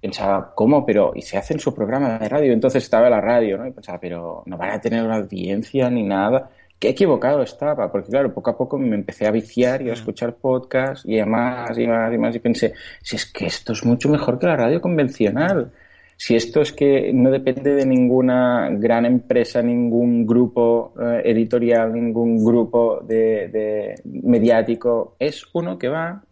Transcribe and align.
Pensaba, 0.00 0.52
¿cómo? 0.54 0.86
Pero, 0.86 1.12
¿y 1.14 1.22
se 1.22 1.36
hacen 1.36 1.58
su 1.58 1.74
programa 1.74 2.18
de 2.18 2.28
radio? 2.28 2.52
Entonces 2.52 2.84
estaba 2.84 3.10
la 3.10 3.20
radio, 3.20 3.58
¿no? 3.58 3.66
Y 3.66 3.72
pensaba, 3.72 3.98
pero 3.98 4.42
no 4.46 4.56
van 4.56 4.70
a 4.70 4.80
tener 4.80 5.04
una 5.04 5.16
audiencia 5.16 5.90
ni 5.90 6.04
nada. 6.04 6.50
Qué 6.78 6.90
equivocado 6.90 7.42
estaba, 7.42 7.90
porque 7.90 8.10
claro, 8.10 8.32
poco 8.32 8.50
a 8.50 8.56
poco 8.56 8.78
me 8.78 8.94
empecé 8.94 9.26
a 9.26 9.32
viciar 9.32 9.82
y 9.82 9.90
a 9.90 9.94
escuchar 9.94 10.36
podcasts 10.36 11.04
y 11.04 11.20
más 11.24 11.76
y 11.76 11.88
más 11.88 12.14
y 12.14 12.18
más 12.18 12.36
y 12.36 12.38
pensé, 12.38 12.72
si 13.02 13.16
es 13.16 13.26
que 13.26 13.46
esto 13.46 13.72
es 13.72 13.84
mucho 13.84 14.08
mejor 14.08 14.38
que 14.38 14.46
la 14.46 14.56
radio 14.56 14.80
convencional. 14.80 15.72
Si 16.16 16.34
esto 16.34 16.60
es 16.60 16.72
que 16.72 17.12
no 17.12 17.30
depende 17.30 17.74
de 17.74 17.86
ninguna 17.86 18.68
gran 18.72 19.06
empresa, 19.06 19.62
ningún 19.62 20.26
grupo 20.26 20.92
eh, 21.00 21.22
editorial, 21.24 21.92
ningún 21.92 22.44
grupo 22.44 23.00
de, 23.00 23.48
de 23.48 23.94
mediático, 24.04 25.14
es 25.18 25.44
uno 25.52 25.78
que 25.78 25.88
va, 25.88 26.24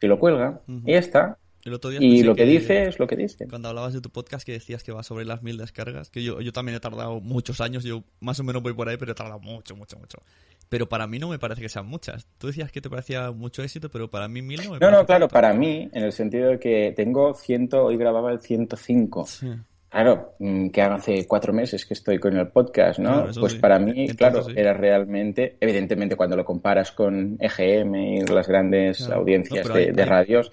que 0.00 0.08
lo 0.08 0.18
cuelga 0.18 0.60
y 0.66 0.92
ya 0.92 0.98
está. 0.98 1.38
El 1.64 1.72
otro 1.74 1.90
día 1.90 1.98
Y 2.02 2.22
lo 2.22 2.34
que 2.34 2.44
dice 2.44 2.86
es 2.86 2.98
lo 2.98 3.06
que 3.06 3.16
dice. 3.16 3.46
Cuando 3.48 3.68
hablabas 3.68 3.94
de 3.94 4.00
tu 4.00 4.10
podcast 4.10 4.44
que 4.44 4.52
decías 4.52 4.84
que 4.84 4.92
va 4.92 5.02
sobre 5.02 5.24
las 5.24 5.42
mil 5.42 5.56
descargas, 5.56 6.10
que 6.10 6.22
yo, 6.22 6.40
yo 6.40 6.52
también 6.52 6.76
he 6.76 6.80
tardado 6.80 7.20
muchos 7.20 7.60
años, 7.62 7.84
yo 7.84 8.04
más 8.20 8.38
o 8.40 8.44
menos 8.44 8.62
voy 8.62 8.74
por 8.74 8.88
ahí, 8.88 8.96
pero 8.98 9.12
he 9.12 9.14
tardado 9.14 9.40
mucho, 9.40 9.74
mucho, 9.74 9.96
mucho. 9.98 10.18
Pero 10.68 10.88
para 10.88 11.06
mí 11.06 11.18
no 11.18 11.28
me 11.28 11.38
parece 11.38 11.60
que 11.62 11.68
sean 11.68 11.86
muchas. 11.86 12.26
Tú 12.38 12.48
decías 12.48 12.70
que 12.70 12.80
te 12.80 12.90
parecía 12.90 13.30
mucho 13.30 13.62
éxito, 13.62 13.88
pero 13.90 14.10
para 14.10 14.28
mí 14.28 14.42
mil 14.42 14.60
no 14.64 14.72
me 14.72 14.78
No, 14.78 14.90
no, 14.90 15.06
claro, 15.06 15.28
para 15.28 15.54
mí, 15.54 15.88
en 15.92 16.02
el 16.04 16.12
sentido 16.12 16.50
de 16.50 16.58
que 16.58 16.92
tengo 16.96 17.32
100, 17.34 17.70
hoy 17.74 17.96
grababa 17.96 18.30
el 18.32 18.40
105. 18.40 19.26
Sí. 19.26 19.48
Claro, 19.88 20.34
mm, 20.40 20.70
que 20.70 20.82
hace 20.82 21.26
cuatro 21.26 21.52
meses 21.52 21.86
que 21.86 21.94
estoy 21.94 22.18
con 22.18 22.36
el 22.36 22.48
podcast, 22.48 22.98
¿no? 22.98 23.12
Claro, 23.24 23.32
pues 23.40 23.52
sí. 23.52 23.58
para 23.60 23.78
mí, 23.78 23.92
Entonces 23.92 24.16
claro, 24.16 24.42
sí. 24.42 24.52
era 24.56 24.72
realmente, 24.74 25.56
evidentemente 25.60 26.16
cuando 26.16 26.36
lo 26.36 26.44
comparas 26.44 26.90
con 26.90 27.36
EGM 27.40 27.94
y 27.94 28.20
las 28.26 28.48
grandes 28.48 28.98
Claro. 28.98 29.20
audiencias 29.20 29.68
No, 29.68 29.74
de, 29.74 29.80
hay- 29.84 29.92
de 29.92 30.02
hay- 30.02 30.08
radios, 30.08 30.50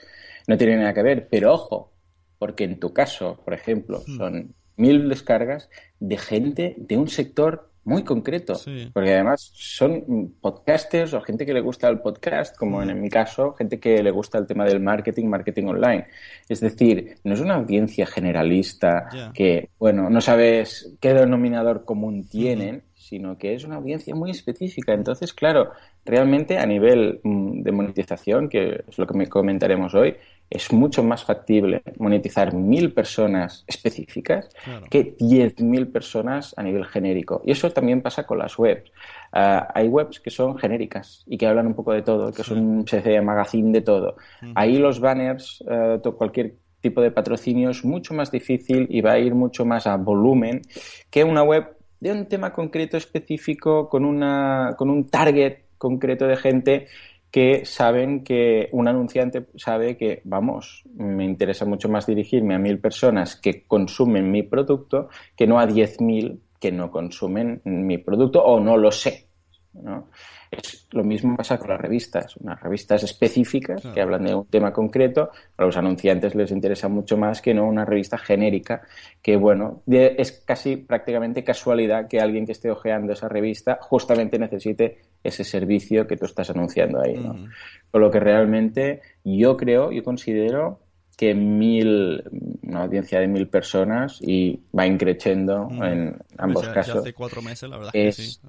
no 0.51 0.57
tiene 0.57 0.77
nada 0.77 0.93
que 0.93 1.01
ver. 1.01 1.27
Pero 1.29 1.53
ojo, 1.53 1.93
porque 2.37 2.65
en 2.65 2.79
tu 2.79 2.93
caso, 2.93 3.39
por 3.43 3.53
ejemplo, 3.53 4.03
Hmm. 4.05 4.17
son 4.17 4.55
mil 4.75 5.07
descargas 5.09 5.69
de 5.99 6.17
gente 6.17 6.75
de 6.77 6.97
un 6.97 7.07
sector 7.07 7.71
muy 7.83 8.03
concreto. 8.03 8.55
Sí. 8.55 8.89
Porque 8.93 9.13
además 9.13 9.51
son 9.53 10.35
podcasters 10.39 11.13
o 11.13 11.21
gente 11.21 11.45
que 11.45 11.53
le 11.53 11.61
gusta 11.61 11.87
el 11.87 11.99
podcast, 11.99 12.55
como 12.55 12.81
en, 12.83 13.01
mi 13.01 13.09
caso, 13.09 13.53
gente 13.53 13.79
que 13.79 14.03
le 14.03 14.11
gusta 14.11 14.37
el 14.37 14.45
tema 14.45 14.65
del 14.65 14.79
marketing, 14.79 15.27
marketing 15.27 15.65
online. 15.65 16.05
Es 16.47 16.59
decir, 16.59 17.15
no 17.23 17.33
es 17.33 17.39
una 17.39 17.55
audiencia 17.55 18.05
generalista 18.05 19.09
que, 19.33 19.69
bueno, 19.79 20.09
no 20.09 20.21
sabes 20.21 20.95
qué 20.99 21.13
denominador 21.13 21.83
común 21.85 22.27
tienen, 22.27 22.83
sino 22.93 23.37
que 23.37 23.55
es 23.55 23.63
una 23.63 23.77
audiencia 23.77 24.13
muy 24.13 24.29
específica. 24.29 24.93
Entonces, 24.93 25.33
claro, 25.33 25.71
realmente 26.05 26.59
a 26.59 26.65
nivel 26.65 27.19
mm, 27.23 27.63
de 27.63 27.71
monetización, 27.71 28.47
que 28.47 28.83
es 28.87 28.97
lo 28.97 29.07
que 29.07 29.17
me 29.17 29.27
comentaremos 29.27 29.95
hoy, 29.95 30.15
es 30.51 30.71
mucho 30.73 31.01
más 31.01 31.23
factible 31.23 31.81
monetizar 31.97 32.53
mil 32.53 32.93
personas 32.93 33.63
específicas 33.67 34.49
Claro. 34.63 34.85
que 34.91 35.15
10.000 35.17 35.87
personas 35.91 36.53
a 36.57 36.61
nivel 36.63 36.85
genérico. 36.85 37.41
Y 37.45 37.51
eso 37.51 37.71
también 37.71 38.01
pasa 38.01 38.27
con 38.27 38.37
las 38.37 38.59
webs. 38.59 38.91
Ah, 39.31 39.69
hay 39.73 39.87
webs 39.87 40.19
que 40.19 40.29
son 40.29 40.57
genéricas 40.57 41.23
y 41.25 41.37
que 41.37 41.47
hablan 41.47 41.67
un 41.67 41.73
poco 41.73 41.93
de 41.93 42.01
todo, 42.01 42.31
que 42.33 42.43
son 42.43 42.59
un 42.59 42.79
especie 42.81 43.13
de 43.13 43.21
magazine 43.21 43.71
de 43.71 43.81
todo. 43.81 44.17
Ahí 44.53 44.77
los 44.77 44.99
banners, 44.99 45.63
to- 46.03 46.15
cualquier 46.17 46.55
tipo 46.81 47.01
de 47.01 47.11
patrocinio 47.11 47.69
es 47.69 47.85
mucho 47.85 48.13
más 48.13 48.29
difícil 48.31 48.87
y 48.89 49.01
va 49.01 49.13
a 49.13 49.19
ir 49.19 49.33
mucho 49.35 49.65
más 49.65 49.87
a 49.87 49.95
volumen 49.97 50.61
que 51.09 51.23
una 51.23 51.43
web 51.43 51.77
de 51.99 52.11
un 52.11 52.25
tema 52.25 52.51
concreto 52.51 52.97
específico 52.97 53.87
con, 53.87 54.03
una, 54.03 54.73
con 54.77 54.89
un 54.89 55.07
target 55.07 55.59
concreto 55.77 56.27
de 56.27 56.35
gente 56.35 56.87
que 57.31 57.65
saben 57.65 58.23
que 58.23 58.69
un 58.73 58.87
anunciante 58.87 59.47
sabe 59.55 59.97
que, 59.97 60.21
vamos, 60.25 60.83
me 60.93 61.23
interesa 61.23 61.65
mucho 61.65 61.87
más 61.89 62.05
dirigirme 62.05 62.55
a 62.55 62.59
mil 62.59 62.79
personas 62.79 63.37
que 63.37 63.65
consumen 63.65 64.29
mi 64.29 64.43
producto 64.43 65.07
que 65.35 65.47
no 65.47 65.59
a 65.59 65.65
diez 65.65 66.01
mil 66.01 66.41
que 66.59 66.71
no 66.71 66.91
consumen 66.91 67.61
mi 67.63 67.97
producto 67.97 68.43
o 68.43 68.59
no 68.59 68.77
lo 68.77 68.91
sé. 68.91 69.30
¿No? 69.73 70.09
Es, 70.49 70.87
lo 70.91 71.03
mismo 71.03 71.37
pasa 71.37 71.57
con 71.57 71.69
las 71.69 71.79
revistas, 71.79 72.35
unas 72.37 72.59
revistas 72.61 73.03
específicas 73.03 73.81
Claro. 73.81 73.95
que 73.95 74.01
hablan 74.01 74.23
de 74.25 74.35
un 74.35 74.45
tema 74.47 74.73
concreto, 74.73 75.31
a 75.57 75.63
los 75.63 75.77
anunciantes 75.77 76.35
les 76.35 76.51
interesa 76.51 76.89
mucho 76.89 77.17
más 77.17 77.41
que 77.41 77.53
no 77.53 77.65
una 77.65 77.85
revista 77.85 78.17
genérica, 78.17 78.81
que 79.21 79.37
bueno, 79.37 79.81
de- 79.85 80.15
es 80.17 80.31
casi 80.45 80.75
prácticamente 80.77 81.43
casualidad 81.43 82.07
que 82.07 82.19
alguien 82.19 82.45
que 82.45 82.51
esté 82.51 82.69
hojeando 82.69 83.13
esa 83.13 83.29
revista 83.29 83.79
justamente 83.81 84.37
necesite 84.37 84.97
ese 85.23 85.43
servicio 85.43 86.05
que 86.07 86.17
tú 86.17 86.25
estás 86.25 86.49
anunciando 86.49 86.99
ahí, 87.01 87.13
¿no? 87.15 87.31
Ujú. 87.31 87.45
Con 87.91 88.01
lo 88.01 88.11
que 88.11 88.19
realmente 88.19 89.01
yo 89.23 89.55
creo, 89.55 89.91
yo 89.91 90.03
considero 90.03 90.79
que 91.17 91.33
mil, 91.35 92.23
una 92.63 92.83
audiencia 92.83 93.19
de 93.19 93.27
mil 93.27 93.47
personas 93.47 94.17
y 94.21 94.59
va 94.77 94.87
increciendo 94.87 95.69
en 95.83 96.17
ambos 96.37 96.63
Ya- 96.63 96.69
ya 96.69 96.73
casos. 96.73 96.97
hace 96.97 97.13
cuatro 97.13 97.41
meses, 97.41 97.69
la 97.69 97.77
verdad 97.77 97.91
Es, 97.95 98.15
que 98.17 98.21
sí. 98.23 98.39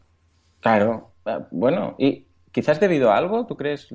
Claro, 0.61 1.12
bueno, 1.51 1.95
y 1.99 2.25
quizás 2.51 2.81
debido 2.81 3.11
a 3.11 3.17
algo, 3.17 3.47
¿tú 3.47 3.57
crees 3.57 3.87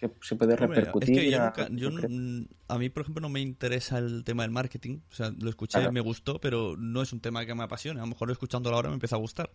que 0.00 0.10
se 0.22 0.36
puede 0.36 0.56
repercutir? 0.56 1.10
Es 1.10 1.24
que 1.24 1.30
yo 1.30 1.38
nunca- 1.44 1.68
yo 1.70 1.90
¿tú 1.90 1.96
crees? 1.96 2.10
n- 2.12 2.46
a 2.68 2.78
mí, 2.78 2.88
por 2.88 3.02
ejemplo, 3.02 3.20
no 3.20 3.28
me 3.28 3.40
interesa 3.40 3.98
el 3.98 4.24
tema 4.24 4.42
del 4.44 4.50
marketing. 4.52 4.98
O 5.10 5.14
sea, 5.14 5.32
lo 5.38 5.50
escuché, 5.50 5.78
Claro. 5.78 5.92
me 5.92 6.00
gustó, 6.00 6.40
pero 6.40 6.76
no 6.78 7.02
es 7.02 7.12
un 7.12 7.20
tema 7.20 7.44
que 7.44 7.54
me 7.54 7.64
apasione. 7.64 8.00
A 8.00 8.04
lo 8.04 8.08
mejor 8.08 8.30
escuchándolo 8.30 8.76
ahora 8.76 8.88
me 8.88 8.94
empieza 8.94 9.16
a 9.16 9.18
gustar. 9.18 9.50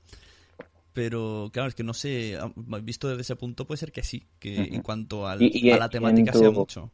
Pero 0.94 1.50
claro, 1.51 1.68
es 1.69 1.75
que 1.75 1.84
no 1.84 1.94
sé, 1.94 2.38
a- 2.38 2.51
visto 2.81 3.10
desde 3.10 3.22
ese 3.22 3.36
punto 3.36 3.66
puede 3.68 3.78
ser 3.80 3.92
que 3.92 4.01
sí, 4.04 4.28
que 4.39 4.56
en 4.63 4.81
cuanto 4.81 5.28
al- 5.28 5.42
Y- 5.42 5.51
y 5.54 5.72
a 5.72 5.78
la 5.78 5.89
temática 5.89 6.31
tu- 6.31 6.39
sea 6.39 6.51
mucho. 6.51 6.92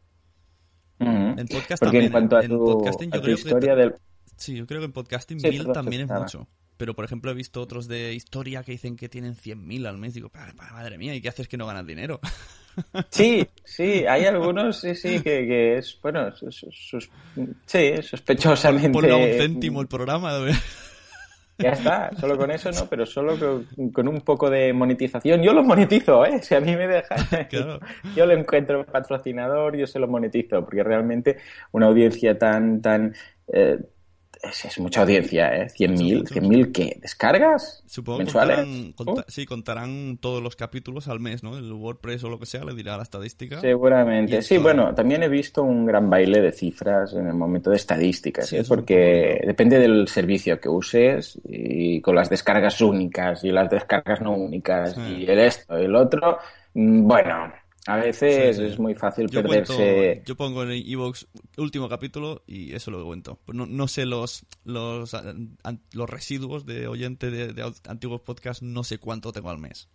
En 0.99 1.35
podcast 1.47 1.69
Porque 1.83 1.85
también, 1.85 2.03
en 2.05 2.11
cuanto 2.11 2.37
a 2.37 2.43
en 2.43 2.49
podcasting 2.51 3.09
a 3.13 3.17
yo 3.17 3.21
creo 3.21 3.59
que 3.59 3.75
del... 3.75 3.95
Sí, 4.37 4.55
yo 4.55 4.65
creo 4.67 4.79
que 4.81 4.85
en 4.85 4.91
podcasting 4.91 5.39
Sí, 5.39 5.59
también 5.73 6.03
es 6.03 6.09
mucho. 6.09 6.47
Pero, 6.77 6.95
por 6.95 7.05
ejemplo, 7.05 7.29
he 7.31 7.35
visto 7.35 7.61
otros 7.61 7.87
de 7.87 8.13
historia 8.13 8.63
que 8.63 8.71
dicen 8.71 8.95
que 8.95 9.07
tienen 9.09 9.35
100.000 9.35 9.85
al 9.85 9.97
mes. 9.97 10.13
Digo, 10.15 10.29
"Pa- 10.29 10.51
pa- 10.55 10.71
madre 10.73 10.97
mía, 10.97 11.13
¿y 11.13 11.21
qué 11.21 11.29
haces 11.29 11.47
que 11.47 11.57
no 11.57 11.67
ganas 11.67 11.85
dinero? 11.85 12.19
Sí, 13.09 13.45
sí, 13.65 14.05
hay 14.07 14.23
algunos, 14.23 14.79
sí, 14.79 14.95
sí, 14.95 15.15
que, 15.21 15.45
que 15.45 15.77
es, 15.77 15.99
bueno, 16.01 16.31
sus- 16.33 16.65
sus- 16.71 17.09
sí, 17.65 17.93
sospechosamente... 18.01 18.89
Ponle 18.91 19.13
un 19.13 19.37
céntimo 19.37 19.81
el 19.81 19.87
programa. 19.87 20.31
Ya 21.57 21.71
está, 21.71 22.09
solo 22.17 22.37
con 22.37 22.49
eso 22.49 22.71
no, 22.71 22.87
pero 22.87 23.05
solo 23.05 23.37
con, 23.37 23.91
con 23.91 24.07
un 24.07 24.21
poco 24.21 24.49
de 24.49 24.71
monetización. 24.71 25.43
Yo 25.43 25.53
lo 25.53 25.63
monetizo, 25.63 26.25
¿eh? 26.25 26.41
Si 26.41 26.55
a 26.55 26.61
mí 26.61 26.75
me 26.77 26.87
dejan, 26.87 27.17
Claro. 27.49 27.79
yo 28.15 28.25
le 28.25 28.35
encuentro 28.35 28.85
patrocinador, 28.85 29.75
yo 29.75 29.85
se 29.85 29.99
lo 29.99 30.07
monetizo, 30.07 30.63
porque 30.63 30.81
realmente 30.81 31.37
una 31.73 31.87
audiencia 31.87 32.39
tan, 32.39 32.81
tan... 32.81 33.13
eh, 33.53 33.77
es, 34.43 34.65
es 34.65 34.79
mucha 34.79 35.01
audiencia, 35.01 35.55
¿eh? 35.55 35.67
100.000, 35.67 36.17
mucho, 36.19 36.33
100.000 36.35 36.71
¿qué? 36.71 36.97
¿Descargas? 37.01 37.83
Supongo 37.85 38.19
que 38.19 38.23
¿Mensuales? 38.25 38.57
contarán, 38.57 38.91
conta- 38.93 39.21
Oh, 39.21 39.31
sí, 39.31 39.45
contarán 39.45 40.17
todos 40.19 40.41
los 40.41 40.55
capítulos 40.55 41.07
al 41.07 41.19
mes, 41.19 41.43
¿no? 41.43 41.57
El 41.57 41.71
WordPress 41.73 42.23
o 42.23 42.29
lo 42.29 42.39
que 42.39 42.45
sea 42.45 42.63
le 42.63 42.73
dirá 42.73 42.97
la 42.97 43.03
estadística. 43.03 43.59
Seguramente. 43.61 44.41
Sí, 44.41 44.57
bueno, 44.57 44.93
también 44.95 45.23
he 45.23 45.29
visto 45.29 45.63
un 45.63 45.85
gran 45.85 46.09
baile 46.09 46.41
de 46.41 46.51
cifras 46.51 47.13
en 47.13 47.27
el 47.27 47.33
momento 47.33 47.69
de 47.69 47.75
estadísticas, 47.75 48.47
Sí, 48.49 48.55
¿eh? 48.55 48.59
es 48.61 48.67
porque 48.67 49.41
depende 49.45 49.77
del 49.79 50.07
servicio 50.07 50.59
que 50.59 50.69
uses 50.69 51.39
y 51.47 52.01
con 52.01 52.15
las 52.15 52.29
descargas 52.29 52.81
únicas 52.81 53.43
y 53.43 53.51
las 53.51 53.69
descargas 53.69 54.21
no 54.21 54.31
únicas 54.33 54.95
Sí. 54.95 55.01
y 55.19 55.25
el 55.29 55.39
esto 55.39 55.79
y 55.79 55.85
el 55.85 55.95
otro, 55.95 56.37
mm, 56.73 57.07
bueno, 57.07 57.53
a 57.87 57.97
veces 57.97 58.57
Sí, 58.57 58.61
sí. 58.63 58.69
es 58.73 58.79
muy 58.79 58.93
fácil 58.95 59.27
Yo, 59.29 59.43
cuento, 59.43 59.75
perderse. 59.75 60.23
yo 60.25 60.35
pongo 60.35 60.63
en 60.63 60.71
Evox 60.71 61.27
último 61.57 61.89
capítulo 61.89 62.43
y 62.45 62.73
eso 62.75 62.91
lo 62.91 63.03
cuento. 63.05 63.39
Pues 63.45 63.55
No, 63.57 63.65
no 63.65 63.87
sé 63.87 64.05
los, 64.05 64.45
los, 64.65 65.15
los 65.93 66.09
residuos 66.09 66.65
de 66.65 66.87
oyente 66.87 67.31
de, 67.31 67.53
de 67.53 67.73
antiguos 67.87 68.21
podcasts, 68.21 68.61
no 68.63 68.83
sé 68.83 68.97
cuánto 68.99 69.31
tengo 69.31 69.49
al 69.49 69.57
mes. 69.57 69.89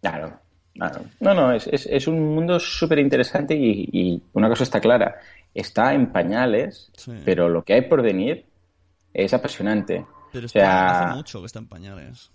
Claro, 0.00 0.38
claro. 0.74 1.04
No, 1.20 1.34
no, 1.34 1.52
es, 1.52 1.66
es, 1.66 1.86
es 1.86 2.06
un 2.06 2.34
mundo 2.34 2.60
súper 2.60 2.98
interesante 3.00 3.54
y, 3.56 3.88
y 3.92 4.22
una 4.34 4.48
cosa 4.48 4.62
está 4.64 4.80
clara, 4.80 5.16
está 5.54 5.92
en 5.94 6.12
pañales, 6.12 6.90
Sí. 6.96 7.12
pero 7.24 7.48
lo 7.48 7.64
que 7.64 7.74
hay 7.74 7.82
por 7.82 8.02
venir 8.02 8.44
es 9.12 9.32
apasionante. 9.34 10.04
Pero 10.32 10.46
O 10.46 10.48
sea, 10.48 11.06
hace 11.08 11.16
mucho 11.16 11.40
que 11.40 11.46
está 11.46 11.58
en 11.60 11.68
pañales. 11.68 12.30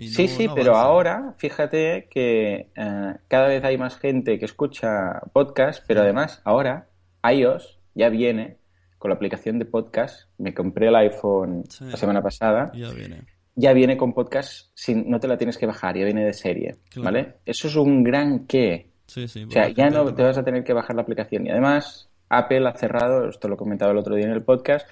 Y 0.00 0.08
Sí, 0.08 0.22
no- 0.24 0.28
sí, 0.28 0.46
no 0.46 0.54
pero 0.54 0.76
ahora 0.76 1.34
fíjate 1.38 2.08
que 2.10 2.70
eh, 2.74 3.14
cada 3.28 3.48
vez 3.48 3.62
hay 3.64 3.76
más 3.78 3.98
gente 3.98 4.38
que 4.38 4.44
escucha 4.44 5.20
podcast, 5.32 5.84
pero 5.86 6.00
además 6.02 6.40
ahora 6.44 6.88
iOS 7.22 7.80
ya 7.94 8.08
viene 8.08 8.56
con 8.98 9.10
la 9.10 9.14
aplicación 9.16 9.58
de 9.58 9.64
podcast. 9.66 10.28
Me 10.38 10.54
compré 10.54 10.88
el 10.88 10.96
iPhone 10.96 11.64
Sí. 11.68 11.84
la 11.84 11.96
semana 11.96 12.22
pasada. 12.22 12.70
Ya 12.74 12.90
viene. 12.90 13.22
Ya 13.56 13.72
viene 13.72 13.96
con 13.96 14.14
podcast, 14.14 14.70
sin, 14.74 15.10
no 15.10 15.18
te 15.20 15.28
la 15.28 15.36
tienes 15.36 15.58
que 15.58 15.66
bajar, 15.66 15.96
ya 15.96 16.04
viene 16.04 16.24
de 16.24 16.32
serie, 16.32 16.76
Claro. 16.90 17.04
¿vale? 17.04 17.34
Eso 17.44 17.68
es 17.68 17.76
un 17.76 18.02
gran 18.04 18.46
qué. 18.46 18.90
Sí, 19.06 19.26
sí. 19.28 19.44
O 19.44 19.50
sea, 19.50 19.68
ya 19.70 19.90
no 19.90 20.14
te 20.14 20.22
vas 20.22 20.38
a 20.38 20.44
tener 20.44 20.62
que 20.64 20.72
bajar 20.72 20.94
la 20.96 21.02
aplicación. 21.02 21.46
Y 21.46 21.50
además, 21.50 22.08
Apple 22.28 22.66
ha 22.68 22.72
cerrado, 22.74 23.28
esto 23.28 23.48
lo 23.48 23.56
comentaba 23.56 23.90
el 23.92 23.98
otro 23.98 24.14
día 24.14 24.26
en 24.26 24.32
el 24.32 24.44
podcast, 24.44 24.88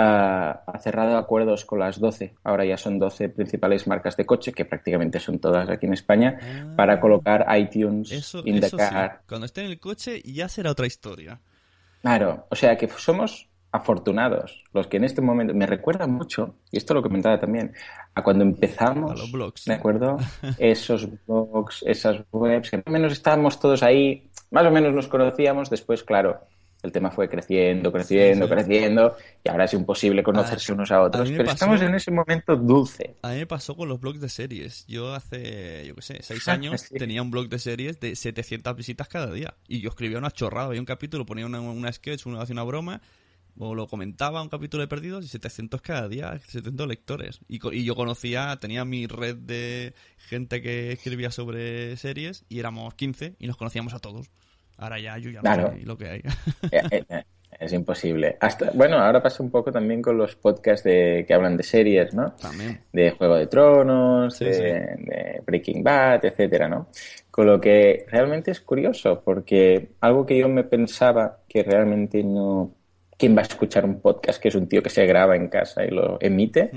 ha 0.00 0.78
cerrado 0.80 1.16
acuerdos 1.16 1.64
con 1.64 1.78
las 1.78 2.00
12, 2.00 2.34
ahora 2.44 2.64
ya 2.64 2.76
son 2.76 2.98
12 2.98 3.28
principales 3.28 3.86
marcas 3.86 4.16
de 4.16 4.26
coche, 4.26 4.52
que 4.52 4.64
prácticamente 4.64 5.20
son 5.20 5.38
todas 5.38 5.68
aquí 5.68 5.86
en 5.86 5.92
España, 5.94 6.38
Ah. 6.42 6.74
para 6.76 7.00
colocar 7.00 7.46
iTunes 7.58 8.10
Eso, 8.12 8.42
in 8.44 8.60
the 8.60 8.66
eso 8.66 8.78
sí. 8.78 8.84
Cuando 9.28 9.46
esté 9.46 9.64
en 9.64 9.70
el 9.70 9.78
coche 9.80 10.20
ya 10.24 10.48
será 10.48 10.70
otra 10.70 10.86
historia. 10.86 11.40
Claro, 12.02 12.46
o 12.50 12.56
sea 12.56 12.76
que 12.76 12.88
somos 12.88 13.48
afortunados 13.72 14.64
los 14.72 14.86
que 14.88 14.96
en 14.96 15.04
este 15.04 15.20
momento 15.22 15.54
me 15.54 15.66
recuerda 15.66 16.06
mucho, 16.06 16.56
y 16.72 16.78
esto 16.78 16.92
lo 16.94 17.02
comentaba 17.02 17.38
también, 17.38 17.72
a 18.14 18.22
cuando 18.22 18.42
empezamos, 18.42 19.12
A 19.12 19.14
los 19.14 19.30
blogs. 19.30 19.64
¿de 19.66 19.74
acuerdo? 19.74 20.16
Esos 20.58 21.08
blogs, 21.26 21.84
esas 21.86 22.22
webs, 22.32 22.70
que 22.70 22.78
más 22.78 22.86
o 22.86 22.90
menos 22.90 23.12
estábamos 23.12 23.60
todos 23.60 23.82
ahí, 23.82 24.28
más 24.50 24.64
o 24.66 24.70
menos 24.72 24.92
nos 24.92 25.06
conocíamos, 25.08 25.70
después, 25.70 26.02
claro, 26.02 26.40
el 26.82 26.92
tema 26.92 27.10
fue 27.10 27.28
creciendo, 27.28 27.92
creciendo, 27.92 28.46
Sí, 28.46 28.48
sí. 28.48 28.54
creciendo, 28.54 29.16
y 29.44 29.48
ahora 29.50 29.64
es 29.64 29.74
imposible 29.74 30.22
conocerse 30.22 30.72
A- 30.72 30.74
unos 30.74 30.90
a 30.90 30.96
a 30.96 31.02
otros, 31.02 31.28
me 31.30 31.36
pero 31.36 31.44
pasó- 31.50 31.54
estamos 31.54 31.82
en 31.82 31.94
ese 31.94 32.10
momento 32.10 32.56
dulce. 32.56 33.16
A 33.22 33.30
mí 33.30 33.36
me 33.36 33.46
pasó 33.46 33.76
con 33.76 33.88
los 33.88 34.00
blogs 34.00 34.20
de 34.20 34.28
series. 34.28 34.86
Yo 34.86 35.14
hace, 35.14 35.84
yo 35.86 35.94
qué 35.94 36.02
sé, 36.02 36.22
seis 36.22 36.48
Ah, 36.48 36.52
años 36.52 36.80
sí. 36.82 36.96
tenía 36.96 37.22
un 37.22 37.30
blog 37.30 37.48
de 37.48 37.58
series 37.58 38.00
de 38.00 38.16
700 38.16 38.74
visitas 38.76 39.08
cada 39.08 39.30
día. 39.32 39.54
Y 39.68 39.80
yo 39.80 39.90
escribía 39.90 40.18
una 40.18 40.30
chorrada, 40.30 40.68
había 40.68 40.80
un 40.80 40.86
capítulo, 40.86 41.26
ponía 41.26 41.46
una, 41.46 41.60
una 41.60 41.92
sketch, 41.92 42.26
una, 42.26 42.40
hacía 42.42 42.54
una 42.54 42.62
broma, 42.64 43.02
o 43.58 43.74
lo 43.74 43.86
comentaba, 43.88 44.40
un 44.40 44.48
capítulo 44.48 44.80
de 44.82 44.88
perdidos, 44.88 45.24
y 45.24 45.28
700 45.28 45.82
cada 45.82 46.08
día, 46.08 46.38
700 46.46 46.86
lectores. 46.88 47.40
Y, 47.48 47.60
y 47.76 47.84
yo 47.84 47.94
conocía, 47.94 48.56
tenía 48.58 48.84
mi 48.86 49.06
red 49.06 49.36
de 49.36 49.92
gente 50.16 50.62
que 50.62 50.92
escribía 50.92 51.30
sobre 51.30 51.96
series, 51.98 52.44
y 52.48 52.58
éramos 52.60 52.94
15, 52.94 53.34
y 53.38 53.46
nos 53.48 53.56
conocíamos 53.58 53.92
a 53.92 53.98
todos. 53.98 54.30
Ahora 54.80 54.98
ya 54.98 55.16
yo 55.18 55.30
ya 55.30 55.36
no 55.38 55.42
Claro. 55.42 55.72
sé 55.72 55.86
lo 55.86 55.96
que 55.96 56.08
hay. 56.08 56.22
Eh, 56.72 56.82
eh, 56.90 57.04
eh, 57.08 57.22
Es 57.58 57.72
imposible. 57.72 58.36
Hasta, 58.40 58.70
bueno, 58.72 58.96
ahora 58.98 59.22
pasa 59.22 59.42
un 59.42 59.50
poco 59.50 59.70
también 59.70 60.00
con 60.00 60.16
los 60.16 60.34
podcasts 60.36 60.82
de, 60.84 61.24
que 61.26 61.34
hablan 61.34 61.56
de 61.56 61.62
series, 61.62 62.14
¿no? 62.14 62.32
También. 62.40 62.80
de 62.92 63.10
Juego 63.10 63.36
de 63.36 63.46
Tronos, 63.48 64.34
Sí, 64.36 64.44
de, 64.46 64.54
sí. 64.54 64.62
de 64.62 65.42
Breaking 65.46 65.82
Bad, 65.82 66.24
etcétera, 66.24 66.68
¿no? 66.68 66.88
Con 67.30 67.46
lo 67.46 67.60
que 67.60 68.06
realmente 68.08 68.50
es 68.52 68.60
curioso, 68.60 69.20
porque 69.24 69.90
algo 70.00 70.24
que 70.24 70.38
yo 70.38 70.48
me 70.48 70.64
pensaba 70.64 71.40
que 71.48 71.62
realmente 71.62 72.22
no... 72.24 72.74
¿Quién 73.18 73.36
va 73.36 73.40
a 73.40 73.42
escuchar 73.42 73.84
un 73.84 74.00
podcast 74.00 74.40
que 74.40 74.48
es 74.48 74.54
un 74.54 74.66
tío 74.66 74.82
que 74.82 74.88
se 74.88 75.04
graba 75.04 75.36
en 75.36 75.48
casa 75.48 75.84
y 75.84 75.90
lo 75.90 76.16
emite? 76.22 76.70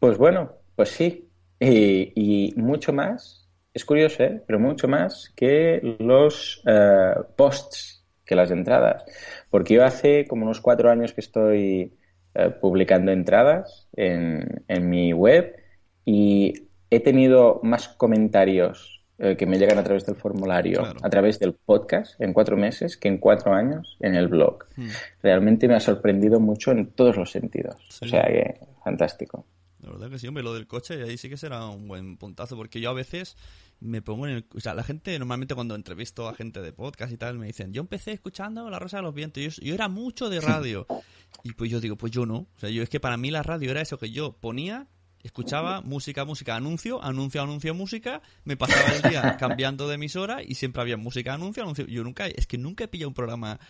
Pues 0.00 0.18
bueno, 0.18 0.50
pues 0.74 0.88
sí. 0.88 1.28
Y, 1.60 2.12
y 2.16 2.54
mucho 2.56 2.92
más, 2.92 3.47
es 3.74 3.84
curioso, 3.84 4.22
¿eh? 4.22 4.42
Pero 4.46 4.58
mucho 4.58 4.88
más 4.88 5.32
que 5.36 5.96
los 6.00 6.62
eh, 6.66 7.14
posts, 7.36 8.04
que 8.24 8.34
las 8.34 8.50
entradas. 8.50 9.04
Porque 9.50 9.74
yo 9.74 9.84
hace 9.84 10.26
como 10.26 10.44
unos 10.44 10.60
cuatro 10.60 10.90
años 10.90 11.12
que 11.12 11.20
estoy 11.20 11.94
eh, 12.34 12.50
publicando 12.60 13.12
entradas 13.12 13.88
en, 13.94 14.64
en 14.68 14.90
mi 14.90 15.12
web 15.12 15.56
y 16.04 16.68
he 16.90 17.00
tenido 17.00 17.60
más 17.62 17.88
comentarios 17.88 19.04
eh, 19.18 19.36
que 19.36 19.46
me 19.46 19.58
llegan 19.58 19.78
a 19.78 19.84
través 19.84 20.06
del 20.06 20.14
formulario, 20.16 20.78
Claro. 20.80 21.00
a 21.02 21.10
través 21.10 21.38
del 21.38 21.52
podcast 21.54 22.20
en 22.20 22.32
cuatro 22.32 22.56
meses 22.56 22.96
que 22.96 23.08
en 23.08 23.18
cuatro 23.18 23.52
años 23.52 23.96
en 24.00 24.14
el 24.14 24.28
blog. 24.28 24.64
Hmm. 24.76 24.88
Realmente 25.22 25.66
me 25.68 25.74
ha 25.74 25.80
sorprendido 25.80 26.38
mucho 26.40 26.70
en 26.72 26.86
todos 26.92 27.16
los 27.16 27.30
sentidos. 27.30 27.76
Sí. 27.90 28.06
O 28.06 28.08
sea 28.08 28.22
que, 28.24 28.60
fantástico. 28.84 29.44
La 29.88 29.94
verdad 29.94 30.10
que 30.10 30.18
sí, 30.18 30.28
hombre, 30.28 30.42
lo 30.42 30.54
del 30.54 30.66
coche 30.66 31.02
ahí 31.02 31.16
sí 31.16 31.28
que 31.28 31.36
será 31.36 31.66
un 31.66 31.88
buen 31.88 32.16
puntazo, 32.16 32.56
porque 32.56 32.80
yo 32.80 32.90
a 32.90 32.94
veces 32.94 33.36
me 33.80 34.02
pongo 34.02 34.26
en 34.26 34.36
el... 34.36 34.46
O 34.54 34.60
sea, 34.60 34.74
la 34.74 34.84
gente 34.84 35.18
normalmente 35.18 35.54
cuando 35.54 35.74
entrevisto 35.74 36.28
a 36.28 36.34
gente 36.34 36.60
de 36.60 36.72
podcast 36.72 37.12
y 37.12 37.16
tal 37.16 37.38
me 37.38 37.46
dicen, 37.46 37.72
yo 37.72 37.80
empecé 37.80 38.12
escuchando 38.12 38.68
La 38.70 38.78
Rosa 38.78 38.98
de 38.98 39.04
los 39.04 39.14
Vientos, 39.14 39.42
yo, 39.42 39.50
yo 39.62 39.74
era 39.74 39.88
mucho 39.88 40.28
de 40.28 40.40
radio. 40.40 40.86
Y 41.44 41.52
pues 41.52 41.70
yo 41.70 41.78
digo, 41.78 41.94
pues 41.96 42.10
yo 42.10 42.26
no. 42.26 42.36
O 42.36 42.58
sea, 42.58 42.70
yo 42.70 42.82
es 42.82 42.88
que 42.88 43.00
para 43.00 43.16
mí 43.16 43.30
la 43.30 43.42
radio 43.42 43.70
era 43.70 43.80
eso 43.80 43.98
que 43.98 44.10
yo 44.10 44.32
ponía, 44.32 44.88
escuchaba 45.22 45.82
música, 45.82 46.24
música, 46.24 46.56
anuncio, 46.56 47.02
anuncio, 47.02 47.42
anuncio, 47.42 47.74
música, 47.74 48.22
me 48.44 48.56
pasaba 48.56 48.96
el 48.96 49.02
día 49.02 49.36
cambiando 49.38 49.88
de 49.88 49.96
emisora 49.96 50.42
y 50.42 50.54
siempre 50.54 50.82
había 50.82 50.96
música, 50.96 51.34
anuncio, 51.34 51.62
anuncio. 51.62 51.86
Yo 51.86 52.02
nunca, 52.02 52.26
es 52.26 52.46
que 52.46 52.58
nunca 52.58 52.84
he 52.84 52.88
pillado 52.88 53.08
un 53.08 53.14
programa 53.14 53.60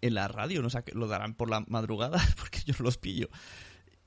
en 0.00 0.14
la 0.14 0.28
radio, 0.28 0.62
no 0.62 0.70
sé, 0.70 0.82
lo 0.92 1.08
darán 1.08 1.34
por 1.34 1.50
la 1.50 1.60
madrugada 1.66 2.20
porque 2.36 2.60
yo 2.64 2.74
no 2.78 2.84
los 2.84 2.98
pillo. 2.98 3.28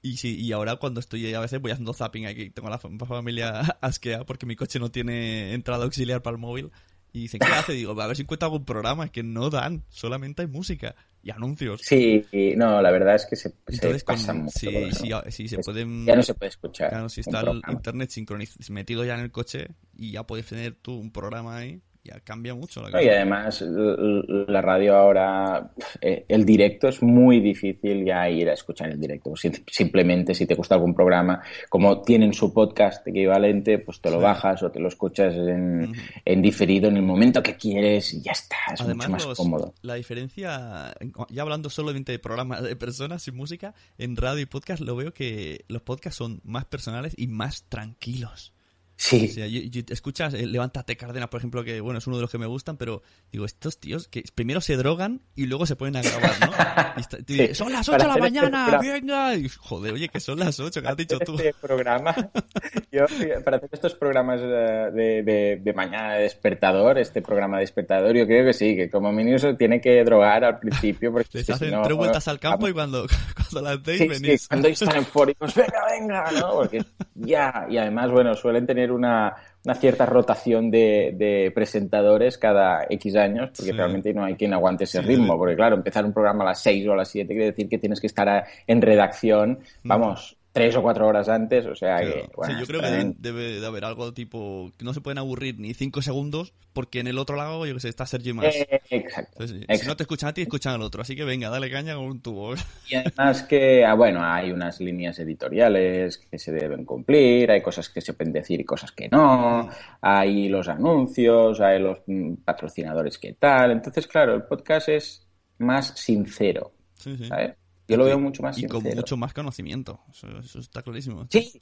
Y 0.03 0.17
sí, 0.17 0.37
y 0.39 0.51
ahora 0.51 0.75
cuando 0.75 0.99
estoy 0.99 1.33
a 1.33 1.39
veces 1.39 1.59
voy 1.61 1.71
haciendo 1.71 1.93
zapping 1.93 2.25
aquí, 2.27 2.49
tengo 2.51 2.67
a 2.67 2.71
la 2.71 2.79
fam- 2.79 3.03
familia 3.07 3.59
asquea 3.81 4.25
porque 4.25 4.45
mi 4.45 4.55
coche 4.55 4.77
no 4.77 4.91
tiene 4.91 5.53
entrada 5.53 5.85
auxiliar 5.85 6.21
para 6.21 6.35
el 6.35 6.41
móvil. 6.41 6.71
Y 7.15 7.21
dicen, 7.21 7.39
¿qué 7.39 7.53
hace? 7.53 7.73
Digo, 7.73 7.99
a 8.01 8.07
ver 8.07 8.15
si 8.15 8.23
encuentro 8.23 8.47
algún 8.47 8.65
programa 8.65 9.07
que 9.09 9.21
no 9.23 9.49
dan, 9.51 9.83
solamente 9.89 10.41
hay 10.41 10.47
música 10.47 10.95
y 11.21 11.29
anuncios. 11.29 11.81
Sí, 11.83 12.25
no, 12.57 12.81
la 12.81 12.89
verdad 12.91 13.13
es 13.15 13.27
que 13.27 13.35
se, 13.35 13.49
se 13.49 13.55
Entonces, 13.67 14.03
con- 14.03 14.15
pasa 14.15 14.33
mucho. 14.33 14.51
sí, 14.59 14.89
sí, 14.91 15.09
sí, 15.29 15.47
se 15.47 15.59
Es- 15.59 15.65
pueden... 15.65 16.05
Ya 16.07 16.15
no 16.15 16.23
se 16.23 16.33
puede 16.33 16.49
escuchar. 16.49 16.89
Claro, 16.89 17.07
si 17.09 17.21
está 17.21 17.39
el 17.41 17.45
programa. 17.61 17.73
internet 17.73 18.09
sincroniz- 18.09 18.69
metido 18.71 19.05
ya 19.05 19.13
en 19.13 19.21
el 19.21 19.31
coche 19.31 19.67
y 19.95 20.11
ya 20.11 20.23
puedes 20.25 20.47
tener 20.47 20.73
tú 20.73 20.95
un 20.95 21.11
programa 21.11 21.55
ahí, 21.57 21.79
ya 22.03 22.19
cambia 22.19 22.53
mucho 22.53 22.87
la 22.89 23.01
y 23.01 23.07
además 23.07 23.61
la 23.65 24.61
radio 24.61 24.95
ahora, 24.95 25.71
eh, 26.01 26.25
el 26.27 26.45
directo 26.45 26.89
es 26.89 27.01
muy 27.01 27.39
difícil 27.39 28.03
ya 28.05 28.29
ir 28.29 28.49
a 28.49 28.53
escuchar 28.53 28.89
el 28.89 28.99
directo. 28.99 29.35
Sim- 29.37 29.63
Simplemente 29.67 30.33
si 30.35 30.45
te 30.45 30.53
gusta 30.55 30.75
algún 30.75 30.93
programa, 30.93 31.41
como 31.69 32.01
tienen 32.01 32.33
su 32.33 32.53
podcast 32.53 33.07
equivalente, 33.07 33.79
pues 33.79 34.01
te 34.01 34.09
lo 34.11 34.17
Sí. 34.17 34.23
bajas 34.23 34.63
o 34.63 34.71
te 34.71 34.79
lo 34.79 34.89
escuchas 34.89 35.33
en, 35.35 35.93
en 36.25 36.41
diferido 36.41 36.89
en 36.89 36.97
el 36.97 37.03
momento 37.03 37.41
que 37.41 37.55
quieres 37.55 38.13
y 38.13 38.21
ya 38.21 38.31
está, 38.33 38.57
es 38.73 38.81
Además, 38.81 39.07
mucho 39.07 39.09
más 39.11 39.25
los- 39.27 39.37
cómodo. 39.37 39.73
la 39.81 39.95
diferencia, 39.95 40.93
ya 41.29 41.41
hablando 41.41 41.69
solamente 41.69 42.11
de 42.11 42.19
programas 42.19 42.63
de 42.63 42.75
personas 42.75 43.21
sin 43.23 43.35
música, 43.35 43.73
en 43.97 44.17
radio 44.17 44.41
y 44.41 44.45
podcast 44.45 44.81
lo 44.81 44.95
veo 44.95 45.13
que 45.13 45.63
los 45.69 45.81
podcasts 45.83 46.17
son 46.17 46.41
más 46.43 46.65
personales 46.65 47.13
y 47.17 47.27
más 47.27 47.63
tranquilos. 47.69 48.53
Sí, 48.95 49.27
O 49.29 49.33
sea, 49.33 49.47
yo- 49.47 49.61
yo- 49.61 49.81
escuchas 49.89 50.33
eh, 50.35 50.45
Levántate 50.45 50.95
Cárdenas, 50.95 51.27
por 51.29 51.39
ejemplo, 51.39 51.63
que 51.63 51.81
bueno, 51.81 51.97
es 51.97 52.05
uno 52.07 52.17
de 52.17 52.21
los 52.21 52.31
que 52.31 52.37
me 52.37 52.45
gustan, 52.45 52.77
pero 52.77 53.01
digo, 53.31 53.43
estos 53.43 53.79
tíos 53.79 54.07
que 54.07 54.23
primero 54.35 54.61
se 54.61 54.77
drogan 54.77 55.21
y 55.35 55.47
luego 55.47 55.65
se 55.65 55.75
ponen 55.75 55.95
a 55.97 56.01
grabar, 56.03 56.31
¿no? 56.39 56.93
Y 56.97 57.01
está- 57.01 57.17
y 57.27 57.47
Sí, 57.47 57.55
son 57.55 57.71
las 57.73 57.89
8 57.89 57.97
para 57.97 58.03
de 58.13 58.19
la 58.21 58.27
este 58.27 58.39
mañana, 58.41 58.65
programa. 58.69 58.93
venga. 58.93 59.35
Y, 59.35 59.49
joder, 59.49 59.93
oye, 59.93 60.09
que 60.09 60.19
son 60.19 60.39
las 60.39 60.59
8, 60.59 60.81
que 60.81 60.87
has 60.87 60.95
dicho 60.97 61.17
tú. 61.19 61.33
este 61.35 61.53
programa, 61.59 62.13
yo 62.91 63.05
para 63.43 63.57
hacer 63.57 63.69
estos 63.73 63.95
programas 63.95 64.39
eh, 64.41 64.91
de, 64.93 65.23
de, 65.23 65.59
de 65.61 65.73
mañana 65.73 66.13
de 66.13 66.23
despertador, 66.23 66.97
este 66.99 67.21
programa 67.23 67.57
de 67.57 67.61
despertador, 67.63 68.15
yo 68.15 68.27
creo 68.27 68.45
que 68.45 68.53
sí, 68.53 68.75
que 68.75 68.89
como 68.91 69.11
mínimo 69.11 69.39
se 69.39 69.55
tiene 69.55 69.81
que 69.81 70.03
drogar 70.03 70.43
al 70.43 70.59
principio 70.59 71.11
porque 71.11 71.39
es 71.39 71.47
Les 71.47 71.49
hacen 71.49 71.69
si 71.69 71.75
no, 71.75 71.81
tres 71.81 71.97
vueltas 71.97 72.27
al 72.27 72.39
campo 72.39 72.67
y 72.67 72.73
cuando, 72.73 73.05
a 73.57 73.61
las 73.61 73.79
seis 73.83 73.97
Sí, 74.01 74.07
venís. 74.07 74.41
sí, 74.43 74.47
cuando 74.47 74.67
están 74.67 74.95
eufóricos, 74.97 75.55
venga, 75.55 75.81
venga, 75.99 76.31
¿no? 76.39 76.51
Porque 76.53 76.83
ya, 77.15 77.65
y 77.69 77.77
además, 77.77 78.11
bueno, 78.11 78.35
suelen 78.35 78.67
tener 78.67 78.82
una, 78.91 79.35
una 79.65 79.75
cierta 79.75 80.05
rotación 80.05 80.69
de, 80.71 81.13
de 81.17 81.51
presentadores 81.55 82.37
cada 82.37 82.85
X 82.89 83.15
años, 83.15 83.49
porque 83.55 83.71
Sí. 83.71 83.77
realmente 83.77 84.13
no 84.13 84.23
hay 84.25 84.35
quien 84.35 84.53
aguante 84.53 84.83
ese 84.83 85.01
Sí, 85.01 85.07
ritmo, 85.07 85.37
porque 85.37 85.55
claro, 85.55 85.75
empezar 85.75 86.03
un 86.05 86.13
programa 86.13 86.43
a 86.43 86.47
las 86.47 86.59
6 86.61 86.85
o 86.87 86.93
a 86.93 86.97
las 86.97 87.07
7 87.09 87.27
quiere 87.33 87.51
decir 87.51 87.69
que 87.69 87.77
tienes 87.77 87.99
que 88.01 88.07
estar 88.07 88.27
a- 88.27 88.45
en 88.67 88.81
redacción, 88.81 89.59
vamos, 89.83 90.37
tres 90.53 90.75
o 90.75 90.83
cuatro 90.83 91.07
horas 91.07 91.27
antes, 91.29 91.65
o 91.65 91.75
sea 91.75 91.97
Claro. 91.97 92.13
que, 92.13 92.53
Sí, 92.53 92.59
yo 92.59 92.65
creo 92.67 92.79
que 92.79 93.13
debe, 93.17 93.59
de 93.59 93.65
haber 93.65 93.83
algo 93.83 94.13
tipo 94.13 94.71
que 94.77 94.85
no 94.85 94.93
se 94.93 95.01
pueden 95.01 95.17
aburrir 95.17 95.59
ni 95.59 95.73
cinco 95.73 96.01
segundos 96.03 96.53
porque 96.73 96.99
en 96.99 97.07
el 97.07 97.17
otro 97.17 97.35
lado, 97.35 97.65
yo 97.65 97.73
que 97.73 97.79
sé, 97.79 97.89
está 97.89 98.05
Sergi 98.05 98.33
más. 98.33 98.55
Eh, 98.55 98.81
exacto. 98.91 99.43
Entonces, 99.43 99.81
si 99.81 99.87
no 99.87 99.97
te 99.97 100.03
escuchan 100.03 100.29
a 100.29 100.33
ti, 100.33 100.43
escuchan 100.43 100.73
al 100.75 100.81
otro. 100.83 101.01
Así 101.01 101.15
que 101.15 101.23
venga, 101.23 101.49
dale 101.49 101.69
caña 101.71 101.95
con 101.95 102.05
un 102.05 102.21
tubo. 102.21 102.53
Y 102.87 102.95
además 102.95 103.43
que, 103.43 103.83
ah, 103.83 103.95
bueno, 103.95 104.23
hay 104.23 104.51
unas 104.51 104.79
líneas 104.79 105.17
editoriales 105.19 106.17
que 106.17 106.37
se 106.37 106.51
deben 106.51 106.85
cumplir, 106.85 107.49
hay 107.49 107.61
cosas 107.61 107.89
que 107.89 108.01
se 108.01 108.13
pueden 108.13 108.33
decir 108.33 108.59
y 108.59 108.63
cosas 108.65 108.91
que 108.91 109.09
no, 109.09 109.69
hay 110.01 110.49
los 110.49 110.67
anuncios, 110.67 111.59
hay 111.61 111.79
los 111.79 111.99
patrocinadores 112.45 113.17
que 113.17 113.33
tal. 113.33 113.71
Entonces, 113.71 114.05
claro, 114.07 114.35
el 114.35 114.43
podcast 114.43 114.89
es 114.89 115.27
más 115.57 115.87
sincero, 115.99 116.71
Sí, 116.95 117.17
sí. 117.17 117.25
¿sabes? 117.25 117.55
Yo 117.87 117.97
lo 117.97 118.05
veo 118.05 118.19
mucho 118.19 118.41
más 118.43 118.57
y 118.57 118.61
sincero. 118.61 118.81
con 118.81 118.95
mucho 118.95 119.17
más 119.17 119.33
conocimiento. 119.33 119.99
Eso, 120.11 120.27
eso 120.39 120.59
está 120.59 120.81
clarísimo. 120.81 121.27
Sí, 121.29 121.59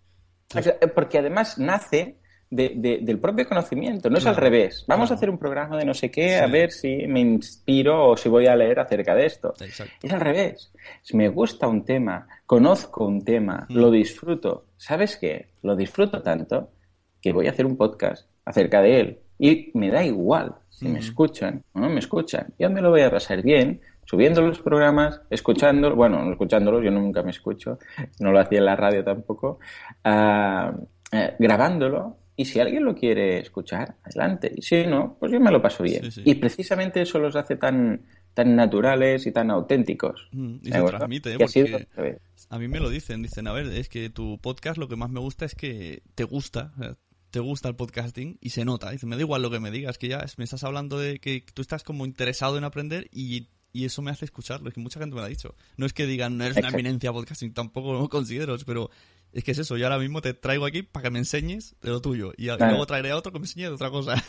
porque 0.96 1.18
además 1.20 1.58
nace 1.58 2.18
de- 2.50 2.74
de- 2.76 3.00
del 3.02 3.18
propio 3.18 3.48
conocimiento, 3.48 4.10
no 4.10 4.18
es 4.18 4.26
al 4.26 4.36
revés. 4.36 4.84
Vamos 4.88 5.08
claro. 5.08 5.14
a 5.14 5.18
hacer 5.18 5.30
un 5.30 5.38
programa 5.38 5.78
de 5.78 5.86
no 5.86 5.94
sé 5.94 6.12
qué, 6.12 6.36
a 6.36 6.48
ver 6.48 6.72
si 6.72 7.08
me 7.08 7.22
inspiro 7.22 8.10
o 8.10 8.18
si 8.18 8.28
voy 8.28 8.46
a 8.48 8.56
leer 8.58 8.78
acerca 8.80 9.16
de 9.16 9.26
esto. 9.26 9.54
Exacto. 9.62 9.94
Es 10.06 10.12
al 10.12 10.20
revés. 10.20 10.72
Si 11.02 11.16
me 11.16 11.30
gusta 11.30 11.68
un 11.70 11.86
tema, 11.86 12.28
conozco 12.46 13.06
un 13.06 13.24
tema, 13.24 13.66
Mm. 13.70 13.78
lo 13.78 13.90
disfruto. 13.90 14.66
¿Sabes 14.76 15.16
qué? 15.16 15.54
Lo 15.64 15.76
disfruto 15.78 16.22
tanto 16.22 16.72
que 17.22 17.32
voy 17.32 17.48
a 17.48 17.52
hacer 17.52 17.66
un 17.66 17.78
podcast 17.78 18.28
acerca 18.44 18.82
de 18.82 19.00
él. 19.00 19.20
Y 19.40 19.72
me 19.74 19.90
da 19.90 20.04
igual 20.04 20.54
si 20.70 20.86
me 20.90 20.96
Mm. 21.00 21.04
escuchan 21.04 21.64
o 21.72 21.80
no 21.80 21.90
me 21.90 22.00
escuchan. 22.00 22.54
Yo 22.60 22.70
me 22.70 22.82
lo 22.82 22.90
voy 22.90 23.02
a 23.02 23.10
pasar 23.12 23.42
bien 23.42 23.80
subiendo 24.06 24.42
los 24.42 24.60
programas, 24.60 25.22
escuchándolos, 25.30 25.98
bueno, 25.98 26.24
no 26.24 26.32
escuchándolos, 26.32 26.84
yo 26.84 26.92
nunca 26.92 27.24
me 27.24 27.32
escucho, 27.32 27.80
no 28.20 28.32
lo 28.32 28.40
hacía 28.40 28.60
en 28.60 28.66
la 28.66 28.76
radio 28.76 29.04
tampoco, 29.04 29.60
ah, 30.04 30.74
eh, 31.12 31.36
grabándolo. 31.40 32.18
Y 32.36 32.46
si 32.46 32.60
alguien 32.60 32.86
lo 32.86 32.96
quiere 32.96 33.40
escuchar, 33.40 33.98
adelante. 34.04 34.52
Y 34.56 34.62
si 34.62 34.86
no, 34.88 35.18
pues 35.20 35.32
yo 35.32 35.40
me 35.40 35.52
lo 35.52 35.62
paso 35.62 35.84
bien. 35.84 36.04
Sí, 36.06 36.12
sí. 36.12 36.22
Y 36.26 36.36
precisamente 36.36 37.02
eso 37.02 37.20
los 37.20 37.36
hace 37.36 37.56
tan, 37.56 38.02
tan 38.34 38.56
naturales 38.56 39.28
y 39.28 39.32
tan 39.32 39.52
auténticos. 39.52 40.28
Mm, 40.32 40.56
y 40.56 40.60
¿De 40.60 40.72
se 40.72 40.78
acuerdo? 40.78 40.98
transmite, 40.98 41.34
¿eh? 41.34 41.48
Sido 41.48 41.68
porque 41.72 41.88
revés. 41.94 42.22
a 42.50 42.58
mí 42.58 42.68
me 42.68 42.80
lo 42.80 42.90
dicen. 42.90 43.22
Dicen, 43.22 43.48
a 43.48 43.52
ver, 43.52 43.68
es 43.68 43.90
que 43.90 44.10
tu 44.10 44.40
podcast 44.40 44.78
lo 44.78 44.88
que 44.88 44.96
más 44.96 45.12
me 45.12 45.20
gusta 45.20 45.46
es 45.46 45.54
que 45.54 46.02
te 46.16 46.24
gusta. 46.24 46.72
o 46.78 46.84
sea, 46.84 46.96
te 47.32 47.40
gusta 47.40 47.70
el 47.70 47.76
podcasting 47.76 48.38
y 48.42 48.50
se 48.50 48.66
nota. 48.66 48.92
Dice, 48.92 49.06
me 49.06 49.16
da 49.16 49.22
igual 49.22 49.42
lo 49.42 49.50
que 49.50 49.60
me 49.60 49.72
digas, 49.72 49.98
que 49.98 50.08
ya 50.08 50.24
me 50.38 50.44
estás 50.44 50.64
hablando 50.64 51.00
de 51.00 51.20
que 51.20 51.44
tú 51.54 51.62
estás 51.62 51.84
como 51.84 52.06
interesado 52.06 52.58
en 52.58 52.64
aprender 52.64 53.08
y, 53.12 53.50
y 53.74 53.86
eso 53.86 54.02
me 54.02 54.12
hace 54.12 54.26
escucharlo. 54.26 54.68
Es 54.68 54.74
que 54.74 54.80
mucha 54.80 55.00
gente 55.00 55.16
me 55.16 55.22
lo 55.22 55.26
ha 55.26 55.30
dicho. 55.30 55.56
No 55.78 55.86
es 55.86 55.94
que 55.94 56.06
digan, 56.06 56.38
no 56.38 56.44
eres 56.44 56.58
una 56.58 56.70
eminencia 56.70 57.12
podcasting, 57.12 57.54
tampoco 57.54 57.94
lo 57.94 58.10
considero, 58.10 58.56
pero 58.66 58.90
es 59.34 59.44
que 59.44 59.52
es 59.52 59.60
eso. 59.60 59.78
Yo 59.78 59.86
ahora 59.86 60.00
mismo 60.00 60.22
te 60.22 60.34
traigo 60.34 60.66
aquí 60.66 60.84
para 60.84 61.04
que 61.04 61.10
me 61.12 61.20
enseñes 61.20 61.76
de 61.82 61.90
lo 61.90 62.02
tuyo 62.02 62.34
y, 62.38 62.48
luego 62.48 62.86
traeré 62.86 63.12
a 63.12 63.18
otro 63.18 63.32
que 63.32 63.40
me 63.40 63.46
enseñe 63.46 63.64
de 63.64 63.70
otra 63.70 63.90
cosa. 63.90 64.24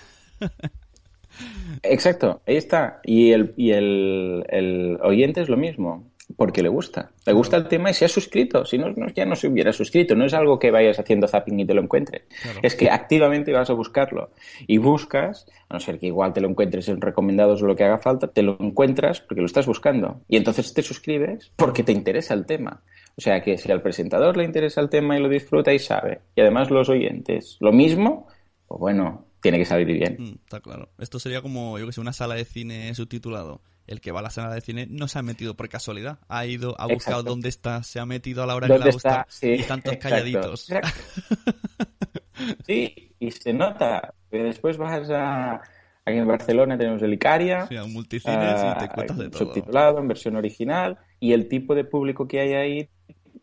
Exacto, 1.83 2.43
ahí 2.47 2.57
está. 2.57 3.01
Y 3.05 3.31
el, 3.31 3.55
y 3.57 3.71
el, 3.71 4.45
el 4.49 4.99
oyente 5.03 5.41
es 5.41 5.49
lo 5.49 5.57
mismo, 5.57 6.12
porque 6.37 6.63
le 6.63 6.69
gusta. 6.69 7.13
Le 7.27 7.33
gusta 7.33 7.57
el 7.57 7.69
tema 7.69 7.91
y 7.91 7.95
se 7.95 8.05
ha 8.05 8.09
suscrito. 8.09 8.65
Si 8.65 8.79
no, 8.79 8.91
no, 8.91 9.09
ya 9.09 9.25
no 9.25 9.37
se 9.37 9.49
hubiera 9.49 9.73
suscrito. 9.73 10.15
No 10.15 10.25
es 10.25 10.35
algo 10.35 10.59
que 10.59 10.71
vayas 10.71 10.99
haciendo 10.99 11.29
zapping 11.29 11.61
y 11.61 11.67
te 11.67 11.75
lo 11.75 11.83
encuentres. 11.83 12.23
Claro. 12.43 12.61
Es 12.63 12.75
que 12.75 12.91
activamente 12.91 13.53
vas 13.53 13.71
a 13.71 13.75
buscarlo. 13.75 14.31
Y 14.67 14.79
buscas, 14.79 15.47
a 15.69 15.75
no 15.75 15.81
ser 15.81 15.99
que 15.99 16.07
igual 16.07 16.33
te 16.33 16.41
lo 16.41 16.49
encuentres 16.49 16.89
en 16.89 17.01
recomendados 17.01 17.63
o 17.63 17.67
lo 17.67 17.77
que 17.77 17.85
haga 17.85 17.99
falta, 17.99 18.29
te 18.29 18.43
lo 18.43 18.57
encuentras 18.61 19.21
porque 19.21 19.41
lo 19.41 19.47
estás 19.47 19.67
buscando. 19.67 20.21
Y 20.29 20.37
entonces 20.37 20.73
te 20.75 20.83
suscribes 20.83 21.53
porque 21.57 21.83
te 21.83 21.93
interesa 21.93 22.35
el 22.35 22.47
tema. 22.47 22.83
O 23.17 23.21
sea 23.21 23.43
que 23.43 23.59
si 23.59 23.71
al 23.71 23.83
presentador 23.83 24.37
le 24.37 24.45
interesa 24.45 24.81
el 24.81 24.89
tema 24.89 25.17
y 25.17 25.21
lo 25.21 25.29
disfruta 25.29 25.73
y 25.73 25.79
sabe, 25.79 26.21
y 26.35 26.41
además 26.41 26.71
los 26.71 26.89
oyentes 26.89 27.59
lo 27.61 27.73
mismo, 27.73 28.27
pues 28.67 28.81
bueno, 28.81 29.27
tiene 29.43 29.59
que 29.59 29.65
salir 29.65 29.87
bien. 29.87 30.17
Mm, 30.19 30.35
está 30.45 30.61
claro. 30.61 30.89
Esto 30.99 31.19
sería 31.19 31.43
como, 31.43 31.79
yo 31.79 31.87
que 31.87 31.93
sé, 31.93 32.01
una 32.01 32.13
sala 32.13 32.35
de 32.35 32.45
cine 32.45 32.95
subtitulado. 32.95 33.61
El 33.93 34.01
que 34.01 34.11
va 34.11 34.21
a 34.21 34.23
la 34.23 34.31
sala 34.31 34.55
de 34.55 34.61
cine 34.63 34.87
no 34.89 35.07
se 35.07 35.19
ha 35.19 35.23
metido 35.23 35.55
por 35.55 35.69
casualidad. 35.69 36.19
Ha 36.29 36.47
ido, 36.47 36.75
ha 36.81 36.87
buscado 36.87 37.19
Exacto. 37.21 37.31
dónde 37.31 37.49
está, 37.51 37.83
se 37.83 38.01
ha 38.01 38.07
metido 38.07 38.43
a 38.43 38.47
la 38.47 38.55
hora 38.57 38.67
que 38.67 38.73
le 38.73 38.79
¿Dónde 38.79 38.93
gusta? 38.93 39.27
Sí, 39.29 39.49
y 39.49 39.53
exacto, 39.61 39.93
calladitos. 40.01 40.71
exacto. 40.71 40.99
Sí, 42.67 43.15
y 43.21 43.31
se 43.31 43.53
nota. 43.53 44.15
Que 44.31 44.39
después 44.39 44.77
vas 44.79 45.09
a... 45.11 45.61
Aquí 46.05 46.17
en 46.19 46.27
Barcelona 46.27 46.77
tenemos 46.77 47.01
el 47.03 47.13
Icaria, 47.13 47.67
Sí, 47.69 47.77
a 47.77 47.85
un 47.85 47.93
multicines 47.93 48.35
y 48.37 48.79
te 48.79 48.85
ah, 48.87 48.91
cuentas 48.93 49.19
de 49.19 49.29
todo. 49.29 49.39
subtitulado, 49.45 49.99
en 49.99 50.09
versión 50.09 50.35
original, 50.35 50.99
y 51.21 51.33
el 51.33 51.47
tipo 51.47 51.77
de 51.77 51.85
público 51.85 52.27
que 52.27 52.41
hay 52.41 52.55
ahí 52.55 52.89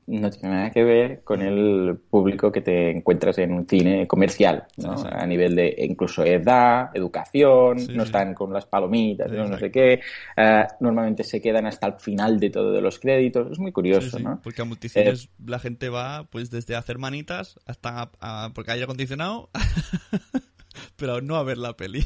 no 0.09 0.29
tiene 0.31 0.55
nada 0.55 0.71
que 0.71 0.83
ver 0.83 1.23
con 1.23 1.41
el 1.41 1.97
público 2.09 2.51
que 2.51 2.61
te 2.61 2.89
encuentras 2.89 3.37
en 3.37 3.53
un 3.53 3.67
cine 3.67 4.07
comercial, 4.07 4.65
¿no? 4.77 4.97
Sí, 4.97 5.03
sí. 5.03 5.09
A 5.11 5.25
nivel 5.25 5.55
de 5.55 5.75
incluso 5.77 6.23
edad, 6.23 6.89
educación, 6.93 7.79
Sí, 7.79 7.93
no 7.95 8.03
están 8.03 8.33
con 8.33 8.51
las 8.51 8.65
palomitas, 8.65 9.31
no, 9.31 9.57
sé 9.57 9.71
qué. 9.71 10.01
Ah, 10.35 10.67
normalmente 10.79 11.23
se 11.23 11.41
quedan 11.41 11.65
hasta 11.67 11.87
el 11.87 11.93
final 11.99 12.39
de 12.39 12.49
todo 12.49 12.71
de 12.71 12.81
los 12.81 12.99
créditos. 12.99 13.51
Es 13.51 13.59
muy 13.59 13.71
curioso, 13.71 14.17
¿no? 14.19 14.33
Eh, 14.33 14.39
Porque 14.43 14.61
a 14.61 14.65
multicines 14.65 15.29
la 15.45 15.59
gente 15.59 15.89
va 15.89 16.25
pues 16.29 16.49
desde 16.49 16.75
hacer 16.75 16.97
manitas 16.97 17.59
hasta 17.65 18.01
a- 18.01 18.11
a- 18.45 18.49
porque 18.53 18.71
hay 18.71 18.75
aire 18.75 18.85
acondicionado, 18.85 19.49
pero 20.95 21.21
no 21.21 21.35
a 21.35 21.43
ver 21.43 21.57
la 21.57 21.75
peli. 21.77 22.05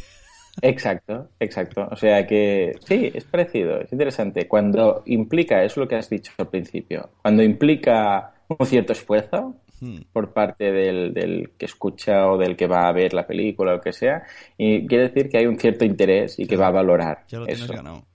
Exacto, 0.61 1.29
exacto. 1.39 1.87
O 1.91 1.95
sea 1.95 2.25
que 2.27 2.73
sí, 2.85 3.11
es 3.13 3.23
parecido, 3.25 3.81
es 3.81 3.91
interesante. 3.91 4.47
Cuando 4.47 5.01
implica, 5.07 5.63
es 5.63 5.75
lo 5.77 5.87
que 5.87 5.95
has 5.95 6.09
dicho 6.09 6.31
al 6.37 6.47
principio, 6.49 7.09
cuando 7.21 7.43
implica 7.43 8.33
un 8.47 8.65
cierto 8.65 8.93
esfuerzo 8.93 9.55
Hmm. 9.81 9.97
por 10.13 10.31
parte 10.31 10.71
del, 10.71 11.13
del 11.13 11.51
que 11.57 11.65
escucha 11.65 12.27
o 12.31 12.37
del 12.37 12.55
que 12.55 12.67
va 12.67 12.87
a 12.87 12.91
ver 12.93 13.13
la 13.13 13.27
película 13.27 13.71
o 13.71 13.75
lo 13.77 13.81
que 13.81 13.91
sea, 13.91 14.23
y 14.57 14.87
quiere 14.87 15.09
decir 15.09 15.27
que 15.29 15.39
hay 15.39 15.45
un 15.45 15.59
cierto 15.59 15.83
interés 15.83 16.39
y 16.39 16.45
que 16.45 16.55
va 16.55 16.67
a 16.67 16.71
valorar 16.71 17.25
Ya 17.27 17.39
lo 17.39 17.45
tienes 17.47 17.63
eso. 17.65 17.73
ganado. 17.73 18.05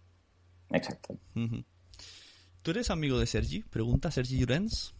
Exacto. 0.71 1.17
¿Tú 2.63 2.71
eres 2.71 2.91
amigo 2.91 3.19
de 3.19 3.27
Sergi? 3.27 3.65
Pregunta 3.65 4.11
Sergi 4.11 4.39
Llorens. 4.39 4.95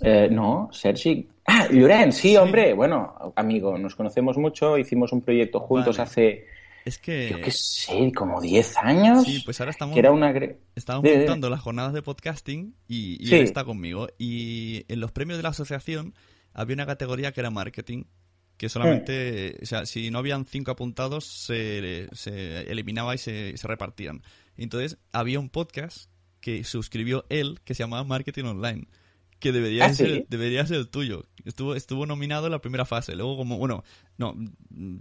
Eh, 0.00 0.28
no, 0.32 0.68
Sergi. 0.72 1.28
Ah, 1.46 1.68
Llorenç, 1.70 2.14
sí, 2.14 2.36
hombre. 2.36 2.72
Bueno, 2.72 3.32
amigo, 3.36 3.78
nos 3.78 3.94
conocemos 3.94 4.36
mucho, 4.36 4.76
hicimos 4.76 5.12
un 5.12 5.20
proyecto 5.22 5.60
juntos 5.60 5.98
Vale. 5.98 6.08
hace, 6.10 6.46
Es 6.84 6.98
que... 6.98 7.30
yo 7.30 7.40
qué 7.40 7.50
sé, 7.50 8.12
como 8.14 8.40
10 8.40 8.76
años. 8.78 9.24
Sí, 9.24 9.40
pues 9.44 9.58
ahora 9.60 9.70
estamos... 9.70 9.94
que 9.94 10.00
era 10.00 10.12
una... 10.12 10.32
Estábamos 10.74 11.04
de- 11.04 11.10
de- 11.12 11.18
montando 11.18 11.48
las 11.50 11.60
jornadas 11.60 11.92
de 11.94 12.02
podcasting 12.02 12.74
y, 12.86 13.22
y 13.22 13.26
Sí. 13.28 13.34
él 13.36 13.42
está 13.42 13.64
conmigo. 13.64 14.08
Y 14.18 14.84
en 14.88 15.00
los 15.00 15.10
premios 15.12 15.38
de 15.38 15.42
la 15.42 15.48
asociación 15.50 16.14
había 16.52 16.74
una 16.74 16.86
categoría 16.86 17.32
que 17.32 17.40
era 17.40 17.50
marketing, 17.50 18.04
que 18.56 18.68
solamente, 18.68 19.58
o 19.62 19.66
sea, 19.66 19.86
si 19.86 20.10
no 20.10 20.18
habían 20.18 20.44
cinco 20.44 20.70
apuntados, 20.70 21.24
se, 21.24 22.08
se 22.12 22.70
eliminaba 22.70 23.14
y 23.14 23.18
se, 23.18 23.56
se 23.56 23.66
repartían. 23.66 24.22
Entonces, 24.56 24.98
había 25.10 25.40
un 25.40 25.48
podcast 25.48 26.08
que 26.40 26.62
suscribió 26.64 27.24
él 27.30 27.60
que 27.64 27.74
se 27.74 27.82
llamaba 27.82 28.04
Marketing 28.04 28.44
Online. 28.44 28.86
Que 29.40 29.50
debería, 29.52 29.86
¿Ah, 29.86 29.94
sí? 29.94 30.04
ser, 30.04 30.26
debería 30.28 30.64
ser 30.66 30.76
el 30.76 30.88
tuyo. 30.88 31.24
Estuvo, 31.44 31.74
estuvo 31.74 32.06
nominado 32.06 32.46
en 32.46 32.52
la 32.52 32.60
primera 32.60 32.84
fase. 32.86 33.14
Luego, 33.16 33.36
como, 33.36 33.58
bueno, 33.58 33.82
no, 34.18 34.34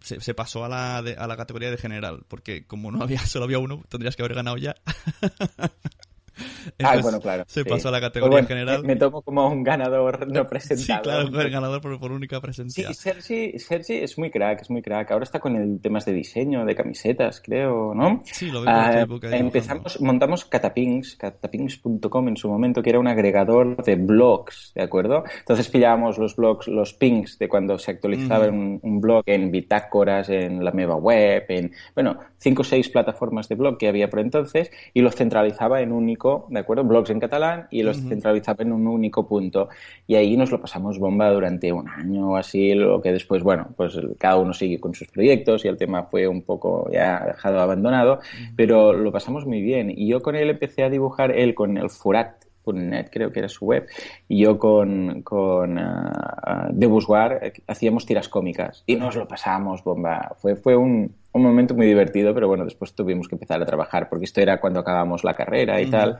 se, 0.01 0.20
se 0.22 0.34
pasó 0.34 0.63
a 0.65 0.70
la, 0.70 1.01
de- 1.01 1.15
a 1.15 1.27
la 1.27 1.38
categoría 1.38 1.72
de 1.72 1.77
general. 1.77 2.25
Porque 2.27 2.65
como 2.65 2.91
no 2.91 3.01
había, 3.03 3.20
solo 3.27 3.46
había 3.46 3.60
uno, 3.60 3.84
tendrías 3.89 4.15
que 4.15 4.22
haber 4.24 4.36
ganado 4.36 4.58
ya. 4.58 4.75
Ah, 6.81 6.97
Entonces, 6.97 7.01
bueno, 7.01 7.21
claro. 7.21 7.45
Se 7.45 7.65
sí. 7.65 7.65
pasó 7.65 7.89
a 7.89 7.91
la 7.91 8.01
Pues 8.17 8.29
categoría 8.29 8.31
bueno, 8.31 8.47
general. 8.47 8.83
Me, 8.83 8.95
tomo 8.95 9.21
como 9.21 9.47
un 9.47 9.63
ganador 9.63 10.27
no 10.27 10.47
Sí, 10.69 10.99
presentado. 10.99 11.01
claro, 11.01 11.29
fue 11.29 11.43
el 11.43 11.51
ganador 11.51 11.81
por, 11.81 11.99
por 11.99 12.11
única 12.11 12.41
Sí, 12.65 12.81
presencia. 12.81 12.93
Sergi, 12.93 13.59
Sergi 13.59 13.93
es 13.97 14.17
muy 14.17 14.31
crack, 14.31 14.61
es 14.61 14.69
muy 14.71 14.81
crack. 14.81 15.11
Ahora 15.11 15.23
está 15.25 15.39
con 15.39 15.55
el 15.55 15.79
temas 15.79 16.05
de 16.05 16.13
diseño, 16.13 16.65
de 16.65 16.73
camisetas, 16.75 17.39
creo, 17.39 17.93
¿no? 17.93 18.23
Sí, 18.31 18.49
lo 18.51 18.61
veo 18.61 18.71
Ah, 18.71 19.05
ahí 19.29 19.39
empezamos, 19.39 20.01
montamos 20.01 20.45
Catapings, 20.45 21.15
catapings.com 21.17 22.27
en 22.29 22.37
su 22.37 22.49
momento, 22.49 22.81
que 22.81 22.89
era 22.89 22.99
un 22.99 23.07
agregador 23.07 23.83
de 23.83 23.95
blogs, 23.95 24.71
¿de 24.73 24.81
acuerdo? 24.83 25.23
Entonces 25.39 25.69
pillábamos 25.69 26.17
los 26.17 26.35
blogs, 26.35 26.67
los 26.67 26.93
pings 26.93 27.37
de 27.37 27.47
cuando 27.49 27.77
se 27.77 27.91
actualizaba 27.91 28.47
Ujú. 28.47 28.55
un, 28.55 28.79
un 28.81 29.01
blog 29.01 29.23
en 29.27 29.51
bitácoras, 29.51 30.29
en 30.29 30.63
la 30.63 30.71
Meva 30.71 30.95
Web, 30.95 31.45
en, 31.49 31.71
bueno, 31.93 32.17
cinco 32.39 32.61
o 32.61 32.65
seis 32.65 32.89
plataformas 32.89 33.47
de 33.49 33.55
blog 33.55 33.77
que 33.77 33.87
había 33.89 34.09
por 34.09 34.19
entonces 34.19 34.71
y 34.93 35.01
los 35.01 35.15
centralizaba 35.15 35.81
en 35.81 35.91
un 35.91 36.09
¿de 36.50 36.60
acuerdo? 36.60 36.84
Blogs 36.84 37.10
en 37.10 37.20
catalán 37.20 37.68
y 37.70 37.84
los 37.84 37.98
Ujú. 38.00 38.10
centralizaba 38.10 38.63
en 38.63 38.72
un 38.72 38.88
único 38.88 39.27
punto. 39.27 39.70
Y 40.08 40.15
ahí 40.15 40.38
nos 40.38 40.51
lo 40.51 40.60
pasamos 40.62 41.00
bomba 41.00 41.30
durante 41.32 41.72
un 41.72 41.88
año 41.88 42.32
o 42.32 42.36
así, 42.36 42.74
lo 42.74 43.01
que 43.01 43.12
después, 43.12 43.44
bueno, 43.44 43.68
pues 43.75 44.00
cada 44.18 44.38
uno 44.38 44.53
sigue 44.53 44.80
con 44.80 44.94
sus 44.94 45.08
proyectos 45.08 45.65
y 45.65 45.68
el 45.68 45.77
tema 45.77 46.03
fue 46.03 46.27
un 46.27 46.42
poco 46.42 46.89
ya 46.92 47.24
dejado 47.25 47.60
abandonado, 47.60 48.20
pero 48.56 48.94
lo 48.94 49.12
pasamos 49.12 49.46
muy 49.46 49.62
bien. 49.62 49.92
Y 49.96 50.08
yo 50.08 50.22
con 50.22 50.36
él 50.36 50.50
empecé 50.50 50.84
a 50.84 50.89
dibujar, 50.89 51.32
él 51.32 51.53
con 51.53 51.77
el 51.77 51.89
Furat 51.89 52.42
.net 52.65 53.10
creo 53.12 53.32
que 53.32 53.39
era 53.39 53.50
su 53.50 53.65
web, 53.65 53.88
y 54.27 54.43
yo 54.43 54.58
con, 54.58 55.22
con 55.22 55.77
uh, 55.77 56.72
uh, 56.72 57.51
hacíamos 57.67 58.05
tiras 58.05 58.29
cómicas 58.29 58.84
y 58.86 58.96
nos 58.96 59.15
lo 59.15 59.27
pasábamos 59.27 59.84
bomba. 59.84 60.36
Fue, 60.38 60.55
fue 60.55 60.75
un, 60.75 61.15
un, 61.32 61.41
momento 61.41 61.74
muy 61.74 61.88
divertido, 61.88 62.34
pero 62.34 62.48
bueno, 62.48 62.63
después 62.65 62.93
tuvimos 62.93 63.27
que 63.27 63.36
empezar 63.36 63.62
a 63.62 63.65
trabajar 63.65 64.10
porque 64.10 64.25
esto 64.25 64.41
era 64.41 64.60
cuando 64.60 64.79
acabamos 64.79 65.24
la 65.24 65.34
carrera 65.34 65.82
y 65.82 65.89
tal. 65.89 66.20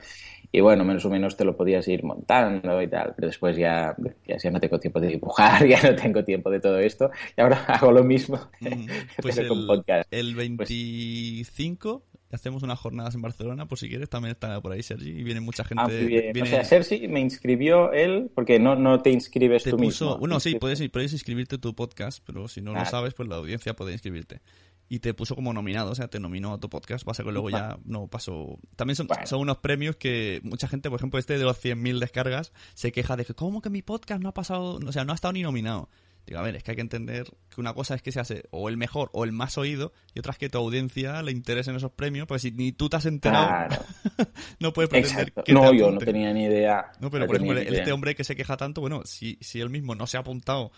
Y 0.56 0.62
bueno, 0.62 0.84
menos 0.86 1.04
o 1.06 1.10
menos 1.10 1.36
te 1.36 1.46
lo 1.46 1.58
podías 1.58 1.88
ir 1.88 2.04
montando 2.04 2.80
y 2.80 2.88
tal, 2.88 3.14
pero 3.16 3.28
después 3.28 3.58
ya, 3.58 3.96
ya, 4.28 4.52
no 4.52 4.60
tengo 4.60 4.80
tiempo 4.80 5.00
de 5.00 5.08
dibujar, 5.08 5.66
ya 5.68 5.82
no 5.82 5.96
tengo 5.96 6.24
tiempo 6.24 6.52
de 6.52 6.60
todo 6.60 6.78
esto, 6.78 7.10
y 7.36 7.42
ahora 7.42 7.64
hago 7.68 7.92
lo 7.92 8.04
mismo, 8.04 8.40
pues 9.22 9.38
el, 9.40 9.48
con 9.48 9.66
podcast. 9.66 10.08
El 10.12 10.36
25 10.36 12.04
hacemos 12.34 12.64
unas 12.64 12.80
jornadas 12.80 13.16
en 13.16 13.22
Barcelona, 13.22 13.68
por 13.68 13.78
si 13.78 13.90
quieres, 13.90 14.10
también 14.10 14.32
está 14.32 14.60
por 14.62 14.72
ahí 14.72 14.84
Sergi 14.84 15.12
y 15.12 15.24
viene 15.24 15.42
mucha 15.42 15.64
gente. 15.64 16.34
Ah, 16.36 16.42
O 16.42 16.46
sea, 16.46 16.64
Sergi 16.64 17.08
me 17.08 17.20
inscribió 17.20 17.92
él, 17.92 18.32
porque 18.34 18.60
no, 18.60 18.76
no 18.76 19.02
te 19.02 19.12
inscribes 19.12 19.64
tú 19.64 19.78
mismo. 19.78 20.18
Bueno, 20.18 20.40
sí, 20.40 20.56
puedes, 20.56 20.82
puedes 20.90 21.14
inscribirte 21.14 21.58
tu 21.58 21.76
podcast, 21.76 22.24
pero 22.26 22.48
si 22.48 22.62
no 22.62 22.74
lo 22.74 22.86
sabes, 22.86 23.14
pues 23.14 23.30
la 23.30 23.36
audiencia 23.36 23.76
puede 23.76 23.94
inscribirte. 23.94 24.42
Y 24.90 25.00
te 25.00 25.14
puso 25.14 25.36
como 25.36 25.54
nominado, 25.54 25.92
o 25.92 25.96
sea, 25.96 26.08
te 26.08 26.20
nominó 26.20 26.54
a 26.54 26.60
tu 26.60 26.70
podcast. 26.70 27.06
Pasa 27.06 27.24
que 27.24 27.32
luego 27.32 27.50
ya 27.50 27.80
no 27.86 28.08
pasó. 28.08 28.60
También 28.76 28.96
son, 28.96 29.08
son 29.26 29.40
unos 29.40 29.58
premios 29.58 29.96
que 29.96 30.42
mucha 30.44 30.68
gente, 30.68 30.90
por 30.90 31.00
ejemplo, 31.00 31.20
este 31.20 31.38
de 31.38 31.44
los 31.44 31.64
100.000 31.64 32.00
descargas, 32.00 32.52
se 32.74 32.92
queja 32.92 33.16
de 33.16 33.26
que, 33.26 33.34
¿cómo 33.34 33.62
que 33.62 33.70
mi 33.70 33.82
podcast 33.82 34.22
no 34.22 34.30
ha 34.30 34.34
pasado? 34.34 34.80
O 34.86 34.92
sea, 34.92 35.06
no 35.06 35.14
ha 35.14 35.16
estado 35.16 35.34
ni 35.34 35.42
nominado. 35.42 35.90
Digo, 36.26 36.40
a 36.40 36.42
ver, 36.42 36.56
es 36.56 36.64
que 36.64 36.72
hay 36.72 36.76
que 36.76 36.82
entender 36.82 37.26
que 37.54 37.60
una 37.60 37.74
cosa 37.74 37.96
es 37.96 38.02
que 38.02 38.12
se 38.12 38.20
hace 38.20 38.44
o 38.52 38.70
el 38.70 38.78
mejor 38.78 39.10
o 39.14 39.26
el 39.26 39.34
más 39.34 39.58
oído 39.58 39.92
y 40.14 40.20
otra 40.20 40.32
es 40.32 40.38
que 40.38 40.50
tu 40.50 40.58
audiencia 40.58 41.22
le 41.22 41.32
interesen 41.32 41.76
esos 41.76 41.92
premios, 41.92 42.28
pues 42.28 42.44
si 42.44 42.52
ni 42.52 42.72
tú 42.72 42.88
te 42.88 42.96
has 42.96 43.06
enterado, 43.06 43.76
no 44.60 44.72
puedes 44.72 44.90
pretender 44.90 45.34
que 45.34 45.54
No, 45.54 45.74
yo 45.74 45.92
no 45.92 46.00
tenía 46.00 46.32
ni 46.34 46.46
idea. 46.46 46.92
No, 47.00 47.10
pero 47.12 47.28
por 47.28 47.36
ejemplo, 47.36 47.60
este 47.60 47.92
hombre 47.92 48.16
que 48.16 48.24
se 48.24 48.36
queja 48.36 48.56
tanto, 48.56 48.80
bueno, 48.80 49.02
si, 49.06 49.38
si 49.42 49.60
él 49.60 49.70
mismo 49.70 49.96
no 49.96 50.08
se 50.08 50.16
ha 50.16 50.22
apuntado, 50.22 50.72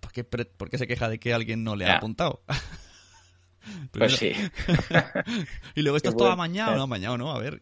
¿por 0.00 0.12
qué, 0.12 0.24
por 0.24 0.68
qué 0.68 0.76
se 0.76 0.86
queja 0.86 1.08
de 1.08 1.18
que 1.18 1.32
alguien 1.32 1.64
no 1.64 1.76
le 1.76 1.86
ha 1.86 1.96
apuntado? 1.96 2.42
pues 3.92 4.16
sí. 4.16 4.32
y 5.74 5.82
luego 5.82 5.96
esto 5.96 6.10
es 6.10 6.16
toda 6.16 6.36
mañana, 6.36 6.76
no, 6.76 6.86
mañana 6.86 7.16
no, 7.16 7.32
a 7.32 7.38
ver, 7.38 7.60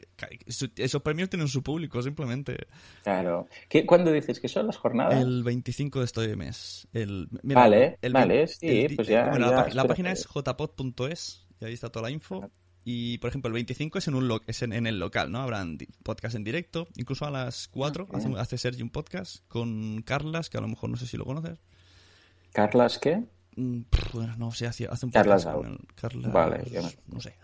esos 0.77 1.03
premios 1.03 1.31
tienen 1.31 1.49
su 1.49 1.62
público, 1.62 2.03
simplemente. 2.03 2.67
Claro. 3.03 3.49
¿Qué, 3.69 3.87
¿Cuándo 3.87 4.12
dices 4.12 4.41
que 4.41 4.49
son 4.49 4.67
las 4.67 4.77
jornadas? 4.77 5.21
El 5.21 5.43
25 5.43 5.99
de 6.00 6.05
este 6.05 6.37
mes. 6.37 6.88
El, 6.93 7.29
vale, 7.43 7.99
vale, 8.11 8.47
sí, 8.47 8.88
pues 8.95 9.09
ya. 9.09 9.31
la, 9.38 9.85
página 9.85 10.12
es 10.12 10.27
jpod.es, 10.27 11.47
y 11.61 11.65
ahí 11.65 11.73
está 11.73 11.91
toda 11.91 12.05
la 12.05 12.11
info. 12.11 12.50
Y, 12.91 13.19
por 13.19 13.29
ejemplo, 13.29 13.49
el 13.49 13.53
25 13.55 13.99
es 13.99 14.09
en 14.09 14.15
un 14.15 14.41
es 14.47 14.62
en, 14.62 14.87
el 14.87 14.99
local, 14.99 15.31
¿no? 15.31 15.41
Habrán 15.41 15.77
podcast 16.03 16.37
en 16.37 16.45
directo. 16.45 16.88
Incluso 16.97 17.27
a 17.27 17.31
las 17.31 17.69
4 17.69 18.09
hace, 18.15 18.29
hace 18.38 18.57
Sergi 18.57 18.83
un 18.83 18.88
podcast 18.88 19.47
con 19.49 20.00
Carlas, 20.00 20.49
que 20.49 20.57
a 20.57 20.62
lo 20.62 20.69
mejor 20.69 20.88
no 20.88 20.97
sé 20.97 21.07
si 21.07 21.19
lo 21.19 21.27
conoces. 21.27 21.59
¿Carlas 22.53 22.99
qué? 22.99 23.25
Mm, 23.59 23.87
bueno, 24.12 24.37
no 24.37 24.53
sé, 24.53 24.69
hace, 24.69 24.87
hace 24.87 25.05
un 25.05 25.11
Carlas 25.11 25.45
Vale, 26.33 26.62
no, 27.09 27.21
sé. 27.21 27.35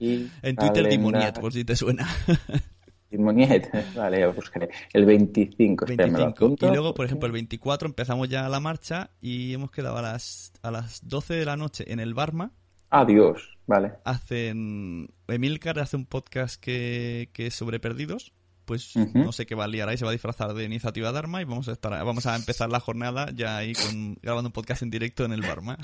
en 0.42 0.56
Twitter 0.56 0.88
Dimoniet, 0.88 1.38
por 1.38 1.52
si 1.52 1.64
te 1.64 1.76
suena. 1.76 2.04
Dimoniet, 3.12 3.70
vale, 3.94 4.22
lo 4.22 4.32
buscaré. 4.32 4.68
El 4.92 5.06
25, 5.06 5.86
25. 5.86 6.56
Y 6.62 6.66
luego, 6.66 6.94
por 6.94 7.06
ejemplo, 7.06 7.26
el 7.26 7.32
24 7.32 7.86
empezamos 7.86 8.28
ya 8.28 8.48
la 8.48 8.58
marcha 8.58 9.10
y 9.20 9.54
hemos 9.54 9.70
quedado 9.70 9.96
a 9.98 10.02
las, 10.02 10.52
a 10.62 10.72
las 10.72 11.06
12 11.06 11.34
de 11.34 11.44
la 11.44 11.56
noche 11.56 11.92
en 11.92 12.00
el 12.00 12.12
Barma. 12.12 12.50
Adiós, 12.90 13.56
vale. 13.68 13.92
Hacen. 14.04 15.10
Emilcar 15.28 15.78
hace 15.78 15.96
un 15.96 16.06
podcast 16.06 16.60
que, 16.60 17.30
que 17.32 17.46
es 17.46 17.54
sobre 17.54 17.78
perdidos 17.78 18.32
pues 18.66 18.96
no 19.14 19.30
sé 19.32 19.46
qué 19.46 19.54
va 19.54 19.64
a 19.64 19.68
liar 19.68 19.88
ahí, 19.88 19.96
se 19.96 20.04
va 20.04 20.10
a 20.10 20.12
disfrazar 20.12 20.52
de 20.52 20.64
iniciativa 20.64 21.12
Dharma 21.12 21.40
y 21.40 21.44
vamos 21.44 21.68
a 21.68 21.72
estar 21.72 21.92
vamos 22.04 22.26
a 22.26 22.34
empezar 22.34 22.68
la 22.68 22.80
jornada 22.80 23.30
ya 23.32 23.56
ahí 23.56 23.72
con, 23.72 24.16
grabando 24.20 24.48
un 24.48 24.52
podcast 24.52 24.82
en 24.82 24.90
directo 24.90 25.24
en 25.24 25.32
el 25.32 25.40
Barma. 25.40 25.78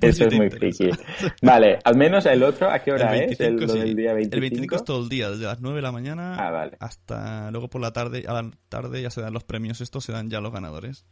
Eso 0.00 0.24
es 0.24 0.34
muy 0.34 0.50
friki. 0.50 0.90
Vale, 1.42 1.78
al 1.84 1.96
menos 1.96 2.24
el 2.26 2.42
otro, 2.42 2.70
¿a 2.70 2.78
qué 2.78 2.90
hora 2.90 3.14
es? 3.16 3.38
El, 3.38 3.58
del 3.58 3.94
día 3.94 4.14
25. 4.14 4.34
El 4.34 4.40
25 4.40 4.76
es 4.76 4.84
todo 4.84 5.02
el 5.02 5.08
día, 5.10 5.30
desde 5.30 5.44
las 5.44 5.60
9 5.60 5.76
de 5.76 5.82
la 5.82 5.92
mañana 5.92 6.36
ah, 6.38 6.70
hasta 6.80 7.50
luego 7.50 7.68
por 7.68 7.82
la 7.82 7.92
tarde, 7.92 8.24
a 8.26 8.32
la 8.32 8.50
tarde 8.70 9.02
ya 9.02 9.10
se 9.10 9.20
dan 9.20 9.34
los 9.34 9.44
premios 9.44 9.82
estos, 9.82 10.04
se 10.04 10.12
dan 10.12 10.30
ya 10.30 10.40
los 10.40 10.52
ganadores. 10.52 11.04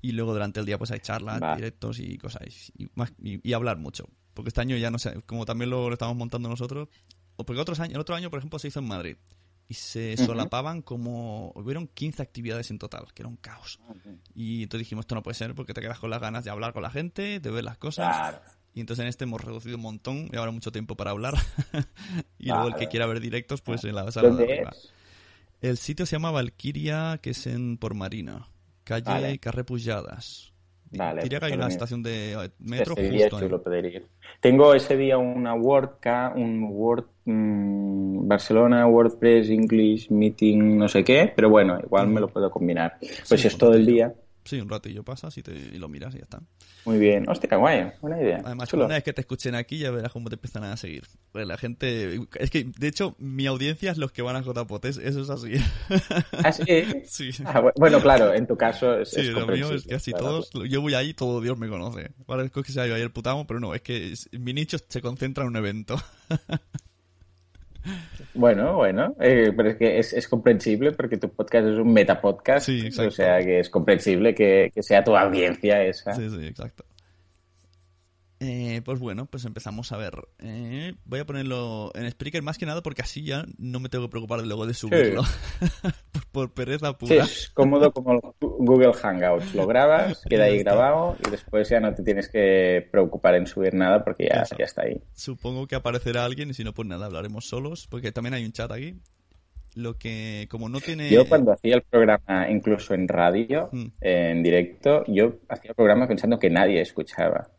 Y 0.00 0.12
luego 0.12 0.34
durante 0.34 0.60
el 0.60 0.66
día 0.66 0.78
pues 0.78 0.92
hay 0.92 1.00
charlas, 1.00 1.40
directos 1.56 1.98
y 1.98 2.16
cosas 2.18 2.42
y, 2.76 2.90
y, 3.20 3.52
hablar 3.54 3.78
mucho. 3.78 4.06
Porque 4.34 4.48
este 4.48 4.60
año 4.60 4.76
ya 4.76 4.90
no 4.90 4.98
sé, 4.98 5.20
como 5.26 5.46
también 5.46 5.70
lo, 5.70 5.88
lo 5.88 5.94
estamos 5.94 6.14
montando 6.14 6.48
nosotros, 6.48 6.88
o 7.36 7.44
porque 7.44 7.60
otros 7.60 7.80
años, 7.80 7.94
el 7.94 8.00
otro 8.00 8.14
año 8.14 8.30
por 8.30 8.38
ejemplo 8.38 8.58
se 8.58 8.68
hizo 8.68 8.80
en 8.80 8.86
Madrid 8.86 9.16
y 9.68 9.74
se 9.74 10.16
solapaban 10.16 10.82
como... 10.82 11.52
Hubieron 11.54 11.88
15 11.88 12.22
actividades 12.22 12.70
en 12.70 12.78
total, 12.78 13.12
que 13.14 13.22
era 13.22 13.28
un 13.28 13.36
caos. 13.36 13.80
Y 14.34 14.62
entonces 14.62 14.86
dijimos, 14.86 15.04
esto 15.04 15.14
no 15.14 15.22
puede 15.22 15.34
ser 15.34 15.54
porque 15.54 15.72
te 15.74 15.80
quedas 15.80 15.98
con 15.98 16.10
las 16.10 16.20
ganas 16.20 16.44
de 16.44 16.50
hablar 16.50 16.72
con 16.72 16.82
la 16.82 16.90
gente, 16.90 17.40
de 17.40 17.50
ver 17.50 17.64
las 17.64 17.78
cosas. 17.78 18.40
Y 18.74 18.80
entonces 18.80 19.04
en 19.04 19.08
este 19.08 19.24
hemos 19.24 19.40
reducido 19.40 19.76
un 19.76 19.82
montón 19.82 20.28
y 20.32 20.36
ahora 20.36 20.50
mucho 20.50 20.72
tiempo 20.72 20.96
para 20.96 21.12
hablar. 21.12 21.34
y 22.38 22.48
luego 22.48 22.68
el 22.68 22.74
que 22.74 22.88
quiera 22.88 23.06
ver 23.06 23.20
directos, 23.20 23.62
pues 23.62 23.84
en 23.84 23.94
la 23.94 24.10
sala 24.10 24.30
de 24.30 24.44
arriba. 24.44 24.72
El 25.60 25.78
sitio 25.78 26.04
se 26.04 26.16
llama 26.16 26.30
Valkyria, 26.30 27.18
que 27.22 27.30
es 27.30 27.46
en 27.46 27.78
Por 27.78 27.94
Marina, 27.94 28.48
calle 28.82 29.04
vale. 29.04 29.38
Carre 29.38 29.64
Vale. 30.96 31.22
Diría 31.22 31.40
que 31.40 31.46
hay 31.46 31.52
una 31.52 31.68
estación 31.68 32.02
de 32.02 32.50
metro 32.58 32.94
justo 32.94 33.40
chulo 33.40 33.62
poder 33.62 34.04
Tengo 34.40 34.74
ese 34.74 34.96
día 34.96 35.18
una 35.18 35.54
WordCamp, 35.54 36.36
un 36.36 36.68
Word 36.70 37.06
mm, 37.24 38.28
Barcelona 38.28 38.86
WordPress 38.86 39.50
English 39.50 40.10
Meeting, 40.10 40.78
no 40.78 40.88
sé 40.88 41.04
qué, 41.04 41.32
pero 41.34 41.50
bueno, 41.50 41.78
igual 41.82 42.08
me 42.08 42.20
lo 42.20 42.28
puedo 42.28 42.50
combinar. 42.50 42.98
Pues 43.28 43.44
es 43.44 43.58
todo 43.58 43.74
el 43.74 43.86
día. 43.86 44.14
Sí, 44.44 44.60
un 44.60 44.68
ratillo 44.68 45.02
pasas 45.02 45.36
y, 45.38 45.42
te, 45.42 45.52
y 45.52 45.78
lo 45.78 45.88
miras 45.88 46.14
y 46.14 46.18
ya 46.18 46.24
está. 46.24 46.42
Muy 46.84 46.98
bien. 46.98 47.28
Hostia, 47.28 47.56
guay. 47.56 47.92
Buena 48.02 48.20
idea. 48.20 48.42
Además, 48.44 48.72
una 48.74 48.86
vez 48.88 49.02
que 49.02 49.14
te 49.14 49.22
escuchen 49.22 49.54
aquí 49.54 49.78
ya 49.78 49.90
verás 49.90 50.12
cómo 50.12 50.28
te 50.28 50.34
empiezan 50.34 50.64
a 50.64 50.76
seguir. 50.76 51.04
Pues 51.32 51.46
la 51.46 51.56
gente... 51.56 52.20
Es 52.34 52.50
que, 52.50 52.64
de 52.64 52.88
hecho, 52.88 53.16
mi 53.18 53.46
audiencia 53.46 53.90
es 53.90 53.96
los 53.96 54.12
que 54.12 54.20
van 54.20 54.36
a 54.36 54.42
JPOT. 54.42 54.84
Eso 54.84 55.00
es 55.00 55.30
así. 55.30 55.54
¿Ah, 56.32 56.52
sí? 56.52 57.30
Ah, 57.46 57.62
bueno, 57.76 58.00
claro, 58.00 58.34
en 58.34 58.46
tu 58.46 58.56
caso 58.56 59.00
es 59.00 59.10
Sí, 59.10 59.22
lo 59.22 59.46
mío 59.46 59.72
es 59.72 59.84
que 59.84 59.94
así 59.94 60.12
todos... 60.12 60.50
Yo 60.68 60.80
voy 60.80 60.94
ahí, 60.94 61.14
todo 61.14 61.40
Dios 61.40 61.58
me 61.58 61.68
conoce. 61.68 62.10
Vale, 62.26 62.44
es 62.44 62.50
que 62.50 62.72
se 62.72 62.80
ha 62.80 62.86
ido 62.86 62.96
ahí 62.96 63.02
el 63.02 63.12
putamo, 63.12 63.46
pero 63.46 63.60
no, 63.60 63.74
es 63.74 63.82
que 63.82 64.12
mi 64.32 64.52
nicho 64.52 64.76
se 64.86 65.00
concentra 65.00 65.44
en 65.44 65.48
un 65.48 65.56
evento. 65.56 65.96
Bueno, 68.34 68.74
bueno, 68.76 69.14
eh, 69.20 69.52
pero 69.56 69.70
es 69.70 69.76
que 69.76 69.98
es, 69.98 70.28
comprensible 70.28 70.92
porque 70.92 71.16
tu 71.16 71.28
podcast 71.28 71.68
es 71.68 71.78
un 71.78 71.92
metapodcast. 71.92 72.66
Sí, 72.66 72.88
O 72.98 73.10
sea 73.10 73.38
que 73.40 73.60
es 73.60 73.70
comprensible 73.70 74.34
que, 74.34 74.70
que 74.74 74.82
sea 74.82 75.04
tu 75.04 75.16
audiencia 75.16 75.82
esa. 75.82 76.12
Sí, 76.14 76.28
sí, 76.28 76.46
exacto. 76.46 76.84
Eh, 78.46 78.82
pues 78.84 79.00
bueno, 79.00 79.24
pues 79.26 79.46
empezamos 79.46 79.90
a 79.92 79.96
ver. 79.96 80.12
Eh, 80.38 80.94
voy 81.06 81.20
a 81.20 81.24
ponerlo 81.24 81.90
en 81.94 82.10
Spreaker 82.10 82.42
más 82.42 82.58
que 82.58 82.66
nada 82.66 82.82
porque 82.82 83.00
así 83.00 83.24
ya 83.24 83.46
no 83.56 83.80
me 83.80 83.88
tengo 83.88 84.04
que 84.04 84.10
preocupar 84.10 84.44
luego 84.44 84.66
de 84.66 84.74
subirlo. 84.74 85.22
por, 86.32 86.52
pereza 86.52 86.92
pura. 86.98 87.24
Sí, 87.24 87.32
es 87.32 87.50
cómodo 87.54 87.90
como 87.90 88.34
Google 88.40 88.92
Hangouts. 88.92 89.54
Lo 89.54 89.66
grabas, 89.66 90.22
queda 90.28 90.44
ahí 90.44 90.58
grabado 90.58 91.16
y 91.26 91.30
después 91.30 91.70
ya 91.70 91.80
no 91.80 91.94
te 91.94 92.02
tienes 92.02 92.28
que 92.28 92.86
preocupar 92.90 93.34
en 93.34 93.46
subir 93.46 93.72
nada 93.72 94.04
porque 94.04 94.28
ya, 94.28 94.44
ya 94.58 94.64
está 94.64 94.82
ahí. 94.82 95.00
Supongo 95.14 95.66
que 95.66 95.76
aparecerá 95.76 96.24
alguien 96.24 96.50
y 96.50 96.54
si 96.54 96.64
no, 96.64 96.74
pues 96.74 96.86
nada, 96.86 97.06
hablaremos 97.06 97.46
solos 97.46 97.86
porque 97.88 98.12
también 98.12 98.34
hay 98.34 98.44
un 98.44 98.52
chat 98.52 98.70
aquí 98.70 99.00
lo 99.76 99.98
que 99.98 100.46
como 100.50 100.68
no 100.68 100.80
tiene 100.80 101.10
yo 101.10 101.28
cuando 101.28 101.50
hacía 101.50 101.74
el 101.74 101.82
programa 101.82 102.48
incluso 102.48 102.94
en 102.94 103.08
radio 103.08 103.70
mm. 103.72 103.86
en 104.02 104.42
directo 104.44 105.02
yo 105.08 105.34
hacía 105.48 105.70
el 105.70 105.74
programa 105.74 106.06
pensando 106.06 106.38
que 106.38 106.48
nadie 106.48 106.80
escuchaba 106.80 107.50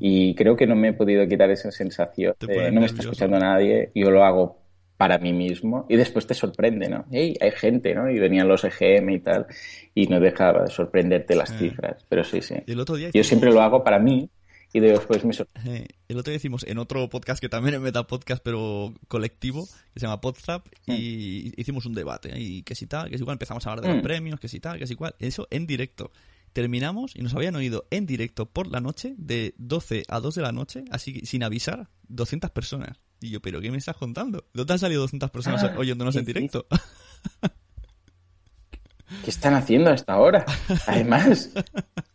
y 0.00 0.34
creo 0.34 0.56
que 0.56 0.66
no 0.66 0.76
me 0.76 0.88
he 0.88 0.92
podido 0.92 1.26
quitar 1.26 1.50
esa 1.50 1.70
sensación 1.70 2.34
de 2.40 2.70
no 2.70 2.80
me 2.80 2.86
está 2.86 3.02
escuchando 3.02 3.38
nadie, 3.38 3.90
yo 3.94 4.10
lo 4.10 4.24
hago 4.24 4.64
para 4.96 5.18
mí 5.18 5.32
mismo 5.32 5.86
y 5.88 5.96
después 5.96 6.26
te 6.26 6.34
sorprende, 6.34 6.88
¿no? 6.88 7.04
Hey, 7.10 7.36
hay 7.40 7.50
gente, 7.50 7.94
¿no? 7.94 8.10
Y 8.10 8.18
venían 8.18 8.48
los 8.48 8.64
EGM 8.64 9.10
y 9.10 9.20
tal 9.20 9.46
y 9.94 10.06
no 10.06 10.20
dejaba 10.20 10.64
de 10.64 10.70
sorprenderte 10.70 11.34
las 11.34 11.56
cifras, 11.56 12.04
pero 12.08 12.24
sí, 12.24 12.40
sí. 12.40 12.54
Yo 13.12 13.24
siempre 13.24 13.52
lo 13.52 13.60
hago 13.60 13.82
para 13.82 13.98
mí 13.98 14.30
y 14.72 14.80
después 14.80 15.24
me 15.24 15.32
sorprende. 15.32 15.86
El 16.08 16.18
otro 16.18 16.30
día 16.30 16.36
hicimos 16.36 16.64
en 16.64 16.78
otro 16.78 17.08
podcast 17.08 17.40
que 17.40 17.48
también 17.48 17.76
es 17.76 17.80
Meta 17.80 18.06
Podcast, 18.08 18.42
pero 18.44 18.92
colectivo, 19.06 19.66
que 19.92 20.00
se 20.00 20.06
llama 20.06 20.20
Podzap, 20.20 20.66
y 20.86 21.52
mm. 21.56 21.60
hicimos 21.60 21.86
un 21.86 21.94
debate. 21.94 22.32
Y 22.36 22.64
que 22.64 22.74
si 22.74 22.86
tal, 22.88 23.08
que 23.08 23.16
si 23.16 23.22
igual 23.22 23.34
empezamos 23.34 23.64
a 23.64 23.70
hablar 23.70 23.84
de 23.84 23.92
los 23.92 23.98
mm. 23.98 24.06
premios, 24.06 24.40
que 24.40 24.48
si 24.48 24.58
tal, 24.58 24.78
que 24.80 24.88
si 24.88 24.94
igual. 24.94 25.14
Eso 25.20 25.46
en 25.50 25.68
directo 25.68 26.10
terminamos 26.54 27.14
y 27.14 27.20
nos 27.20 27.34
habían 27.34 27.54
oído 27.56 27.86
en 27.90 28.06
directo 28.06 28.46
por 28.46 28.68
la 28.68 28.80
noche, 28.80 29.14
de 29.18 29.54
12 29.58 30.04
a 30.08 30.20
2 30.20 30.34
de 30.36 30.42
la 30.42 30.52
noche, 30.52 30.84
así 30.90 31.20
sin 31.26 31.42
avisar, 31.42 31.90
200 32.08 32.50
personas. 32.52 33.00
Y 33.20 33.30
yo, 33.30 33.42
¿pero 33.42 33.60
qué 33.60 33.70
me 33.70 33.76
estás 33.76 33.96
contando? 33.96 34.46
¿Dónde 34.54 34.72
han 34.72 34.78
salido 34.78 35.02
200 35.02 35.30
personas 35.30 35.64
ah, 35.64 35.74
oyéndonos 35.76 36.16
en 36.16 36.24
directo? 36.24 36.66
¿Qué 39.22 39.30
están 39.30 39.54
haciendo 39.54 39.90
a 39.90 39.94
esta 39.94 40.18
hora? 40.18 40.46
Además, 40.86 41.50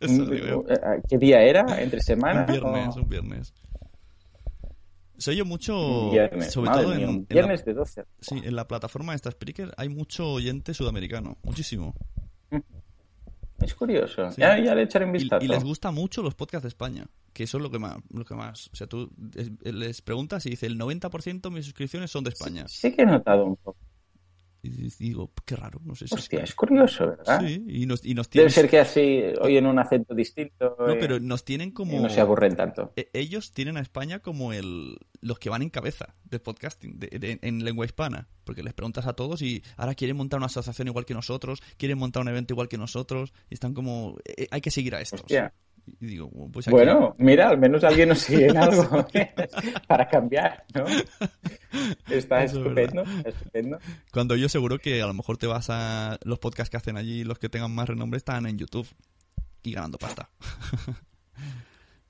¿qué 0.00 1.18
día 1.18 1.42
era? 1.42 1.80
¿Entre 1.80 2.00
semana? 2.00 2.40
Un 2.40 2.46
viernes, 2.46 2.96
un 2.96 3.08
viernes. 3.08 3.54
Se 5.18 5.32
oye 5.32 5.44
mucho, 5.44 6.10
Viernes, 6.10 6.50
sobre 6.50 6.70
todo 6.70 6.94
mía, 6.94 7.04
en, 7.04 7.16
la, 7.16 7.26
viernes 7.28 7.62
de 7.66 7.74
12. 7.74 8.04
sí, 8.20 8.40
en 8.42 8.56
la 8.56 8.66
plataforma 8.66 9.12
de 9.12 9.16
esta 9.16 9.30
Spreaker 9.30 9.74
hay 9.76 9.90
mucho 9.90 10.26
oyente 10.32 10.72
sudamericano, 10.72 11.36
muchísimo. 11.42 11.94
Es 13.60 13.74
curioso. 13.74 14.30
Sí. 14.30 14.40
Ya, 14.40 14.58
ya 14.58 14.74
le 14.74 14.82
echaré 14.82 15.04
un 15.04 15.12
vistazo. 15.12 15.44
y 15.44 15.48
les 15.48 15.62
gusta 15.64 15.90
mucho 15.90 16.22
los 16.22 16.34
podcasts 16.34 16.62
de 16.64 16.68
España, 16.68 17.06
que 17.32 17.44
eso 17.44 17.58
es 17.58 17.62
lo 17.62 17.70
que 17.70 17.78
más, 17.78 17.96
lo 18.12 18.24
que 18.24 18.34
más, 18.34 18.68
o 18.72 18.76
sea, 18.76 18.86
tú 18.86 19.10
es- 19.34 19.50
les 19.62 20.00
preguntas 20.02 20.44
y 20.46 20.50
dice 20.50 20.66
el 20.66 20.78
90% 20.78 21.48
de 21.50 21.54
mis 21.56 21.64
suscripciones 21.66 22.10
son 22.10 22.24
de 22.24 22.30
España. 22.30 22.64
Sí 22.68 22.92
que 22.92 23.02
he 23.02 23.06
notado 23.06 23.44
un 23.44 23.56
poco. 23.56 23.78
Y 24.62 24.68
digo, 24.98 25.32
qué 25.46 25.56
raro, 25.56 25.80
no 25.84 25.94
sé 25.94 26.06
si 26.06 26.14
es 26.14 26.20
Hostia, 26.20 26.40
es 26.44 26.54
curioso, 26.54 27.06
¿verdad? 27.06 27.40
Sí, 27.46 27.64
y 27.66 27.86
nos, 27.86 28.04
y 28.04 28.14
nos 28.14 28.28
Debe 28.28 28.44
tienen, 28.46 28.50
ser 28.50 28.68
que 28.68 28.78
así 28.78 29.22
oyen 29.40 29.66
un 29.66 29.78
acento 29.78 30.14
distinto 30.14 30.76
no, 30.78 30.90
eh, 30.90 30.96
pero 31.00 31.18
nos 31.20 31.44
tienen 31.44 31.70
y 31.70 31.72
como 31.72 31.98
no 32.00 32.10
se 32.10 32.20
aburren 32.20 32.56
tanto. 32.56 32.92
e- 32.96 33.08
ellos 33.14 33.52
tienen 33.52 33.76
a 33.76 33.80
España 33.80 34.18
como 34.20 34.52
el 34.52 34.98
los 35.22 35.38
que 35.38 35.50
van 35.50 35.62
en 35.62 35.70
cabeza 35.70 36.14
de 36.24 36.40
podcasting 36.40 36.98
de- 36.98 37.18
de- 37.18 37.38
en 37.42 37.64
lengua 37.64 37.84
hispana 37.86 38.28
porque 38.44 38.62
les 38.62 38.72
preguntas 38.74 39.06
a 39.06 39.12
todos 39.14 39.42
y 39.42 39.62
ahora 39.76 39.94
quieren 39.94 40.16
montar 40.16 40.38
una 40.38 40.46
asociación 40.46 40.88
igual 40.88 41.04
que 41.06 41.14
nosotros 41.14 41.62
quieren 41.76 41.98
montar 41.98 42.22
un 42.22 42.28
evento 42.28 42.52
igual 42.54 42.68
que 42.68 42.78
nosotros 42.78 43.32
y 43.50 43.54
están 43.54 43.74
como 43.74 44.16
eh, 44.24 44.46
hay 44.50 44.60
que 44.60 44.70
seguir 44.70 44.94
a 44.94 45.00
estos 45.00 45.20
Hostia. 45.20 45.52
Y 46.00 46.06
digo 46.06 46.30
pues 46.52 46.66
aquí- 46.68 46.74
Bueno, 46.74 47.14
mira, 47.18 47.48
al 47.48 47.58
menos 47.58 47.82
alguien 47.84 48.08
nos 48.10 48.18
sigue 48.20 48.46
en 48.48 48.56
algo 48.56 49.06
para 49.88 50.08
cambiar, 50.08 50.64
¿no? 50.74 50.84
Está 52.08 52.44
Eso 52.44 52.58
estupendo, 52.58 53.02
estupendo. 53.24 53.78
cuando 54.12 54.36
yo 54.36 54.48
seguro 54.48 54.78
que 54.78 55.00
a 55.02 55.06
lo 55.06 55.14
mejor 55.14 55.36
te 55.38 55.46
vas 55.46 55.68
a 55.70 56.18
los 56.24 56.38
podcasts 56.38 56.70
que 56.70 56.76
hacen 56.76 56.96
allí 56.96 57.24
los 57.24 57.38
que 57.38 57.48
tengan 57.48 57.74
más 57.74 57.88
renombre 57.88 58.18
están 58.18 58.46
en 58.46 58.58
YouTube 58.58 58.86
y 59.62 59.72
ganando 59.72 59.98
pasta 59.98 60.28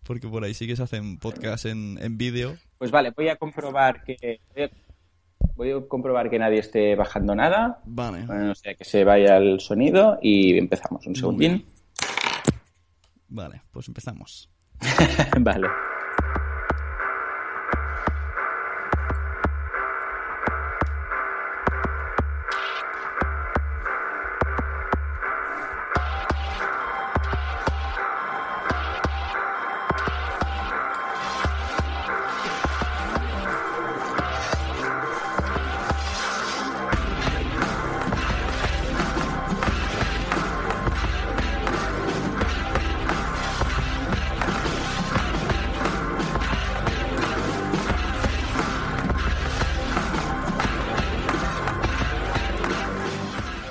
porque 0.05 0.27
por 0.29 0.43
ahí 0.45 0.55
sí 0.55 0.67
que 0.67 0.77
se 0.77 0.83
hacen 0.83 1.19
podcasts 1.19 1.67
en, 1.67 1.99
en 2.01 2.17
vídeo 2.19 2.57
Pues 2.79 2.91
vale, 2.91 3.13
voy 3.17 3.29
a 3.29 3.37
comprobar 3.37 4.03
que 4.03 4.41
voy 5.57 5.71
a, 5.73 5.81
comprobar 5.89 6.31
que 6.31 6.39
nadie 6.39 6.59
esté 6.61 6.95
bajando 6.97 7.35
nada. 7.35 7.81
vale 7.85 8.25
Bueno, 8.25 8.53
o 8.53 8.55
sea, 8.55 8.75
que 8.75 8.85
se 8.85 9.05
vaya 9.05 9.37
el 9.37 9.61
sonido 9.61 10.19
y 10.23 10.57
empezamos. 10.57 11.07
Un 11.07 11.15
segundín. 11.15 11.65
Vale 13.31 13.63
pues 13.73 13.89
empezamos 13.89 14.51
vale. 15.41 15.90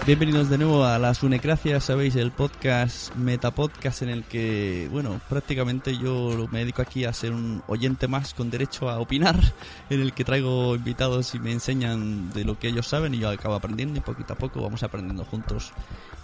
Bienvenidos 0.10 0.50
de 0.50 0.58
nuevo 0.58 0.86
a 0.86 0.98
las 0.98 1.22
Unecracias, 1.22 1.84
sabéis, 1.84 2.16
el 2.16 2.32
podcast, 2.32 3.14
metapodcast 3.14 4.02
en 4.02 4.10
el 4.10 4.24
que, 4.24 4.90
bueno, 4.92 5.22
prácticamente 5.30 5.96
yo 6.00 6.48
me 6.52 6.62
dedico 6.62 6.82
aquí 6.82 7.06
a 7.06 7.14
ser 7.14 7.32
un 7.32 7.62
oyente 7.68 8.08
más 8.08 8.34
con 8.34 8.50
derecho 8.50 8.90
a 8.90 9.00
opinar, 9.00 9.36
en 9.92 10.02
el 10.02 10.14
que 10.14 10.24
traigo 10.24 10.74
invitados 10.74 11.36
y 11.36 11.40
me 11.40 11.52
enseñan 11.52 12.32
de 12.32 12.44
lo 12.44 12.58
que 12.58 12.70
ellos 12.70 12.88
saben 12.88 13.14
y 13.14 13.20
yo 13.20 13.30
acabo 13.30 13.54
aprendiendo 13.54 14.00
y 14.00 14.02
poquito 14.02 14.34
a 14.34 14.36
poco 14.36 14.64
vamos 14.64 14.82
aprendiendo 14.82 15.26
juntos 15.26 15.74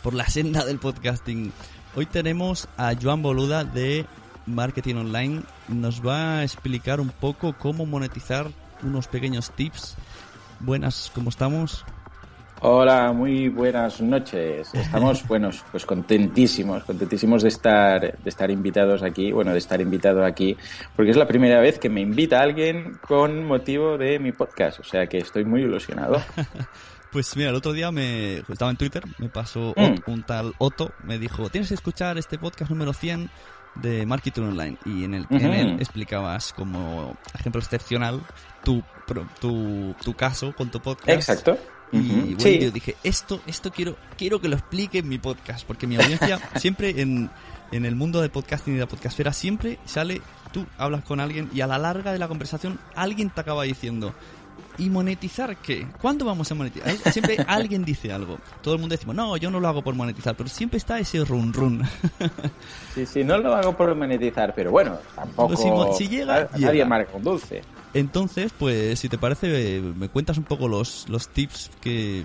por 0.02 0.15
la 0.15 0.28
senda 0.28 0.65
del 0.65 0.80
podcasting. 0.80 1.54
Hoy 1.95 2.08
tenemos 2.08 2.67
a 2.78 2.95
Joan 3.00 3.21
Boluda 3.21 3.65
de 3.65 4.08
Marketing 4.48 4.95
Online, 4.95 5.43
nos 5.67 6.04
va 6.04 6.39
a 6.39 6.43
explicar 6.43 7.00
un 7.00 7.10
poco 7.10 7.54
cómo 7.56 7.86
monetizar 7.86 8.50
unos 8.82 9.08
pequeños 9.08 9.52
tips. 9.52 9.95
Buenas, 10.60 11.12
¿cómo 11.13 11.30
estamos? 11.30 11.86
Hola, 12.62 13.12
muy 13.12 13.50
buenas 13.50 14.00
noches. 14.02 14.74
Estamos, 14.74 15.28
buenos, 15.28 15.63
pues 15.72 15.86
contentísimos, 15.86 16.84
contentísimos 16.84 17.44
de 17.44 17.50
estar, 17.50 18.18
de 18.18 18.30
estar 18.30 18.50
invitados 18.50 19.04
aquí, 19.04 19.32
bueno, 19.32 19.52
de 19.52 19.58
estar 19.58 19.82
invitado 19.82 20.24
aquí, 20.24 20.56
porque 20.96 21.12
es 21.12 21.18
la 21.18 21.28
primera 21.28 21.60
vez 21.60 21.78
que 21.80 21.89
me 21.89 22.02
invita 22.02 22.41
alguien 22.41 22.98
con 23.06 23.46
motivo 23.46 23.98
de 23.98 24.20
mi 24.20 24.32
podcast, 24.32 24.80
o 24.80 24.84
sea 24.84 25.08
que 25.08 25.18
estoy 25.18 25.46
muy 25.46 25.62
ilusionado. 25.62 26.22
Pues 27.12 27.38
mira, 27.38 27.52
el 27.52 27.56
otro 27.56 27.72
día 27.72 27.91
me 27.91 28.39
estaba 28.39 28.70
en 28.70 28.76
Twitter, 28.76 29.02
me 29.20 29.30
pasó 29.30 29.74
Mm. 29.78 30.12
Un 30.12 30.24
tal 30.24 30.54
Otto, 30.58 30.91
me 31.02 31.18
dijo, 31.18 31.50
tienes 31.50 31.70
que 31.70 31.76
escuchar 31.76 32.18
este 32.18 32.38
podcast 32.38 32.70
número 32.70 32.91
100 32.91 33.30
de 33.76 34.06
Marketing 34.06 34.41
Online 34.41 34.78
y 34.84 35.06
en, 35.06 35.13
el, 35.13 35.28
en 35.30 35.54
él 35.54 35.78
explicabas 35.80 36.52
como 36.52 37.15
ejemplo 37.34 37.62
excepcional 37.62 38.22
tu, 38.65 38.84
tu, 39.39 39.96
tu 40.04 40.13
caso 40.13 40.54
con 40.58 40.70
tu 40.72 40.82
podcast. 40.82 41.10
Exacto. 41.10 41.58
Y 41.95 42.10
bueno, 42.36 42.39
Sí. 42.39 42.60
yo 42.60 42.71
dije, 42.71 42.95
esto, 43.03 43.41
esto 43.47 43.71
quiero, 43.71 43.95
quiero 44.17 44.39
que 44.41 44.47
lo 44.49 44.55
explique 44.55 44.99
en 44.99 45.08
mi 45.10 45.17
podcast, 45.17 45.65
porque 45.65 45.88
mi 45.88 45.95
audiencia 45.95 46.39
siempre 46.55 47.01
en, 47.01 47.29
en 47.71 47.86
el 47.86 47.95
mundo 47.95 48.21
del 48.21 48.29
podcasting 48.31 48.73
y 48.73 48.77
de 48.77 48.81
la 48.84 48.88
podcastfera 48.89 49.34
siempre 49.34 49.79
sale, 49.86 50.21
tú 50.51 50.65
hablas 50.77 51.03
con 51.03 51.19
alguien 51.19 51.49
y 51.53 51.62
a 51.62 51.67
la 51.67 51.77
larga 51.77 52.12
de 52.12 52.19
la 52.19 52.27
conversación 52.27 52.79
alguien 52.95 53.29
te 53.29 53.41
acaba 53.41 53.63
diciendo, 53.63 54.13
¿y 54.77 54.89
monetizar 54.89 55.55
qué? 55.58 55.88
¿Cuándo 56.01 56.25
vamos 56.25 56.51
a 56.51 56.55
monetizar? 56.55 56.89
Siempre 57.12 57.38
alguien 57.47 57.84
dice 57.86 58.12
algo. 58.12 58.38
Todo 58.62 58.73
el 58.75 58.79
mundo 58.79 58.93
decimos, 58.93 59.15
no, 59.15 59.36
yo 59.38 59.49
no 59.51 59.60
lo 59.60 59.67
hago 59.67 59.81
por 59.84 59.95
monetizar, 59.95 60.36
pero 60.36 60.49
siempre 60.49 60.77
está 60.77 60.99
ese 60.99 61.23
run 61.25 61.51
run. 61.53 61.81
Sí, 62.93 63.05
sí, 63.05 63.23
no 63.23 63.38
lo 63.38 63.55
hago 63.55 63.75
por 63.75 63.93
monetizar, 63.95 64.53
pero 64.55 64.71
bueno, 64.71 64.97
tampoco. 65.15 65.55
Si 65.97 66.03
si 66.05 66.10
llega, 66.10 66.47
Nadie 66.53 66.71
llega. 66.73 66.86
marca 66.86 67.12
un 67.15 67.23
dulce. 67.23 67.62
Entonces, 67.95 68.51
pues, 68.58 68.99
si 68.99 69.10
te 69.10 69.17
parece, 69.17 69.81
me 69.81 70.10
cuentas 70.10 70.38
un 70.38 70.43
poco 70.43 70.67
los, 70.67 71.08
los 71.10 71.29
tips 71.29 71.71
que, 71.81 72.23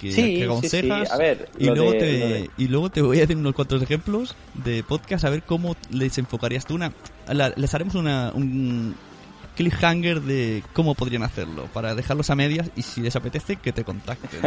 que, 0.00 0.12
Sí, 0.12 0.34
que 0.38 0.44
aconsejas. 0.44 1.08
sí. 1.08 1.14
A 1.14 1.16
ver, 1.16 1.48
y, 1.58 1.66
luego 1.66 1.92
de- 1.92 1.98
te, 1.98 2.04
de- 2.06 2.50
y 2.58 2.68
luego 2.68 2.90
te 2.90 3.00
voy 3.02 3.18
a 3.18 3.20
decir 3.20 3.36
unos 3.36 3.54
cuantos 3.54 3.80
ejemplos 3.82 4.34
de 4.64 4.82
podcast, 4.82 5.24
a 5.24 5.30
ver 5.30 5.42
cómo 5.44 5.76
les 5.90 6.18
enfocarías 6.18 6.66
tú. 6.66 6.74
Una, 6.74 6.92
la- 7.28 7.52
les 7.56 7.72
haremos 7.72 7.94
una, 7.94 8.32
un 8.34 8.96
cliffhanger 9.56 10.20
de 10.22 10.62
cómo 10.72 10.94
podrían 10.94 11.22
hacerlo, 11.22 11.66
para 11.72 11.94
dejarlos 11.94 12.30
a 12.30 12.34
medias 12.34 12.70
y 12.76 12.82
si 12.82 13.00
les 13.00 13.14
apetece, 13.16 13.56
que 13.56 13.72
te 13.72 13.84
contacten. 13.84 14.40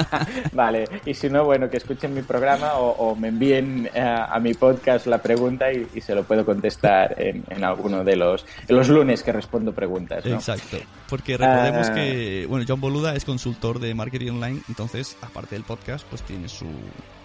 Vale, 0.52 0.84
y 1.06 1.14
si 1.14 1.28
no, 1.30 1.44
bueno, 1.44 1.68
que 1.70 1.78
escuchen 1.78 2.14
mi 2.14 2.22
programa 2.22 2.74
o, 2.74 2.90
o 2.90 3.16
me 3.16 3.28
envíen 3.28 3.88
eh, 3.94 4.00
a 4.00 4.38
mi 4.40 4.54
podcast 4.54 5.06
la 5.06 5.18
pregunta 5.22 5.72
y, 5.72 5.86
y 5.94 6.00
se 6.00 6.14
lo 6.14 6.24
puedo 6.24 6.44
contestar 6.44 7.14
en, 7.18 7.44
en 7.48 7.64
alguno 7.64 8.04
de 8.04 8.16
los, 8.16 8.44
en 8.68 8.76
los 8.76 8.88
lunes 8.88 9.22
que 9.22 9.32
respondo 9.32 9.72
preguntas. 9.72 10.24
¿no? 10.24 10.34
Exacto. 10.34 10.78
Porque 11.08 11.36
recordemos 11.36 11.88
Ah. 11.90 11.94
que, 11.94 12.46
bueno, 12.48 12.64
John 12.68 12.80
Boluda 12.80 13.14
es 13.14 13.24
consultor 13.24 13.78
de 13.78 13.94
marketing 13.94 14.32
online, 14.32 14.60
entonces, 14.68 15.16
aparte 15.22 15.54
del 15.54 15.64
podcast, 15.64 16.06
pues 16.08 16.22
tiene 16.22 16.48
su, 16.48 16.66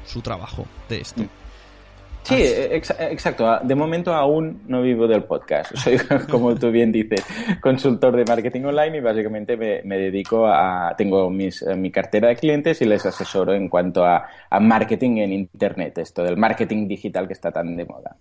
su 0.05 0.21
trabajo 0.21 0.65
de 0.89 1.01
esto. 1.01 1.23
Mm. 1.23 1.29
Sí, 2.25 2.35
ex- 2.43 2.95
exacto. 2.99 3.59
De 3.63 3.75
momento 3.75 4.13
aún 4.13 4.63
no 4.67 4.81
vivo 4.81 5.07
del 5.07 5.23
podcast. 5.23 5.75
Soy, 5.77 5.97
como 6.29 6.55
tú 6.55 6.71
bien 6.71 6.91
dices, 6.91 7.23
consultor 7.61 8.15
de 8.15 8.25
marketing 8.25 8.63
online 8.65 8.97
y 8.97 9.01
básicamente 9.01 9.55
me, 9.55 9.81
me 9.83 9.97
dedico 9.97 10.47
a... 10.47 10.93
Tengo 10.97 11.29
mis, 11.29 11.61
eh, 11.61 11.75
mi 11.75 11.91
cartera 11.91 12.29
de 12.29 12.35
clientes 12.35 12.81
y 12.81 12.85
les 12.85 13.05
asesoro 13.05 13.53
en 13.53 13.69
cuanto 13.69 14.03
a, 14.03 14.25
a 14.49 14.59
marketing 14.59 15.17
en 15.17 15.33
Internet, 15.33 15.97
esto 15.99 16.23
del 16.23 16.35
marketing 16.37 16.87
digital 16.87 17.27
que 17.27 17.33
está 17.33 17.51
tan 17.51 17.75
de 17.77 17.85
moda. 17.85 18.17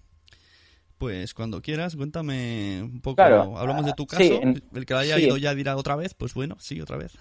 Pues 0.96 1.34
cuando 1.34 1.60
quieras, 1.60 1.96
cuéntame 1.96 2.80
un 2.82 3.00
poco. 3.00 3.16
Claro. 3.16 3.58
Hablamos 3.58 3.84
de 3.84 3.92
tu 3.94 4.04
Ah, 4.04 4.06
caso. 4.10 4.22
sí, 4.22 4.38
en- 4.40 4.62
el 4.74 4.86
que 4.86 4.94
haya 4.94 5.16
sí. 5.16 5.24
ido 5.26 5.36
ya 5.36 5.52
dirá 5.54 5.76
otra 5.76 5.96
vez, 5.96 6.14
pues 6.14 6.32
bueno, 6.34 6.56
sí, 6.60 6.80
otra 6.80 6.96
vez. 6.96 7.18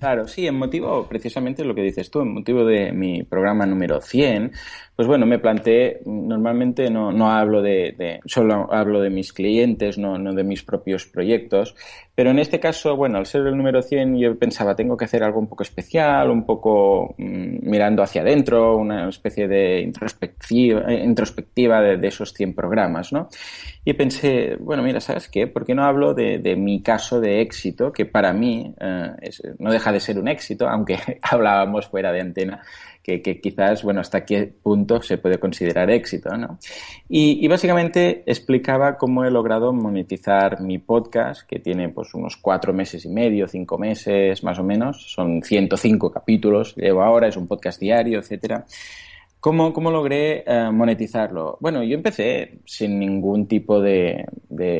Claro, 0.00 0.26
sí, 0.26 0.46
en 0.46 0.54
motivo, 0.56 1.06
precisamente 1.08 1.62
lo 1.62 1.74
que 1.74 1.82
dices 1.82 2.10
tú, 2.10 2.22
en 2.22 2.32
motivo 2.32 2.64
de 2.64 2.90
mi 2.90 3.22
programa 3.22 3.66
número 3.66 4.00
100, 4.00 4.52
pues 4.94 5.08
bueno, 5.08 5.24
me 5.24 5.38
planteé, 5.38 6.00
normalmente 6.04 6.90
no, 6.90 7.12
no 7.12 7.30
hablo 7.30 7.62
de, 7.62 8.20
solo 8.26 8.72
hablo 8.72 9.00
de 9.00 9.08
mis 9.08 9.32
clientes, 9.32 9.96
no, 9.96 10.18
no 10.18 10.34
de 10.34 10.44
mis 10.44 10.62
propios 10.62 11.06
proyectos, 11.06 11.74
pero 12.14 12.30
en 12.30 12.38
este 12.38 12.60
caso, 12.60 12.94
bueno, 12.94 13.16
al 13.16 13.24
ser 13.24 13.46
el 13.46 13.56
número 13.56 13.80
100 13.80 14.18
yo 14.18 14.38
pensaba, 14.38 14.76
tengo 14.76 14.98
que 14.98 15.06
hacer 15.06 15.22
algo 15.22 15.40
un 15.40 15.46
poco 15.46 15.62
especial, 15.62 16.30
un 16.30 16.44
poco 16.44 17.14
mm, 17.16 17.70
mirando 17.70 18.02
hacia 18.02 18.20
adentro, 18.20 18.76
una 18.76 19.08
especie 19.08 19.48
de 19.48 19.80
introspectiva, 19.80 20.92
introspectiva 20.92 21.80
de, 21.80 22.06
esos 22.06 22.34
100 22.34 22.54
programas, 22.54 23.14
¿no? 23.14 23.28
Y 23.84 23.94
pensé, 23.94 24.56
bueno, 24.60 24.82
mira, 24.82 25.00
¿sabes 25.00 25.28
qué? 25.28 25.46
¿Por 25.46 25.64
qué 25.64 25.74
no 25.74 25.84
hablo 25.84 26.12
de, 26.12 26.54
mi 26.56 26.82
caso 26.82 27.18
de 27.18 27.40
éxito, 27.40 27.92
que 27.92 28.04
para 28.04 28.34
mí 28.34 28.74
eh, 28.78 29.30
no 29.58 29.72
deja 29.72 29.90
de 29.90 30.00
ser 30.00 30.18
un 30.18 30.28
éxito, 30.28 30.68
aunque 30.68 30.98
hablábamos 31.22 31.86
fuera 31.86 32.12
de 32.12 32.20
antena, 32.20 32.62
que, 33.02 33.40
quizás, 33.40 33.82
bueno, 33.82 34.00
hasta 34.00 34.24
qué 34.24 34.52
punto 34.62 35.02
se 35.02 35.18
puede 35.18 35.38
considerar 35.38 35.90
éxito, 35.90 36.36
¿no? 36.36 36.58
Y, 37.08 37.46
básicamente 37.48 38.22
explicaba 38.26 38.96
cómo 38.96 39.24
he 39.24 39.30
logrado 39.30 39.72
monetizar 39.72 40.60
mi 40.60 40.78
podcast, 40.78 41.46
que 41.46 41.58
tiene 41.58 41.88
pues 41.88 42.14
unos 42.14 42.36
cuatro 42.36 42.72
meses 42.72 43.04
y 43.04 43.08
medio, 43.08 43.48
cinco 43.48 43.76
meses 43.76 44.42
más 44.44 44.58
o 44.58 44.64
menos, 44.64 45.12
son 45.12 45.42
105 45.42 46.10
capítulos, 46.10 46.76
llevo 46.76 47.02
ahora, 47.02 47.28
es 47.28 47.36
un 47.36 47.46
podcast 47.46 47.80
diario, 47.80 48.20
etcétera. 48.20 48.64
¿Cómo, 49.40 49.72
¿Cómo, 49.72 49.90
logré 49.90 50.44
eh, 50.46 50.70
monetizarlo? 50.70 51.58
Bueno, 51.60 51.82
yo 51.82 51.96
empecé 51.96 52.60
sin 52.64 53.00
ningún 53.00 53.48
tipo 53.48 53.80
de, 53.80 54.24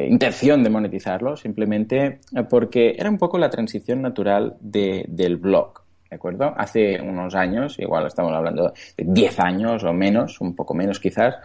intención 0.09 0.63
de 0.63 0.71
monetizarlo, 0.71 1.37
simplemente 1.37 2.21
porque 2.49 2.95
era 2.97 3.11
un 3.11 3.19
poco 3.19 3.39
la 3.39 3.51
transición 3.51 4.03
natural 4.03 4.57
del 4.61 5.37
blog. 5.37 5.82
¿De 6.13 6.17
acuerdo? 6.17 6.53
Hace 6.59 7.01
unos 7.01 7.35
años, 7.35 7.79
igual 7.79 8.07
estamos 8.07 8.35
hablando 8.35 8.75
de 8.99 9.05
10 9.07 9.41
años 9.41 9.83
o 9.83 9.95
menos, 9.95 10.43
un 10.43 10.55
poco 10.55 10.75
menos 10.75 11.01
quizás, 11.01 11.37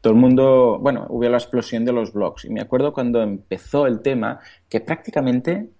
todo 0.00 0.12
el 0.12 0.18
mundo, 0.20 0.78
bueno, 0.80 1.06
hubo 1.08 1.28
la 1.28 1.38
explosión 1.38 1.84
de 1.84 1.92
los 1.92 2.12
blogs. 2.12 2.44
Y 2.44 2.50
me 2.50 2.60
acuerdo 2.60 2.92
cuando 2.92 3.20
empezó 3.20 3.88
el 3.88 4.00
tema 4.00 4.38
que 4.68 4.78
prácticamente 4.78 5.70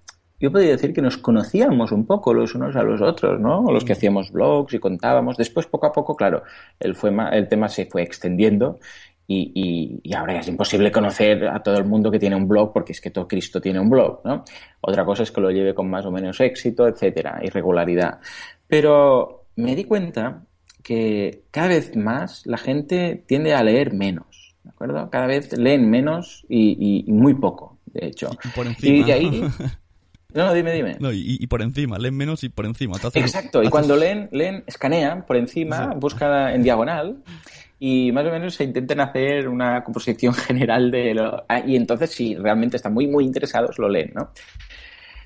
yo 0.40 0.50
podría 0.50 0.72
decir 0.72 0.92
que 0.92 1.02
nos 1.02 1.18
conocíamos 1.18 1.92
un 1.92 2.04
poco 2.04 2.34
los 2.34 2.56
unos 2.56 2.74
a 2.74 2.82
los 2.82 3.00
otros, 3.00 3.38
¿no? 3.38 3.62
Los 3.70 3.84
que 3.84 3.92
hacíamos 3.92 4.32
blogs 4.32 4.74
y 4.74 4.80
contábamos. 4.80 5.36
Después, 5.36 5.66
poco 5.66 5.86
a 5.86 5.92
poco, 5.92 6.16
claro, 6.16 6.42
el, 6.80 6.96
fue, 6.96 7.12
el 7.30 7.46
tema 7.46 7.68
se 7.68 7.86
fue 7.86 8.02
extendiendo 8.02 8.80
y, 9.26 10.00
y, 10.02 10.14
ahora 10.14 10.38
es 10.38 10.48
imposible 10.48 10.90
conocer 10.90 11.46
a 11.46 11.62
todo 11.62 11.76
el 11.76 11.84
mundo 11.84 12.10
que 12.10 12.18
tiene 12.18 12.36
un 12.36 12.46
blog 12.46 12.72
porque 12.72 12.92
es 12.92 13.00
que 13.00 13.10
todo 13.10 13.26
Cristo 13.26 13.60
tiene 13.60 13.80
un 13.80 13.88
blog, 13.88 14.20
¿no? 14.24 14.44
Otra 14.80 15.04
cosa 15.04 15.22
es 15.22 15.30
que 15.30 15.40
lo 15.40 15.50
lleve 15.50 15.74
con 15.74 15.88
más 15.88 16.04
o 16.04 16.10
menos 16.10 16.40
éxito, 16.40 16.86
etcétera, 16.86 17.40
irregularidad. 17.42 18.18
Pero 18.66 19.46
me 19.56 19.74
di 19.74 19.84
cuenta 19.84 20.44
que 20.82 21.44
cada 21.50 21.68
vez 21.68 21.96
más 21.96 22.46
la 22.46 22.58
gente 22.58 23.22
tiende 23.26 23.54
a 23.54 23.62
leer 23.62 23.94
menos, 23.94 24.54
¿de 24.64 24.70
acuerdo? 24.70 25.08
Cada 25.10 25.26
vez 25.26 25.56
leen 25.56 25.88
menos 25.88 26.44
y, 26.48 27.04
y 27.06 27.12
muy 27.12 27.34
poco, 27.34 27.78
de 27.86 28.08
hecho. 28.08 28.30
Por 28.54 28.66
encima. 28.66 28.96
Y 28.96 29.02
de 29.04 29.12
ahí, 29.12 29.44
No, 30.34 30.52
dime, 30.54 30.72
dime. 30.72 30.96
No, 30.98 31.12
y, 31.12 31.46
por 31.46 31.62
encima, 31.62 31.98
leen 31.98 32.16
menos 32.16 32.42
y 32.44 32.48
por 32.48 32.64
encima. 32.64 32.96
Exacto, 33.14 33.62
y 33.62 33.68
cuando 33.68 33.96
leen, 33.96 34.28
leen, 34.32 34.64
escanean 34.66 35.26
por 35.26 35.36
encima, 35.36 35.94
buscan 35.94 36.54
en 36.54 36.62
diagonal 36.62 37.22
y 37.84 38.12
más 38.12 38.24
o 38.24 38.30
menos 38.30 38.54
se 38.54 38.62
intenten 38.62 39.00
hacer 39.00 39.48
una 39.48 39.82
composición 39.82 40.32
general 40.46 40.88
de 40.92 41.14
lo... 41.14 41.44
Ah, 41.48 41.64
y 41.66 41.74
entonces 41.74 42.10
si 42.12 42.36
realmente 42.36 42.76
están 42.76 42.94
muy, 42.94 43.08
muy 43.08 43.24
interesados, 43.24 43.76
lo 43.76 43.88
leen, 43.88 44.12
¿no? 44.14 44.30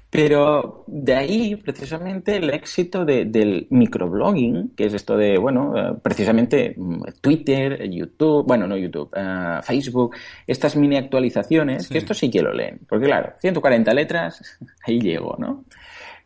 Pero 0.08 0.84
de 0.86 1.14
ahí, 1.14 1.56
precisamente, 1.56 2.36
el 2.36 2.48
éxito 2.48 3.04
del 3.04 3.66
microblogging, 3.68 4.74
que 4.74 4.86
es 4.86 4.94
esto 4.94 5.18
de, 5.18 5.36
bueno, 5.36 5.74
eh, 5.76 5.98
precisamente 6.02 6.74
mm, 6.78 7.02
Twitter, 7.20 7.90
YouTube, 7.90 8.46
bueno, 8.46 8.66
no 8.66 8.78
YouTube, 8.78 9.10
eh, 9.14 9.60
Facebook, 9.62 10.16
estas 10.46 10.76
mini 10.76 10.96
actualizaciones, 10.96 11.88
que 11.88 11.98
esto 11.98 12.14
sí 12.14 12.30
que 12.30 12.40
lo 12.40 12.54
leen. 12.54 12.80
Porque 12.88 13.04
claro, 13.04 13.34
140 13.38 13.92
letras, 13.92 14.58
ahí 14.86 14.98
llego, 14.98 15.36
¿no? 15.38 15.66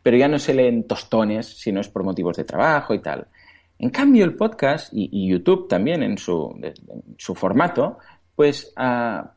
Pero 0.01 0.15
ya 0.15 0.29
no 0.29 0.39
se 0.39 0.53
leen 0.53 0.87
tostones 0.87 1.45
si 1.59 1.73
no 1.73 1.81
es 1.81 1.89
por 1.89 2.05
motivos 2.05 2.37
de 2.37 2.45
trabajo 2.45 2.93
y 2.93 2.99
tal. 2.99 3.27
En 3.81 3.89
cambio, 3.89 4.25
el 4.25 4.35
podcast 4.35 4.93
y, 4.93 5.27
YouTube 5.27 5.67
también 5.67 6.03
en 6.03 6.15
su, 6.19 6.55
formato, 7.33 7.97
pues 8.35 8.71
uh, 8.77 9.27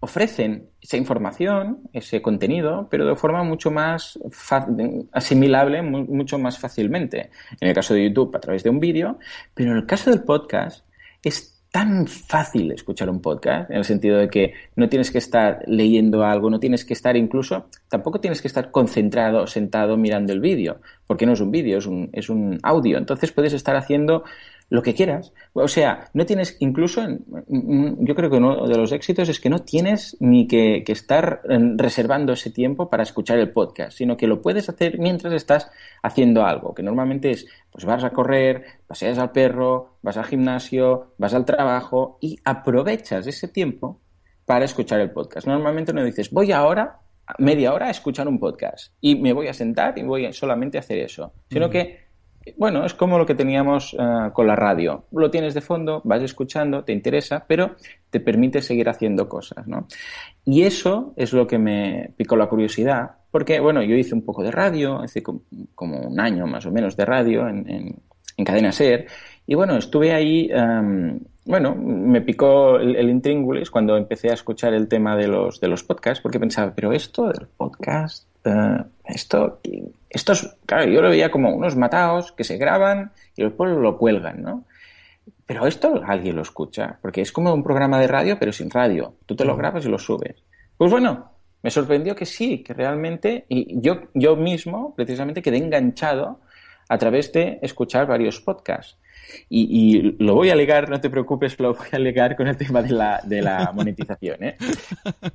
ofrecen 0.00 0.68
esa 0.78 0.98
información, 0.98 1.88
ese 1.94 2.20
contenido, 2.20 2.86
pero 2.90 3.06
de 3.06 3.16
forma 3.16 3.42
mucho 3.44 3.70
más 3.70 4.18
asimilable, 5.12 5.80
mucho 5.80 6.38
más 6.38 6.58
fácilmente. 6.58 7.30
En 7.58 7.68
el 7.68 7.74
caso 7.74 7.94
de 7.94 8.04
YouTube, 8.10 8.36
a 8.36 8.40
través 8.40 8.62
de 8.62 8.68
un 8.68 8.78
vídeo, 8.78 9.18
pero 9.54 9.70
en 9.70 9.78
el 9.78 9.86
caso 9.86 10.10
del 10.10 10.22
podcast, 10.22 10.84
es 11.22 11.57
tan 11.78 12.08
fácil 12.08 12.72
escuchar 12.72 13.08
un 13.08 13.20
podcast, 13.20 13.70
en 13.70 13.76
el 13.76 13.84
sentido 13.84 14.18
de 14.18 14.28
que 14.28 14.52
no 14.74 14.88
tienes 14.88 15.12
que 15.12 15.18
estar 15.18 15.62
leyendo 15.68 16.24
algo, 16.24 16.50
no 16.50 16.58
tienes 16.58 16.84
que 16.84 16.92
estar 16.92 17.16
incluso, 17.16 17.66
tampoco 17.88 18.18
tienes 18.18 18.42
que 18.42 18.48
estar 18.48 18.72
concentrado, 18.72 19.46
sentado 19.46 19.96
mirando 19.96 20.32
el 20.32 20.40
vídeo, 20.40 20.80
porque 21.06 21.24
no 21.24 21.34
es 21.34 21.40
un 21.40 21.52
vídeo, 21.52 21.78
es 21.78 21.86
un, 21.86 22.10
es 22.12 22.30
un 22.30 22.58
audio. 22.64 22.98
Entonces 22.98 23.30
puedes 23.30 23.52
estar 23.52 23.76
haciendo 23.76 24.24
lo 24.70 24.82
que 24.82 24.94
quieras. 24.94 25.32
O 25.54 25.68
sea, 25.68 26.10
no 26.12 26.26
tienes, 26.26 26.56
incluso, 26.60 27.02
yo 27.48 28.14
creo 28.14 28.30
que 28.30 28.36
uno 28.36 28.66
de 28.66 28.76
los 28.76 28.92
éxitos 28.92 29.28
es 29.28 29.40
que 29.40 29.48
no 29.48 29.60
tienes 29.60 30.16
ni 30.20 30.46
que, 30.46 30.84
estar 30.86 31.42
reservando 31.76 32.32
ese 32.32 32.50
tiempo 32.50 32.90
para 32.90 33.02
escuchar 33.02 33.38
el 33.38 33.50
podcast, 33.50 33.96
sino 33.96 34.16
que 34.16 34.26
lo 34.26 34.42
puedes 34.42 34.68
hacer 34.68 34.98
mientras 34.98 35.32
estás 35.32 35.70
haciendo 36.02 36.44
algo, 36.44 36.74
que 36.74 36.82
normalmente 36.82 37.30
es, 37.30 37.46
pues 37.70 37.84
vas 37.84 38.04
a 38.04 38.10
correr, 38.10 38.64
paseas 38.86 39.18
al 39.18 39.32
perro, 39.32 39.98
vas 40.02 40.16
al 40.16 40.24
gimnasio, 40.24 41.14
vas 41.18 41.34
al 41.34 41.44
trabajo 41.44 42.18
y 42.20 42.38
aprovechas 42.44 43.26
ese 43.26 43.48
tiempo 43.48 44.00
para 44.44 44.64
escuchar 44.64 45.00
el 45.00 45.10
podcast. 45.10 45.46
Normalmente 45.46 45.92
no 45.92 46.04
dices, 46.04 46.30
voy 46.30 46.52
ahora 46.52 47.00
media 47.38 47.74
hora 47.74 47.88
a 47.88 47.90
escuchar 47.90 48.26
un 48.26 48.38
podcast 48.38 48.94
y 49.00 49.16
me 49.16 49.32
voy 49.32 49.48
a 49.48 49.52
sentar 49.52 49.98
y 49.98 50.02
voy 50.02 50.32
solamente 50.32 50.78
a 50.78 50.80
hacer 50.80 50.98
eso, 50.98 51.32
sino 51.50 51.68
que 51.68 52.07
bueno, 52.56 52.84
es 52.84 52.94
como 52.94 53.18
lo 53.18 53.26
que 53.26 53.34
teníamos 53.34 53.94
eh, 53.98 54.30
con 54.32 54.46
la 54.46 54.56
radio. 54.56 55.04
Lo 55.12 55.30
tienes 55.30 55.54
de 55.54 55.60
fondo, 55.60 56.00
vas 56.04 56.22
escuchando, 56.22 56.84
te 56.84 56.92
interesa, 56.92 57.44
pero 57.46 57.76
te 58.10 58.20
permite 58.20 58.62
seguir 58.62 58.88
haciendo 58.88 59.28
cosas, 59.28 59.66
¿no? 59.66 59.86
Y 60.44 60.62
eso 60.62 61.12
es 61.16 61.32
lo 61.32 61.46
que 61.46 61.58
me 61.58 62.12
picó 62.16 62.36
la 62.36 62.46
curiosidad, 62.48 63.10
porque, 63.30 63.60
bueno, 63.60 63.82
yo 63.82 63.96
hice 63.96 64.14
un 64.14 64.22
poco 64.22 64.42
de 64.42 64.50
radio, 64.50 65.00
hace 65.00 65.22
como, 65.22 65.42
un 66.00 66.20
año 66.20 66.46
más 66.46 66.64
o 66.66 66.70
menos 66.70 66.96
de 66.96 67.04
radio 67.04 67.48
en, 67.48 67.96
Cadena 68.44 68.70
Ser, 68.70 69.06
y 69.46 69.54
bueno, 69.56 69.76
estuve 69.76 70.12
ahí, 70.12 70.48
em, 70.52 71.18
bueno, 71.44 71.74
me 71.74 72.20
picó 72.20 72.76
el, 72.76 72.94
el, 72.94 73.10
intríngulis 73.10 73.68
cuando 73.68 73.96
empecé 73.96 74.30
a 74.30 74.34
escuchar 74.34 74.74
el 74.74 74.86
tema 74.86 75.16
de 75.16 75.26
los, 75.26 75.60
de 75.60 75.66
los 75.66 75.82
podcasts, 75.82 76.22
porque 76.22 76.38
pensaba, 76.38 76.72
pero 76.72 76.92
esto 76.92 77.26
del 77.26 77.48
podcast, 77.48 78.27
eh, 78.44 78.84
esto, 79.04 79.60
esto 80.10 80.32
es, 80.32 80.56
claro, 80.66 80.90
yo 80.90 81.02
lo 81.02 81.10
veía 81.10 81.30
como 81.30 81.54
unos 81.54 81.76
matados 81.76 82.32
que 82.32 82.44
se 82.44 82.56
graban 82.56 83.12
y 83.36 83.42
después 83.42 83.70
lo 83.70 83.96
cuelgan, 83.98 84.42
¿no? 84.42 84.64
Pero 85.46 85.66
esto 85.66 86.02
alguien 86.04 86.36
lo 86.36 86.42
escucha, 86.42 86.98
porque 87.00 87.22
es 87.22 87.32
como 87.32 87.52
un 87.54 87.62
programa 87.62 87.98
de 87.98 88.06
radio, 88.06 88.38
pero 88.38 88.52
sin 88.52 88.70
radio. 88.70 89.14
Tú 89.26 89.34
te 89.34 89.44
lo 89.44 89.56
grabas 89.56 89.84
y 89.84 89.88
lo 89.88 89.98
subes. 89.98 90.36
Pues 90.76 90.90
bueno, 90.90 91.32
me 91.62 91.70
sorprendió 91.70 92.14
que 92.14 92.26
sí, 92.26 92.62
que 92.62 92.74
realmente, 92.74 93.46
y 93.48 93.80
yo, 93.80 94.02
yo 94.14 94.36
mismo 94.36 94.94
precisamente 94.94 95.42
quedé 95.42 95.56
enganchado 95.56 96.40
a 96.88 96.98
través 96.98 97.32
de 97.32 97.58
escuchar 97.62 98.06
varios 98.06 98.40
podcasts. 98.40 98.98
Y, 99.48 100.16
lo 100.22 100.34
voy 100.34 100.50
a 100.50 100.52
alegar, 100.52 100.88
no 100.88 101.00
te 101.00 101.10
preocupes, 101.10 101.58
lo 101.58 101.74
voy 101.74 101.86
a 101.92 101.96
alegar 101.96 102.36
con 102.36 102.48
el 102.48 102.56
tema 102.56 102.82
de 102.82 102.90
la, 102.90 103.20
de 103.24 103.42
la 103.42 103.72
monetización. 103.74 104.42
¿eh? 104.42 104.56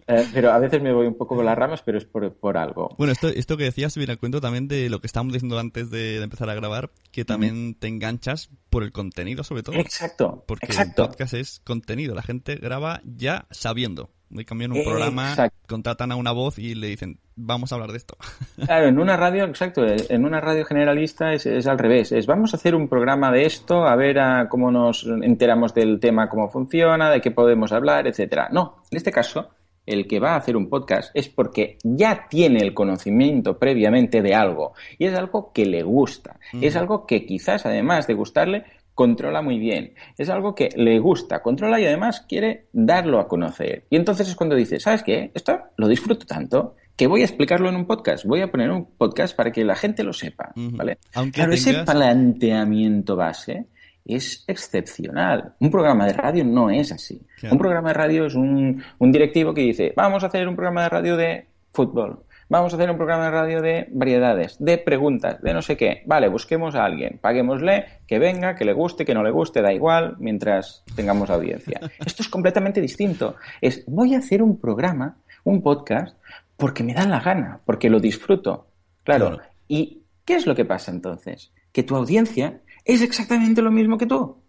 ¿eh? 0.08 0.28
pero 0.34 0.52
a 0.52 0.60
veces 0.60 0.82
me 0.82 0.94
voy 0.94 1.08
un 1.08 1.18
poco 1.18 1.36
con 1.36 1.46
las 1.46 1.58
ramas, 1.58 1.82
pero 1.84 1.98
es 1.98 2.06
por, 2.06 2.34
por 2.34 2.58
algo. 2.58 2.96
Bueno, 2.98 3.14
esto, 3.14 3.28
esto 3.30 3.58
que 3.58 3.66
decías 3.66 3.96
viene 3.98 4.14
al 4.14 4.20
cuento 4.20 4.42
también 4.42 4.68
de 4.68 4.90
lo 4.90 5.00
que 5.00 5.08
estábamos 5.08 5.34
diciendo 5.34 5.60
antes 5.60 5.90
de, 5.90 6.22
empezar 6.22 6.50
a 6.50 6.56
grabar, 6.56 6.92
que 7.12 7.26
también 7.26 7.76
te 7.76 7.88
enganchas 7.88 8.50
por 8.70 8.84
el 8.84 8.92
contenido, 8.92 9.44
sobre 9.44 9.64
todo. 9.64 9.76
Exacto. 9.76 10.44
Porque 10.48 10.68
exacto. 10.68 11.04
el 11.04 11.10
podcast 11.10 11.34
es 11.34 11.62
contenido, 11.64 12.16
la 12.16 12.24
gente 12.24 12.56
graba 12.56 13.02
ya 13.04 13.46
sabiendo. 13.52 14.10
Me 14.34 14.46
cambian 14.46 14.72
un 14.72 14.84
programa, 14.84 15.36
contratan 15.68 16.12
a 16.12 16.16
una 16.16 16.32
voz 16.32 16.58
y 16.58 16.74
le 16.74 16.88
dicen, 16.88 17.20
vamos 17.36 17.72
a 17.72 17.76
hablar 17.76 17.92
de 17.92 17.98
esto. 17.98 18.18
Claro, 18.66 18.88
en 18.88 19.00
una 19.00 19.16
radio, 19.18 19.44
exacto, 19.46 19.86
en 19.86 20.26
una 20.26 20.40
radio 20.40 20.66
generalista 20.66 21.34
es, 21.34 21.46
es 21.46 21.68
al 21.68 21.78
revés. 21.78 22.12
Es 22.12 22.26
vamos 22.26 22.54
a 22.54 22.58
hacer 22.58 22.74
un 22.76 22.88
programa 22.88 23.32
de 23.32 23.46
esto, 23.46 23.86
a 23.86 23.96
ver 23.96 24.20
a 24.20 24.48
cómo 24.50 24.72
nos 24.72 25.06
enteramos 25.06 25.74
del 25.74 26.00
tema, 26.00 26.30
cómo 26.30 26.50
funciona, 26.50 27.12
de 27.12 27.22
qué 27.22 27.32
podemos 27.32 27.72
hablar, 27.72 28.08
etcétera. 28.08 28.50
No, 28.52 28.82
en 28.90 28.98
este 28.98 29.12
caso, 29.12 29.50
el 29.86 30.08
que 30.08 30.20
va 30.20 30.34
a 30.34 30.38
hacer 30.38 30.56
un 30.56 30.70
podcast 30.70 31.12
es 31.14 31.30
porque 31.30 31.78
ya 31.84 32.28
tiene 32.30 32.60
el 32.60 32.74
conocimiento 32.74 33.60
previamente 33.60 34.22
de 34.22 34.34
algo 34.34 34.74
y 34.98 35.06
es 35.06 35.14
algo 35.14 35.52
que 35.52 35.66
le 35.66 35.84
gusta. 35.84 36.40
Es 36.54 36.76
algo 36.76 37.06
que 37.06 37.26
quizás, 37.26 37.66
además 37.66 38.08
de 38.08 38.14
gustarle, 38.14 38.64
controla 38.94 39.42
muy 39.42 39.60
bien. 39.60 39.94
Es 40.18 40.30
algo 40.30 40.56
que 40.56 40.70
le 40.76 41.00
gusta, 41.00 41.42
controla 41.42 41.80
y 41.80 41.86
además 41.86 42.26
quiere 42.28 42.68
darlo 42.72 43.20
a 43.20 43.28
conocer. 43.28 43.86
Y 43.90 43.96
entonces 43.96 44.28
es 44.28 44.36
cuando 44.36 44.56
dice, 44.56 44.80
¿sabes 44.80 45.04
qué? 45.04 45.32
Esto 45.34 45.60
lo 45.78 45.88
disfruto 45.88 46.26
tanto 46.26 46.76
que 46.96 47.08
voy 47.08 47.22
a 47.22 47.26
explicarlo 47.26 47.70
en 47.70 47.76
un 47.76 47.86
podcast. 47.86 48.26
Voy 48.26 48.42
a 48.42 48.52
poner 48.52 48.70
un 48.70 48.86
podcast 48.86 49.36
para 49.36 49.52
que 49.52 49.64
la 49.64 49.76
gente 49.76 50.04
lo 50.04 50.14
sepa, 50.14 50.52
¿vale? 50.56 51.00
Aunque 51.16 51.42
ese 51.44 51.84
planteamiento 51.84 53.16
base 53.16 53.66
es 54.06 54.44
excepcional. 54.48 55.56
Un 55.60 55.72
programa 55.72 56.06
de 56.06 56.14
radio 56.14 56.44
no 56.44 56.70
es 56.70 56.92
así. 56.92 57.20
Un 57.50 57.58
programa 57.58 57.90
de 57.90 57.94
radio 57.94 58.26
es 58.26 58.36
un, 58.36 58.84
un 59.00 59.12
directivo 59.12 59.54
que 59.54 59.62
dice, 59.62 59.94
vamos 59.96 60.24
a 60.24 60.28
hacer 60.28 60.48
un 60.48 60.56
programa 60.56 60.84
de 60.84 60.90
radio 60.90 61.18
de 61.18 61.48
fútbol 61.72 62.24
Vamos 62.54 62.72
a 62.72 62.76
hacer 62.76 62.92
un 62.92 62.98
programa 62.98 63.26
de 63.26 63.32
radio 63.32 63.62
de 63.64 63.88
variedades, 63.92 64.58
de 64.60 64.78
preguntas, 64.78 65.42
de 65.42 65.56
no 65.56 65.64
sé 65.64 65.76
qué. 65.76 66.04
Vale, 66.06 66.28
busquemos 66.28 66.76
a 66.76 66.86
alguien, 66.86 67.18
paguémosle, 67.20 68.02
que 68.06 68.20
venga, 68.20 68.54
que 68.54 68.64
le 68.64 68.74
guste, 68.74 69.06
que 69.06 69.16
no 69.16 69.24
le 69.24 69.32
guste, 69.32 69.64
da 69.64 69.74
igual, 69.74 70.18
mientras 70.20 70.84
tengamos 70.96 71.32
audiencia. 71.32 71.82
Esto 72.06 72.22
es 72.22 72.30
completamente 72.30 72.80
distinto. 72.80 73.38
Es, 73.60 73.84
voy 73.88 74.14
a 74.14 74.20
hacer 74.20 74.44
un 74.44 74.60
programa, 74.60 75.18
un 75.44 75.64
podcast, 75.64 76.16
porque 76.56 76.84
me 76.84 76.94
da 76.94 77.08
la 77.08 77.22
gana, 77.22 77.60
porque 77.66 77.90
lo 77.90 78.00
disfruto. 78.00 78.68
Claro. 79.04 79.40
¿Y 79.68 80.04
qué 80.24 80.36
es 80.36 80.46
lo 80.46 80.54
que 80.54 80.64
pasa 80.64 80.92
entonces? 80.92 81.52
Que 81.72 81.82
tu 81.82 81.96
audiencia 81.96 82.62
es 82.86 83.02
exactamente 83.02 83.64
lo 83.64 83.72
mismo 83.72 83.98
que 83.98 84.06
tú. 84.06 84.44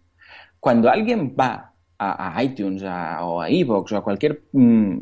Cuando 0.59 0.91
alguien 0.91 1.35
va 1.35 1.73
a, 1.97 2.43
iTunes 2.43 2.83
o 2.83 3.41
a 3.41 3.49
Evox 3.49 3.93
o 3.93 3.97
a 3.97 4.03
cualquier 4.03 4.43
mm, 4.51 4.97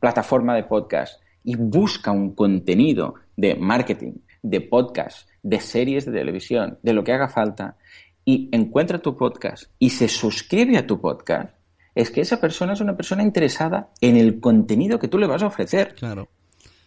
plataforma 0.00 0.56
de 0.56 0.64
podcast 0.64 1.22
y 1.44 1.56
busca 1.56 2.12
un 2.12 2.34
contenido 2.34 3.14
de 3.36 3.54
marketing, 3.54 4.14
de 4.42 4.60
podcast, 4.60 5.28
de 5.42 5.60
series 5.60 6.06
de 6.06 6.12
televisión, 6.12 6.78
de 6.82 6.92
lo 6.92 7.04
que 7.04 7.12
haga 7.12 7.28
falta, 7.28 7.76
y 8.24 8.48
encuentra 8.52 8.98
tu 8.98 9.16
podcast 9.16 9.64
y 9.78 9.90
se 9.90 10.08
suscribe 10.08 10.76
a 10.76 10.86
tu 10.86 11.00
podcast, 11.00 11.54
es 11.94 12.10
que 12.10 12.20
esa 12.20 12.40
persona 12.40 12.74
es 12.74 12.80
una 12.80 12.96
persona 12.96 13.22
interesada 13.22 13.90
en 14.00 14.16
el 14.16 14.40
contenido 14.40 14.98
que 14.98 15.08
tú 15.08 15.18
le 15.18 15.26
vas 15.26 15.42
a 15.42 15.46
ofrecer. 15.46 15.94
Claro. 15.94 16.28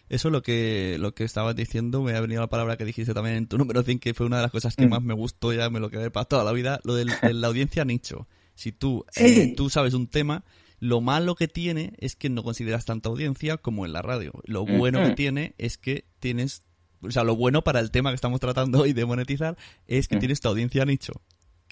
Eso 0.08 0.28
es 0.28 0.32
lo 0.32 0.42
que, 0.42 0.96
lo 1.00 1.14
que 1.14 1.24
estabas 1.24 1.56
diciendo, 1.56 2.02
me 2.02 2.14
ha 2.14 2.20
venido 2.20 2.42
la 2.42 2.48
palabra 2.48 2.76
que 2.76 2.84
dijiste 2.84 3.14
también 3.14 3.36
en 3.36 3.46
tu 3.46 3.56
número 3.56 3.82
100, 3.82 3.98
que 3.98 4.14
fue 4.14 4.26
una 4.26 4.36
de 4.36 4.42
las 4.42 4.50
cosas 4.50 4.76
que 4.76 4.86
mm. 4.86 4.90
más 4.90 5.02
me 5.02 5.14
gustó, 5.14 5.52
ya 5.52 5.70
me 5.70 5.80
lo 5.80 5.90
quedé 5.90 6.10
para 6.10 6.26
toda 6.26 6.44
la 6.44 6.52
vida, 6.52 6.80
lo 6.84 6.94
de 6.94 7.06
la 7.32 7.46
audiencia 7.46 7.84
nicho. 7.84 8.28
Si 8.54 8.70
tú, 8.70 9.04
eh, 9.16 9.54
tú 9.56 9.70
sabes 9.70 9.94
un 9.94 10.06
tema, 10.06 10.44
lo 10.84 11.00
malo 11.00 11.34
que 11.34 11.48
tiene 11.48 11.94
es 11.96 12.14
que 12.14 12.28
no 12.28 12.42
consideras 12.42 12.84
tanta 12.84 13.08
audiencia 13.08 13.56
como 13.56 13.86
en 13.86 13.94
la 13.94 14.02
radio. 14.02 14.32
Lo 14.44 14.66
bueno 14.66 15.02
que 15.02 15.14
tiene 15.14 15.54
es 15.56 15.78
que 15.78 16.04
tienes 16.20 16.62
o 17.00 17.10
sea, 17.10 17.24
lo 17.24 17.36
bueno 17.36 17.64
para 17.64 17.80
el 17.80 17.90
tema 17.90 18.10
que 18.10 18.16
estamos 18.16 18.38
tratando 18.38 18.80
hoy 18.82 18.92
de 18.92 19.06
monetizar 19.06 19.56
es 19.86 20.08
que 20.08 20.18
tienes 20.18 20.42
tu 20.42 20.48
audiencia 20.48 20.84
nicho. 20.84 21.14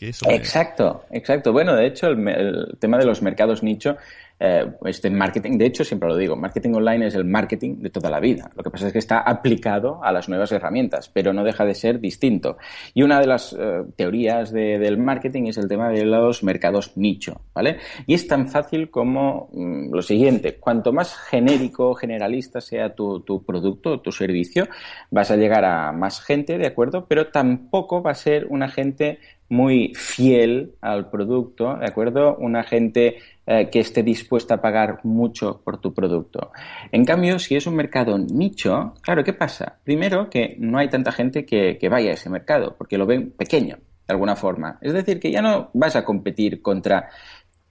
Exacto, 0.08 1.04
exacto. 1.10 1.52
Bueno, 1.52 1.74
de 1.76 1.86
hecho, 1.86 2.08
el, 2.08 2.76
tema 2.78 2.98
de 2.98 3.06
los 3.06 3.22
mercados 3.22 3.62
nicho 3.62 3.96
eh, 4.44 4.66
este 4.86 5.08
marketing, 5.08 5.56
de 5.56 5.66
hecho, 5.66 5.84
siempre 5.84 6.08
lo 6.08 6.16
digo, 6.16 6.34
marketing 6.34 6.72
online 6.74 7.06
es 7.06 7.14
el 7.14 7.24
marketing 7.24 7.76
de 7.76 7.90
toda 7.90 8.10
la 8.10 8.18
vida. 8.18 8.50
Lo 8.56 8.64
que 8.64 8.70
pasa 8.70 8.88
es 8.88 8.92
que 8.92 8.98
está 8.98 9.20
aplicado 9.20 10.02
a 10.02 10.10
las 10.10 10.28
nuevas 10.28 10.50
herramientas, 10.50 11.08
pero 11.08 11.32
no 11.32 11.44
deja 11.44 11.64
de 11.64 11.76
ser 11.76 12.00
distinto. 12.00 12.56
Y 12.92 13.04
una 13.04 13.20
de 13.20 13.26
las 13.28 13.52
eh, 13.52 13.84
teorías 13.94 14.50
del 14.50 14.98
marketing 14.98 15.44
es 15.44 15.58
el 15.58 15.68
tema 15.68 15.90
de 15.90 16.04
los 16.04 16.42
mercados 16.42 16.96
nicho, 16.96 17.42
¿vale? 17.54 17.78
Y 18.08 18.14
es 18.14 18.26
tan 18.26 18.48
fácil 18.48 18.90
como 18.90 19.48
mm, 19.52 19.94
lo 19.94 20.02
siguiente, 20.02 20.56
cuanto 20.56 20.92
más 20.92 21.16
genérico, 21.16 21.94
generalista 21.94 22.60
sea 22.60 22.96
tu, 22.96 23.20
tu 23.20 23.44
producto, 23.44 24.00
tu 24.00 24.10
servicio, 24.10 24.66
vas 25.12 25.30
a 25.30 25.36
llegar 25.36 25.64
a 25.64 25.92
más 25.92 26.20
gente, 26.20 26.58
¿de 26.58 26.66
acuerdo? 26.66 27.06
Pero 27.06 27.28
tampoco 27.28 28.02
va 28.02 28.10
a 28.10 28.14
ser 28.14 28.46
una 28.48 28.68
gente 28.68 29.20
muy 29.52 29.92
fiel 29.94 30.76
al 30.80 31.10
producto, 31.10 31.76
¿de 31.76 31.86
acuerdo? 31.86 32.36
Una 32.38 32.64
gente 32.64 33.18
eh, 33.46 33.68
que 33.70 33.80
esté 33.80 34.02
dispuesta 34.02 34.54
a 34.54 34.60
pagar 34.62 35.00
mucho 35.02 35.60
por 35.62 35.78
tu 35.78 35.92
producto. 35.92 36.52
En 36.90 37.04
cambio, 37.04 37.38
si 37.38 37.54
es 37.54 37.66
un 37.66 37.76
mercado 37.76 38.16
nicho, 38.16 38.94
claro, 39.02 39.22
¿qué 39.22 39.34
pasa? 39.34 39.78
Primero, 39.84 40.30
que 40.30 40.56
no 40.58 40.78
hay 40.78 40.88
tanta 40.88 41.12
gente 41.12 41.44
que, 41.44 41.76
vaya 41.90 42.12
a 42.12 42.14
ese 42.14 42.30
mercado, 42.30 42.76
porque 42.78 42.96
lo 42.96 43.04
ven 43.04 43.30
pequeño, 43.32 43.76
de 43.76 44.12
alguna 44.14 44.36
forma. 44.36 44.78
Es 44.80 44.94
decir, 44.94 45.20
que 45.20 45.30
ya 45.30 45.42
no 45.42 45.68
vas 45.74 45.96
a 45.96 46.04
competir 46.06 46.62
contra 46.62 47.10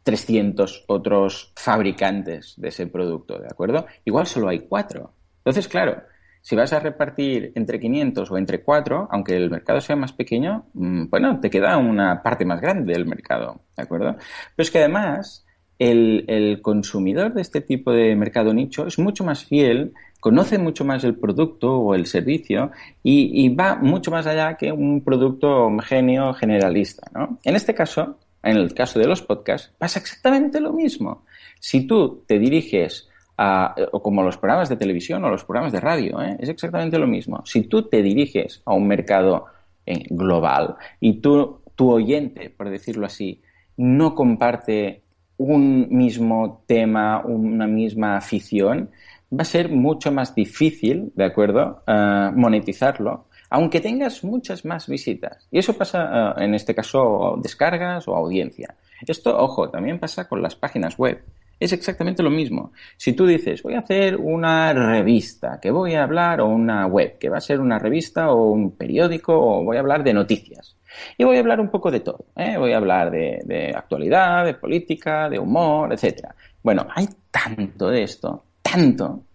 300 0.04 0.86
otros 0.88 1.52
fabricantes 1.56 2.54
de 2.58 2.67
ese 2.67 2.86
producto, 2.86 3.39
¿de 3.39 3.48
acuerdo? 3.48 3.88
Igual 4.06 4.28
solo 4.28 4.50
hay 4.50 4.60
cuatro. 4.60 5.13
Entonces, 5.38 5.67
claro, 5.67 6.04
si 6.41 6.56
vas 6.56 6.73
a 6.73 6.80
repartir 6.80 7.51
entre 7.56 7.80
500 7.80 8.30
o 8.32 8.38
entre 8.38 8.62
4, 8.62 9.08
aunque 9.12 9.36
el 9.36 9.49
mercado 9.49 9.80
sea 9.80 9.95
más 9.95 10.12
pequeño, 10.13 10.65
mm, 10.73 11.10
bueno, 11.10 11.39
te 11.39 11.49
queda 11.49 11.77
una 11.77 12.23
parte 12.23 12.45
más 12.45 12.60
grande 12.60 12.93
del 12.93 13.06
mercado, 13.06 13.62
¿de 13.77 13.84
acuerdo? 13.84 14.15
Pero 14.56 14.63
es 14.63 14.71
que 14.71 14.80
además 14.80 15.45
el, 15.77 16.60
consumidor 16.62 17.34
de 17.34 17.41
este 17.41 17.62
tipo 17.62 17.91
de 17.91 18.15
mercado 18.15 18.54
nicho 18.54 18.86
es 18.86 18.99
mucho 18.99 19.23
más 19.23 19.45
fiel, 19.45 19.93
conoce 20.19 20.60
mucho 20.60 20.86
más 20.86 21.04
el 21.04 21.15
producto 21.15 21.75
o 21.77 21.95
el 21.95 22.06
servicio 22.06 22.71
y, 23.01 23.49
va 23.56 23.75
mucho 23.75 24.12
más 24.12 24.27
allá 24.27 24.58
que 24.58 24.71
un 24.71 25.04
producto 25.04 25.65
homogéneo 25.65 26.34
generalista. 26.34 27.10
¿no? 27.13 27.39
En 27.43 27.56
este 27.56 27.73
caso, 27.73 28.19
en 28.43 28.58
el 28.58 28.73
caso 28.73 28.99
de 28.99 29.08
los 29.08 29.23
podcasts, 29.23 29.71
pasa 29.77 29.99
exactamente 29.99 30.60
lo 30.60 30.71
mismo. 30.71 31.23
Si 31.60 31.88
tú 31.88 32.23
te 32.27 32.38
diriges 32.38 33.08
a, 33.43 33.73
o 33.91 34.04
como 34.04 34.21
los 34.21 34.38
programas 34.38 34.69
de 34.69 34.77
televisión 34.77 35.25
o 35.25 35.30
los 35.30 35.43
programas 35.43 35.71
de 35.71 35.80
radio, 35.80 36.21
¿eh? 36.21 36.38
es 36.39 36.47
exactamente 36.47 36.99
lo 36.99 37.08
mismo. 37.08 37.41
Si 37.43 37.63
tú 37.63 37.89
te 37.89 38.04
diriges 38.04 38.62
a 38.65 38.73
un 38.73 38.88
mercado 38.88 39.45
eh, 39.84 40.04
global 40.12 40.75
y 40.99 41.21
tú, 41.21 41.62
tu 41.73 41.89
oyente, 41.89 42.51
por 42.51 42.69
decirlo 42.69 43.08
así, 43.08 43.41
no 43.77 44.13
comparte 44.13 45.01
un 45.38 45.88
mismo 45.89 46.63
tema, 46.67 47.25
una 47.25 47.65
misma 47.65 48.17
afición, 48.17 48.91
va 49.34 49.41
a 49.41 49.45
ser 49.45 49.69
mucho 49.69 50.12
más 50.12 50.36
difícil, 50.36 51.12
¿de 51.15 51.25
acuerdo?, 51.25 51.82
eh, 51.88 52.30
monetizarlo, 52.36 53.25
aunque 53.49 53.82
tengas 53.82 54.23
muchas 54.23 54.65
más 54.65 54.88
visitas. 54.88 55.47
Y 55.49 55.58
eso 55.58 55.73
pasa, 55.73 56.36
en 56.38 56.54
este 56.54 56.75
caso, 56.75 57.39
descargas 57.41 58.08
o 58.08 58.15
audiencia. 58.15 58.75
Esto, 59.06 59.36
ojo, 59.36 59.67
también 59.67 59.99
pasa 59.99 60.30
con 60.30 60.43
las 60.43 60.56
páginas 60.56 60.95
web. 60.95 61.23
Es 61.62 61.71
exactamente 61.74 62.24
lo 62.24 62.32
mismo. 62.32 62.71
Si 62.97 63.13
tú 63.13 63.28
dices, 63.28 63.62
voy 63.62 63.76
a 63.76 63.80
hacer 63.82 64.17
una 64.17 64.74
revista, 64.74 65.60
que 65.62 65.69
voy 65.69 65.93
a 65.93 66.02
hablar, 66.02 66.41
o 66.41 66.47
una 66.47 66.88
web, 66.88 67.19
que 67.19 67.30
va 67.30 67.38
a 67.38 67.41
ser 67.41 67.60
una 67.60 67.78
revista 67.78 68.32
o 68.32 68.52
un 68.52 68.71
periódico, 68.71 69.39
o 69.39 69.63
voy 69.63 69.78
a 69.78 69.82
hablar 69.82 70.04
de 70.04 70.12
noticias. 70.12 70.76
Y 71.19 71.24
voy 71.24 71.38
a 71.38 71.39
hablar 71.39 71.60
un 71.60 71.69
poco 71.69 71.91
de 71.91 72.00
todo. 72.00 72.26
¿eh? 72.36 72.58
Voy 72.58 72.74
a 72.74 72.78
hablar 72.78 73.12
de, 73.12 73.71
actualidad, 73.76 74.43
de 74.43 74.56
política, 74.56 75.30
de 75.30 75.38
humor, 75.38 75.93
etcétera. 75.93 76.34
Bueno, 76.63 76.88
hay 76.95 77.08
tanto 77.30 77.89
de 77.89 78.02
esto, 78.02 78.43
tanto, 78.63 79.26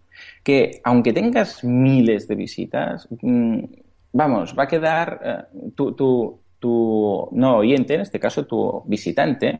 que 0.43 0.81
aunque 0.83 1.13
tengas 1.13 1.63
miles 1.63 2.27
de 2.27 2.35
visitas, 2.35 3.07
mm, 3.21 3.63
vamos, 4.11 4.53
va 4.53 4.63
a 4.63 4.67
quedar 4.67 5.21
eh, 5.23 5.71
tu, 5.73 5.93
tu, 5.93 6.41
tu, 6.59 7.29
no 7.31 7.57
oyente, 7.57 7.95
en 7.95 8.01
este 8.01 8.19
caso 8.19 8.45
tu 8.45 8.83
visitante, 8.85 9.57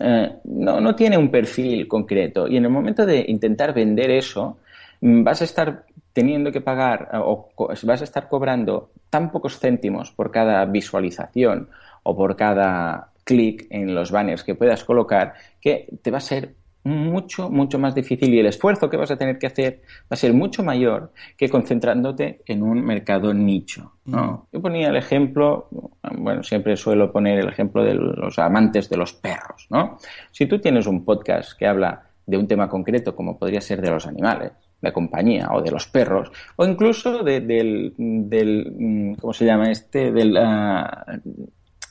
eh, 0.00 0.32
no, 0.44 0.80
no 0.80 0.94
tiene 0.94 1.18
un 1.18 1.30
perfil 1.30 1.88
concreto. 1.88 2.46
Y 2.46 2.56
en 2.56 2.64
el 2.64 2.70
momento 2.70 3.04
de 3.04 3.24
intentar 3.28 3.74
vender 3.74 4.10
eso, 4.10 4.58
mm, 5.00 5.22
vas 5.24 5.40
a 5.42 5.44
estar 5.44 5.84
teniendo 6.12 6.50
que 6.50 6.60
pagar 6.60 7.10
o 7.14 7.50
vas 7.56 8.00
a 8.00 8.04
estar 8.04 8.28
cobrando 8.28 8.90
tan 9.08 9.30
pocos 9.30 9.58
céntimos 9.58 10.10
por 10.10 10.30
cada 10.30 10.64
visualización 10.64 11.68
o 12.02 12.16
por 12.16 12.36
cada 12.36 13.10
clic 13.24 13.66
en 13.70 13.94
los 13.94 14.10
banners 14.10 14.42
que 14.42 14.54
puedas 14.54 14.84
colocar 14.84 15.34
que 15.60 15.86
te 16.02 16.10
va 16.10 16.18
a 16.18 16.22
ser 16.22 16.54
mucho, 16.84 17.50
mucho 17.50 17.78
más 17.78 17.94
difícil 17.94 18.32
y 18.32 18.38
el 18.38 18.46
esfuerzo 18.46 18.88
que 18.88 18.96
vas 18.96 19.10
a 19.10 19.16
tener 19.16 19.38
que 19.38 19.46
hacer 19.46 19.82
va 20.02 20.10
a 20.10 20.16
ser 20.16 20.32
mucho 20.32 20.62
mayor 20.62 21.12
que 21.36 21.48
concentrándote 21.48 22.42
en 22.46 22.62
un 22.62 22.84
mercado 22.84 23.34
nicho. 23.34 23.92
¿no? 24.06 24.46
Mm. 24.50 24.56
Yo 24.56 24.62
ponía 24.62 24.88
el 24.88 24.96
ejemplo, 24.96 25.68
bueno, 26.16 26.42
siempre 26.42 26.76
suelo 26.76 27.12
poner 27.12 27.38
el 27.38 27.48
ejemplo 27.48 27.84
de 27.84 27.94
los 27.94 28.38
amantes 28.38 28.88
de 28.88 28.96
los 28.96 29.12
perros. 29.12 29.66
¿no? 29.70 29.98
Si 30.30 30.46
tú 30.46 30.58
tienes 30.60 30.86
un 30.86 31.04
podcast 31.04 31.58
que 31.58 31.66
habla 31.66 32.04
de 32.26 32.36
un 32.36 32.46
tema 32.46 32.68
concreto, 32.68 33.14
como 33.14 33.38
podría 33.38 33.60
ser 33.60 33.80
de 33.80 33.90
los 33.90 34.06
animales, 34.06 34.52
de 34.80 34.92
compañía 34.92 35.48
o 35.50 35.60
de 35.60 35.72
los 35.72 35.88
perros 35.88 36.30
o 36.54 36.64
incluso 36.64 37.24
del, 37.24 37.94
del 37.96 38.72
mm, 38.78 39.14
¿cómo 39.14 39.32
se 39.32 39.44
llama 39.44 39.72
este? 39.72 40.12
del 40.12 40.36
ah, 40.36 41.04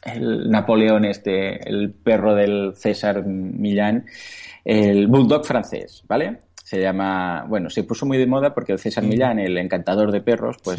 el 0.04 0.50
Napoleón 0.50 1.06
este, 1.06 1.68
el 1.68 1.92
perro 1.92 2.36
del 2.36 2.74
César 2.76 3.26
Millán, 3.26 4.06
el 4.68 5.08
bulldog 5.08 5.46
francés, 5.46 6.04
¿vale? 6.10 6.40
Se 6.62 6.82
llama, 6.82 7.46
bueno, 7.48 7.70
se 7.70 7.86
puso 7.86 8.06
muy 8.06 8.18
de 8.18 8.28
moda 8.28 8.54
porque 8.54 8.74
el 8.74 8.80
César 8.80 9.06
Millán, 9.06 9.40
el 9.40 9.58
encantador 9.58 10.12
de 10.12 10.20
perros, 10.20 10.58
pues 10.62 10.78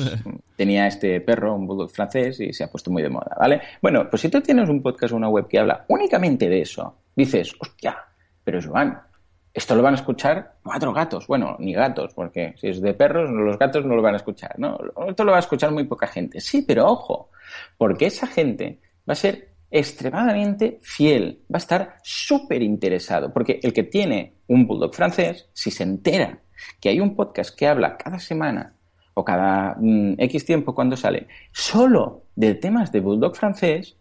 tenía 0.55 0.87
este 0.87 1.23
perro, 1.23 1.55
un 1.55 1.67
bulldog 1.67 1.91
francés, 1.91 2.39
y 2.41 2.53
se 2.53 2.65
ha 2.65 2.71
puesto 2.71 2.91
muy 2.91 3.03
de 3.03 3.09
moda, 3.09 3.35
¿vale? 3.41 3.63
Bueno, 3.81 4.07
pues 4.11 4.21
si 4.21 4.29
tú 4.29 4.43
tienes 4.43 4.69
un 4.69 4.83
podcast 4.83 5.15
o 5.15 5.17
una 5.17 5.31
web 5.31 5.49
que 5.49 5.59
habla 5.59 5.87
únicamente 5.89 6.51
de 6.51 6.61
eso, 6.61 6.97
dices, 7.17 7.55
hostia, 7.59 7.97
pero 8.45 8.61
Joan, 8.61 9.01
esto 9.55 9.75
lo 9.75 9.83
van 9.83 9.95
a 9.95 9.97
escuchar 9.97 10.57
cuatro 10.63 10.93
gatos. 10.93 11.27
Bueno, 11.27 11.57
ni 11.59 11.73
gatos, 11.73 12.13
porque 12.13 12.53
si 12.59 12.69
es 12.69 12.83
de 12.83 12.93
perros, 12.93 13.31
los 13.31 13.59
gatos 13.59 13.87
no 13.87 13.97
lo 13.97 14.03
van 14.03 14.13
a 14.13 14.19
escuchar, 14.19 14.59
¿no? 14.59 14.79
Esto 15.09 15.25
lo 15.25 15.31
va 15.31 15.39
a 15.39 15.41
escuchar 15.41 15.73
muy 15.73 15.85
poca 15.85 16.07
gente. 16.07 16.41
Sí, 16.41 16.61
pero 16.61 16.87
ojo, 16.87 17.31
porque 17.79 18.07
esa 18.07 18.27
gente 18.27 18.81
va 19.09 19.13
a 19.13 19.15
ser 19.15 19.48
extremadamente 19.71 20.79
fiel, 20.83 21.43
va 21.53 21.57
a 21.57 21.59
estar 21.59 21.97
súper 22.03 22.63
interesado, 22.63 23.33
porque 23.33 23.61
el 23.63 23.73
que 23.73 23.85
tiene 23.85 24.35
un 24.47 24.67
bulldog 24.67 24.95
francés, 24.95 25.49
si 25.53 25.71
se 25.71 25.83
entera 25.83 26.41
que 26.81 26.89
hay 26.89 27.01
un 27.01 27.15
podcast 27.15 27.57
que 27.57 27.67
habla 27.67 27.97
cada 27.97 28.19
semana 28.19 28.75
o 29.15 29.25
cada 29.25 29.77
mm, 29.79 30.15
X 30.19 30.45
tiempo 30.45 30.75
cuando 30.75 30.97
sale, 30.97 31.29
solo 31.53 32.25
de 32.35 32.55
temas 32.55 32.93
de 32.93 33.01
bulldog 33.01 33.37
francés, 33.37 33.97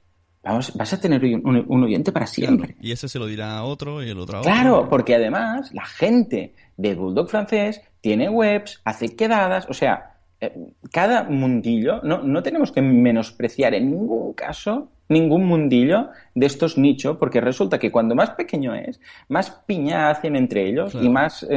vas 0.75 0.93
a 0.93 0.99
tener 0.99 1.23
un, 1.23 1.83
oyente 1.83 2.11
para 2.11 2.25
siempre. 2.25 2.75
y 2.79 2.91
ese 2.91 3.09
se 3.09 3.19
lo 3.19 3.25
dirá 3.25 3.57
a 3.57 3.63
otro 3.63 4.03
y 4.03 4.09
el 4.09 4.19
otro 4.19 4.37
a 4.37 4.41
otro. 4.41 4.51
Claro, 4.51 4.87
porque 4.89 5.15
además 5.15 5.73
la 5.73 5.85
gente 5.85 6.53
de 6.77 6.95
Bulldog 6.95 7.29
francés 7.29 7.81
tiene 8.01 8.29
webs, 8.29 8.81
hace 8.85 9.15
quedadas, 9.15 9.67
o 9.69 9.73
sea, 9.73 10.17
eh, 10.39 10.53
cada 10.91 11.23
mundillo, 11.23 12.01
no, 12.03 12.23
no 12.23 12.43
tenemos 12.43 12.71
que 12.71 12.81
menospreciar 12.81 13.73
en 13.73 13.91
ningún 13.91 14.33
caso 14.33 14.91
ningún 15.09 15.45
mundillo 15.45 16.09
de 16.35 16.45
estos 16.45 16.77
nichos, 16.77 17.17
porque 17.17 17.41
resulta 17.41 17.79
que 17.79 17.91
cuando 17.91 18.15
más 18.15 18.31
pequeño 18.31 18.75
es, 18.75 18.99
más 19.29 19.49
piña 19.65 20.09
hacen 20.09 20.35
entre 20.35 20.69
ellos 20.69 20.95
y 20.95 21.09
más 21.09 21.47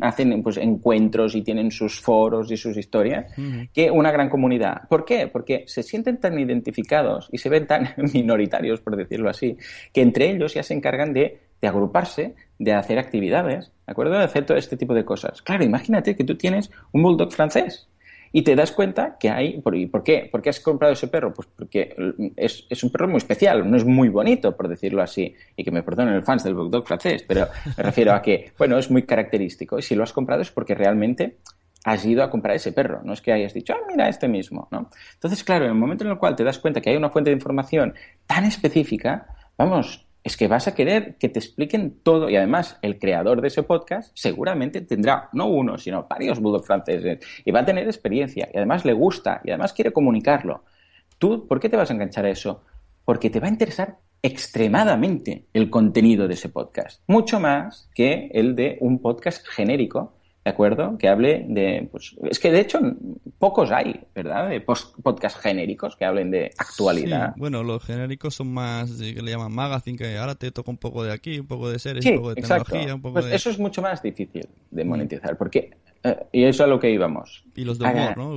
hacen 0.00 0.42
pues, 0.42 0.56
encuentros 0.56 1.34
y 1.34 1.42
tienen 1.42 1.70
sus 1.70 2.00
foros 2.00 2.50
y 2.50 2.56
sus 2.56 2.76
historias 2.76 3.32
que 3.72 3.90
una 3.90 4.10
gran 4.10 4.28
comunidad. 4.28 4.82
¿Por 4.88 5.04
qué? 5.04 5.28
Porque 5.28 5.64
se 5.66 5.82
sienten 5.82 6.18
tan 6.18 6.38
identificados 6.38 7.28
y 7.32 7.38
se 7.38 7.48
ven 7.48 7.66
tan 7.66 7.88
minoritarios, 8.12 8.80
por 8.80 8.96
decirlo 8.96 9.30
así, 9.30 9.56
que 9.92 10.02
entre 10.02 10.30
ellos 10.30 10.54
ya 10.54 10.62
se 10.62 10.74
encargan 10.74 11.12
de, 11.12 11.40
de 11.60 11.68
agruparse, 11.68 12.34
de 12.58 12.72
hacer 12.72 12.98
actividades, 12.98 13.72
¿de 13.86 13.92
acuerdo? 13.92 14.18
De 14.18 14.24
hacer 14.24 14.44
todo 14.44 14.58
este 14.58 14.76
tipo 14.76 14.94
de 14.94 15.04
cosas. 15.04 15.42
Claro, 15.42 15.64
imagínate 15.64 16.16
que 16.16 16.24
tú 16.24 16.36
tienes 16.36 16.70
un 16.92 17.02
bulldog 17.02 17.32
francés 17.32 17.88
y 18.36 18.42
te 18.42 18.56
das 18.56 18.72
cuenta 18.72 19.16
que 19.16 19.30
hay... 19.30 19.60
¿Por, 19.60 19.76
¿y 19.76 19.86
por 19.86 20.02
qué? 20.02 20.28
¿Por 20.30 20.42
qué 20.42 20.50
has 20.50 20.58
comprado 20.58 20.92
ese 20.92 21.06
perro? 21.06 21.32
Pues 21.32 21.46
porque 21.54 21.94
es, 22.34 22.66
es, 22.68 22.82
un 22.82 22.90
perro 22.90 23.06
muy 23.06 23.18
especial, 23.18 23.70
no 23.70 23.76
es 23.76 23.84
muy 23.84 24.08
bonito, 24.08 24.56
por 24.56 24.66
decirlo 24.66 25.02
así. 25.02 25.32
Y 25.56 25.62
que 25.62 25.70
me 25.70 25.84
perdonen 25.84 26.16
los 26.16 26.24
fans 26.24 26.42
del 26.42 26.54
Bulldog 26.54 26.84
francés, 26.84 27.24
pero 27.28 27.46
me 27.76 27.84
refiero 27.84 28.12
a 28.12 28.20
que, 28.20 28.50
bueno, 28.58 28.76
es 28.76 28.90
muy 28.90 29.04
característico. 29.04 29.78
Y 29.78 29.82
si 29.82 29.94
lo 29.94 30.02
has 30.02 30.12
comprado 30.12 30.42
es 30.42 30.50
porque 30.50 30.74
realmente 30.74 31.36
has 31.84 32.04
ido 32.04 32.24
a 32.24 32.30
comprar 32.30 32.56
ese 32.56 32.72
perro. 32.72 33.02
No 33.04 33.12
es 33.12 33.20
que 33.20 33.32
hayas 33.32 33.54
dicho, 33.54 33.72
ah, 33.72 33.86
mira, 33.88 34.08
este 34.08 34.26
mismo, 34.26 34.66
¿no? 34.72 34.90
Entonces, 35.12 35.44
claro, 35.44 35.66
en 35.66 35.70
el 35.70 35.78
momento 35.78 36.02
en 36.02 36.10
el 36.10 36.18
cual 36.18 36.34
te 36.34 36.42
das 36.42 36.58
cuenta 36.58 36.80
que 36.80 36.90
hay 36.90 36.96
una 36.96 37.10
fuente 37.10 37.30
de 37.30 37.36
información 37.36 37.94
tan 38.26 38.44
específica, 38.46 39.28
vamos, 39.56 40.03
es 40.24 40.38
que 40.38 40.48
vas 40.48 40.66
a 40.66 40.74
querer 40.74 41.16
que 41.18 41.28
te 41.28 41.38
expliquen 41.38 42.00
todo 42.02 42.30
y 42.30 42.36
además 42.36 42.78
el 42.80 42.98
creador 42.98 43.42
de 43.42 43.48
ese 43.48 43.62
podcast 43.62 44.10
seguramente 44.14 44.80
tendrá 44.80 45.28
no 45.34 45.46
uno, 45.46 45.76
sino 45.76 46.06
varios 46.08 46.40
bulldog 46.40 46.64
franceses 46.64 47.18
y 47.44 47.50
va 47.50 47.60
a 47.60 47.64
tener 47.66 47.86
experiencia 47.86 48.48
y 48.52 48.56
además 48.56 48.86
le 48.86 48.94
gusta 48.94 49.42
y 49.44 49.50
además 49.50 49.74
quiere 49.74 49.92
comunicarlo. 49.92 50.64
¿Tú 51.18 51.46
por 51.46 51.60
qué 51.60 51.68
te 51.68 51.76
vas 51.76 51.90
a 51.90 51.92
enganchar 51.92 52.24
a 52.24 52.30
eso? 52.30 52.64
Porque 53.04 53.28
te 53.28 53.38
va 53.38 53.48
a 53.48 53.50
interesar 53.50 53.98
extremadamente 54.22 55.44
el 55.52 55.68
contenido 55.68 56.26
de 56.26 56.32
ese 56.32 56.48
podcast, 56.48 57.02
mucho 57.06 57.38
más 57.38 57.90
que 57.94 58.30
el 58.32 58.56
de 58.56 58.78
un 58.80 59.00
podcast 59.00 59.46
genérico 59.46 60.14
¿de 60.44 60.50
acuerdo? 60.50 60.98
Que 60.98 61.08
hable 61.08 61.46
de, 61.48 61.88
pues, 61.90 62.14
es 62.30 62.38
que 62.38 62.52
de 62.52 62.60
hecho 62.60 62.78
pocos 63.38 63.70
hay, 63.70 64.00
¿verdad? 64.14 64.50
De 64.50 64.60
podcast 64.60 65.38
genéricos 65.38 65.96
que 65.96 66.04
hablen 66.04 66.30
de 66.30 66.50
actualidad. 66.58 67.32
Sí, 67.34 67.40
bueno, 67.40 67.62
los 67.62 67.82
genéricos 67.82 68.34
son 68.34 68.52
más, 68.52 68.92
que 68.92 69.22
le 69.22 69.30
llaman 69.30 69.52
magazine, 69.52 69.96
que 69.96 70.18
ahora 70.18 70.34
te 70.34 70.50
toca 70.50 70.70
un 70.70 70.76
poco 70.76 71.02
de 71.02 71.12
aquí, 71.12 71.38
un 71.38 71.46
poco 71.46 71.70
de 71.70 71.78
series, 71.78 72.04
un 72.04 72.16
poco 72.16 72.34
de 72.34 72.42
tecnología, 72.42 72.94
un 72.94 73.00
poco 73.00 73.14
pues 73.14 73.26
de... 73.26 73.34
Eso 73.34 73.48
es 73.48 73.58
mucho 73.58 73.80
más 73.80 74.02
difícil 74.02 74.46
de 74.70 74.84
mm. 74.84 74.88
monetizar, 74.88 75.38
porque, 75.38 75.70
eh, 76.02 76.26
y 76.32 76.44
eso 76.44 76.50
es 76.50 76.60
a 76.60 76.66
lo 76.66 76.78
que 76.78 76.90
íbamos. 76.90 77.44
Y 77.56 77.64
los 77.64 77.78
de 77.78 77.86
humor, 77.86 78.16
¿no? 78.18 78.36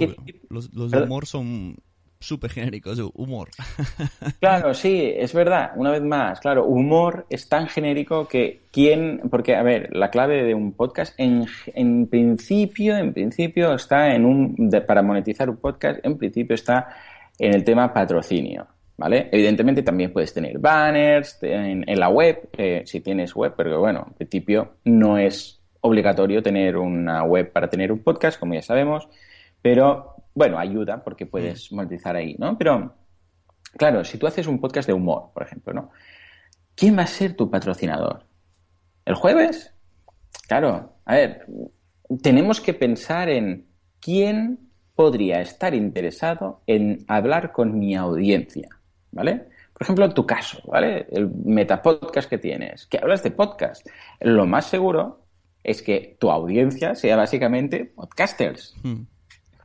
Los, 0.49 0.74
los 0.74 0.91
de 0.91 1.01
humor 1.01 1.26
son 1.26 1.76
súper 2.20 2.51
genéricos, 2.51 2.99
humor. 3.13 3.49
Claro, 4.39 4.74
sí, 4.74 5.13
es 5.15 5.34
verdad, 5.34 5.72
una 5.76 5.91
vez 5.91 6.01
más, 6.01 6.39
claro, 6.39 6.65
humor 6.65 7.26
es 7.30 7.49
tan 7.49 7.68
genérico 7.68 8.28
que 8.28 8.61
quién, 8.72 9.22
porque 9.32 9.55
a 9.55 9.63
ver, 9.63 9.89
la 9.95 10.09
clave 10.09 10.43
de 10.43 10.53
un 10.53 10.74
podcast 10.74 11.13
en, 11.18 11.45
en 11.74 12.07
principio, 12.07 12.97
en 12.97 13.13
principio 13.13 13.74
está 13.74 14.13
en 14.13 14.26
un, 14.26 14.70
para 14.86 15.01
monetizar 15.01 15.49
un 15.49 15.57
podcast, 15.57 15.99
en 16.03 16.18
principio 16.18 16.55
está 16.55 16.88
en 17.39 17.53
el 17.53 17.63
tema 17.63 17.93
patrocinio. 17.93 18.68
¿Vale? 18.99 19.30
Evidentemente 19.32 19.84
también 19.84 20.11
puedes 20.11 20.34
tener 20.34 20.57
banners 20.57 21.38
en, 21.43 21.88
en 21.88 21.99
la 21.99 22.09
web, 22.09 22.49
eh, 22.57 22.82
si 22.86 22.99
tienes 22.99 23.36
web, 23.36 23.53
pero 23.55 23.80
bueno, 23.80 24.05
en 24.07 24.13
principio 24.15 24.78
no 24.86 25.20
es 25.20 25.61
obligatorio 25.82 26.41
tener 26.41 26.78
una 26.78 27.24
web 27.24 27.51
para 27.51 27.70
tener 27.70 27.91
un 27.91 27.99
podcast, 27.99 28.39
como 28.39 28.55
ya 28.55 28.63
sabemos, 28.63 29.07
pero 29.61 30.16
bueno, 30.38 30.59
ayuda 30.59 31.03
porque 31.03 31.25
puedes 31.25 31.71
mm. 31.71 31.75
monetizar 31.75 32.15
ahí, 32.15 32.35
¿no? 32.38 32.55
Pero, 32.59 32.93
claro, 33.75 34.05
si 34.05 34.19
tú 34.19 34.27
haces 34.27 34.45
un 34.45 34.59
podcast 34.59 34.88
de 34.88 34.93
humor, 34.93 35.31
por 35.33 35.41
ejemplo, 35.41 35.73
¿no? 35.73 35.89
¿Quién 36.75 36.95
va 36.95 37.01
a 37.01 37.07
ser 37.07 37.35
tu 37.35 37.49
patrocinador? 37.49 38.23
¿El 39.03 39.15
jueves? 39.15 39.73
Claro, 40.47 40.93
a 41.05 41.15
ver, 41.15 41.47
tenemos 42.21 42.61
que 42.61 42.75
pensar 42.75 43.29
en 43.29 43.65
quién 43.99 44.69
podría 44.93 45.41
estar 45.41 45.73
interesado 45.73 46.61
en 46.67 47.03
hablar 47.07 47.51
con 47.51 47.79
mi 47.79 47.95
audiencia, 47.95 48.69
¿vale? 49.11 49.47
Por 49.73 49.81
ejemplo, 49.81 50.05
en 50.05 50.13
tu 50.13 50.27
caso, 50.27 50.61
¿vale? 50.67 51.07
El 51.09 51.31
metapodcast 51.45 52.29
que 52.29 52.38
tienes, 52.38 52.85
que 52.85 52.99
hablas 52.99 53.23
de 53.23 53.31
podcast. 53.31 53.88
Lo 54.19 54.45
más 54.45 54.67
seguro 54.67 55.25
es 55.63 55.81
que 55.81 56.15
tu 56.19 56.29
audiencia 56.29 56.93
sea 56.93 57.15
básicamente 57.15 57.85
podcasters. 57.85 58.75
Mm. 58.83 59.16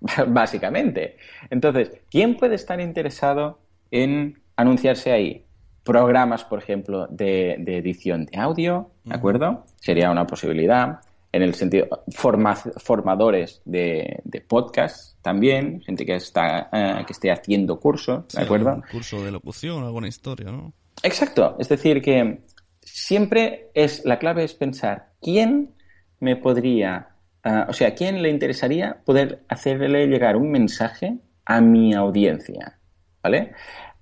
básicamente. 0.28 1.16
Entonces, 1.50 1.92
¿quién 2.10 2.36
puede 2.36 2.56
estar 2.56 2.80
interesado 2.80 3.58
en 3.90 4.40
anunciarse 4.56 5.12
ahí? 5.12 5.44
Programas, 5.84 6.44
por 6.44 6.60
ejemplo, 6.60 7.06
de, 7.08 7.54
edición 7.54 8.26
de 8.26 8.38
audio, 8.38 8.90
¿de 9.04 9.14
acuerdo? 9.14 9.64
Sería 9.76 10.10
una 10.10 10.26
posibilidad. 10.26 11.00
En 11.32 11.42
el 11.42 11.54
sentido, 11.54 11.88
formadores 12.10 13.62
de, 13.64 14.22
podcast 14.46 15.20
también, 15.22 15.80
gente 15.80 16.04
que 16.04 16.16
está 16.16 16.68
eh, 16.72 17.04
que 17.06 17.12
esté 17.14 17.32
haciendo 17.32 17.80
cursos, 17.80 18.28
¿de 18.28 18.42
acuerdo? 18.42 18.74
Un 18.74 18.82
curso 18.82 19.24
de 19.24 19.32
locución, 19.32 19.82
alguna 19.82 20.08
historia, 20.08 20.52
¿no? 20.52 20.72
Exacto. 21.02 21.56
Es 21.58 21.68
decir, 21.68 22.02
que 22.02 22.42
siempre 22.82 23.70
es 23.74 24.04
la 24.04 24.18
clave 24.18 24.44
es 24.44 24.52
pensar 24.54 25.12
quién 25.20 25.74
me 26.20 26.36
podría 26.36 27.11
Ah, 27.44 27.66
o 27.68 27.72
sea, 27.72 27.88
¿a 27.88 27.94
quién 27.94 28.22
le 28.22 28.30
interesaría 28.30 28.98
poder 29.04 29.42
hacerle 29.48 30.06
llegar 30.06 30.36
un 30.36 30.50
mensaje 30.50 31.18
a 31.44 31.60
mi 31.60 31.94
audiencia? 31.94 32.78
¿Vale? 33.22 33.52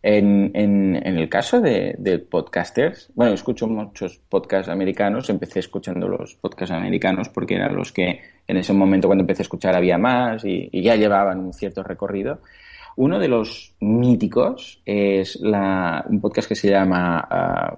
En, 0.03 0.51
en, 0.55 0.97
el 0.97 1.29
caso 1.29 1.61
de, 1.61 2.27
podcasters, 2.31 3.11
bueno, 3.15 3.35
escucho 3.35 3.67
muchos 3.67 4.19
podcasts 4.31 4.71
americanos, 4.71 5.29
empecé 5.29 5.59
escuchando 5.61 6.09
los 6.09 6.37
podcasts 6.37 6.75
americanos 6.75 7.29
porque 7.29 7.57
eran 7.57 7.77
los 7.77 7.93
que 7.93 8.21
en 8.47 8.57
ese 8.57 8.73
momento 8.73 9.09
cuando 9.09 9.23
empecé 9.23 9.43
a 9.43 9.45
escuchar 9.45 9.77
había 9.77 9.99
más 9.99 10.43
y, 10.45 10.71
ya 10.83 10.97
llevaban 10.97 11.41
un 11.41 11.53
cierto 11.53 11.83
recorrido. 11.83 12.41
Uno 12.97 13.19
de 13.19 13.29
los 13.29 13.75
míticos 13.81 14.83
es 14.87 15.39
la, 15.41 16.05
un 16.09 16.21
podcast 16.21 16.49
que 16.49 16.55
se 16.55 16.71
llama, 16.71 17.27
ah, 17.31 17.77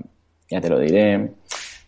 ya 0.49 0.61
te 0.61 0.69
lo 0.69 0.79
diré, 0.79 1.33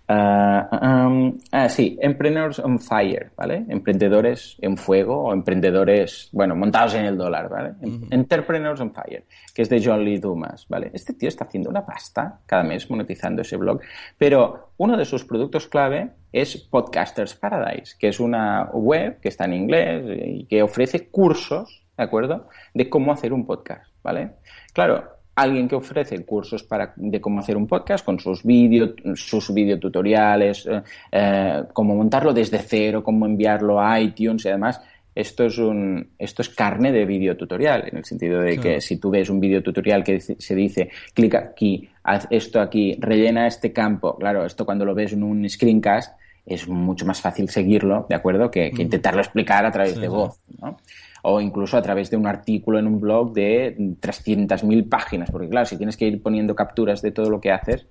Um, 0.07 1.39
ah, 1.51 1.69
sí, 1.71 1.99
Emprendedores 1.99 2.59
on 2.59 2.79
Fire, 2.79 3.33
¿vale? 3.37 3.65
Emprendedores 3.69 4.57
en 4.61 4.77
fuego 4.77 5.25
o 5.25 5.33
emprendedores, 5.33 6.29
bueno, 6.33 6.55
montados 6.55 6.95
en 6.95 7.07
el 7.07 7.17
dólar, 7.17 7.49
¿vale? 7.49 7.73
Entrepreneurs 8.11 8.81
on 8.83 8.93
Fire, 8.93 9.25
que 9.55 9.63
es 9.63 9.71
de 9.71 9.83
John 9.83 10.05
Lee 10.05 10.19
Dumas, 10.19 10.67
¿vale? 10.69 10.91
Este 10.93 11.15
tío 11.15 11.29
está 11.29 11.45
haciendo 11.45 11.71
una 11.71 11.87
pasta 11.87 12.41
cada 12.45 12.63
mes 12.63 12.91
monetizando 12.91 13.41
ese 13.41 13.57
blog, 13.57 13.81
pero 14.19 14.73
uno 14.77 14.95
de 14.97 15.07
sus 15.07 15.25
productos 15.25 15.69
clave 15.69 16.11
es 16.33 16.59
Podcasters 16.59 17.35
Paradise, 17.37 17.97
que 17.99 18.09
es 18.09 18.21
una 18.21 18.65
web 18.75 19.21
que 19.21 19.29
está 19.31 19.47
en 19.47 19.55
inglés 19.55 20.05
y 20.23 20.45
que 20.45 20.63
ofrece 20.63 21.09
cursos, 21.09 21.83
¿de 21.97 22.05
acuerdo?, 22.05 22.49
de 22.75 22.91
cómo 22.91 23.11
hacer 23.11 23.33
un 23.33 23.47
podcast, 23.47 23.91
¿vale? 24.03 24.33
Claro, 24.75 25.14
alguien 25.35 25.69
que 25.69 25.75
ofrece 25.75 26.25
cursos 26.25 26.63
para, 26.63 26.93
de 26.97 27.21
cómo 27.21 27.41
hacer 27.41 27.57
un 27.57 27.67
podcast 27.67 28.05
con 28.05 28.19
sus 28.21 28.45
vídeos, 28.45 28.95
sus 29.15 29.53
videotutoriales, 29.53 30.67
eh, 30.67 30.83
eh, 31.13 31.63
cómo 31.73 31.95
montarlo 31.95 32.33
desde 32.33 32.59
cero, 32.59 33.03
cómo 33.03 33.27
enviarlo 33.27 33.81
a 33.81 34.01
iTunes 34.01 34.45
y 34.45 34.49
además 34.49 34.81
esto 35.15 35.45
es 35.45 35.59
un 35.59 36.09
esto 36.19 36.43
es 36.43 36.49
carne 36.49 36.91
de 36.91 37.05
videotutorial 37.05 37.89
en 37.89 37.99
el 37.99 38.05
sentido 38.05 38.41
de 38.41 38.59
que 38.59 38.81
si 38.81 38.97
tú 38.97 39.11
ves 39.11 39.31
un 39.31 39.39
videotutorial 39.39 40.03
que 40.03 40.21
se 40.21 40.55
dice 40.55 40.91
clica 41.13 41.39
aquí, 41.39 41.89
haz 42.03 42.27
esto 42.31 42.61
aquí, 42.61 42.97
rellena 42.99 43.47
este 43.47 43.73
campo, 43.73 44.17
claro, 44.17 44.45
esto 44.45 44.65
cuando 44.65 44.85
lo 44.85 44.95
ves 44.95 45.13
en 45.13 45.23
un 45.23 45.49
screencast 45.49 46.19
es 46.47 46.69
mucho 46.69 47.07
más 47.07 47.21
fácil 47.21 47.49
seguirlo, 47.49 48.07
¿de 48.09 48.15
acuerdo? 48.17 48.51
Que, 48.51 48.71
mm. 48.71 48.81
intentarlo 48.81 49.21
explicar 49.21 49.65
a 49.65 49.71
través 49.71 49.99
de 49.99 50.09
voz, 50.09 50.39
¿no? 50.61 50.79
O 51.27 51.41
incluso 51.41 51.77
a 51.77 51.83
través 51.83 52.11
de 52.11 52.17
un 52.17 52.27
artículo 52.27 52.79
en 52.79 52.87
un 52.87 53.01
blog 53.01 53.33
de 53.33 53.77
300.000 53.77 54.89
páginas, 54.89 55.31
porque 55.31 55.49
claro, 55.49 55.67
si 55.67 55.77
tienes 55.77 55.97
que 55.97 56.07
ir 56.07 56.23
poniendo 56.23 56.55
capturas 56.55 57.01
de 57.01 57.13
todo 57.13 57.31
lo 57.31 57.41
que 57.41 57.51
haces, 57.51 57.87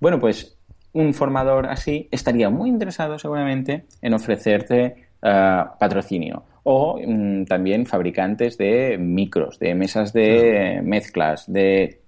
bueno, 0.00 0.20
pues 0.20 0.56
un 0.92 1.12
formador 1.12 1.66
así 1.66 2.08
estaría 2.10 2.48
muy 2.48 2.68
interesado 2.70 3.18
seguramente 3.18 3.86
en 4.00 4.14
ofrecerte 4.14 5.08
eh, 5.20 5.64
patrocinio 5.78 6.44
o 6.62 6.98
mm, 7.04 7.44
también 7.44 7.86
fabricantes 7.86 8.56
de 8.56 8.98
micros, 8.98 9.58
de 9.58 9.74
mesas 9.74 10.12
de 10.12 10.80
mezclas, 10.82 11.52
de 11.52 12.02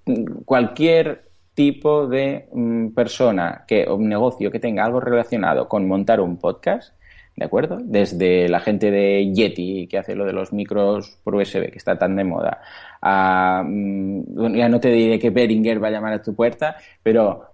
cualquier 0.45 1.29
tipo 1.55 2.07
de 2.07 2.49
mm, 2.53 2.89
persona 2.89 3.65
que, 3.67 3.87
o 3.89 3.99
negocio 3.99 4.51
que 4.51 4.61
tenga 4.61 4.85
algo 4.85 5.01
relacionado 5.01 5.69
con 5.69 5.89
montar 5.89 6.21
un 6.21 6.39
podcast, 6.39 6.95
¿de 7.39 7.45
acuerdo? 7.45 7.79
Desde 7.81 8.49
la 8.49 8.61
gente 8.61 8.91
de 8.91 9.33
Yeti, 9.33 9.87
que 9.87 9.99
hace 9.99 10.15
lo 10.15 10.25
de 10.25 10.33
los 10.33 10.53
micros 10.53 11.19
por 11.23 11.37
USB, 11.37 11.71
que 11.71 11.79
está 11.79 11.97
tan 11.97 12.17
de 12.17 12.25
moda, 12.25 12.61
a, 13.01 13.63
mm, 13.65 14.57
ya 14.57 14.69
no 14.69 14.81
te 14.81 14.91
diré 14.91 15.19
que 15.19 15.31
Beringer 15.31 15.83
va 15.83 15.89
a 15.89 15.91
llamar 15.93 16.15
a 16.15 16.23
tu 16.23 16.35
puerta, 16.35 16.77
pero 17.03 17.53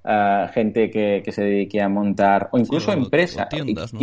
gente 0.53 0.91
que, 0.91 1.23
se 1.31 1.43
dedique 1.43 1.83
a 1.83 1.89
montar, 1.89 2.49
o 2.53 2.59
incluso 2.59 2.93
empresas. 2.93 3.49
tiendas, 3.49 3.93
¿no? 3.93 4.01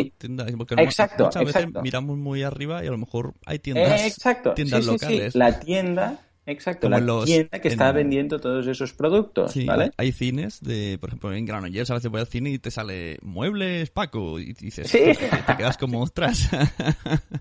porque 0.58 0.76
exacto, 0.78 1.26
muchas 1.26 1.46
veces 1.46 1.68
miramos 1.82 2.18
muy 2.18 2.44
arriba 2.44 2.84
y 2.84 2.88
a 2.88 2.92
lo 2.92 2.98
mejor 2.98 3.34
hay 3.46 3.60
tiendas, 3.60 4.06
exacto. 4.06 4.54
tiendas 4.54 4.86
locales. 4.86 5.36
La 5.36 5.60
tienda 5.60 6.20
Exacto, 6.48 6.88
Como 6.88 6.98
la 7.00 7.06
los- 7.06 7.26
tienda 7.26 7.60
que 7.60 7.68
está 7.68 7.89
en- 7.89 7.96
vendiendo 7.98 8.39
todos 8.39 8.66
esos 8.66 8.94
productos, 8.94 9.52
Sí, 9.52 9.64
¿vale? 9.66 9.92
hay 9.96 10.12
cines 10.12 10.60
de, 10.60 10.98
por 11.00 11.10
ejemplo, 11.10 11.32
en 11.34 11.46
Granollers 11.46 11.92
a 11.92 11.94
veces 11.94 12.10
voy 12.10 12.20
al 12.22 12.28
cine 12.28 12.50
y 12.50 12.58
te 12.58 12.72
sale 12.72 13.20
muebles 13.22 13.92
Paco 13.92 14.39
y 14.39 14.54
dices, 14.54 14.88
Sí. 14.89 14.98
te, 14.98 15.14
te 15.16 15.56
quedas 15.58 15.78
como 15.78 16.02
ostras. 16.02 16.50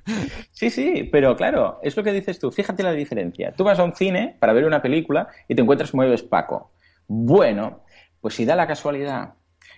Sí, 0.53 0.68
sí, 0.70 1.09
pero 1.11 1.36
claro, 1.36 1.78
es 1.82 1.96
lo 1.96 2.03
que 2.03 2.12
dices 2.12 2.38
tú. 2.38 2.51
Fíjate 2.51 2.82
la 2.82 2.92
diferencia. 2.92 3.53
Tú 3.53 3.64
vas 3.64 3.78
a 3.78 3.84
un 3.84 3.94
cine 3.94 4.36
para 4.38 4.53
ver 4.53 4.64
una 4.66 4.82
película 4.82 5.28
y 5.48 5.55
te 5.55 5.62
encuentras 5.62 5.94
muebles 5.94 6.22
Paco. 6.22 6.72
Bueno, 7.07 7.84
pues 8.20 8.34
si 8.34 8.44
da 8.44 8.57
la 8.57 8.66
casualidad 8.66 9.34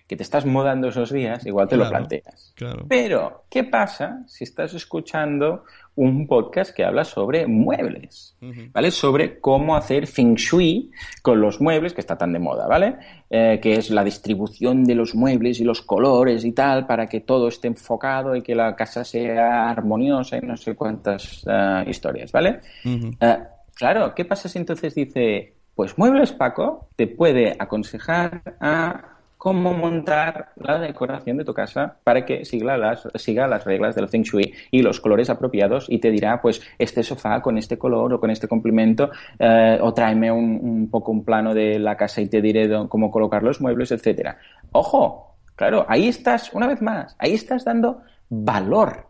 que 0.06 0.16
te 0.16 0.22
estás 0.22 0.44
modando 0.44 0.88
esos 0.88 1.10
días, 1.10 1.46
igual 1.46 1.68
te 1.68 1.76
lo 1.76 1.88
planteas. 1.88 2.52
claro. 2.54 2.84
Pero, 2.88 3.44
¿qué 3.48 3.64
pasa 3.64 4.22
si 4.26 4.44
estás 4.44 4.74
escuchando 4.74 5.64
un 5.94 6.26
podcast 6.26 6.74
que 6.74 6.84
habla 6.84 7.04
sobre 7.04 7.46
muebles? 7.46 8.36
¿Vale? 8.72 8.90
Sobre 8.90 9.40
cómo 9.40 9.76
hacer 9.76 10.06
feng 10.06 10.34
shui 10.34 10.90
con 11.22 11.40
los 11.40 11.60
muebles, 11.60 11.94
que 11.94 12.00
está 12.00 12.16
tan 12.18 12.32
de 12.32 12.38
moda, 12.38 12.66
¿vale? 12.66 12.96
Eh, 13.30 13.58
que 13.62 13.74
es 13.74 13.90
la 13.90 14.04
distribución 14.04 14.84
de 14.84 14.94
los 14.94 15.14
muebles 15.14 15.60
y 15.60 15.64
los 15.64 15.82
colores 15.82 16.44
y 16.44 16.52
tal, 16.52 16.86
para 16.86 17.06
que 17.06 17.20
todo 17.20 17.48
esté 17.48 17.68
enfocado 17.68 18.36
y 18.36 18.42
que 18.42 18.54
la 18.54 18.74
casa 18.76 19.04
sea 19.04 19.70
armoniosa 19.70 20.36
y 20.36 20.40
no 20.42 20.56
sé 20.56 20.74
cuántas 20.74 21.44
eh, 21.46 21.84
historias, 21.88 22.32
¿vale? 22.32 22.60
Eh, 22.84 23.38
claro, 23.74 24.14
¿qué 24.14 24.24
pasa 24.24 24.48
si 24.48 24.58
entonces 24.58 24.94
dice, 24.94 25.54
pues 25.74 25.96
Muebles 25.96 26.32
Paco 26.32 26.90
te 26.96 27.06
puede 27.06 27.56
aconsejar 27.58 28.42
a 28.60 29.11
cómo 29.42 29.74
montar 29.74 30.52
la 30.54 30.78
decoración 30.78 31.36
de 31.36 31.44
tu 31.44 31.52
casa 31.52 31.96
para 32.04 32.24
que 32.24 32.44
siga 32.44 32.76
las, 32.76 33.08
siga 33.16 33.48
las 33.48 33.64
reglas 33.64 33.96
del 33.96 34.08
Feng 34.08 34.22
Shui 34.22 34.54
y 34.70 34.82
los 34.82 35.00
colores 35.00 35.30
apropiados 35.30 35.86
y 35.88 35.98
te 35.98 36.12
dirá, 36.12 36.40
pues, 36.40 36.62
este 36.78 37.02
sofá 37.02 37.42
con 37.42 37.58
este 37.58 37.76
color 37.76 38.12
o 38.12 38.20
con 38.20 38.30
este 38.30 38.46
complemento 38.46 39.10
eh, 39.40 39.80
o 39.80 39.92
tráeme 39.92 40.30
un, 40.30 40.60
un 40.62 40.88
poco 40.88 41.10
un 41.10 41.24
plano 41.24 41.54
de 41.54 41.80
la 41.80 41.96
casa 41.96 42.20
y 42.20 42.28
te 42.28 42.40
diré 42.40 42.70
cómo 42.88 43.10
colocar 43.10 43.42
los 43.42 43.60
muebles, 43.60 43.90
etcétera. 43.90 44.38
Ojo, 44.70 45.34
claro, 45.56 45.86
ahí 45.88 46.06
estás, 46.06 46.52
una 46.52 46.68
vez 46.68 46.80
más, 46.80 47.16
ahí 47.18 47.32
estás 47.32 47.64
dando 47.64 48.02
valor 48.28 49.08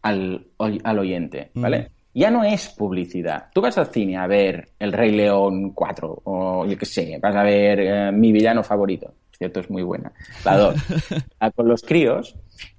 al, 0.00 0.46
al 0.56 0.98
oyente, 0.98 1.50
¿vale? 1.52 1.90
Ya 2.14 2.30
no 2.30 2.44
es 2.44 2.70
publicidad. 2.70 3.48
Tú 3.52 3.60
vas 3.60 3.76
al 3.76 3.88
cine 3.88 4.16
a 4.16 4.26
ver 4.26 4.70
El 4.78 4.90
Rey 4.94 5.12
León 5.12 5.72
4 5.74 6.22
o 6.24 6.64
yo 6.64 6.78
qué 6.78 6.86
sé, 6.86 7.18
vas 7.20 7.36
a 7.36 7.42
ver 7.42 7.80
eh, 7.80 8.10
mi 8.10 8.32
villano 8.32 8.62
favorito. 8.62 9.12
Es 9.36 9.40
cierto, 9.40 9.60
es 9.60 9.68
muy 9.68 9.82
buena. 9.82 10.12
La 10.46 10.56
2. 10.56 10.74
Ah, 11.40 11.50
con 11.54 11.68
los 11.68 11.82
críos 11.82 12.36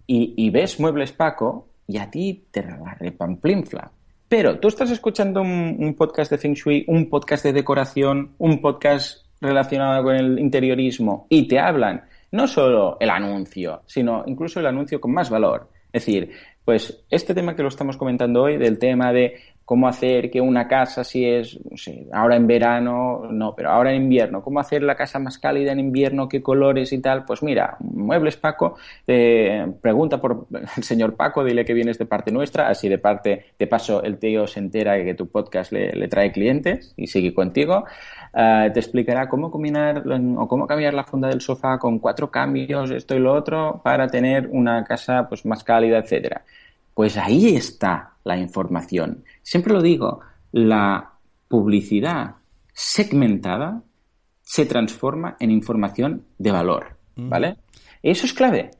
y, 0.07 0.33
y 0.35 0.49
ves 0.49 0.79
Muebles 0.79 1.11
Paco 1.11 1.67
y 1.85 1.99
a 1.99 2.09
ti 2.09 2.47
te 2.49 2.63
la 2.63 2.95
repamplinfla. 2.95 3.91
Pero 4.27 4.57
tú 4.59 4.67
estás 4.67 4.89
escuchando 4.89 5.43
un, 5.43 5.77
un 5.77 5.93
podcast 5.93 6.31
de 6.31 6.39
Feng 6.39 6.55
Shui, 6.55 6.83
un 6.87 7.11
podcast 7.11 7.43
de 7.43 7.53
decoración, 7.53 8.31
un 8.39 8.59
podcast 8.59 9.23
relacionado 9.39 10.03
con 10.03 10.15
el 10.15 10.39
interiorismo 10.39 11.27
y 11.29 11.47
te 11.47 11.59
hablan 11.59 12.05
no 12.31 12.47
solo 12.47 12.97
el 12.99 13.11
anuncio, 13.11 13.83
sino 13.85 14.23
incluso 14.25 14.59
el 14.59 14.65
anuncio 14.65 14.99
con 14.99 15.13
más 15.13 15.29
valor. 15.29 15.69
Es 15.93 16.07
decir, 16.07 16.31
pues 16.65 17.03
este 17.11 17.35
tema 17.35 17.55
que 17.55 17.61
lo 17.61 17.69
estamos 17.69 17.97
comentando 17.97 18.41
hoy, 18.41 18.57
del 18.57 18.79
tema 18.79 19.13
de 19.13 19.35
cómo 19.67 19.89
hacer 19.89 20.31
que 20.31 20.39
una 20.39 20.65
casa, 20.65 21.03
si 21.03 21.25
es, 21.25 21.59
no 21.59 22.17
ahora 22.17 22.37
en 22.37 22.47
verano, 22.47 23.27
no, 23.29 23.53
pero 23.53 23.69
ahora 23.69 23.91
en 23.91 24.03
invierno, 24.03 24.41
cómo 24.41 24.61
hacer 24.61 24.81
la 24.81 24.95
casa 24.95 25.19
más 25.19 25.37
cálida 25.37 25.73
en 25.73 25.79
invierno, 25.81 26.29
qué 26.29 26.41
colores 26.41 26.93
y 26.93 27.01
tal, 27.01 27.25
pues 27.25 27.43
mira, 27.43 27.75
Muebles 27.81 28.37
Paco, 28.37 28.77
eh, 29.05 29.67
pregunta 29.81 30.21
por 30.21 30.47
el 30.77 30.83
señor 30.83 31.17
Paco, 31.17 31.43
dile 31.43 31.65
que 31.65 31.73
vienes 31.73 31.97
de 31.97 32.05
parte 32.05 32.31
nuestra, 32.31 32.69
así 32.69 32.87
de 32.87 32.97
parte, 32.97 33.47
de 33.59 33.67
paso 33.67 34.01
el 34.01 34.17
tío 34.19 34.47
se 34.47 34.61
entera 34.61 35.03
que 35.03 35.13
tu 35.15 35.27
podcast 35.27 35.73
le, 35.73 36.07
trae 36.07 36.31
clientes 36.31 36.93
y 36.95 37.07
sigue 37.07 37.33
contigo, 37.33 37.83
Eh, 38.39 38.69
te 38.73 38.79
explicará 38.79 39.27
cómo 39.27 39.49
combinar 39.49 40.03
o 40.37 40.47
cómo 40.47 40.67
cambiar 40.67 40.93
la 40.93 41.03
funda 41.03 41.27
del 41.27 41.41
sofá 41.41 41.77
con 41.79 41.99
cuatro 41.99 42.29
cambios, 42.29 42.91
esto 42.91 43.15
y 43.15 43.19
lo 43.19 43.33
otro, 43.33 43.81
para 43.83 44.07
tener 44.07 44.47
una 44.51 44.83
casa 44.83 45.27
pues 45.27 45.45
más 45.45 45.63
cálida, 45.63 45.97
etcétera. 45.97 46.43
Pues 46.97 47.15
ahí 47.15 47.55
está 47.55 48.13
la 48.23 48.37
información. 48.39 49.23
Siempre 49.43 49.71
lo 49.71 49.83
digo, 49.83 50.21
la 50.51 51.11
publicidad 51.47 52.37
segmentada 52.73 53.83
se 54.41 54.65
transforma 54.65 55.35
en 55.39 55.51
información 55.51 56.25
de 56.39 56.51
valor, 56.51 56.97
¿vale? 57.15 57.57
Eso 58.01 58.25
es 58.25 58.33
clave. 58.33 58.71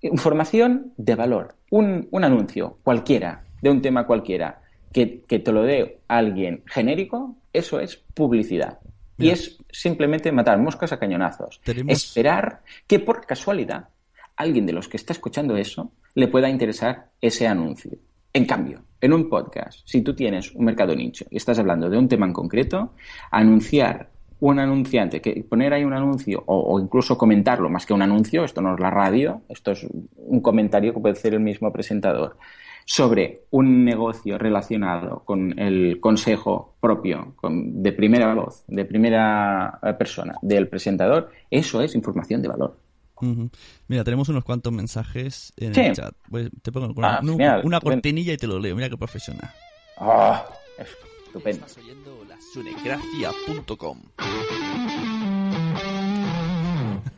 Información 0.00 0.92
de 0.96 1.16
valor. 1.16 1.56
Un, 1.70 2.06
un 2.12 2.22
anuncio 2.22 2.78
cualquiera, 2.84 3.42
de 3.60 3.70
un 3.70 3.82
tema 3.82 4.06
cualquiera, 4.06 4.60
que, 4.92 5.22
que 5.26 5.40
te 5.40 5.50
lo 5.52 5.62
dé 5.62 5.98
alguien 6.06 6.62
genérico, 6.66 7.34
eso 7.52 7.80
es 7.80 7.96
publicidad. 8.14 8.78
Y 9.18 9.30
es 9.30 9.58
simplemente 9.72 10.30
matar 10.30 10.58
moscas 10.60 10.92
a 10.92 10.98
cañonazos. 11.00 11.60
Tenemos- 11.64 11.92
Esperar 11.94 12.62
que 12.86 13.00
por 13.00 13.26
casualidad 13.26 13.88
alguien 14.36 14.66
de 14.66 14.72
los 14.72 14.88
que 14.88 14.96
está 14.96 15.12
escuchando 15.12 15.56
eso 15.56 15.92
le 16.14 16.28
pueda 16.28 16.48
interesar 16.48 17.10
ese 17.20 17.46
anuncio. 17.46 17.92
En 18.32 18.44
cambio, 18.44 18.82
en 19.00 19.12
un 19.12 19.28
podcast, 19.28 19.80
si 19.86 20.02
tú 20.02 20.14
tienes 20.14 20.52
un 20.54 20.64
mercado 20.66 20.94
nicho 20.94 21.24
y 21.30 21.36
estás 21.36 21.58
hablando 21.58 21.88
de 21.88 21.96
un 21.98 22.08
tema 22.08 22.26
en 22.26 22.32
concreto, 22.32 22.92
anunciar 23.30 24.10
un 24.40 24.58
anunciante, 24.58 25.22
que 25.22 25.42
poner 25.48 25.72
ahí 25.72 25.84
un 25.84 25.94
anuncio 25.94 26.42
o, 26.46 26.78
incluso 26.78 27.16
comentarlo, 27.16 27.70
más 27.70 27.86
que 27.86 27.94
un 27.94 28.02
anuncio, 28.02 28.44
esto 28.44 28.60
no 28.60 28.74
es 28.74 28.80
la 28.80 28.90
radio, 28.90 29.40
esto 29.48 29.72
es 29.72 29.86
un 30.16 30.40
comentario 30.40 30.92
que 30.92 31.00
puede 31.00 31.14
hacer 31.14 31.32
el 31.32 31.40
mismo 31.40 31.72
presentador, 31.72 32.36
sobre 32.84 33.44
un 33.50 33.84
negocio 33.84 34.36
relacionado 34.38 35.22
con 35.24 35.58
el 35.58 35.98
consejo 36.00 36.74
propio, 36.80 37.32
con- 37.36 37.82
de 37.82 37.92
primera 37.92 38.34
voz, 38.34 38.64
de 38.68 38.84
primera 38.84 39.78
eh, 39.82 39.94
persona, 39.94 40.34
del 40.42 40.68
presentador, 40.68 41.30
eso 41.50 41.80
es 41.80 41.94
información 41.94 42.42
de 42.42 42.48
valor. 42.48 42.76
Ujú. 43.20 43.50
Mira, 43.88 44.04
tenemos 44.04 44.28
unos 44.28 44.44
cuantos 44.44 44.72
mensajes 44.72 45.52
en 45.56 45.74
Sí. 45.74 45.80
el 45.80 45.94
chat. 45.94 46.14
Pues 46.30 46.50
te 46.62 46.70
pongo 46.72 46.92
una, 46.96 47.16
Ah, 47.16 47.20
una- 47.22 47.32
genial. 47.32 47.60
una 47.64 47.80
cortinilla 47.80 48.32
y 48.32 48.36
te 48.36 48.46
lo 48.46 48.58
leo. 48.58 48.74
Mira 48.76 48.88
qué 48.90 48.96
profesional. 48.96 49.50
Ah, 49.98 50.44
estupendo. 50.78 51.66
Estás 51.66 51.78
oyendo 51.82 52.24
la 52.28 52.36
sunecracia.com. 52.52 53.98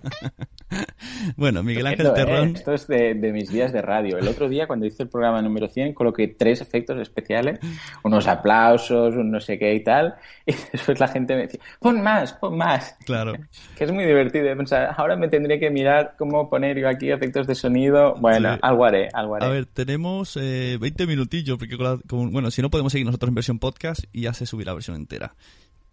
bueno, 1.36 1.62
Miguel 1.62 1.86
Ángel 1.86 2.06
Esto, 2.06 2.16
eh, 2.20 2.24
Terrón. 2.24 2.56
Esto 2.56 2.72
es 2.74 2.86
de, 2.86 3.14
de 3.14 3.32
mis 3.32 3.50
días 3.50 3.72
de 3.72 3.82
radio. 3.82 4.18
El 4.18 4.28
otro 4.28 4.48
día, 4.48 4.66
cuando 4.66 4.86
hice 4.86 5.02
el 5.04 5.08
programa 5.08 5.40
número 5.42 5.68
100, 5.68 5.94
coloqué 5.94 6.28
tres 6.28 6.60
efectos 6.60 6.98
especiales, 7.00 7.58
unos 8.04 8.26
aplausos, 8.26 9.14
un 9.14 9.30
no 9.30 9.40
sé 9.40 9.58
qué 9.58 9.74
y 9.74 9.82
tal, 9.82 10.14
y 10.46 10.52
después 10.72 10.98
la 11.00 11.08
gente 11.08 11.34
me 11.34 11.42
decía, 11.42 11.60
pon 11.80 12.02
más, 12.02 12.32
pon 12.34 12.56
más. 12.56 12.96
Claro. 13.04 13.32
Que 13.76 13.84
es 13.84 13.92
muy 13.92 14.04
divertido 14.04 14.44
pensar, 14.56 14.92
ahora 14.96 15.14
me 15.16 15.28
tendré 15.28 15.60
que 15.60 15.70
mirar 15.70 16.14
cómo 16.18 16.50
poner 16.50 16.76
yo 16.78 16.88
aquí 16.88 17.10
efectos 17.12 17.46
de 17.46 17.54
sonido. 17.54 18.14
Bueno, 18.18 18.54
Sí. 18.54 18.58
algo 18.62 18.84
haré, 18.84 19.08
algo 19.12 19.36
haré. 19.36 19.46
A 19.46 19.48
ver, 19.48 19.66
tenemos 19.66 20.36
eh, 20.40 20.78
20 20.80 21.06
minutillos, 21.06 21.58
porque 21.58 21.76
con 21.76 21.84
la- 21.86 21.98
con- 22.08 22.32
bueno, 22.32 22.50
si 22.50 22.60
no 22.60 22.70
podemos 22.70 22.90
seguir 22.92 23.06
nosotros 23.06 23.28
en 23.28 23.34
versión 23.36 23.58
podcast 23.60 24.02
y 24.12 24.22
ya 24.22 24.32
se 24.34 24.46
subirá 24.46 24.70
la 24.72 24.74
versión 24.74 24.96
entera. 24.96 25.34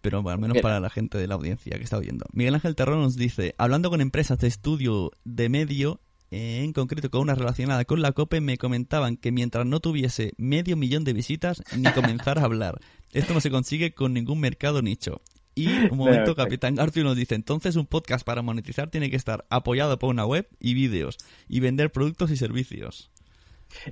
Pero 0.06 0.22
bueno, 0.22 0.34
al 0.34 0.40
menos 0.40 0.62
para 0.62 0.78
la 0.78 0.88
gente 0.88 1.18
de 1.18 1.26
la 1.26 1.34
audiencia 1.34 1.76
que 1.76 1.82
está 1.82 1.98
oyendo. 1.98 2.26
Miguel 2.32 2.54
Ángel 2.54 2.76
Terrón 2.76 3.00
nos 3.00 3.16
dice, 3.16 3.56
hablando 3.58 3.90
con 3.90 4.00
empresas 4.00 4.38
de 4.38 4.46
estudio 4.46 5.10
de 5.24 5.48
medio, 5.48 6.00
en 6.30 6.72
concreto 6.72 7.10
con 7.10 7.22
una 7.22 7.34
relacionada 7.34 7.84
con 7.84 8.02
la 8.02 8.12
COPE, 8.12 8.40
me 8.40 8.56
comentaban 8.56 9.16
que 9.16 9.32
mientras 9.32 9.66
no 9.66 9.80
tuviese 9.80 10.32
medio 10.36 10.76
millón 10.76 11.02
de 11.02 11.12
visitas, 11.12 11.60
ni 11.76 11.90
comenzar 11.90 12.38
a 12.38 12.44
hablar. 12.44 12.78
Esto 13.14 13.34
no 13.34 13.40
se 13.40 13.50
consigue 13.50 13.94
con 13.94 14.12
ningún 14.12 14.38
mercado 14.38 14.80
nicho. 14.80 15.22
Y 15.56 15.66
un 15.90 15.98
momento. 15.98 16.36
Capitán 16.36 16.76
Garfield 16.76 17.08
nos 17.08 17.16
dice, 17.16 17.34
entonces 17.34 17.74
un 17.74 17.86
podcast 17.86 18.24
para 18.24 18.42
monetizar 18.42 18.88
tiene 18.88 19.10
que 19.10 19.16
estar 19.16 19.44
apoyado 19.50 19.98
por 19.98 20.10
una 20.10 20.24
web 20.24 20.48
y 20.60 20.74
vídeos 20.74 21.18
y 21.48 21.58
vender 21.58 21.90
productos 21.90 22.30
y 22.30 22.36
servicios. 22.36 23.10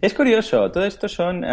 Es 0.00 0.14
curioso, 0.14 0.70
todo 0.72 0.84
esto 0.84 1.08
son 1.08 1.44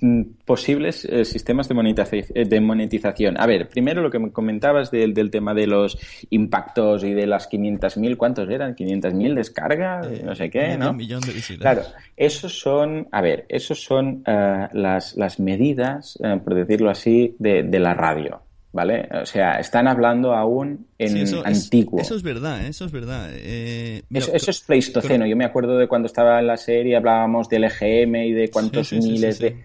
mm, 0.00 0.22
posibles 0.44 1.04
eh, 1.04 1.24
sistemas 1.24 1.68
de, 1.68 1.74
monetiza- 1.74 2.26
eh, 2.34 2.44
de 2.44 2.60
monetización. 2.60 3.40
A 3.40 3.46
ver, 3.46 3.68
primero 3.68 4.02
lo 4.02 4.10
que 4.10 4.18
me 4.18 4.30
comentabas 4.30 4.90
del, 4.90 5.14
del 5.14 5.30
tema 5.30 5.54
de 5.54 5.66
los 5.66 5.98
impactos 6.30 7.02
y 7.04 7.12
de 7.12 7.26
las 7.26 7.50
500.000, 7.50 8.16
¿cuántos 8.16 8.48
eran? 8.50 8.74
¿500.000 8.76 9.34
descargas? 9.34 10.06
Eh, 10.06 10.22
no 10.24 10.34
sé 10.34 10.50
qué, 10.50 10.76
¿no? 10.76 10.92
millón 10.92 11.20
de 11.22 11.32
visitas. 11.32 11.60
Claro, 11.62 11.82
esos 12.16 12.58
son, 12.58 13.08
a 13.10 13.20
ver, 13.20 13.46
esos 13.48 13.82
son 13.82 14.22
ah, 14.26 14.68
las, 14.72 15.16
las 15.16 15.40
medidas, 15.40 16.18
por 16.44 16.54
decirlo 16.54 16.90
así, 16.90 17.34
de, 17.38 17.62
de 17.62 17.78
la 17.80 17.94
radio, 17.94 18.42
¿vale? 18.72 19.08
O 19.22 19.26
sea, 19.26 19.54
están 19.60 19.88
hablando 19.88 20.34
aún 20.34 20.86
en 20.98 21.08
Sí, 21.10 21.20
eso 21.22 21.44
es- 21.44 21.64
antiguo. 21.64 22.00
eso 22.00 22.14
es 22.14 22.22
verdad, 22.22 22.64
¿eh? 22.64 22.68
eso 22.68 22.84
es 22.84 22.92
verdad. 22.92 23.28
Eh, 23.32 24.02
mira, 24.08 24.24
Eso, 24.26 24.34
eso 24.34 24.50
es 24.50 24.60
pleistoceno. 24.60 25.26
Yo 25.26 25.36
me 25.36 25.44
acuerdo 25.44 25.76
de 25.78 25.88
cuando 25.88 26.06
estaba 26.06 26.38
en 26.40 26.46
la 26.46 26.56
serie, 26.56 26.96
hablábamos 26.96 27.48
del 27.48 27.64
EGM 27.64 28.14
y 28.26 28.32
de 28.32 28.50
cuántos 28.50 28.88
Sí, 28.88 28.96
sí, 28.96 29.02
sí, 29.02 29.08
miles 29.12 29.36
sí, 29.38 29.48
sí. 29.48 29.54
de... 29.54 29.64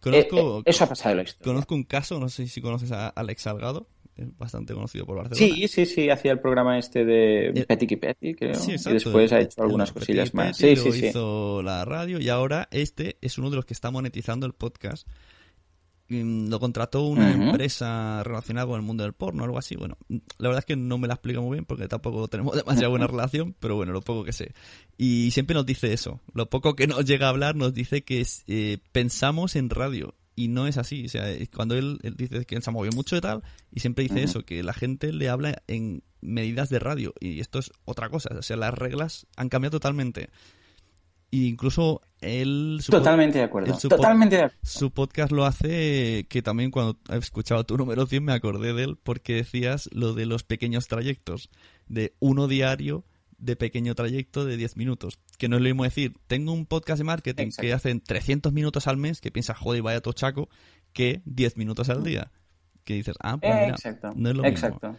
Conozco, 0.00 0.58
Eh, 0.60 0.62
eso 0.66 0.84
ha 0.84 0.88
pasado 0.88 1.10
en 1.12 1.16
la 1.18 1.22
historia. 1.24 1.44
conozco 1.52 1.74
un 1.74 1.84
caso, 1.84 2.20
no 2.20 2.28
sé 2.28 2.46
si 2.46 2.60
conoces 2.60 2.92
a 2.92 3.08
Alex 3.08 3.42
Salgado, 3.42 3.88
es 4.16 4.36
bastante 4.36 4.72
conocido 4.74 5.06
por 5.06 5.16
Barcelona. 5.18 5.54
Sí, 5.56 5.66
sí, 5.68 5.86
sí, 5.86 6.08
hacía 6.10 6.32
el 6.32 6.40
programa 6.40 6.78
este 6.78 7.04
de 7.04 7.48
Eh, 7.48 7.64
Petty 7.66 7.96
Petty, 7.96 8.34
creo. 8.34 8.54
Sí, 8.54 8.72
y 8.72 8.74
exacto. 8.74 8.94
después 8.94 9.32
ha 9.32 9.38
El- 9.38 9.44
hecho 9.46 9.62
algunas 9.62 9.88
el 9.88 9.94
cosillas 9.94 10.30
Petit 10.30 10.34
más. 10.34 10.58
Petit, 10.58 10.78
Sí, 10.78 10.92
sí, 10.92 11.00
sí. 11.00 11.06
hizo 11.08 11.62
la 11.62 11.84
radio 11.84 12.20
y 12.20 12.28
ahora 12.28 12.68
este 12.70 13.16
es 13.20 13.38
uno 13.38 13.50
de 13.50 13.56
los 13.56 13.64
que 13.64 13.74
está 13.74 13.90
monetizando 13.90 14.46
el 14.46 14.52
podcast. 14.52 15.06
Mm, 16.08 16.48
lo 16.48 16.60
contrató 16.60 17.02
una 17.02 17.30
empresa 17.30 18.22
relacionada 18.24 18.66
con 18.66 18.76
el 18.76 18.82
mundo 18.82 19.04
del 19.04 19.12
porno 19.12 19.44
algo 19.44 19.58
así. 19.58 19.76
Bueno, 19.76 19.96
la 20.08 20.48
verdad 20.48 20.60
es 20.60 20.64
que 20.64 20.76
no 20.76 20.98
me 20.98 21.08
la 21.08 21.14
explica 21.14 21.40
muy 21.40 21.56
bien 21.56 21.64
porque 21.64 21.88
tampoco 21.88 22.28
tenemos 22.28 22.54
demasiada 22.56 22.88
buena 22.88 23.06
relación, 23.06 23.54
pero 23.58 23.76
bueno, 23.76 23.92
lo 23.92 24.00
poco 24.00 24.24
que 24.24 24.32
sé. 24.32 24.52
Y 24.96 25.30
siempre 25.30 25.54
nos 25.54 25.66
dice 25.66 25.92
eso. 25.92 26.20
Lo 26.34 26.48
poco 26.50 26.74
que 26.74 26.86
nos 26.86 27.04
llega 27.04 27.26
a 27.26 27.30
hablar 27.30 27.56
nos 27.56 27.74
dice 27.74 28.02
que 28.02 28.26
eh, 28.46 28.78
pensamos 28.92 29.56
en 29.56 29.70
radio 29.70 30.14
y 30.38 30.46
no 30.46 30.68
es 30.68 30.78
así. 30.78 31.04
O 31.04 31.08
sea, 31.08 31.24
cuando 31.52 31.74
él, 31.74 31.98
dice 32.16 32.44
que 32.44 32.54
él 32.54 32.62
se 32.62 32.70
ha 32.70 32.72
movido 32.72 32.94
mucho 32.94 33.16
y 33.16 33.20
tal, 33.20 33.42
y 33.72 33.80
siempre 33.80 34.04
dice 34.04 34.22
eso, 34.22 34.44
que 34.44 34.62
la 34.62 34.72
gente 34.72 35.12
le 35.12 35.28
habla 35.28 35.62
en 35.66 36.04
medidas 36.20 36.68
de 36.68 36.78
radio, 36.78 37.12
y 37.18 37.40
esto 37.40 37.58
es 37.58 37.72
otra 37.84 38.08
cosa. 38.08 38.30
O 38.38 38.42
sea, 38.42 38.56
las 38.56 38.72
reglas 38.72 39.26
han 39.36 39.48
cambiado 39.48 39.78
totalmente. 39.78 40.30
E 41.32 41.38
incluso 41.38 42.02
él... 42.20 42.80
Totalmente 42.88 43.38
de 43.38 43.44
acuerdo. 43.44 43.78
Su 43.78 43.88
Totalmente 43.88 44.36
de 44.36 44.42
acuerdo. 44.42 44.60
Su 44.62 44.90
podcast 44.90 45.32
lo 45.32 45.44
hace 45.44 46.26
que 46.28 46.42
también 46.42 46.70
cuando 46.70 46.98
he 47.10 47.16
escuchado 47.16 47.64
tu 47.64 47.76
número 47.76 48.06
100 48.06 48.24
me 48.24 48.32
acordé 48.32 48.72
de 48.72 48.84
él 48.84 48.98
porque 49.02 49.34
decías 49.34 49.88
lo 49.92 50.14
de 50.14 50.26
los 50.26 50.44
pequeños 50.44 50.88
trayectos, 50.88 51.50
de 51.86 52.14
uno 52.20 52.48
diario 52.48 53.04
de 53.38 53.56
pequeño 53.56 53.94
trayecto 53.94 54.44
de 54.44 54.56
10 54.56 54.76
minutos. 54.76 55.18
Que 55.38 55.48
no 55.48 55.56
es 55.56 55.62
lo 55.62 55.68
mismo 55.68 55.84
decir, 55.84 56.16
tengo 56.26 56.52
un 56.52 56.66
podcast 56.66 56.98
de 56.98 57.04
marketing 57.04 57.50
que 57.58 57.72
hacen 57.72 58.00
300 58.00 58.52
minutos 58.52 58.86
al 58.88 58.96
mes, 58.96 59.20
que 59.20 59.30
piensas, 59.30 59.56
joder, 59.56 59.82
vaya 59.82 60.00
tochaco, 60.00 60.48
que 60.92 61.22
10 61.24 61.56
minutos 61.56 61.88
al 61.88 62.02
día. 62.02 62.32
Que 62.84 62.94
dices, 62.94 63.16
ah, 63.20 63.38
pues 63.38 63.54
mira, 63.54 63.68
Exacto. 63.68 64.12
no 64.16 64.30
es 64.30 64.36
lo 64.36 64.44
Exacto. 64.44 64.96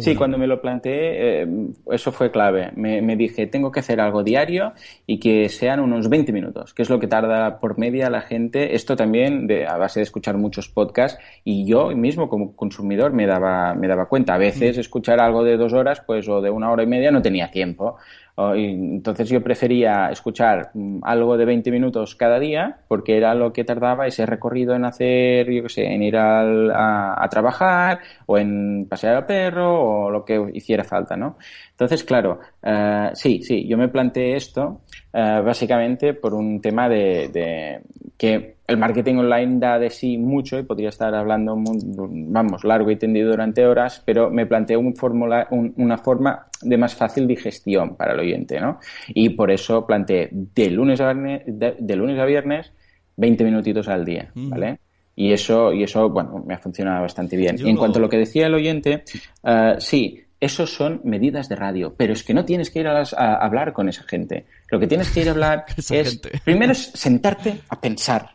Sí, 0.00 0.14
cuando 0.14 0.38
me 0.38 0.46
lo 0.46 0.60
planteé, 0.60 1.42
eh, 1.42 1.48
eso 1.90 2.12
fue 2.12 2.30
clave. 2.30 2.70
Me, 2.76 3.16
dije, 3.16 3.46
tengo 3.46 3.72
que 3.72 3.80
hacer 3.80 4.00
algo 4.00 4.22
diario 4.22 4.72
y 5.06 5.18
que 5.18 5.48
sean 5.48 5.80
unos 5.80 6.08
20 6.08 6.32
minutos, 6.32 6.74
que 6.74 6.82
es 6.82 6.90
lo 6.90 6.98
que 6.98 7.06
tarda 7.06 7.58
por 7.58 7.78
media 7.78 8.10
la 8.10 8.20
gente. 8.20 8.74
Esto 8.74 8.96
también 8.96 9.46
de, 9.46 9.66
a 9.66 9.76
base 9.76 10.00
de 10.00 10.04
escuchar 10.04 10.36
muchos 10.36 10.68
podcasts 10.68 11.18
y 11.44 11.64
yo 11.64 11.88
mismo 11.96 12.28
como 12.28 12.54
consumidor 12.54 13.12
me 13.12 13.26
daba, 13.26 13.74
me 13.74 13.88
daba 13.88 14.06
cuenta. 14.06 14.34
A 14.34 14.38
veces 14.38 14.76
escuchar 14.78 15.20
algo 15.20 15.44
de 15.44 15.56
dos 15.56 15.72
horas 15.72 16.02
pues 16.06 16.28
o 16.28 16.40
de 16.40 16.50
una 16.50 16.70
hora 16.70 16.82
y 16.82 16.86
media 16.86 17.10
no 17.10 17.22
tenía 17.22 17.50
tiempo. 17.50 17.96
Entonces 18.36 19.28
yo 19.28 19.42
prefería 19.42 20.08
escuchar 20.10 20.70
mm, 20.74 21.00
algo 21.02 21.36
de 21.36 21.44
20 21.44 21.70
minutos 21.70 22.16
cada 22.16 22.38
día 22.38 22.78
porque 22.88 23.16
era 23.16 23.34
lo 23.34 23.52
que 23.52 23.64
tardaba 23.64 24.06
ese 24.06 24.24
recorrido 24.24 24.74
en 24.74 24.84
hacer, 24.84 25.50
yo 25.50 25.62
qué 25.64 25.68
sé, 25.68 25.84
en 25.84 26.02
ir 26.02 26.16
a, 26.16 27.28
trabajar 27.30 28.00
o 28.26 28.38
en 28.38 28.86
pasear 28.88 29.16
al 29.16 29.26
perro 29.26 30.06
o 30.06 30.10
lo 30.10 30.24
que 30.24 30.50
hiciera 30.54 30.84
falta, 30.84 31.16
¿no? 31.16 31.36
Entonces, 31.70 32.04
claro, 32.04 32.40
eh, 32.62 33.10
sí, 33.14 33.42
sí, 33.42 33.66
yo 33.66 33.76
me 33.78 33.88
planteé 33.88 34.36
esto 34.36 34.80
eh, 35.14 35.42
básicamente 35.44 36.14
por 36.14 36.32
un 36.32 36.60
tema 36.60 36.88
de, 36.88 37.80
que 38.16 38.56
el 38.66 38.76
marketing 38.78 39.16
online 39.16 39.58
da 39.58 39.78
de 39.78 39.90
sí 39.90 40.16
mucho 40.16 40.58
y 40.58 40.62
podría 40.62 40.88
estar 40.88 41.14
hablando, 41.14 41.54
vamos, 41.56 42.64
largo 42.64 42.90
y 42.90 42.96
tendido 42.96 43.30
durante 43.30 43.66
horas, 43.66 44.02
pero 44.06 44.30
me 44.30 44.46
planteé 44.46 44.76
un 44.76 44.96
fórmula, 44.96 45.48
una 45.50 45.98
forma 45.98 46.46
de 46.62 46.78
más 46.78 46.94
fácil 46.94 47.26
digestión 47.26 47.96
para 47.96 48.14
el 48.14 48.20
oyente, 48.20 48.58
¿no? 48.58 48.78
Y 49.08 49.30
por 49.30 49.50
eso 49.50 49.86
planteé 49.86 50.30
de 50.32 50.70
lunes 50.70 51.00
a 51.00 51.12
viernes, 51.12 51.42
de, 51.46 51.96
lunes 51.96 52.18
a 52.18 52.24
viernes 52.24 52.72
20 53.16 53.44
minutitos 53.44 53.88
al 53.88 54.06
día, 54.06 54.30
¿vale? 54.34 54.78
Y 55.14 55.32
eso, 55.32 55.74
y 55.74 55.82
eso, 55.82 56.08
bueno, 56.08 56.42
me 56.46 56.54
ha 56.54 56.58
funcionado 56.58 57.02
bastante 57.02 57.36
bien. 57.36 57.56
en 57.60 57.76
cuanto 57.76 57.98
a 57.98 58.02
lo 58.02 58.08
que 58.08 58.16
decía 58.16 58.46
el 58.46 58.54
oyente, 58.54 59.04
uh, 59.42 59.78
sí, 59.78 60.22
esos 60.42 60.74
son 60.74 61.00
medidas 61.04 61.48
de 61.48 61.54
radio, 61.54 61.94
pero 61.96 62.12
es 62.12 62.24
que 62.24 62.34
no 62.34 62.44
tienes 62.44 62.68
que 62.68 62.80
ir 62.80 62.88
a, 62.88 63.04
hablar 63.36 63.72
con 63.72 63.88
esa 63.88 64.02
gente. 64.02 64.46
Lo 64.68 64.80
que 64.80 64.88
tienes 64.88 65.08
que 65.10 65.20
ir 65.20 65.28
a 65.28 65.30
hablar 65.30 65.64
es, 65.90 66.20
primero 66.44 66.72
es 66.72 66.90
sentarte 66.94 67.60
a 67.68 67.80
pensar, 67.80 68.28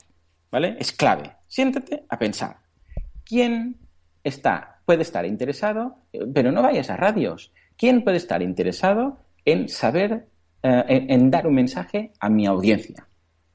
¿vale? 0.49 0.77
Es 0.79 0.93
clave. 0.93 1.33
Siéntate 1.47 2.05
a 2.07 2.17
pensar. 2.17 2.55
¿Quién 3.25 3.75
está, 4.23 4.79
puede 4.85 5.01
estar 5.01 5.25
interesado, 5.25 5.97
pero 6.33 6.49
no 6.53 6.61
vayas 6.61 6.89
a 6.89 6.95
radios? 6.95 7.51
¿Quién 7.75 8.05
puede 8.05 8.17
estar 8.17 8.41
interesado 8.41 9.19
en 9.43 9.67
saber, 9.67 10.29
eh, 10.63 11.05
en 11.09 11.29
dar 11.29 11.45
un 11.45 11.55
mensaje 11.55 12.13
a 12.21 12.29
mi 12.29 12.47
audiencia? 12.47 13.05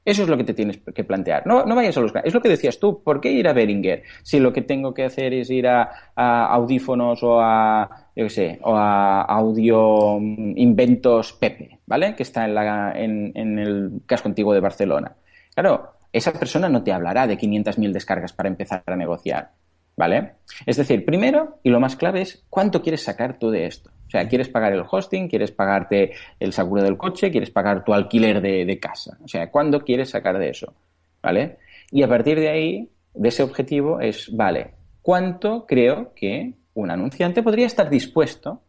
Eso 0.05 0.23
es 0.23 0.29
lo 0.29 0.37
que 0.37 0.43
te 0.43 0.53
tienes 0.53 0.79
que 0.93 1.03
plantear. 1.03 1.47
No, 1.47 1.65
no 1.65 1.75
vayas 1.75 1.95
a 1.97 2.01
los... 2.01 2.11
Es 2.23 2.33
lo 2.33 2.41
que 2.41 2.49
decías 2.49 2.79
tú. 2.79 3.01
¿Por 3.03 3.21
qué 3.21 3.31
ir 3.31 3.47
a 3.47 3.53
Beringer 3.53 4.03
si 4.21 4.39
lo 4.39 4.51
que 4.51 4.61
tengo 4.61 4.93
que 4.93 5.05
hacer 5.05 5.33
es 5.33 5.49
ir 5.49 5.67
a, 5.67 5.89
audífonos 6.15 7.23
o 7.23 7.39
a, 7.39 8.09
yo 8.15 8.25
qué 8.25 8.29
sé, 8.29 8.59
o 8.63 8.75
a 8.75 9.21
audio 9.21 10.19
mm, 10.19 10.57
inventos 10.57 11.33
Pepe, 11.33 11.79
¿vale? 11.85 12.15
Que 12.15 12.23
está 12.23 12.45
en, 12.45 12.55
la, 12.55 12.91
en, 12.95 13.31
en 13.35 13.59
el 13.59 14.01
casco 14.05 14.27
antiguo 14.27 14.53
de 14.53 14.59
Barcelona. 14.59 15.15
Claro, 15.53 15.93
esa 16.13 16.31
persona 16.31 16.69
no 16.69 16.83
te 16.83 16.93
hablará 16.93 17.25
de 17.25 17.37
500.000 17.37 17.91
descargas 17.91 18.33
para 18.33 18.49
empezar 18.49 18.83
a 18.85 18.95
negociar, 18.95 19.51
¿vale? 19.97 20.35
Es 20.65 20.77
decir, 20.77 21.05
primero, 21.05 21.59
y 21.63 21.69
lo 21.69 21.79
más 21.79 21.95
clave 21.95 22.21
es, 22.21 22.45
¿cuánto 22.49 22.81
quieres 22.81 23.03
sacar 23.03 23.39
tú 23.39 23.49
de 23.49 23.65
esto? 23.65 23.89
Sea, 24.13 24.27
quieres 24.27 24.47
pagar 24.47 24.73
el 24.73 24.83
hosting, 24.87 25.27
quieres 25.27 25.49
pagarte 25.49 26.11
el 26.39 26.53
seguro 26.53 26.83
del 26.83 26.97
coche, 26.97 27.31
quieres 27.31 27.49
pagar 27.49 27.83
tu 27.83 27.95
alquiler 27.95 28.41
de, 28.41 28.79
casa. 28.79 29.17
O 29.23 29.27
sea, 29.27 29.49
¿cuándo 29.49 29.83
quieres 29.83 30.11
sacar 30.11 30.37
de 30.37 30.49
eso? 30.51 30.71
¿Vale? 31.23 31.57
Y 31.89 32.03
a 32.03 32.07
partir 32.07 32.39
de 32.39 32.47
ahí, 32.47 32.91
de 33.15 33.29
ese 33.29 33.41
objetivo 33.41 33.99
es, 34.01 34.29
vale, 34.31 34.75
¿cuánto 35.01 35.65
creo 35.65 36.13
que 36.13 36.53
un 36.75 36.91
anunciante 36.91 37.41
podría 37.41 37.65
estar 37.65 37.89
dispuesto 37.89 38.61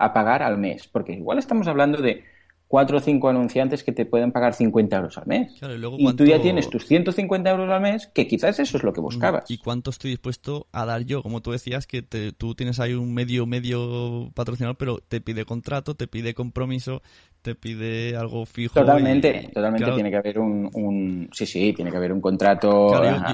a 0.00 0.12
pagar 0.12 0.42
al 0.42 0.58
mes? 0.58 0.88
Porque 0.88 1.12
igual 1.12 1.38
estamos 1.38 1.68
hablando 1.68 2.02
de 2.02 2.24
cuatro 2.68 2.98
o 2.98 3.00
cinco 3.00 3.28
anunciantes 3.28 3.82
que 3.82 3.92
te 3.92 4.04
pueden 4.04 4.30
pagar 4.30 4.54
50 4.54 4.96
euros 4.96 5.18
al 5.18 5.26
mes. 5.26 5.52
y, 5.98 6.12
tú 6.14 6.24
ya 6.24 6.40
tienes 6.40 6.68
tus 6.68 6.86
150 6.86 7.50
euros 7.50 7.70
al 7.70 7.80
mes, 7.80 8.06
que 8.08 8.28
quizás 8.28 8.58
eso 8.60 8.76
es 8.76 8.82
lo 8.82 8.92
que 8.92 9.00
buscabas. 9.00 9.50
¿Y 9.50 9.56
cuánto 9.58 9.90
estoy 9.90 10.10
dispuesto 10.10 10.66
a 10.70 10.84
dar 10.84 11.04
yo? 11.04 11.22
Como 11.22 11.40
tú 11.40 11.50
decías, 11.50 11.86
que 11.86 12.02
tú 12.02 12.54
tienes 12.54 12.78
ahí 12.78 12.92
un 12.92 13.14
medio, 13.14 13.46
medio 13.46 14.30
patrocinador, 14.34 14.76
pero 14.76 14.98
te 14.98 15.20
pide 15.22 15.46
contrato, 15.46 15.94
te 15.94 16.06
pide 16.06 16.34
compromiso, 16.34 17.02
te 17.42 17.54
pide 17.54 18.16
algo 18.16 18.44
fijo. 18.46 18.74
Totalmente, 18.74 19.50
totalmente 19.52 19.92
tiene 19.92 20.10
que 20.10 20.16
haber 20.16 20.38
un, 20.38 21.28
Sí, 21.32 21.46
sí, 21.46 21.72
tiene 21.72 21.90
que 21.90 21.96
haber 21.96 22.12
un 22.12 22.20
contrato 22.20 22.90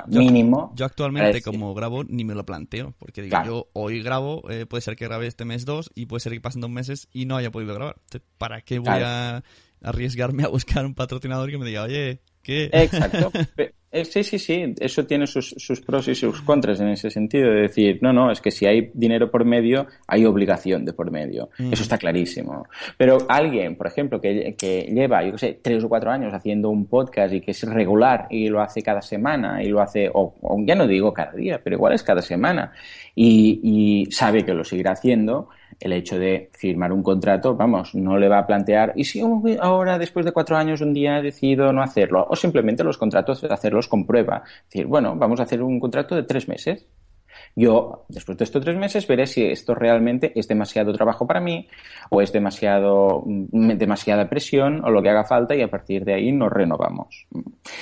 mínimo. 0.09 0.73
Yo, 0.77 0.85
actualmente, 0.85 1.43
como 1.43 1.75
grabo, 1.75 2.05
ni 2.05 2.25
me 2.25 2.35
lo 2.35 2.45
planteo, 2.45 2.95
porque 2.99 3.23
digo, 3.23 3.37
yo 3.45 3.69
hoy 3.73 4.03
grabo, 4.03 4.43
eh, 4.51 4.67
puede 4.67 4.81
ser 4.81 4.97
que 4.97 5.07
grabe 5.07 5.27
este 5.27 5.45
mes 5.45 5.65
dos, 5.65 5.91
y 5.95 6.07
puede 6.07 6.21
ser 6.21 6.33
que 6.33 6.41
pasen 6.41 6.61
dos 6.61 6.71
meses 6.71 7.09
y 7.13 7.27
no 7.27 7.37
haya 7.37 7.51
podido 7.51 7.75
grabar. 7.75 7.97
¿Para 8.39 8.61
qué 8.61 8.79
voy 8.79 9.01
a 9.03 9.43
arriesgarme 9.83 10.45
a 10.45 10.49
buscar 10.49 10.85
un 10.87 10.95
patrocinador 10.95 11.51
que 11.51 11.59
me 11.59 11.67
diga, 11.67 11.83
oye, 11.83 12.21
¿qué? 12.45 12.70
Exacto. 12.72 13.32
Eh, 13.95 14.05
sí, 14.05 14.24
sí, 14.24 14.40
sí, 14.40 14.74
eso 14.80 15.07
tiene 15.07 15.24
sus, 15.24 15.55
pros 15.86 16.09
y 16.09 16.16
sus 16.16 16.42
contras 16.42 16.80
en 16.80 16.88
ese 16.88 17.11
sentido, 17.11 17.49
de 17.49 17.61
decir, 17.61 18.01
no, 18.03 18.12
no, 18.12 18.32
es 18.32 18.40
que 18.40 18.51
si 18.51 18.66
hay 18.66 18.90
dinero 18.92 19.30
por 19.30 19.45
medio, 19.45 19.86
hay 20.09 20.24
obligación 20.24 20.84
de 20.84 20.92
por 20.92 21.12
medio. 21.12 21.51
Mm. 21.59 21.72
Eso 21.72 21.84
está 21.84 21.97
clarísimo. 21.97 22.66
Pero 22.97 23.18
alguien, 23.28 23.76
por 23.76 23.86
ejemplo, 23.86 24.20
que, 24.20 24.57
que 24.59 24.90
lleva, 24.92 25.24
yo 25.24 25.30
qué 25.30 25.38
sé, 25.38 25.61
tres 25.62 25.84
o 25.84 25.88
cuatro 25.88 26.11
años 26.11 26.34
haciendo 26.34 26.70
un 26.70 26.86
podcast 26.86 27.34
y 27.34 27.40
que 27.40 27.53
es 27.53 27.62
regular 27.62 28.26
y 28.30 28.49
lo 28.49 28.61
hace 28.61 28.82
cada 28.82 29.01
semana 29.01 29.62
y 29.62 29.68
lo 29.68 29.80
hace, 29.80 30.11
o, 30.12 30.34
ya 30.66 30.74
no 30.74 30.88
digo 30.88 31.14
cada 31.14 31.30
día, 31.30 31.61
pero 31.62 31.76
igual 31.76 31.92
es 31.92 32.03
cada 32.03 32.20
semana 32.20 32.72
y, 33.14 33.61
y 33.62 34.11
sabe 34.11 34.45
que 34.45 34.55
lo 34.55 34.64
seguirá 34.64 34.90
haciendo, 34.90 35.51
el 35.81 35.93
hecho 35.93 36.18
de 36.18 36.51
firmar 36.53 36.93
un 36.93 37.03
contrato, 37.03 37.55
vamos, 37.55 37.95
no 37.95 38.18
le 38.18 38.29
va 38.29 38.39
a 38.39 38.47
plantear, 38.47 38.93
¿y 38.97 39.05
si 39.05 39.22
ahora, 39.61 39.99
después 39.99 40.25
de 40.25 40.33
cuatro 40.33 40.57
años, 40.57 40.81
un 40.81 40.95
día 40.95 41.20
decido 41.22 41.72
no 41.72 41.83
hacerlo? 41.83 42.27
O 42.29 42.37
simplemente 42.37 42.85
los 42.85 42.99
contratos 42.99 43.45
hacerlos 43.45 43.89
con 43.89 44.07
prueba. 44.07 44.43
Es 44.45 44.64
decir, 44.70 44.87
bueno, 44.87 45.14
vamos 45.16 45.41
a 45.41 45.45
hacer 45.45 45.62
un 45.62 45.81
contrato 45.81 46.14
de 46.14 46.25
tres 46.25 46.49
meses. 46.49 46.87
Yo, 47.57 48.05
después 48.09 48.39
de 48.39 48.45
estos 48.45 48.64
tres 48.64 48.77
meses, 48.77 49.07
veré 49.07 49.27
si 49.27 49.45
esto 49.45 49.75
realmente 49.75 50.33
es 50.35 50.49
demasiado 50.49 50.93
trabajo 50.93 51.27
para 51.27 51.41
mí 51.41 51.68
o 52.11 52.20
es 52.20 52.33
demasiado, 52.33 53.22
mm, 53.27 53.72
demasiada 53.72 54.29
presión 54.29 54.85
o 54.85 54.91
lo 54.91 55.03
que 55.03 55.11
haga 55.11 55.25
falta 55.25 55.55
y 55.55 55.62
a 55.62 55.70
partir 55.70 56.05
de 56.05 56.14
ahí 56.14 56.33
nos 56.33 56.53
renovamos. 56.53 57.27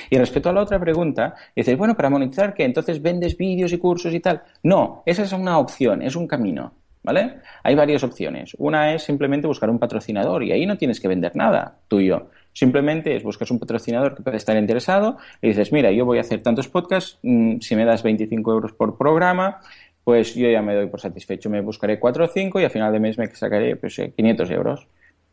Y 0.09 0.17
respecto 0.17 0.49
a 0.49 0.53
la 0.53 0.61
otra 0.61 0.79
pregunta, 0.79 1.35
dices, 1.55 1.77
bueno, 1.77 1.95
para 1.95 2.09
monetizar, 2.09 2.53
que 2.53 2.65
entonces 2.65 3.01
vendes 3.01 3.37
vídeos 3.37 3.73
y 3.73 3.77
cursos 3.77 4.13
y 4.13 4.19
tal. 4.19 4.43
No, 4.63 5.03
esa 5.05 5.23
es 5.23 5.33
una 5.33 5.57
opción, 5.57 6.01
es 6.01 6.15
un 6.15 6.27
camino. 6.27 6.73
¿Vale? 7.03 7.39
Hay 7.63 7.75
varias 7.75 8.03
opciones. 8.03 8.55
Una 8.57 8.93
es 8.93 9.03
simplemente 9.03 9.47
buscar 9.47 9.69
un 9.69 9.79
patrocinador 9.79 10.43
y 10.43 10.51
ahí 10.51 10.65
no 10.65 10.77
tienes 10.77 10.99
que 10.99 11.07
vender 11.07 11.35
nada 11.35 11.79
tuyo. 11.87 12.29
Simplemente 12.53 13.15
es 13.15 13.23
buscas 13.23 13.51
un 13.51 13.59
patrocinador 13.59 14.15
que 14.15 14.23
puede 14.23 14.37
estar 14.37 14.55
interesado 14.57 15.17
y 15.41 15.49
dices, 15.49 15.71
mira, 15.71 15.91
yo 15.91 16.05
voy 16.05 16.19
a 16.19 16.21
hacer 16.21 16.41
tantos 16.41 16.67
podcasts, 16.67 17.19
mm, 17.23 17.59
si 17.59 17.75
me 17.75 17.85
das 17.85 18.03
25 18.03 18.51
euros 18.51 18.73
por 18.73 18.97
programa, 18.97 19.59
pues 20.03 20.35
yo 20.35 20.49
ya 20.49 20.61
me 20.61 20.75
doy 20.75 20.87
por 20.87 20.99
satisfecho. 20.99 21.49
Me 21.49 21.61
buscaré 21.61 21.99
4 21.99 22.25
o 22.25 22.27
5 22.27 22.59
y 22.59 22.65
a 22.65 22.69
final 22.69 22.91
de 22.91 22.99
mes 22.99 23.17
me 23.17 23.27
sacaré 23.33 23.75
pues, 23.75 23.95
500 24.15 24.49
eh, 24.49 24.53
euros. 24.53 24.87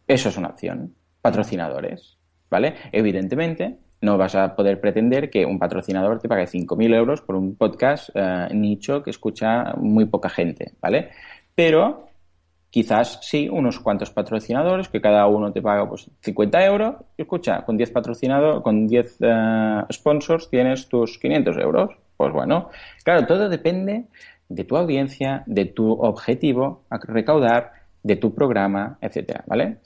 Eso 0.06 0.28
es 0.28 0.36
una 0.36 0.48
opción. 0.48 0.94
Patrocinadores, 1.20 2.18
¿vale? 2.48 2.74
Evidentemente, 2.92 3.76
no 4.00 4.16
vas 4.16 4.34
a 4.34 4.56
poder 4.56 4.80
pretender 4.80 5.28
que 5.28 5.44
un 5.44 5.58
patrocinador 5.58 6.20
te 6.20 6.28
pague 6.28 6.46
5.000 6.46 6.94
euros 6.94 7.20
por 7.20 7.36
un 7.36 7.56
podcast 7.56 8.10
eh, 8.14 8.48
nicho 8.52 9.02
que 9.02 9.10
escucha 9.10 9.74
muy 9.76 10.06
poca 10.06 10.30
gente, 10.30 10.72
¿vale? 10.80 11.10
Pero 11.60 12.08
quizás 12.70 13.18
sí, 13.20 13.46
unos 13.46 13.80
cuantos 13.80 14.10
patrocinadores 14.10 14.88
que 14.88 14.98
cada 14.98 15.26
uno 15.26 15.52
te 15.52 15.60
paga 15.60 15.86
pues 15.86 16.10
50 16.20 16.64
euros 16.64 16.94
escucha, 17.18 17.66
con 17.66 17.76
10 17.76 17.90
patrocinadores, 17.90 18.62
con 18.62 18.86
10 18.86 19.16
eh, 19.20 19.82
sponsors 19.92 20.48
tienes 20.48 20.88
tus 20.88 21.18
500 21.18 21.58
euros, 21.58 21.90
Pues 22.16 22.32
bueno, 22.32 22.70
claro, 23.04 23.26
todo 23.26 23.50
depende 23.50 24.06
de 24.48 24.64
tu 24.64 24.74
audiencia, 24.74 25.42
de 25.44 25.66
tu 25.66 25.92
objetivo 25.92 26.84
a 26.88 26.96
recaudar, 26.96 27.72
de 28.02 28.16
tu 28.16 28.34
programa, 28.34 28.96
etcétera, 29.02 29.44
¿vale? 29.46 29.80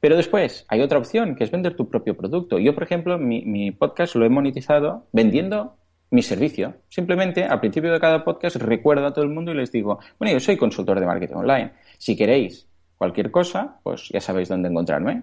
Pero 0.00 0.16
después 0.16 0.64
hay 0.68 0.80
otra 0.80 0.96
opción, 0.96 1.36
que 1.36 1.44
es 1.44 1.50
vender 1.50 1.76
tu 1.76 1.90
propio 1.90 2.16
producto. 2.16 2.58
Yo, 2.58 2.72
por 2.72 2.84
ejemplo, 2.84 3.18
mi 3.18 3.70
podcast 3.72 4.14
lo 4.14 4.24
he 4.24 4.30
monetizado 4.30 5.04
vendiendo 5.12 5.77
mi 6.10 6.22
servicio. 6.22 6.74
Simplemente 6.88 7.44
al 7.44 7.60
principio 7.60 7.92
de 7.92 8.00
cada 8.00 8.24
podcast 8.24 8.56
recuerdo 8.56 9.06
a 9.06 9.12
todo 9.12 9.24
el 9.24 9.30
mundo 9.30 9.52
y 9.52 9.54
les 9.54 9.72
digo, 9.72 9.98
bueno, 10.18 10.32
yo 10.32 10.40
soy 10.40 10.56
consultor 10.56 11.00
de 11.00 11.06
marketing 11.06 11.34
online. 11.34 11.72
Si 11.98 12.16
queréis 12.16 12.68
cualquier 12.96 13.30
cosa, 13.30 13.78
pues 13.82 14.08
ya 14.08 14.20
sabéis 14.20 14.48
dónde 14.48 14.68
encontrarme. 14.68 15.22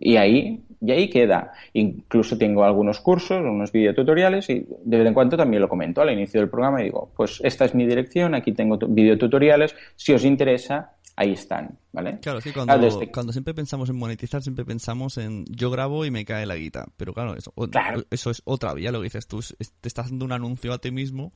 Y 0.00 0.16
ahí, 0.16 0.64
y 0.80 0.90
ahí 0.90 1.10
queda. 1.10 1.52
Incluso 1.74 2.38
tengo 2.38 2.64
algunos 2.64 3.00
cursos, 3.00 3.40
unos 3.40 3.70
videotutoriales 3.72 4.48
y 4.50 4.66
de 4.84 4.98
vez 4.98 5.06
en 5.06 5.14
cuando 5.14 5.36
también 5.36 5.60
lo 5.60 5.68
comento 5.68 6.00
al 6.00 6.10
inicio 6.10 6.40
del 6.40 6.48
programa 6.48 6.80
y 6.80 6.84
digo, 6.84 7.12
pues 7.14 7.40
esta 7.44 7.64
es 7.66 7.74
mi 7.74 7.86
dirección, 7.86 8.34
aquí 8.34 8.52
tengo 8.52 8.78
videotutoriales, 8.78 9.76
si 9.96 10.12
os 10.12 10.24
interesa, 10.24 10.96
ahí 11.16 11.32
están, 11.32 11.78
¿vale? 11.92 12.18
Claro, 12.20 12.40
sí, 12.40 12.52
cuando, 12.52 12.74
cuando 13.12 13.32
siempre 13.32 13.54
pensamos 13.54 13.90
en 13.90 13.96
monetizar, 13.96 14.42
siempre 14.42 14.64
pensamos 14.64 15.18
en 15.18 15.44
yo 15.46 15.70
grabo 15.70 16.04
y 16.04 16.10
me 16.10 16.24
cae 16.24 16.46
la 16.46 16.56
guita. 16.56 16.86
Pero 16.96 17.12
claro, 17.12 17.34
eso, 17.36 17.52
eso 18.10 18.30
es 18.30 18.42
otra 18.44 18.74
vía, 18.74 18.92
lo 18.92 18.98
que 19.00 19.04
dices 19.04 19.26
tú, 19.26 19.40
te 19.80 19.88
estás 19.88 20.10
dando 20.10 20.24
un 20.24 20.32
anuncio 20.32 20.72
a 20.72 20.78
ti 20.78 20.90
mismo 20.90 21.32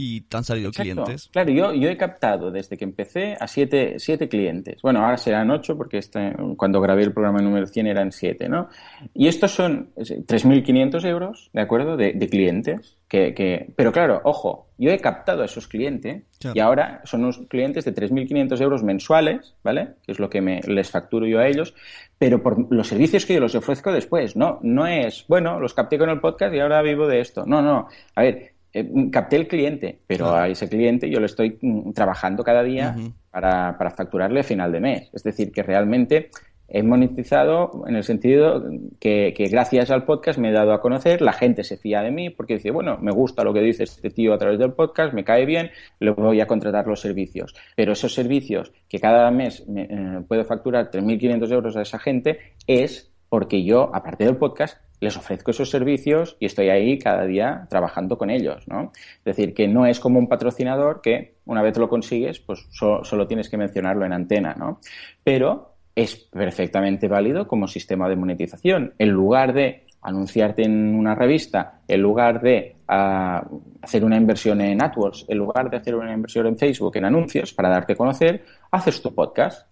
y 0.00 0.20
te 0.20 0.36
han 0.36 0.44
salido 0.44 0.70
clientes. 0.70 1.28
Claro, 1.32 1.50
yo, 1.50 1.74
yo 1.74 1.88
he 1.88 1.96
captado 1.96 2.52
desde 2.52 2.76
que 2.76 2.84
empecé 2.84 3.36
a 3.40 3.48
siete, 3.48 3.98
siete 3.98 4.28
clientes. 4.28 4.80
Bueno, 4.80 5.04
ahora 5.04 5.16
serán 5.16 5.50
ocho 5.50 5.76
porque 5.76 5.98
este, 5.98 6.36
cuando 6.56 6.80
grabé 6.80 7.02
el 7.02 7.12
programa 7.12 7.40
número 7.40 7.66
100 7.66 7.88
eran 7.88 8.12
siete, 8.12 8.48
¿no? 8.48 8.68
Y 9.12 9.26
estos 9.26 9.50
son 9.50 9.90
3.500 9.96 11.04
euros, 11.04 11.50
¿de 11.52 11.60
acuerdo? 11.60 11.96
De, 11.96 12.16
clientes. 12.30 12.96
Que, 13.08 13.34
que, 13.34 13.72
Pero 13.74 13.90
claro, 13.90 14.20
ojo, 14.22 14.67
yo 14.78 14.90
he 14.90 14.98
captado 15.00 15.42
a 15.42 15.46
esos 15.46 15.66
clientes 15.66 16.22
y 16.54 16.60
ahora 16.60 17.02
son 17.04 17.24
unos 17.24 17.38
clientes 17.48 17.84
de 17.84 17.94
3.500 17.94 18.60
euros 18.60 18.82
mensuales, 18.84 19.54
¿vale? 19.64 19.90
Que 20.06 20.12
es 20.12 20.20
lo 20.20 20.30
que 20.30 20.40
me, 20.40 20.60
les 20.62 20.90
facturo 20.90 21.26
yo 21.26 21.40
a 21.40 21.48
ellos, 21.48 21.74
pero 22.16 22.42
por 22.42 22.72
los 22.72 22.86
servicios 22.86 23.26
que 23.26 23.34
yo 23.34 23.40
los 23.40 23.56
ofrezco 23.56 23.92
después, 23.92 24.36
¿no? 24.36 24.60
No 24.62 24.86
es, 24.86 25.24
bueno, 25.28 25.58
los 25.58 25.74
capté 25.74 25.98
con 25.98 26.10
el 26.10 26.20
podcast 26.20 26.54
y 26.54 26.60
ahora 26.60 26.80
vivo 26.80 27.08
de 27.08 27.20
esto. 27.20 27.44
No, 27.44 27.60
no. 27.60 27.88
A 28.14 28.22
ver, 28.22 28.52
eh, 28.72 28.88
capté 29.10 29.36
el 29.36 29.48
cliente, 29.48 29.98
pero 30.06 30.34
a 30.34 30.48
ese 30.48 30.68
cliente 30.68 31.10
yo 31.10 31.18
le 31.18 31.26
estoy 31.26 31.58
mm, 31.60 31.92
trabajando 31.92 32.44
cada 32.44 32.62
día 32.62 32.94
para, 33.30 33.76
para, 33.76 33.90
facturarle 33.90 34.40
a 34.40 34.44
final 34.44 34.70
de 34.70 34.80
mes. 34.80 35.10
Es 35.12 35.24
decir, 35.24 35.50
que 35.50 35.62
realmente 35.62 36.30
he 36.68 36.82
monetizado 36.82 37.84
en 37.86 37.96
el 37.96 38.04
sentido 38.04 38.62
que, 39.00 39.32
que, 39.34 39.48
gracias 39.48 39.90
al 39.90 40.04
podcast 40.04 40.38
me 40.38 40.50
he 40.50 40.52
dado 40.52 40.72
a 40.72 40.80
conocer, 40.80 41.22
la 41.22 41.32
gente 41.32 41.64
se 41.64 41.78
fía 41.78 42.02
de 42.02 42.10
mí 42.10 42.28
porque 42.28 42.54
dice, 42.54 42.70
bueno, 42.70 42.98
me 43.00 43.10
gusta 43.10 43.42
lo 43.42 43.54
que 43.54 43.62
dice 43.62 43.84
este 43.84 44.10
tío 44.10 44.34
a 44.34 44.38
través 44.38 44.58
del 44.58 44.74
podcast, 44.74 45.14
me 45.14 45.24
cae 45.24 45.46
bien, 45.46 45.70
le 45.98 46.10
voy 46.10 46.40
a 46.40 46.46
contratar 46.46 46.86
los 46.86 47.00
servicios. 47.00 47.54
Pero 47.74 47.92
esos 47.92 48.12
servicios 48.12 48.72
que 48.88 49.00
cada 49.00 49.30
mes 49.30 49.66
me, 49.66 49.82
eh, 49.82 50.20
puedo 50.28 50.44
facturar 50.44 50.90
3.500 50.90 51.52
euros 51.52 51.76
a 51.76 51.82
esa 51.82 51.98
gente 51.98 52.38
es 52.66 53.10
porque 53.28 53.64
yo, 53.64 53.90
aparte 53.94 54.24
del 54.24 54.36
podcast, 54.36 54.78
les 55.00 55.16
ofrezco 55.16 55.50
esos 55.50 55.70
servicios 55.70 56.36
y 56.40 56.46
estoy 56.46 56.70
ahí 56.70 56.98
cada 56.98 57.24
día 57.24 57.66
trabajando 57.70 58.18
con 58.18 58.30
ellos, 58.30 58.66
¿no? 58.66 58.92
Es 59.18 59.24
decir, 59.24 59.54
que 59.54 59.68
no 59.68 59.86
es 59.86 60.00
como 60.00 60.18
un 60.18 60.28
patrocinador 60.28 61.00
que 61.00 61.36
una 61.44 61.62
vez 61.62 61.76
lo 61.78 61.88
consigues, 61.88 62.40
pues 62.40 62.66
solo 62.70 63.26
tienes 63.26 63.48
que 63.48 63.56
mencionarlo 63.56 64.04
en 64.04 64.12
antena, 64.12 64.54
¿no? 64.58 64.80
Pero 65.22 65.67
es 65.98 66.14
perfectamente 66.14 67.08
válido 67.08 67.48
como 67.48 67.66
sistema 67.66 68.08
de 68.08 68.14
monetización. 68.14 68.94
En 68.98 69.10
lugar 69.10 69.52
de 69.52 69.84
anunciarte 70.02 70.62
en 70.62 70.94
una 70.94 71.16
revista, 71.16 71.80
en 71.88 72.00
lugar 72.00 72.40
de 72.40 72.76
ah, 72.86 73.44
hacer 73.82 74.04
una 74.04 74.16
inversión 74.16 74.60
en 74.60 74.80
AdWords, 74.80 75.26
en 75.28 75.38
lugar 75.38 75.68
de 75.68 75.76
hacer 75.76 75.96
una 75.96 76.12
inversión 76.12 76.46
en 76.46 76.56
Facebook, 76.56 76.96
en 76.96 77.04
anuncios, 77.04 77.52
para 77.52 77.68
darte 77.68 77.94
a 77.94 77.96
conocer, 77.96 78.44
haces 78.70 79.02
tu 79.02 79.12
podcast 79.12 79.68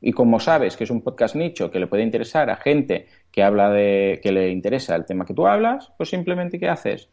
y 0.00 0.12
como 0.12 0.38
sabes 0.38 0.76
que 0.76 0.84
es 0.84 0.90
un 0.90 1.02
podcast 1.02 1.34
nicho 1.34 1.72
que 1.72 1.80
le 1.80 1.88
puede 1.88 2.04
interesar 2.04 2.50
a 2.50 2.56
gente 2.56 3.08
que 3.32 3.42
habla 3.42 3.68
de 3.70 4.20
que 4.22 4.30
le 4.30 4.50
interesa 4.50 4.94
el 4.94 5.04
tema 5.04 5.24
que 5.24 5.34
tú 5.34 5.44
hablas, 5.44 5.92
pues 5.96 6.08
simplemente 6.08 6.60
¿qué 6.60 6.68
haces? 6.68 7.08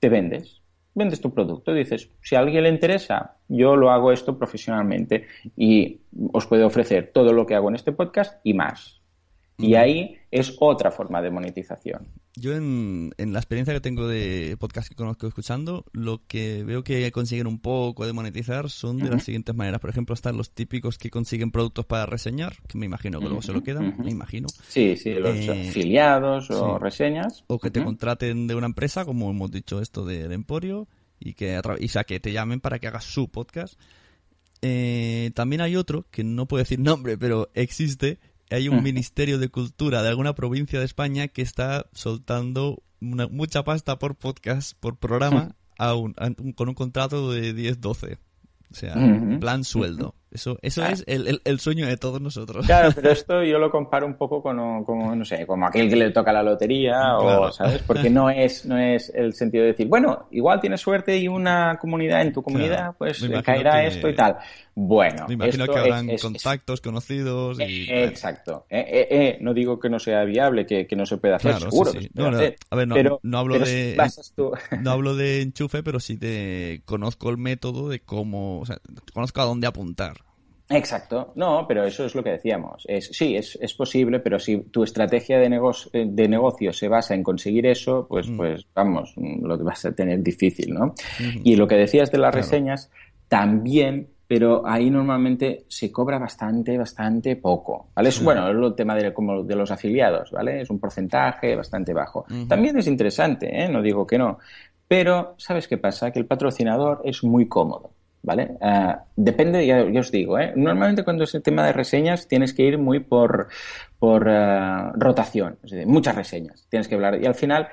Te 0.00 0.08
vendes. 0.08 0.61
Vendes 0.94 1.20
tu 1.20 1.32
producto. 1.32 1.72
Dices, 1.72 2.10
si 2.22 2.34
a 2.34 2.40
alguien 2.40 2.64
le 2.64 2.68
interesa, 2.68 3.36
yo 3.48 3.76
lo 3.76 3.90
hago 3.90 4.12
esto 4.12 4.38
profesionalmente 4.38 5.26
y 5.56 6.00
os 6.32 6.46
puedo 6.46 6.66
ofrecer 6.66 7.10
todo 7.12 7.32
lo 7.32 7.46
que 7.46 7.54
hago 7.54 7.68
en 7.68 7.76
este 7.76 7.92
podcast 7.92 8.40
y 8.44 8.54
más. 8.54 9.00
Y 9.58 9.74
ahí 9.74 10.16
es 10.32 10.56
otra 10.60 10.90
forma 10.90 11.20
de 11.20 11.30
monetización. 11.30 12.08
Yo 12.34 12.56
en, 12.56 13.12
la 13.18 13.38
experiencia 13.38 13.74
que 13.74 13.82
tengo 13.82 14.08
de 14.08 14.56
podcast 14.58 14.88
que 14.88 14.94
conozco 14.94 15.26
escuchando, 15.28 15.84
lo 15.92 16.26
que 16.26 16.64
veo 16.64 16.82
que 16.82 17.12
consiguen 17.12 17.46
un 17.46 17.60
poco 17.60 18.06
de 18.06 18.14
monetizar 18.14 18.70
son 18.70 18.96
de 18.96 19.10
las 19.10 19.24
siguientes 19.24 19.54
maneras. 19.54 19.78
Por 19.78 19.90
ejemplo, 19.90 20.14
están 20.14 20.38
los 20.38 20.52
típicos 20.52 20.96
que 20.96 21.10
consiguen 21.10 21.52
productos 21.52 21.84
para 21.84 22.06
reseñar, 22.06 22.54
que 22.66 22.78
me 22.78 22.86
imagino 22.86 23.20
que 23.20 23.26
luego 23.26 23.42
se 23.42 23.52
lo 23.52 23.62
quedan, 23.62 23.98
me 23.98 24.10
imagino. 24.10 24.48
Sí, 24.68 24.96
sí, 24.96 25.12
los 25.12 25.36
eh, 25.36 25.68
afiliados 25.68 26.50
o 26.50 26.78
reseñas. 26.78 27.44
O 27.48 27.58
que 27.58 27.70
te 27.70 27.84
contraten 27.84 28.46
de 28.46 28.54
una 28.54 28.66
empresa, 28.66 29.04
como 29.04 29.30
hemos 29.30 29.50
dicho 29.50 29.82
esto 29.82 30.06
del 30.06 30.32
Emporio, 30.32 30.88
y 31.20 31.34
que, 31.34 31.60
y, 31.78 31.88
sea, 31.88 32.04
que 32.04 32.20
te 32.20 32.32
llamen 32.32 32.60
para 32.60 32.78
que 32.78 32.86
hagas 32.86 33.04
su 33.04 33.28
podcast. 33.28 33.78
Eh, 34.62 35.30
también 35.34 35.60
hay 35.60 35.76
otro, 35.76 36.06
que 36.10 36.24
no 36.24 36.48
puedo 36.48 36.62
decir 36.62 36.78
nombre, 36.80 37.18
pero 37.18 37.50
existe, 37.52 38.18
hay 38.52 38.68
un 38.68 38.82
ministerio 38.82 39.38
de 39.38 39.48
cultura 39.48 40.02
de 40.02 40.08
alguna 40.08 40.34
provincia 40.34 40.78
de 40.78 40.84
España 40.84 41.28
que 41.28 41.42
está 41.42 41.86
soltando 41.92 42.82
mucha 43.00 43.64
pasta 43.64 43.98
por 43.98 44.16
podcast, 44.16 44.76
por 44.78 44.98
programa, 44.98 45.56
con 45.76 46.68
un 46.68 46.74
contrato 46.74 47.32
de 47.32 47.54
10-12. 47.54 48.18
O 48.70 48.74
sea, 48.74 48.94
plan 49.40 49.64
sueldo. 49.64 50.14
Eso, 50.32 50.58
eso 50.62 50.84
es 50.84 51.04
el, 51.06 51.42
el, 51.44 51.60
sueño 51.60 51.86
de 51.86 51.98
todos 51.98 52.20
nosotros. 52.20 52.64
Claro, 52.64 52.90
pero 52.94 53.10
esto 53.12 53.42
yo 53.44 53.58
lo 53.58 53.70
comparo 53.70 54.06
un 54.06 54.14
poco 54.14 54.42
con, 54.42 54.56
no 54.56 55.24
sé, 55.24 55.46
como 55.46 55.66
aquel 55.66 55.90
que 55.90 55.96
le 55.96 56.10
toca 56.10 56.32
la 56.32 56.42
lotería 56.42 57.18
o, 57.18 57.52
¿sabes? 57.52 57.82
Porque 57.82 58.08
no 58.10 58.30
es, 58.30 58.64
no 58.64 58.78
es 58.78 59.12
el 59.14 59.34
sentido 59.34 59.64
de 59.64 59.72
decir, 59.72 59.88
bueno, 59.88 60.28
igual 60.30 60.60
tienes 60.60 60.80
suerte 60.80 61.18
y 61.18 61.28
una 61.28 61.76
comunidad 61.78 62.22
en 62.22 62.32
tu 62.32 62.42
comunidad, 62.42 62.94
pues 62.96 63.22
caerá 63.44 63.84
esto 63.84 64.08
y 64.08 64.14
tal. 64.14 64.38
Bueno, 64.74 65.26
me 65.28 65.34
imagino 65.34 65.66
que 65.66 65.78
habrán 65.78 66.08
contactos 66.16 66.80
conocidos 66.80 67.58
y... 67.60 67.90
exacto. 67.90 68.64
Eh, 68.70 68.80
eh, 68.80 69.08
eh, 69.10 69.38
no 69.40 69.52
digo 69.52 69.78
que 69.78 69.90
no 69.90 69.98
sea 69.98 70.24
viable, 70.24 70.64
que, 70.64 70.86
no 70.96 71.04
se 71.04 71.18
pueda 71.18 71.36
hacer, 71.36 71.58
seguro. 71.58 71.92
No, 72.14 72.26
a 72.26 72.76
ver, 72.76 72.88
no, 73.22 73.38
hablo 73.38 73.58
de... 73.58 73.96
no 74.80 74.90
hablo 74.90 75.14
de 75.14 75.42
enchufe, 75.42 75.82
pero 75.82 76.00
sí 76.00 76.16
de... 76.16 76.80
Conozco 76.86 77.28
el 77.28 77.36
método 77.36 77.90
de 77.90 78.00
cómo... 78.00 78.60
O 78.60 78.66
sea, 78.66 78.78
conozco 79.12 79.42
a 79.42 79.44
dónde 79.44 79.66
apuntar. 79.66 80.21
Exacto, 80.72 81.32
no, 81.36 81.66
pero 81.68 81.84
eso 81.84 82.04
es 82.04 82.14
lo 82.14 82.22
que 82.22 82.30
decíamos. 82.30 82.84
Es, 82.88 83.10
sí, 83.12 83.36
es, 83.36 83.58
es 83.60 83.74
posible, 83.74 84.20
pero 84.20 84.38
si 84.38 84.58
tu 84.58 84.82
estrategia 84.82 85.38
de, 85.38 85.48
negocio, 85.48 85.90
de 85.92 86.28
negocio 86.28 86.72
se 86.72 86.88
basa 86.88 87.14
en 87.14 87.22
conseguir 87.22 87.66
eso, 87.66 88.06
pues, 88.08 88.28
mm. 88.28 88.36
pues 88.36 88.66
vamos, 88.74 89.14
lo 89.16 89.56
que 89.56 89.64
vas 89.64 89.84
a 89.84 89.92
tener 89.92 90.22
difícil, 90.22 90.74
¿no? 90.74 90.94
Y 91.44 91.56
lo 91.56 91.66
que 91.66 91.76
decías 91.76 92.10
de 92.10 92.18
las 92.18 92.34
reseñas, 92.34 92.90
también, 93.28 94.08
pero 94.26 94.62
ahí 94.66 94.90
normalmente 94.90 95.64
se 95.68 95.90
cobra 95.92 96.18
bastante, 96.18 96.76
bastante 96.78 97.36
poco, 97.36 97.88
¿vale? 97.94 98.10
Bueno, 98.22 98.48
es 98.48 98.56
el 98.56 98.74
tema 98.74 98.94
de, 98.94 99.12
como 99.12 99.42
de 99.42 99.56
los 99.56 99.70
afiliados, 99.70 100.30
¿vale? 100.30 100.62
Es 100.62 100.70
un 100.70 100.78
porcentaje 100.78 101.54
bastante 101.54 101.92
bajo. 101.92 102.24
También 102.48 102.78
es 102.78 102.86
interesante, 102.86 103.64
¿eh? 103.64 103.68
No 103.68 103.82
digo 103.82 104.06
que 104.06 104.18
no. 104.18 104.38
Pero, 104.88 105.34
¿sabes 105.38 105.68
qué 105.68 105.78
pasa? 105.78 106.10
Que 106.10 106.18
el 106.18 106.26
patrocinador 106.26 107.00
es 107.04 107.24
muy 107.24 107.48
cómodo. 107.48 107.92
¿Vale? 108.22 108.56
Ah, 108.60 109.04
depende, 109.16 109.66
ya, 109.66 109.84
os 109.84 110.10
digo, 110.10 110.38
¿eh? 110.38 110.52
Normalmente 110.56 111.04
cuando 111.04 111.24
es 111.24 111.34
el 111.34 111.42
tema 111.42 111.66
de 111.66 111.72
reseñas 111.72 112.28
tienes 112.28 112.54
que 112.54 112.62
ir 112.62 112.78
muy 112.78 113.00
por, 113.00 113.48
por 113.98 114.28
ah, 114.28 114.92
rotación, 114.96 115.58
muchas 115.86 116.14
reseñas 116.14 116.66
tienes 116.70 116.88
que 116.88 116.94
hablar. 116.94 117.20
Y 117.20 117.26
al 117.26 117.34
final 117.34 117.68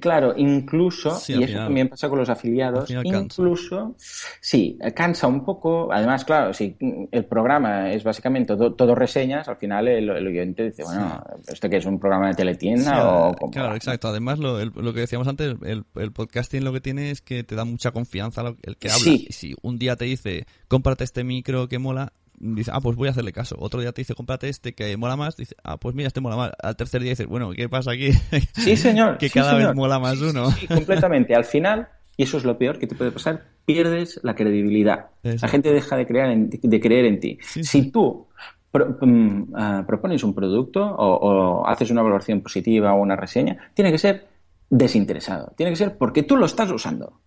Claro, 0.00 0.34
incluso, 0.36 1.20
y 1.28 1.42
eso 1.42 1.58
también 1.58 1.88
pasa 1.88 2.08
con 2.08 2.18
los 2.18 2.28
afiliados, 2.28 2.88
incluso, 2.90 3.96
sí, 4.40 4.78
cansa 4.94 5.26
un 5.26 5.44
poco. 5.44 5.92
Además, 5.92 6.24
claro, 6.24 6.52
si 6.52 6.76
el 7.10 7.24
programa 7.24 7.90
es 7.90 8.04
básicamente 8.04 8.56
todo, 8.56 8.94
reseñas, 8.94 9.48
al 9.48 9.56
final 9.56 9.88
el, 9.88 10.10
oyente 10.10 10.64
dice, 10.64 10.84
bueno, 10.84 11.22
¿esto 11.48 11.68
que 11.68 11.78
es 11.78 11.86
un 11.86 11.98
programa 11.98 12.28
de 12.28 12.34
teletienda 12.34 13.28
o 13.28 13.50
Claro, 13.50 13.74
exacto. 13.74 14.08
Además, 14.08 14.38
lo, 14.38 14.94
que 14.94 15.00
decíamos 15.00 15.26
antes, 15.26 15.56
el, 15.64 15.84
podcasting 16.12 16.64
lo 16.64 16.72
que 16.72 16.80
tiene 16.80 17.10
es 17.10 17.20
que 17.20 17.42
te 17.42 17.56
da 17.56 17.64
mucha 17.64 17.90
confianza 17.90 18.42
el 18.62 18.76
que 18.76 18.90
habla. 18.90 19.12
Y 19.12 19.32
si 19.32 19.54
un 19.62 19.78
día 19.78 19.96
te 19.96 20.04
dice, 20.04 20.46
cómprate 20.68 21.02
este 21.02 21.24
micro 21.24 21.68
que 21.68 21.78
mola, 21.78 22.12
dice, 22.38 22.70
ah, 22.74 22.80
pues 22.80 22.96
voy 22.96 23.08
a 23.08 23.10
hacerle 23.12 23.32
caso. 23.32 23.56
Otro 23.58 23.80
día 23.80 23.92
te 23.92 24.00
dice, 24.00 24.14
cómprate 24.14 24.48
este 24.48 24.74
que 24.74 24.96
mola 24.96 25.16
más. 25.16 25.36
Dice, 25.36 25.56
ah, 25.64 25.78
pues 25.78 25.94
mira, 25.94 26.08
este 26.08 26.20
mola 26.20 26.36
más. 26.36 26.52
Al 26.62 26.76
tercer 26.76 27.02
día 27.02 27.10
dices, 27.10 27.26
bueno, 27.26 27.50
¿qué 27.52 27.68
pasa 27.68 27.92
aquí? 27.92 28.12
Sí, 28.54 28.76
señor. 28.76 29.18
que 29.18 29.30
cada 29.30 29.54
vez 29.54 29.74
mola 29.74 29.98
más 29.98 30.20
uno. 30.20 30.50
Sí, 30.52 30.66
completamente. 30.66 31.34
Al 31.34 31.44
final, 31.44 31.88
y 32.16 32.24
eso 32.24 32.38
es 32.38 32.44
lo 32.44 32.58
peor 32.58 32.78
que 32.78 32.86
te 32.86 32.94
puede 32.94 33.10
pasar, 33.10 33.44
pierdes 33.64 34.20
la 34.22 34.34
credibilidad. 34.34 35.06
La 35.22 35.48
gente 35.48 35.72
deja 35.72 35.96
de, 35.96 36.06
creer 36.06 36.30
en, 36.30 36.50
de 36.50 36.80
creer 36.80 37.06
en 37.06 37.20
ti. 37.20 37.38
si 37.42 37.90
tú 37.90 38.28
mm, 38.72 39.54
ah, 39.54 39.84
propones 39.86 40.22
un 40.22 40.34
producto 40.34 40.84
o, 40.84 41.60
o 41.60 41.66
haces 41.66 41.90
una 41.90 42.02
valoración 42.02 42.40
positiva 42.40 42.92
o 42.92 43.00
una 43.00 43.16
reseña, 43.16 43.70
tiene 43.74 43.90
que 43.90 43.98
ser 43.98 44.26
desinteresado. 44.70 45.52
Tiene 45.56 45.72
que 45.72 45.76
ser 45.76 45.96
porque 45.96 46.22
tú 46.22 46.36
lo 46.36 46.46
estás 46.46 46.70
usando. 46.70 47.20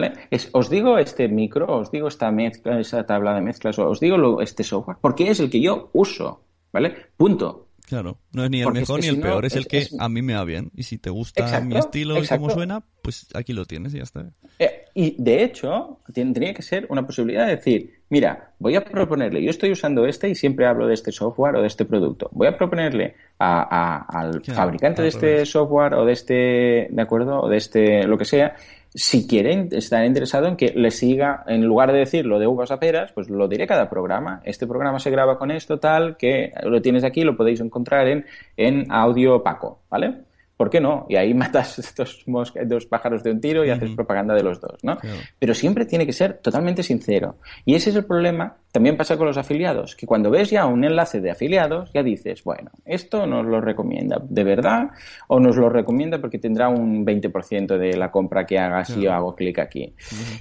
¿Vale? 0.00 0.12
Es, 0.30 0.48
os 0.52 0.70
digo 0.70 0.96
este 0.98 1.28
micro, 1.28 1.66
os 1.66 1.90
digo 1.90 2.06
esta 2.06 2.30
mezcla, 2.30 2.78
esa 2.78 3.04
tabla 3.04 3.34
de 3.34 3.40
mezclas, 3.40 3.78
os 3.78 3.98
digo 3.98 4.40
este 4.40 4.62
software, 4.62 4.98
porque 5.00 5.28
es 5.28 5.40
el 5.40 5.50
que 5.50 5.60
yo 5.60 5.90
uso. 5.92 6.44
¿Vale? 6.72 6.94
Punto. 7.16 7.68
Claro, 7.88 8.18
no 8.32 8.44
es 8.44 8.50
ni 8.50 8.60
el 8.60 8.70
mejor 8.70 9.00
ni 9.00 9.06
el 9.06 9.18
peor, 9.18 9.46
es, 9.46 9.56
el 9.56 9.66
que 9.66 9.86
a 9.98 10.10
mí 10.10 10.20
me 10.20 10.34
va 10.34 10.44
bien. 10.44 10.70
Y 10.76 10.82
si 10.82 10.98
te 10.98 11.08
gusta 11.08 11.60
mi 11.62 11.74
estilo 11.78 12.22
y 12.22 12.26
cómo 12.26 12.50
suena, 12.50 12.84
pues 13.00 13.26
aquí 13.34 13.54
lo 13.54 13.64
tienes 13.64 13.94
y 13.94 13.96
ya 13.96 14.02
está. 14.02 14.30
Eh, 14.58 14.84
y 14.92 15.16
de 15.18 15.42
hecho, 15.42 16.00
tendría 16.12 16.52
que 16.52 16.60
ser 16.60 16.86
una 16.90 17.06
posibilidad 17.06 17.46
de 17.46 17.56
decir, 17.56 18.02
mira, 18.10 18.52
voy 18.58 18.74
a 18.74 18.84
proponerle, 18.84 19.42
yo 19.42 19.48
estoy 19.48 19.72
usando 19.72 20.04
este 20.04 20.28
y 20.28 20.34
siempre 20.34 20.66
hablo 20.66 20.86
de 20.86 20.92
este 20.92 21.12
software 21.12 21.56
o 21.56 21.62
de 21.62 21.66
este 21.66 21.86
producto. 21.86 22.28
Voy 22.32 22.48
a 22.48 22.58
proponerle 22.58 23.14
al 23.38 24.42
fabricante 24.42 25.00
de 25.00 25.08
este 25.08 25.46
software 25.46 25.94
o 25.94 26.04
de 26.04 26.12
este, 26.12 26.88
¿de 26.90 27.02
acuerdo? 27.02 27.40
O 27.40 27.48
de 27.48 27.56
este, 27.56 28.06
lo 28.06 28.18
que 28.18 28.26
sea, 28.26 28.54
si 28.98 29.28
quieren 29.28 29.68
estar 29.70 30.04
interesado 30.04 30.48
en 30.48 30.56
que 30.56 30.72
le 30.74 30.90
siga, 30.90 31.44
en 31.46 31.64
lugar 31.64 31.92
de 31.92 32.00
decirlo 32.00 32.40
de 32.40 32.48
uvas 32.48 32.72
a 32.72 32.80
peras, 32.80 33.12
pues 33.12 33.30
lo 33.30 33.46
diré 33.46 33.64
cada 33.68 33.88
programa. 33.88 34.42
Este 34.44 34.66
programa 34.66 34.98
se 34.98 35.10
graba 35.10 35.38
con 35.38 35.52
esto, 35.52 35.78
tal, 35.78 36.16
que 36.16 36.52
lo 36.64 36.82
tienes 36.82 37.04
aquí, 37.04 37.22
lo 37.22 37.36
podéis 37.36 37.60
encontrar 37.60 38.08
en, 38.08 38.26
en 38.56 38.90
audio 38.90 39.36
opaco, 39.36 39.82
¿vale? 39.88 40.27
¿Por 40.58 40.68
qué 40.68 40.80
no? 40.80 41.06
Y 41.08 41.16
ahí 41.16 41.32
matas 41.44 41.78
estos 41.78 42.24
dos 42.66 42.86
pájaros 42.86 43.22
de 43.22 43.30
un 43.30 43.40
tiro 43.40 43.64
y 43.64 43.70
haces 43.70 43.92
propaganda 43.92 44.34
de 44.34 44.42
los 44.42 44.60
dos, 44.60 44.76
¿no? 44.82 44.98
Pero 45.38 45.54
siempre 45.54 45.86
tiene 45.86 46.04
que 46.04 46.12
ser 46.12 46.34
totalmente 46.38 46.82
sincero. 46.82 47.36
Y 47.64 47.74
ese 47.74 47.88
es 47.90 47.96
el 47.96 48.04
problema, 48.04 48.56
también 48.72 48.96
pasa 48.96 49.16
con 49.16 49.26
los 49.26 49.38
afiliados, 49.38 49.94
que 49.96 50.06
cuando 50.06 50.30
ves 50.30 50.50
ya 50.50 50.66
un 50.66 50.84
enlace 50.84 51.20
de 51.20 51.30
afiliados, 51.30 51.90
ya 51.94 52.02
dices, 52.02 52.42
bueno, 52.44 52.70
esto 52.84 53.26
nos 53.26 53.46
lo 53.46 53.60
recomienda 53.60 54.20
de 54.22 54.44
verdad 54.44 54.90
o 55.28 55.40
nos 55.40 55.56
lo 55.56 55.70
recomienda 55.70 56.18
porque 56.20 56.38
tendrá 56.38 56.68
un 56.68 57.06
20% 57.06 57.78
de 57.78 57.96
la 57.96 58.10
compra 58.10 58.44
que 58.44 58.58
haga 58.58 58.84
si 58.84 59.00
yo 59.00 59.12
hago 59.12 59.36
clic 59.36 59.60
aquí. 59.60 59.94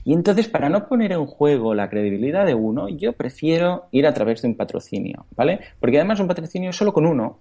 Y 0.04 0.14
entonces, 0.14 0.48
para 0.48 0.68
no 0.68 0.88
poner 0.88 1.12
en 1.12 1.26
juego 1.26 1.76
la 1.76 1.90
credibilidad 1.90 2.46
de 2.46 2.56
uno, 2.56 2.90
yo 2.90 3.14
prefiero 3.14 3.86
ir 3.92 4.08
a 4.08 4.14
través 4.14 4.42
de 4.42 4.48
un 4.48 4.58
patrocinio, 4.58 5.28
¿vale? 5.36 5.60
Porque 5.80 5.98
además 5.98 6.20
un 6.20 6.28
patrocinio 6.28 6.74
solo 6.74 6.92
con 6.92 7.06
uno 7.06 7.40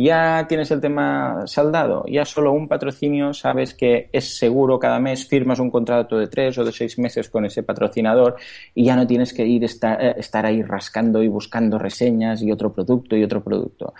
ya 0.00 0.46
tienes 0.46 0.70
el 0.70 0.80
tema 0.80 1.42
saldado, 1.46 2.04
ya 2.06 2.24
solo 2.24 2.52
un 2.52 2.68
patrocinio 2.68 3.34
sabes 3.34 3.74
que 3.74 4.08
es 4.12 4.38
seguro 4.38 4.78
cada 4.78 5.00
mes, 5.00 5.26
firmas 5.26 5.58
un 5.58 5.72
contrato 5.72 6.16
de 6.16 6.28
tres 6.28 6.56
o 6.56 6.64
de 6.64 6.70
seis 6.70 7.00
meses 7.00 7.28
con 7.28 7.44
ese 7.44 7.64
patrocinador 7.64 8.36
y 8.76 8.84
ya 8.84 8.94
no 8.94 9.08
tienes 9.08 9.34
que 9.34 9.44
ir 9.44 9.64
estar, 9.64 10.00
eh, 10.00 10.14
estar 10.16 10.46
ahí 10.46 10.62
rascando 10.62 11.20
y 11.20 11.26
buscando 11.26 11.80
reseñas 11.80 12.42
y 12.42 12.52
otro 12.52 12.72
producto 12.72 13.16
y 13.16 13.24
otro 13.24 13.42
producto. 13.42 13.92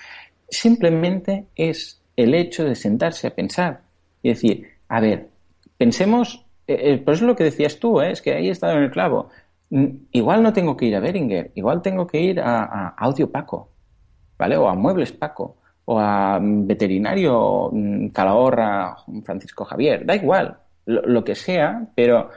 Simplemente 0.49 1.47
es 1.57 2.01
el 2.15 2.33
hecho 2.33 2.63
de 2.63 2.77
sentarse 2.77 3.27
a 3.27 3.35
pensar 3.35 3.81
y 4.23 4.29
decir, 4.29 4.69
a 4.87 5.01
ver, 5.01 5.31
pensemos, 5.77 6.47
eh, 6.69 6.93
eh, 6.93 6.99
por 6.99 7.15
eso 7.15 7.25
es 7.25 7.29
lo 7.29 7.35
que 7.35 7.43
decías 7.43 7.81
tú, 7.81 8.01
es 8.01 8.23
que 8.23 8.35
ahí 8.35 8.47
he 8.47 8.53
estado 8.53 8.75
en 8.75 8.85
el 8.85 8.93
clavo. 8.93 9.31
Mm, 9.71 9.87
igual 10.13 10.45
no 10.45 10.53
tengo 10.53 10.77
que 10.77 10.87
ir 10.87 10.95
a 10.95 11.01
Beringer, 11.01 11.51
igual 11.57 11.83
tengo 11.83 12.07
que 12.07 12.21
ir 12.21 12.39
a, 12.39 12.63
a 12.63 12.89
Audio 12.99 13.33
Paco, 13.33 13.73
¿vale? 14.39 14.57
O 14.57 14.69
a 14.69 14.77
Muebles 14.77 15.11
Paco 15.11 15.58
o 15.91 15.99
a 15.99 16.39
veterinario 16.43 17.73
Calahorra 18.13 18.95
Francisco 19.25 19.65
Javier, 19.65 20.05
da 20.05 20.15
igual, 20.15 20.59
lo, 20.85 21.25
que 21.25 21.35
sea, 21.35 21.87
pero 21.95 22.29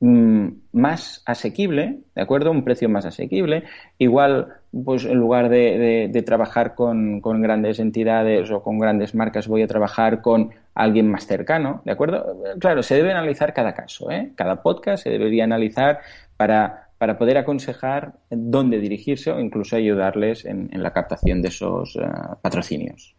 mm, 0.00 0.48
más 0.72 1.22
asequible, 1.24 2.00
¿de 2.16 2.22
acuerdo? 2.22 2.50
Un 2.50 2.64
precio 2.64 2.88
más 2.88 3.06
asequible. 3.06 3.62
Igual, 3.96 4.54
pues 4.84 5.04
en 5.04 5.18
lugar 5.18 5.48
de, 5.50 6.22
trabajar 6.26 6.74
con, 6.74 7.20
grandes 7.20 7.78
entidades 7.78 8.50
o 8.50 8.60
con 8.60 8.80
grandes 8.80 9.14
marcas, 9.14 9.46
voy 9.46 9.62
a 9.62 9.68
trabajar 9.68 10.20
con 10.20 10.50
alguien 10.74 11.08
más 11.08 11.28
cercano, 11.28 11.82
¿de 11.84 11.92
acuerdo? 11.92 12.36
Claro, 12.58 12.82
se 12.82 12.96
debe 12.96 13.12
analizar 13.12 13.54
cada 13.54 13.72
caso, 13.72 14.10
¿eh? 14.10 14.32
Cada 14.34 14.62
podcast 14.62 15.04
se 15.04 15.10
debería 15.10 15.44
analizar 15.44 16.00
para 16.36 16.85
para 16.98 17.18
poder 17.18 17.38
aconsejar 17.38 18.20
dónde 18.30 18.78
dirigirse 18.78 19.30
o 19.30 19.40
incluso 19.40 19.76
ayudarles 19.76 20.44
en, 20.44 20.70
la 20.72 20.92
captación 20.92 21.42
de 21.42 21.48
esos 21.48 21.96
eh, 21.96 22.08
patrocinios. 22.40 23.14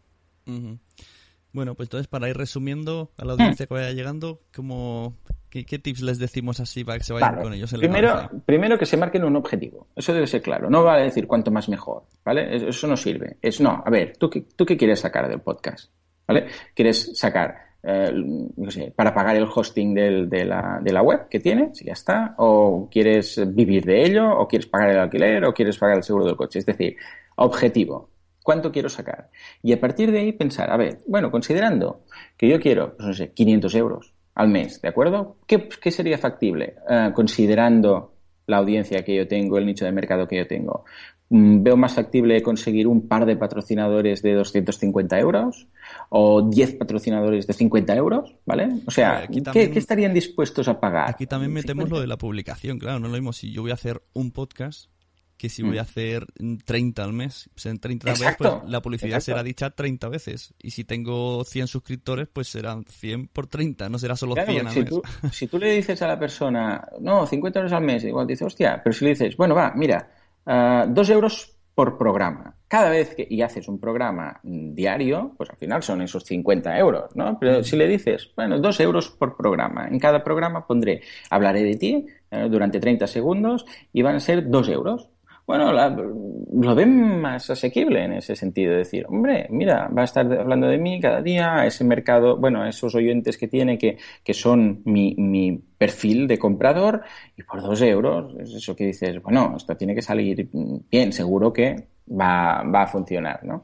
Bueno, 1.54 1.76
pues 1.76 1.88
entonces 1.88 2.08
para 2.08 2.30
ir 2.30 2.38
resumiendo 2.38 3.12
a 3.18 3.26
la 3.26 3.34
audiencia 3.34 3.66
que 3.68 3.74
vaya 3.74 3.92
llegando, 3.92 4.42
como, 4.56 5.16
¿qué, 5.50 5.64
tips 5.64 6.02
les 6.02 6.20
decimos 6.20 6.60
así 6.60 6.84
para 6.84 6.98
que 6.98 7.04
se 7.04 7.14
vayan 7.14 7.42
con 7.42 7.54
ellos? 7.54 7.74
primero, 7.74 8.30
primero 8.46 8.78
que 8.78 8.86
se 8.86 8.98
marquen 8.98 9.24
un 9.24 9.36
objetivo, 9.36 9.88
eso 9.96 10.14
debe 10.14 10.28
ser 10.28 10.42
claro, 10.42 10.70
no 10.70 10.84
vale 10.84 11.04
decir 11.04 11.28
cuanto 11.28 11.52
más 11.52 11.70
mejor, 11.70 12.04
¿vale? 12.24 12.70
Eso 12.70 12.88
no 12.88 12.98
sirve, 12.98 13.38
es 13.42 13.62
no, 13.62 13.82
a 13.86 13.90
ver, 13.90 14.18
¿tú, 14.18 14.30
¿tú 14.56 14.66
qué 14.66 14.78
quieres 14.78 15.00
sacar 15.00 15.28
del 15.28 15.42
podcast? 15.42 15.92
¿Vale? 16.28 16.48
¿Quieres 16.76 17.18
sacar 17.18 17.67
eh, 17.90 18.92
para 18.94 19.14
pagar 19.14 19.38
el 19.38 19.46
hosting 19.46 19.94
de, 19.94 20.46
la, 20.46 21.02
web 21.02 21.30
que 21.30 21.40
tienes, 21.40 21.82
y 21.82 21.86
ya 21.86 21.94
está, 21.94 22.36
o 22.38 22.90
quieres 22.92 23.42
vivir 23.56 23.86
de 23.86 24.04
ello, 24.04 24.30
o 24.38 24.46
quieres 24.46 24.68
pagar 24.68 24.90
el 24.90 25.00
alquiler, 25.00 25.46
o 25.46 25.54
quieres 25.54 25.78
pagar 25.78 25.96
el 25.96 26.04
seguro 26.04 26.26
del 26.26 26.36
coche. 26.36 26.60
Es 26.60 26.66
decir, 26.66 26.98
objetivo, 27.38 28.10
¿cuánto 28.44 28.74
quiero 28.74 28.90
sacar? 28.90 29.30
Y 29.64 29.72
a 29.72 29.80
partir 29.80 30.12
de 30.12 30.20
ahí 30.20 30.34
pensar, 30.34 30.70
a 30.70 30.76
ver, 30.76 31.00
bueno, 31.08 31.32
considerando 31.32 32.02
que 32.36 32.50
yo 32.50 32.60
quiero, 32.60 32.98
pues 32.98 33.08
no 33.08 33.14
sé, 33.14 33.32
500 33.32 33.76
euros 33.76 34.14
al 34.36 34.50
mes, 34.50 34.82
¿de 34.82 34.90
acuerdo? 34.90 35.38
¿Qué, 35.48 35.70
qué 35.82 35.90
sería 35.90 36.18
factible? 36.18 36.76
Eh, 36.90 37.12
considerando 37.16 38.16
la 38.48 38.58
audiencia 38.58 39.04
que 39.04 39.16
yo 39.16 39.28
tengo, 39.30 39.58
el 39.58 39.66
nicho 39.66 39.86
de 39.86 39.94
mercado 39.94 40.28
que 40.28 40.38
yo 40.38 40.48
tengo. 40.48 40.84
Mm, 41.30 41.62
veo 41.62 41.76
más 41.76 41.94
factible 41.94 42.42
conseguir 42.42 42.88
un 42.88 43.08
par 43.08 43.26
de 43.26 43.36
patrocinadores 43.36 44.22
de 44.22 44.34
250 44.34 45.20
euros 45.20 45.68
o 46.10 46.42
10 46.42 46.76
patrocinadores 46.76 47.46
de 47.46 47.54
50 47.54 47.96
euros, 47.96 48.36
¿vale? 48.46 48.70
O 48.86 48.92
sea, 48.92 49.28
¿qué, 49.28 49.72
estarían 49.76 50.14
dispuestos 50.14 50.70
a 50.70 50.80
pagar? 50.80 51.10
Aquí 51.10 51.28
también 51.28 51.52
metemos 51.52 51.90
lo 51.90 52.00
de 52.00 52.08
la 52.08 52.18
publicación, 52.18 52.80
claro, 52.80 53.00
no 53.00 53.08
lo 53.08 53.14
mismo 53.14 53.34
si 53.34 53.52
yo 53.52 53.62
voy 53.62 53.72
a 53.72 53.74
hacer 53.74 54.02
un 54.14 54.32
podcast 54.32 54.90
que 55.38 55.50
si 55.50 55.62
voy 55.62 55.78
a 55.78 55.82
mm. 55.82 55.86
hacer 55.86 56.26
30 56.66 57.04
al 57.04 57.14
mes. 57.14 57.50
Pues 57.54 57.68
en 57.68 57.78
30 57.78 58.10
veces 58.10 58.36
pues 58.38 58.52
la 58.66 58.82
publicidad 58.82 59.20
será 59.20 59.44
dicha 59.44 59.70
30 59.70 60.10
veces. 60.10 60.54
Y 60.58 60.72
si 60.72 60.84
tengo 60.84 61.44
100 61.44 61.68
suscriptores, 61.68 62.28
pues 62.32 62.48
serán 62.48 62.86
100 62.86 63.28
por 63.28 63.48
30, 63.48 63.88
no 63.90 64.00
será 64.00 64.16
solo 64.16 64.34
100 64.34 64.68
al 64.68 64.74
si 64.74 64.80
mes. 64.80 64.90
Tú, 64.90 65.02
si 65.32 65.48
tú 65.48 65.60
le 65.60 65.74
dices 65.74 66.02
a 66.02 66.08
la 66.08 66.18
persona, 66.18 66.88
no, 67.02 67.28
50 67.28 67.60
euros 67.60 67.74
al 67.74 67.84
mes, 67.84 68.04
igual 68.06 68.26
dice, 68.26 68.46
hostia, 68.46 68.82
pero 68.84 68.94
si 68.94 69.06
le 69.06 69.12
dices, 69.12 69.38
bueno, 69.38 69.54
va, 69.54 69.74
mira, 69.76 70.10
Ah, 70.48 70.86
dos 70.88 71.10
euros 71.10 71.58
por 71.76 71.98
programa. 71.98 72.56
Cada 72.70 72.90
vez 72.90 73.14
que 73.14 73.28
y 73.30 73.42
haces 73.42 73.68
un 73.68 73.80
programa 73.80 74.40
diario, 74.42 75.34
pues 75.38 75.50
al 75.50 75.58
final 75.58 75.84
son 75.84 76.02
esos 76.02 76.24
50 76.24 76.78
euros, 76.80 77.16
¿no? 77.16 77.38
Pero 77.40 77.64
si 77.64 77.76
le 77.76 77.88
dices, 77.88 78.32
bueno, 78.36 78.58
dos 78.60 78.80
euros 78.80 79.10
por 79.10 79.36
programa, 79.38 79.88
en 79.88 80.00
cada 80.00 80.24
programa 80.24 80.66
pondré, 80.66 81.02
hablaré 81.30 81.64
de 81.64 81.76
ti 81.76 82.08
eh, 82.32 82.48
durante 82.50 82.80
30 82.80 83.08
segundos 83.08 83.66
y 83.94 84.02
van 84.02 84.16
a 84.16 84.20
ser 84.20 84.50
dos 84.50 84.70
euros 84.70 85.10
bueno, 85.48 85.72
lo 85.72 86.76
ven 86.76 87.22
más 87.22 87.50
asequible 87.50 88.04
en 88.04 88.12
ese 88.14 88.36
sentido. 88.36 88.76
Decir, 88.76 89.06
hombre, 89.08 89.48
mira, 89.50 89.88
va 89.88 90.02
a 90.02 90.06
estar 90.06 90.26
hablando 90.32 90.68
de 90.68 90.78
mí 90.78 91.00
cada 91.00 91.22
día, 91.22 91.66
ese 91.66 91.86
mercado, 91.86 92.36
bueno, 92.36 92.66
esos 92.68 92.94
oyentes 92.96 93.38
que 93.38 93.48
tiene 93.48 93.78
que, 93.78 93.98
que 94.26 94.34
son 94.34 94.82
mi, 94.84 95.16
mi 95.16 95.58
perfil 95.78 96.28
de 96.28 96.38
comprador 96.38 97.02
y 97.38 97.44
por 97.44 97.62
dos 97.62 97.82
euros, 97.82 98.36
es 98.42 98.56
eso 98.56 98.76
que 98.76 98.88
dices, 98.88 99.24
bueno, 99.24 99.54
esto 99.56 99.78
tiene 99.78 99.96
que 99.96 100.02
salir 100.02 100.50
bien, 100.92 101.14
seguro 101.14 101.54
que 101.54 101.88
va, 102.10 102.64
va 102.64 102.84
a 102.84 102.88
funcionar, 102.88 103.42
¿no? 103.46 103.64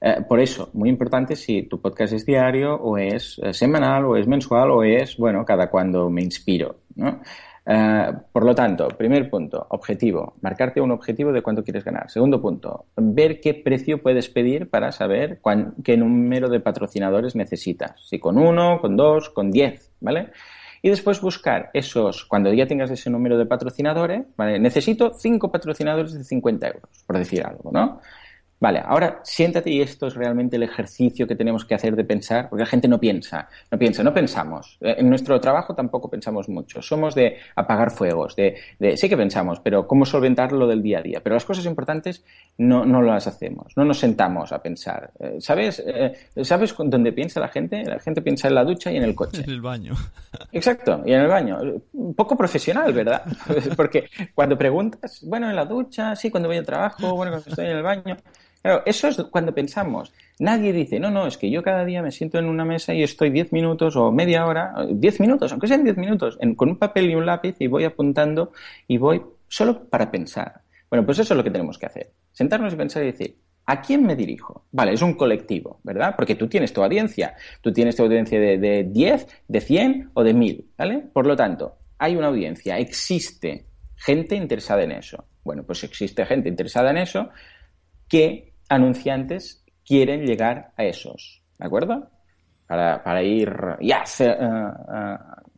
Eh, 0.00 0.22
por 0.28 0.38
eso, 0.38 0.70
muy 0.74 0.90
importante 0.90 1.34
si 1.34 1.62
tu 1.62 1.80
podcast 1.80 2.12
es 2.12 2.24
diario 2.24 2.76
o 2.76 2.98
es 2.98 3.40
eh, 3.42 3.52
semanal 3.52 4.04
o 4.04 4.16
es 4.16 4.28
mensual 4.28 4.70
o 4.70 4.84
es, 4.84 5.16
bueno, 5.16 5.44
cada 5.44 5.68
cuando 5.70 6.08
me 6.08 6.22
inspiro, 6.22 6.82
¿no? 6.94 7.20
Eh, 7.68 8.12
por 8.30 8.44
lo 8.44 8.54
tanto, 8.54 8.86
primer 8.88 9.28
punto, 9.28 9.66
objetivo, 9.70 10.34
marcarte 10.40 10.80
un 10.80 10.92
objetivo 10.92 11.32
de 11.32 11.42
cuánto 11.42 11.64
quieres 11.64 11.84
ganar. 11.84 12.08
Segundo 12.10 12.40
punto, 12.40 12.86
ver 12.96 13.40
qué 13.40 13.54
precio 13.54 14.00
puedes 14.00 14.28
pedir 14.28 14.70
para 14.70 14.92
saber 14.92 15.40
qué 15.82 15.96
número 15.96 16.48
de 16.48 16.60
patrocinadores 16.60 17.34
necesitas. 17.34 18.00
Si 18.06 18.20
con 18.20 18.38
uno, 18.38 18.80
con 18.80 18.96
dos, 18.96 19.30
con 19.30 19.50
diez, 19.50 19.90
¿vale? 20.00 20.30
Y 20.80 20.90
después 20.90 21.20
buscar 21.20 21.70
esos, 21.74 22.24
cuando 22.24 22.52
ya 22.52 22.68
tengas 22.68 22.90
ese 22.92 23.10
número 23.10 23.36
de 23.36 23.46
patrocinadores, 23.46 24.24
¿vale? 24.36 24.60
Necesito 24.60 25.12
cinco 25.14 25.50
patrocinadores 25.50 26.12
de 26.12 26.22
50 26.22 26.66
euros, 26.68 27.04
por 27.04 27.18
decir 27.18 27.44
algo, 27.44 27.72
¿no? 27.72 28.00
Vale, 28.58 28.82
ahora 28.84 29.20
siéntate 29.22 29.70
y 29.70 29.82
esto 29.82 30.06
es 30.06 30.14
realmente 30.14 30.56
el 30.56 30.62
ejercicio 30.62 31.26
que 31.26 31.36
tenemos 31.36 31.66
que 31.66 31.74
hacer 31.74 31.94
de 31.94 32.04
pensar, 32.04 32.48
porque 32.48 32.62
la 32.62 32.66
gente 32.66 32.88
no 32.88 32.98
piensa, 32.98 33.48
no 33.70 33.78
piensa, 33.78 34.02
no 34.02 34.14
pensamos. 34.14 34.78
Eh, 34.80 34.96
en 34.98 35.10
nuestro 35.10 35.38
trabajo 35.40 35.74
tampoco 35.74 36.08
pensamos 36.08 36.48
mucho. 36.48 36.80
Somos 36.80 37.14
de 37.14 37.36
apagar 37.54 37.90
fuegos, 37.90 38.34
de, 38.34 38.56
de 38.78 38.96
sí 38.96 39.10
que 39.10 39.16
pensamos, 39.16 39.60
pero 39.60 39.86
cómo 39.86 40.06
solventarlo 40.06 40.66
del 40.66 40.82
día 40.82 41.00
a 41.00 41.02
día. 41.02 41.20
Pero 41.22 41.34
las 41.34 41.44
cosas 41.44 41.66
importantes 41.66 42.24
no, 42.56 42.86
no 42.86 43.02
las 43.02 43.26
hacemos, 43.26 43.76
no 43.76 43.84
nos 43.84 43.98
sentamos 43.98 44.52
a 44.52 44.62
pensar. 44.62 45.10
Eh, 45.20 45.36
¿Sabes? 45.38 45.82
Eh, 45.86 46.14
¿Sabes 46.42 46.74
dónde 46.78 47.12
piensa 47.12 47.40
la 47.40 47.48
gente? 47.48 47.84
La 47.84 47.98
gente 47.98 48.22
piensa 48.22 48.48
en 48.48 48.54
la 48.54 48.64
ducha 48.64 48.90
y 48.90 48.96
en 48.96 49.02
el 49.02 49.14
coche. 49.14 49.42
En 49.44 49.50
el 49.50 49.60
baño. 49.60 49.92
Exacto, 50.50 51.02
y 51.04 51.12
en 51.12 51.20
el 51.20 51.28
baño. 51.28 51.58
Un 51.92 52.14
poco 52.14 52.36
profesional, 52.38 52.90
¿verdad? 52.94 53.22
porque 53.76 54.08
cuando 54.34 54.56
preguntas, 54.56 55.22
bueno, 55.26 55.50
en 55.50 55.56
la 55.56 55.66
ducha, 55.66 56.16
sí, 56.16 56.30
cuando 56.30 56.48
voy 56.48 56.56
al 56.56 56.64
trabajo, 56.64 57.14
bueno, 57.14 57.32
cuando 57.32 57.50
estoy 57.50 57.66
en 57.66 57.76
el 57.76 57.82
baño 57.82 58.16
Claro, 58.66 58.82
eso 58.84 59.06
es 59.06 59.16
cuando 59.30 59.54
pensamos. 59.54 60.12
Nadie 60.40 60.72
dice, 60.72 60.98
no, 60.98 61.08
no, 61.08 61.28
es 61.28 61.38
que 61.38 61.48
yo 61.48 61.62
cada 61.62 61.84
día 61.84 62.02
me 62.02 62.10
siento 62.10 62.40
en 62.40 62.46
una 62.46 62.64
mesa 62.64 62.92
y 62.92 63.04
estoy 63.04 63.30
10 63.30 63.52
minutos 63.52 63.94
o 63.94 64.10
media 64.10 64.44
hora, 64.44 64.74
10 64.90 65.20
minutos, 65.20 65.52
aunque 65.52 65.68
sean 65.68 65.84
10 65.84 65.96
minutos, 65.98 66.36
con 66.56 66.70
un 66.70 66.76
papel 66.76 67.08
y 67.08 67.14
un 67.14 67.24
lápiz 67.24 67.54
y 67.60 67.68
voy 67.68 67.84
apuntando 67.84 68.50
y 68.88 68.98
voy 68.98 69.22
solo 69.46 69.88
para 69.88 70.10
pensar. 70.10 70.62
Bueno, 70.90 71.06
pues 71.06 71.20
eso 71.20 71.32
es 71.32 71.38
lo 71.38 71.44
que 71.44 71.52
tenemos 71.52 71.78
que 71.78 71.86
hacer. 71.86 72.10
Sentarnos 72.32 72.72
y 72.72 72.76
pensar 72.76 73.04
y 73.04 73.06
decir, 73.06 73.36
¿a 73.66 73.80
quién 73.80 74.04
me 74.04 74.16
dirijo? 74.16 74.64
Vale, 74.72 74.94
es 74.94 75.02
un 75.02 75.14
colectivo, 75.14 75.78
¿verdad? 75.84 76.14
Porque 76.16 76.34
tú 76.34 76.48
tienes 76.48 76.72
tu 76.72 76.82
audiencia. 76.82 77.36
Tú 77.60 77.72
tienes 77.72 77.94
tu 77.94 78.02
audiencia 78.02 78.40
de, 78.40 78.58
de 78.58 78.82
10, 78.82 79.28
de 79.46 79.60
100 79.60 80.10
o 80.12 80.24
de 80.24 80.34
1000, 80.34 80.70
¿vale? 80.76 81.04
Por 81.12 81.28
lo 81.28 81.36
tanto, 81.36 81.76
hay 81.98 82.16
una 82.16 82.26
audiencia, 82.26 82.80
existe 82.80 83.66
gente 83.94 84.34
interesada 84.34 84.82
en 84.82 84.90
eso. 84.90 85.24
Bueno, 85.44 85.62
pues 85.62 85.84
existe 85.84 86.26
gente 86.26 86.48
interesada 86.48 86.90
en 86.90 86.96
eso 86.96 87.28
que 88.08 88.55
anunciantes 88.68 89.64
quieren 89.84 90.26
llegar 90.26 90.72
a 90.76 90.84
esos, 90.84 91.42
¿de 91.58 91.66
acuerdo? 91.66 92.10
Para, 92.66 93.22
ir 93.22 93.54
ya 93.80 94.02
eh, 94.18 94.36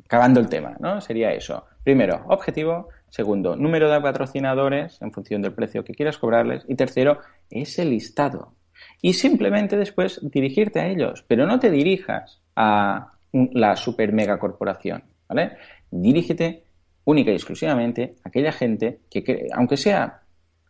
acabando 0.05 0.41
el 0.41 0.49
tema, 0.49 0.77
¿no? 0.79 1.01
Sería 1.01 1.33
eso. 1.33 1.65
Primero, 1.83 2.23
objetivo. 2.29 2.89
Segundo, 3.09 3.57
número 3.57 3.91
de 3.91 3.99
patrocinadores 4.03 5.01
en 5.01 5.11
función 5.11 5.41
del 5.41 5.55
precio 5.55 5.83
que 5.83 5.95
quieras 5.95 6.19
cobrarles. 6.19 6.65
Y 6.69 6.75
tercero, 6.75 7.21
ese 7.49 7.87
listado. 7.87 8.53
Y 9.01 9.15
simplemente 9.15 9.79
después 9.79 10.21
dirigirte 10.23 10.81
a 10.81 10.89
ellos. 10.89 11.25
Pero 11.27 11.47
no 11.47 11.59
te 11.59 11.71
dirijas 11.71 12.43
a 12.55 13.13
la 13.33 13.77
super 13.77 14.13
mega 14.13 14.39
corporación, 14.39 15.05
¿vale? 15.27 15.57
Dirígete 15.91 16.65
única 17.05 17.31
y 17.31 17.35
exclusivamente 17.35 18.17
a 18.25 18.29
aquella 18.29 18.53
gente 18.53 19.01
que, 19.11 19.47
aunque 19.55 19.79
sea 19.79 20.21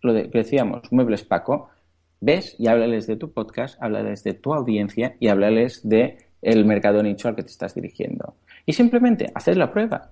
lo 0.02 0.14
que 0.14 0.28
decíamos, 0.28 0.82
Muebles 0.92 1.24
Paco, 1.24 1.70
ves 2.20 2.56
y 2.58 2.66
háblales 2.66 3.06
de 3.06 3.16
tu 3.16 3.32
podcast, 3.32 3.80
háblales 3.82 4.24
de 4.24 4.34
tu 4.34 4.54
audiencia 4.54 5.16
y 5.20 5.28
háblales 5.28 5.86
de 5.88 6.18
el 6.42 6.64
mercado 6.64 7.02
nicho 7.02 7.28
al 7.28 7.36
que 7.36 7.42
te 7.42 7.50
estás 7.50 7.74
dirigiendo. 7.74 8.36
Y 8.64 8.72
simplemente 8.72 9.30
haces 9.34 9.56
la 9.56 9.72
prueba. 9.72 10.10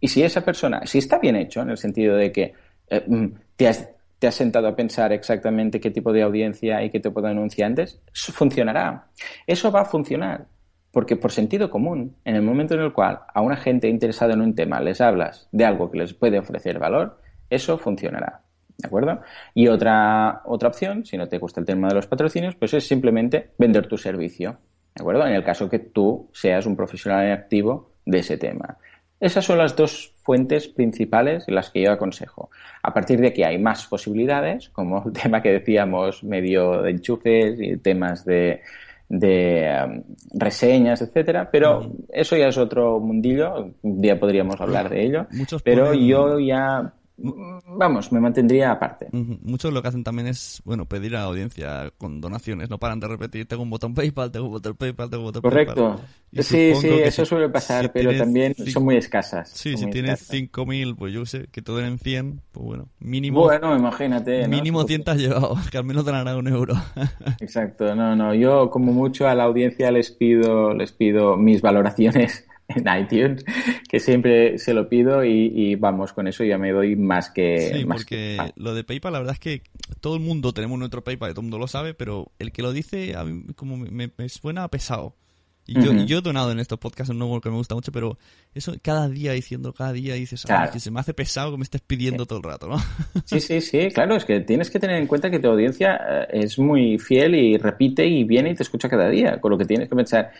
Y 0.00 0.08
si 0.08 0.22
esa 0.22 0.44
persona, 0.44 0.84
si 0.84 0.98
está 0.98 1.18
bien 1.18 1.36
hecho, 1.36 1.62
en 1.62 1.70
el 1.70 1.78
sentido 1.78 2.16
de 2.16 2.32
que 2.32 2.54
eh, 2.88 3.04
mm, 3.06 3.26
te, 3.56 3.68
has, 3.68 3.88
te 4.18 4.26
has 4.26 4.34
sentado 4.34 4.66
a 4.68 4.76
pensar 4.76 5.12
exactamente 5.12 5.80
qué 5.80 5.90
tipo 5.90 6.12
de 6.12 6.22
audiencia 6.22 6.82
y 6.82 6.90
qué 6.90 7.00
tipo 7.00 7.22
de 7.22 7.30
anunciantes, 7.30 8.00
funcionará. 8.12 9.06
Eso 9.46 9.70
va 9.70 9.82
a 9.82 9.84
funcionar. 9.84 10.46
Porque 10.90 11.16
por 11.16 11.32
sentido 11.32 11.70
común, 11.70 12.16
en 12.24 12.36
el 12.36 12.42
momento 12.42 12.74
en 12.74 12.80
el 12.80 12.92
cual 12.92 13.20
a 13.32 13.40
una 13.40 13.56
gente 13.56 13.88
interesada 13.88 14.34
en 14.34 14.42
un 14.42 14.54
tema 14.54 14.78
les 14.80 15.00
hablas 15.00 15.48
de 15.50 15.64
algo 15.64 15.90
que 15.90 15.98
les 15.98 16.12
puede 16.12 16.38
ofrecer 16.38 16.78
valor, 16.78 17.18
eso 17.48 17.78
funcionará. 17.78 18.42
¿De 18.82 18.88
acuerdo? 18.88 19.20
Y 19.54 19.68
otra, 19.68 20.42
otra 20.44 20.68
opción, 20.68 21.06
si 21.06 21.16
no 21.16 21.28
te 21.28 21.38
gusta 21.38 21.60
el 21.60 21.66
tema 21.66 21.88
de 21.88 21.94
los 21.94 22.08
patrocinios, 22.08 22.56
pues 22.56 22.74
es 22.74 22.86
simplemente 22.86 23.50
vender 23.56 23.86
tu 23.86 23.96
servicio. 23.96 24.58
¿De 24.94 25.02
acuerdo? 25.02 25.24
En 25.24 25.34
el 25.34 25.44
caso 25.44 25.70
que 25.70 25.78
tú 25.78 26.28
seas 26.32 26.66
un 26.66 26.74
profesional 26.74 27.30
activo 27.30 27.92
de 28.04 28.18
ese 28.18 28.36
tema. 28.36 28.76
Esas 29.20 29.44
son 29.44 29.58
las 29.58 29.76
dos 29.76 30.12
fuentes 30.22 30.66
principales 30.66 31.44
en 31.46 31.54
las 31.54 31.70
que 31.70 31.82
yo 31.82 31.92
aconsejo. 31.92 32.50
A 32.82 32.92
partir 32.92 33.20
de 33.20 33.28
aquí 33.28 33.44
hay 33.44 33.56
más 33.56 33.86
posibilidades, 33.86 34.68
como 34.70 35.04
el 35.06 35.12
tema 35.22 35.40
que 35.40 35.52
decíamos 35.52 36.24
medio 36.24 36.82
de 36.82 36.90
enchufes 36.90 37.56
y 37.60 37.76
temas 37.76 38.24
de, 38.24 38.62
de 39.08 39.70
um, 39.86 40.02
reseñas, 40.34 41.02
etcétera, 41.02 41.48
pero 41.52 41.92
eso 42.12 42.36
ya 42.36 42.48
es 42.48 42.58
otro 42.58 42.98
mundillo, 42.98 43.70
un 43.82 44.00
día 44.00 44.18
podríamos 44.18 44.60
hablar 44.60 44.90
de 44.90 45.04
ello, 45.04 45.26
pero 45.62 45.94
yo 45.94 46.40
ya 46.40 46.92
vamos, 47.16 48.12
me 48.12 48.20
mantendría 48.20 48.72
aparte. 48.72 49.08
Muchos 49.12 49.72
lo 49.72 49.82
que 49.82 49.88
hacen 49.88 50.04
también 50.04 50.28
es, 50.28 50.60
bueno, 50.64 50.86
pedir 50.86 51.16
a 51.16 51.20
la 51.20 51.24
audiencia 51.26 51.92
con 51.98 52.20
donaciones, 52.20 52.70
no 52.70 52.78
paran 52.78 53.00
de 53.00 53.08
repetir, 53.08 53.46
tengo 53.46 53.62
un 53.62 53.70
botón 53.70 53.94
PayPal, 53.94 54.30
tengo 54.32 54.46
un 54.46 54.52
botón 54.52 54.76
PayPal, 54.76 55.10
tengo 55.10 55.22
un 55.22 55.26
botón 55.28 55.42
Correcto. 55.42 56.00
Sí, 56.32 56.74
sí, 56.74 56.88
eso 56.88 57.26
suele 57.26 57.48
pasar, 57.50 57.92
pero 57.92 58.16
también 58.16 58.54
son 58.54 58.84
muy 58.84 58.96
escasas. 58.96 59.50
Sí, 59.50 59.76
si 59.76 59.86
tienes 59.90 60.30
5.000, 60.30 60.96
pues 60.96 61.12
yo 61.12 61.26
sé, 61.26 61.48
que 61.52 61.60
te 61.60 61.72
den 61.72 61.98
100, 61.98 62.40
pues 62.52 62.64
bueno, 62.64 62.88
mínimo... 62.98 63.42
Bueno, 63.42 63.76
imagínate. 63.76 64.48
Mínimo 64.48 64.84
100 64.84 65.04
te 65.04 65.10
has 65.10 65.18
llevado, 65.18 65.56
que 65.70 65.78
al 65.78 65.84
menos 65.84 66.04
te 66.04 66.12
dará 66.12 66.36
un 66.36 66.48
euro. 66.48 66.74
Exacto, 67.40 67.94
no, 67.94 68.16
no, 68.16 68.34
yo 68.34 68.70
como 68.70 68.92
mucho 68.92 69.28
a 69.28 69.34
la 69.34 69.44
audiencia 69.44 69.90
les 69.90 70.10
pido, 70.10 70.72
les 70.72 70.92
pido 70.92 71.36
mis 71.36 71.60
valoraciones 71.60 72.46
en 72.76 73.02
iTunes, 73.02 73.44
que 73.88 74.00
siempre 74.00 74.58
se 74.58 74.74
lo 74.74 74.88
pido 74.88 75.24
y, 75.24 75.74
vamos, 75.76 76.12
con 76.12 76.26
eso 76.26 76.44
ya 76.44 76.58
me 76.58 76.72
doy 76.72 76.96
más 76.96 77.30
que... 77.30 77.72
Sí, 77.74 77.84
porque 77.84 78.38
lo 78.56 78.74
de 78.74 78.84
PayPal, 78.84 79.12
la 79.12 79.18
verdad 79.18 79.34
es 79.34 79.40
que 79.40 79.62
todo 80.00 80.16
el 80.16 80.22
mundo 80.22 80.52
tenemos 80.52 80.78
nuestro 80.78 81.04
PayPal, 81.04 81.30
todo 81.30 81.40
el 81.40 81.44
mundo 81.44 81.58
lo 81.58 81.68
sabe, 81.68 81.94
pero 81.94 82.32
el 82.38 82.52
que 82.52 82.62
lo 82.62 82.72
dice 82.72 83.16
a 83.16 83.24
mí 83.24 83.52
como 83.54 83.76
me, 83.76 84.10
suena 84.28 84.68
pesado. 84.68 85.16
Y 85.64 85.80
yo, 85.80 85.92
yo, 85.92 86.18
he 86.18 86.20
donado 86.22 86.50
en 86.50 86.58
estos 86.58 86.80
podcasts 86.80 87.10
un 87.10 87.20
nuevo 87.20 87.40
que 87.40 87.48
me 87.48 87.54
gusta 87.54 87.76
mucho, 87.76 87.92
pero 87.92 88.18
eso 88.52 88.74
cada 88.82 89.08
día 89.08 89.30
diciendo, 89.30 89.72
cada 89.72 89.92
día 89.92 90.14
dices, 90.14 90.44
que 90.72 90.80
se 90.80 90.90
me 90.90 90.98
hace 90.98 91.14
pesado 91.14 91.52
que 91.52 91.56
me 91.56 91.62
estés 91.62 91.80
pidiendo 91.82 92.26
todo 92.26 92.38
el 92.38 92.44
rato, 92.44 92.66
¿no? 92.66 92.78
Sí, 93.26 93.38
sí, 93.38 93.60
sí, 93.60 93.88
claro, 93.94 94.16
es 94.16 94.24
que 94.24 94.40
tienes 94.40 94.70
que 94.70 94.80
tener 94.80 94.96
en 94.96 95.06
cuenta 95.06 95.30
que 95.30 95.38
tu 95.38 95.48
audiencia 95.48 96.00
eh, 96.08 96.26
es 96.32 96.58
muy 96.58 96.98
fiel 96.98 97.36
y 97.36 97.58
repite 97.58 98.04
y 98.04 98.24
viene 98.24 98.50
y 98.50 98.54
te 98.56 98.64
escucha 98.64 98.88
cada 98.88 99.08
día, 99.08 99.40
con 99.40 99.52
lo 99.52 99.58
que 99.58 99.64
tienes 99.64 99.88
que 99.88 99.94
pensar 99.94 100.32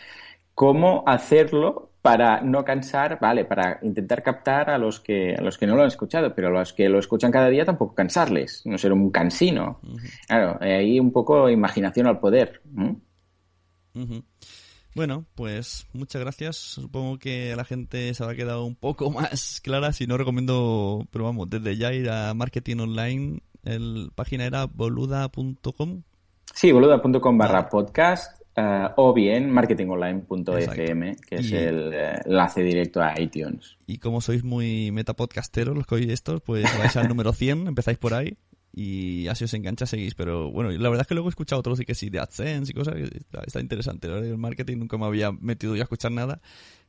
cómo 0.53 1.03
hacerlo 1.07 1.92
para 2.03 2.41
no 2.41 2.65
cansar, 2.65 3.17
vale, 3.21 3.45
para 3.45 3.79
intentar 3.81 4.21
captar 4.21 4.69
a 4.69 4.77
los 4.77 4.99
que 4.99 5.35
a 5.35 5.41
los 5.41 5.57
que 5.57 5.65
no 5.65 5.77
lo 5.77 5.83
han 5.83 5.87
escuchado, 5.87 6.35
pero 6.35 6.49
a 6.49 6.51
los 6.51 6.73
que 6.73 6.89
lo 6.89 6.99
escuchan 6.99 7.31
cada 7.31 7.47
día 7.47 7.63
tampoco 7.63 7.95
cansarles, 7.95 8.61
no 8.65 8.77
ser 8.77 8.91
un 8.91 9.09
cansino. 9.09 9.79
Claro, 10.27 10.57
ahí 10.59 10.99
un 10.99 11.13
poco 11.13 11.49
imaginación 11.49 12.07
al 12.07 12.19
poder. 12.19 12.61
Bueno, 14.93 15.25
pues 15.33 15.87
muchas 15.93 16.21
gracias. 16.21 16.57
Supongo 16.57 17.17
que 17.19 17.53
a 17.53 17.55
la 17.55 17.63
gente 17.63 18.13
se 18.13 18.21
habrá 18.21 18.35
quedado 18.35 18.65
un 18.65 18.75
poco 18.75 19.09
más 19.09 19.61
clara. 19.61 19.93
Si 19.93 20.05
no, 20.05 20.17
recomiendo, 20.17 21.07
pero 21.09 21.23
vamos, 21.23 21.49
desde 21.49 21.77
ya 21.77 21.93
ir 21.93 22.09
a 22.09 22.33
Marketing 22.33 22.79
Online. 22.79 23.39
El 23.63 24.11
página 24.13 24.43
era 24.43 24.65
boluda.com. 24.65 26.03
Sí, 26.53 26.73
boluda.com 26.73 27.37
barra 27.37 27.69
podcast 27.69 28.42
eh, 28.55 28.87
o 28.97 29.13
bien 29.13 29.49
marketingonline.fm, 29.49 31.15
que 31.27 31.35
es 31.35 31.51
el 31.51 31.93
eh, 31.93 32.21
enlace 32.25 32.61
directo 32.61 33.01
a 33.01 33.19
iTunes. 33.19 33.77
Y 33.87 33.97
como 33.97 34.21
sois 34.21 34.43
muy 34.43 34.91
metapodcasteros 34.91 35.75
los 35.75 35.87
que 35.87 35.95
oís 35.95 36.09
estos, 36.09 36.41
pues 36.41 36.65
vais 36.77 36.95
al 36.95 37.07
número 37.07 37.33
100, 37.33 37.67
empezáis 37.67 37.97
por 37.97 38.13
ahí 38.13 38.37
y 38.75 39.27
así 39.27 39.43
os 39.43 39.53
engancha, 39.53 39.85
seguís. 39.85 40.15
Pero 40.15 40.51
bueno, 40.51 40.71
la 40.71 40.89
verdad 40.89 41.01
es 41.01 41.07
que 41.07 41.13
luego 41.13 41.29
he 41.29 41.31
escuchado 41.31 41.59
otros 41.59 41.79
y 41.79 41.85
que 41.85 41.95
sí, 41.95 42.09
de 42.09 42.19
AdSense 42.19 42.71
y 42.71 42.75
cosas, 42.75 42.95
está, 42.95 43.41
está 43.45 43.59
interesante. 43.59 44.07
El 44.07 44.37
marketing 44.37 44.77
nunca 44.77 44.97
me 44.97 45.05
había 45.05 45.31
metido 45.31 45.75
yo 45.75 45.81
a 45.81 45.85
escuchar 45.85 46.11
nada. 46.11 46.41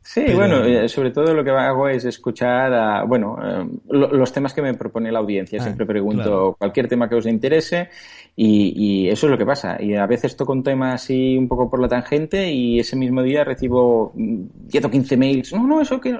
Sí, 0.06 0.22
bueno, 0.34 0.62
eh, 0.62 0.86
sobre 0.86 1.10
todo 1.10 1.32
lo 1.32 1.42
que 1.42 1.50
hago 1.50 1.88
es 1.88 2.04
escuchar, 2.04 2.74
a, 2.74 3.04
bueno, 3.04 3.38
los 3.88 4.32
temas 4.32 4.52
que 4.52 4.60
me 4.60 4.74
propone 4.74 5.10
la 5.10 5.20
audiencia. 5.20 5.58
Ah, 5.60 5.64
Siempre 5.64 5.86
pregunto 5.86 6.54
cualquier 6.58 6.88
tema 6.88 7.08
que 7.08 7.14
os 7.14 7.26
interese 7.26 7.88
y, 8.36 9.08
eso 9.08 9.26
es 9.26 9.30
lo 9.30 9.38
que 9.38 9.46
pasa. 9.46 9.82
Y 9.82 9.94
a 9.94 10.06
veces 10.06 10.36
toco 10.36 10.52
un 10.52 10.62
tema 10.62 10.92
así 10.92 11.38
un 11.38 11.48
poco 11.48 11.70
por 11.70 11.80
la 11.80 11.88
tangente 11.88 12.52
y 12.52 12.78
ese 12.78 12.96
mismo 12.96 13.22
día 13.22 13.44
recibo 13.44 14.12
10 14.14 14.84
o 14.84 14.90
15 14.90 15.16
mails. 15.16 15.54
No, 15.54 15.66
no, 15.66 15.80
eso 15.80 15.98
que 15.98 16.14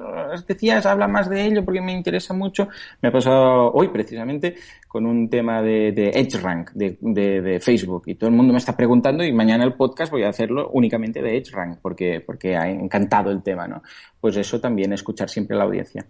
decías, 0.47 0.87
habla 0.87 1.07
más 1.07 1.29
de 1.29 1.45
ello 1.45 1.63
porque 1.63 1.83
me 1.83 1.93
interesa 1.93 2.33
mucho. 2.33 2.69
Me 3.03 3.11
ha 3.11 3.13
pasado 3.13 3.71
hoy 3.71 3.89
precisamente 3.89 4.55
con 4.95 5.07
un 5.07 5.29
tema 5.29 5.61
de, 5.61 5.91
de 5.91 6.11
EdgeRank 6.11 6.71
de, 6.71 6.97
de, 7.01 7.59
Facebook 7.59 8.05
y 8.07 8.15
todo 8.15 8.31
el 8.31 8.37
mundo 8.37 8.53
me 8.53 8.61
está 8.61 8.77
preguntando 8.77 9.25
y 9.25 9.33
mañana 9.33 9.65
el 9.65 9.75
podcast 9.75 10.13
voy 10.13 10.23
a 10.23 10.29
hacerlo 10.29 10.71
únicamente 10.73 11.21
de 11.21 11.37
EdgeRank 11.37 11.79
porque, 11.83 12.23
porque 12.25 12.55
ha 12.55 12.71
encantado 12.71 13.33
el 13.33 13.43
tema, 13.43 13.67
¿no? 13.67 13.74
Pues 14.21 14.37
eso 14.37 14.61
también, 14.61 14.93
escuchar 14.93 15.29
siempre 15.29 15.57
la 15.57 15.65
audiencia. 15.65 16.07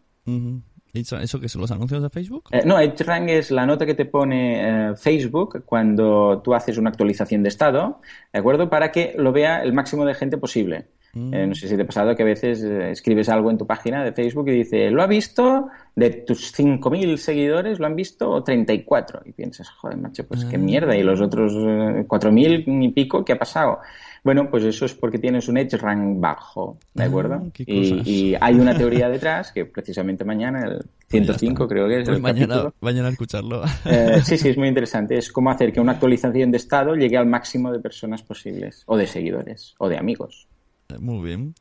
¿Eso 0.94 1.40
que 1.40 1.48
son 1.48 1.60
los 1.60 1.70
anuncios 1.72 2.02
de 2.02 2.08
Facebook? 2.08 2.44
Eh, 2.52 2.62
no, 2.64 2.78
EdgeRank 2.78 3.28
es 3.28 3.50
la 3.50 3.66
nota 3.66 3.84
que 3.84 3.94
te 3.94 4.04
pone 4.04 4.90
eh, 4.90 4.96
Facebook 4.96 5.64
cuando 5.64 6.40
tú 6.42 6.54
haces 6.54 6.78
una 6.78 6.90
actualización 6.90 7.42
de 7.42 7.48
estado, 7.48 8.00
¿de 8.32 8.38
acuerdo? 8.38 8.70
Para 8.70 8.92
que 8.92 9.14
lo 9.18 9.32
vea 9.32 9.62
el 9.62 9.72
máximo 9.72 10.04
de 10.04 10.14
gente 10.14 10.38
posible. 10.38 10.86
Eh, 11.14 11.46
no 11.46 11.54
sé 11.54 11.68
si 11.68 11.76
te 11.76 11.82
ha 11.82 11.86
pasado 11.86 12.14
que 12.16 12.22
a 12.22 12.26
veces 12.26 12.62
escribes 12.62 13.28
algo 13.28 13.50
en 13.50 13.58
tu 13.58 13.66
página 13.66 14.04
de 14.04 14.12
Facebook 14.12 14.48
y 14.48 14.52
dice, 14.52 14.90
lo 14.90 15.02
ha 15.02 15.06
visto, 15.06 15.68
de 15.94 16.10
tus 16.10 16.52
5.000 16.52 17.16
seguidores 17.16 17.78
lo 17.78 17.86
han 17.86 17.96
visto 17.96 18.42
34. 18.42 19.22
Y 19.26 19.32
piensas, 19.32 19.70
joder, 19.70 19.96
macho, 19.98 20.26
pues 20.26 20.44
qué 20.44 20.56
ah. 20.56 20.58
mierda. 20.58 20.96
Y 20.96 21.02
los 21.02 21.20
otros 21.20 21.52
4.000 21.54 22.64
y 22.66 22.88
pico, 22.88 23.24
¿qué 23.24 23.34
ha 23.34 23.38
pasado? 23.38 23.78
Bueno, 24.24 24.48
pues 24.50 24.64
eso 24.64 24.86
es 24.86 24.94
porque 24.94 25.18
tienes 25.18 25.48
un 25.48 25.58
edge 25.58 25.76
rank 25.76 26.18
bajo, 26.18 26.78
¿de 26.94 27.02
ah, 27.04 27.06
acuerdo? 27.06 27.42
y, 27.58 28.34
hay 28.40 28.54
una 28.54 28.74
teoría 28.74 29.10
detrás 29.10 29.52
que 29.52 29.66
precisamente 29.66 30.24
mañana, 30.24 30.64
el 30.64 30.82
105 31.08 31.68
creo 31.68 31.86
que 31.86 32.00
es 32.00 32.04
pues 32.06 32.16
el 32.16 32.22
mañana, 32.22 32.72
mañana 32.80 33.10
escucharlo. 33.10 33.62
Eh, 33.84 34.22
sí, 34.24 34.38
sí, 34.38 34.48
es 34.48 34.56
muy 34.56 34.68
interesante. 34.68 35.18
Es 35.18 35.30
cómo 35.30 35.50
hacer 35.50 35.72
que 35.74 35.80
una 35.80 35.92
actualización 35.92 36.50
de 36.50 36.56
estado 36.56 36.94
llegue 36.94 37.18
al 37.18 37.26
máximo 37.26 37.70
de 37.70 37.80
personas 37.80 38.22
posibles, 38.22 38.82
o 38.86 38.96
de 38.96 39.06
seguidores, 39.06 39.74
o 39.76 39.90
de 39.90 39.98
amigos. 39.98 40.48
Muy 40.99 41.24
bien. 41.24 41.55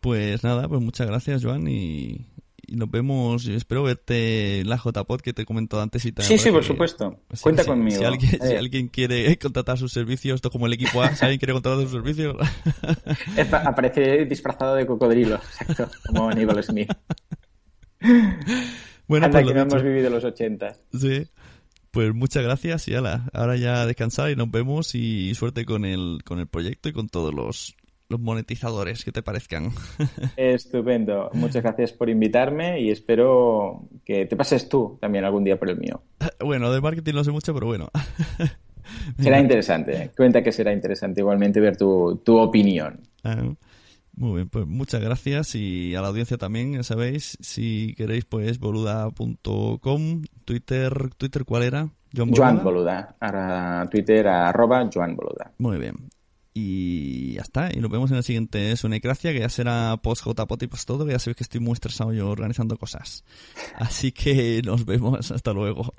Pues 0.00 0.42
nada, 0.44 0.68
pues 0.68 0.80
muchas 0.80 1.06
gracias, 1.06 1.44
Joan, 1.44 1.68
y, 1.68 2.26
y 2.66 2.76
nos 2.76 2.90
vemos. 2.90 3.46
Espero 3.46 3.82
verte 3.82 4.60
en 4.60 4.68
la 4.68 4.76
JPod 4.76 5.20
que 5.20 5.32
te 5.32 5.42
he 5.42 5.44
comentado 5.44 5.82
antes. 5.82 6.04
Y 6.04 6.12
te 6.12 6.22
sí, 6.22 6.38
sí, 6.38 6.50
por 6.50 6.64
supuesto. 6.64 7.20
Cuenta 7.42 7.64
conmigo. 7.64 7.98
Si 7.98 8.54
alguien, 8.54 8.88
quiere 8.88 9.36
contratar 9.38 9.76
sus 9.76 9.92
servicios, 9.92 10.36
esto 10.36 10.50
como 10.50 10.66
el 10.66 10.72
equipo 10.72 11.02
A, 11.02 11.14
si 11.14 11.24
alguien 11.24 11.38
quiere 11.38 11.52
contratar 11.52 11.82
sus 11.82 11.92
servicios. 11.92 12.36
Aparece 13.52 14.24
disfrazado 14.24 14.74
de 14.76 14.86
cocodrilo, 14.86 15.36
exacto, 15.36 15.90
como 16.06 16.28
Aníbal 16.30 16.62
Smith. 16.62 16.90
Bueno, 19.06 19.26
Anda, 19.26 19.40
pues 19.40 19.48
que 19.48 19.54
no 19.54 19.60
hemos 19.62 19.82
vivido 19.82 20.08
los 20.08 20.22
80. 20.22 20.76
Sí. 20.92 21.26
Pues 21.90 22.14
muchas 22.14 22.44
gracias 22.44 22.86
y 22.86 22.94
ala, 22.94 23.28
ahora 23.32 23.56
ya 23.56 23.84
descansar 23.84 24.30
y 24.30 24.36
nos 24.36 24.48
vemos 24.48 24.94
y 24.94 25.34
suerte 25.34 25.64
con 25.64 25.84
el, 25.84 26.20
con 26.24 26.38
el 26.38 26.46
proyecto 26.46 26.88
y 26.88 26.92
con 26.92 27.08
todos 27.08 27.34
los, 27.34 27.74
los 28.10 28.20
monetizadores 28.20 29.04
que 29.04 29.12
te 29.12 29.22
parezcan. 29.22 29.70
Estupendo. 30.36 31.30
Muchas 31.32 31.62
gracias 31.62 31.92
por 31.92 32.10
invitarme 32.10 32.80
y 32.80 32.90
espero 32.90 33.88
que 34.04 34.26
te 34.26 34.36
pases 34.36 34.68
tú 34.68 34.98
también 35.00 35.24
algún 35.24 35.44
día 35.44 35.58
por 35.58 35.70
el 35.70 35.78
mío. 35.78 36.02
Bueno, 36.40 36.72
de 36.72 36.80
marketing 36.80 37.14
no 37.14 37.24
sé 37.24 37.30
mucho, 37.30 37.54
pero 37.54 37.66
bueno. 37.66 37.88
Será 39.20 39.38
interesante. 39.38 40.10
Cuenta 40.16 40.42
que 40.42 40.50
será 40.50 40.72
interesante 40.72 41.20
igualmente 41.20 41.60
ver 41.60 41.76
tu, 41.76 42.20
tu 42.24 42.36
opinión. 42.38 43.00
Ah, 43.22 43.54
muy 44.16 44.34
bien, 44.34 44.48
pues 44.48 44.66
muchas 44.66 45.00
gracias 45.00 45.54
y 45.54 45.94
a 45.94 46.02
la 46.02 46.08
audiencia 46.08 46.36
también, 46.36 46.72
ya 46.72 46.82
sabéis, 46.82 47.38
si 47.40 47.94
queréis 47.96 48.24
pues 48.24 48.58
boluda.com, 48.58 50.22
Twitter, 50.44 50.92
Twitter 51.16 51.44
¿cuál 51.44 51.62
era? 51.62 51.88
Joan 52.12 52.64
Boluda, 52.64 53.16
ahora 53.20 53.86
Twitter 53.88 54.26
arroba 54.26 54.90
Joan 54.92 55.14
Boluda. 55.14 55.52
Muy 55.58 55.78
bien. 55.78 55.94
Y 56.52 57.34
ya 57.34 57.42
está. 57.42 57.70
Y 57.72 57.80
nos 57.80 57.90
vemos 57.90 58.10
en 58.10 58.16
el 58.16 58.24
siguiente 58.24 58.76
Sunecracia, 58.76 59.32
que 59.32 59.40
ya 59.40 59.48
será 59.48 59.96
post 60.02 60.24
JPOT 60.24 60.62
y 60.64 60.66
post 60.66 60.86
todo, 60.86 61.06
que 61.06 61.12
ya 61.12 61.18
sabéis 61.18 61.36
que 61.36 61.44
estoy 61.44 61.60
muy 61.60 61.74
estresado 61.74 62.12
yo 62.12 62.28
organizando 62.28 62.76
cosas. 62.76 63.24
Así 63.76 64.12
que 64.12 64.62
nos 64.64 64.84
vemos. 64.84 65.30
Hasta 65.30 65.52
luego. 65.52 65.94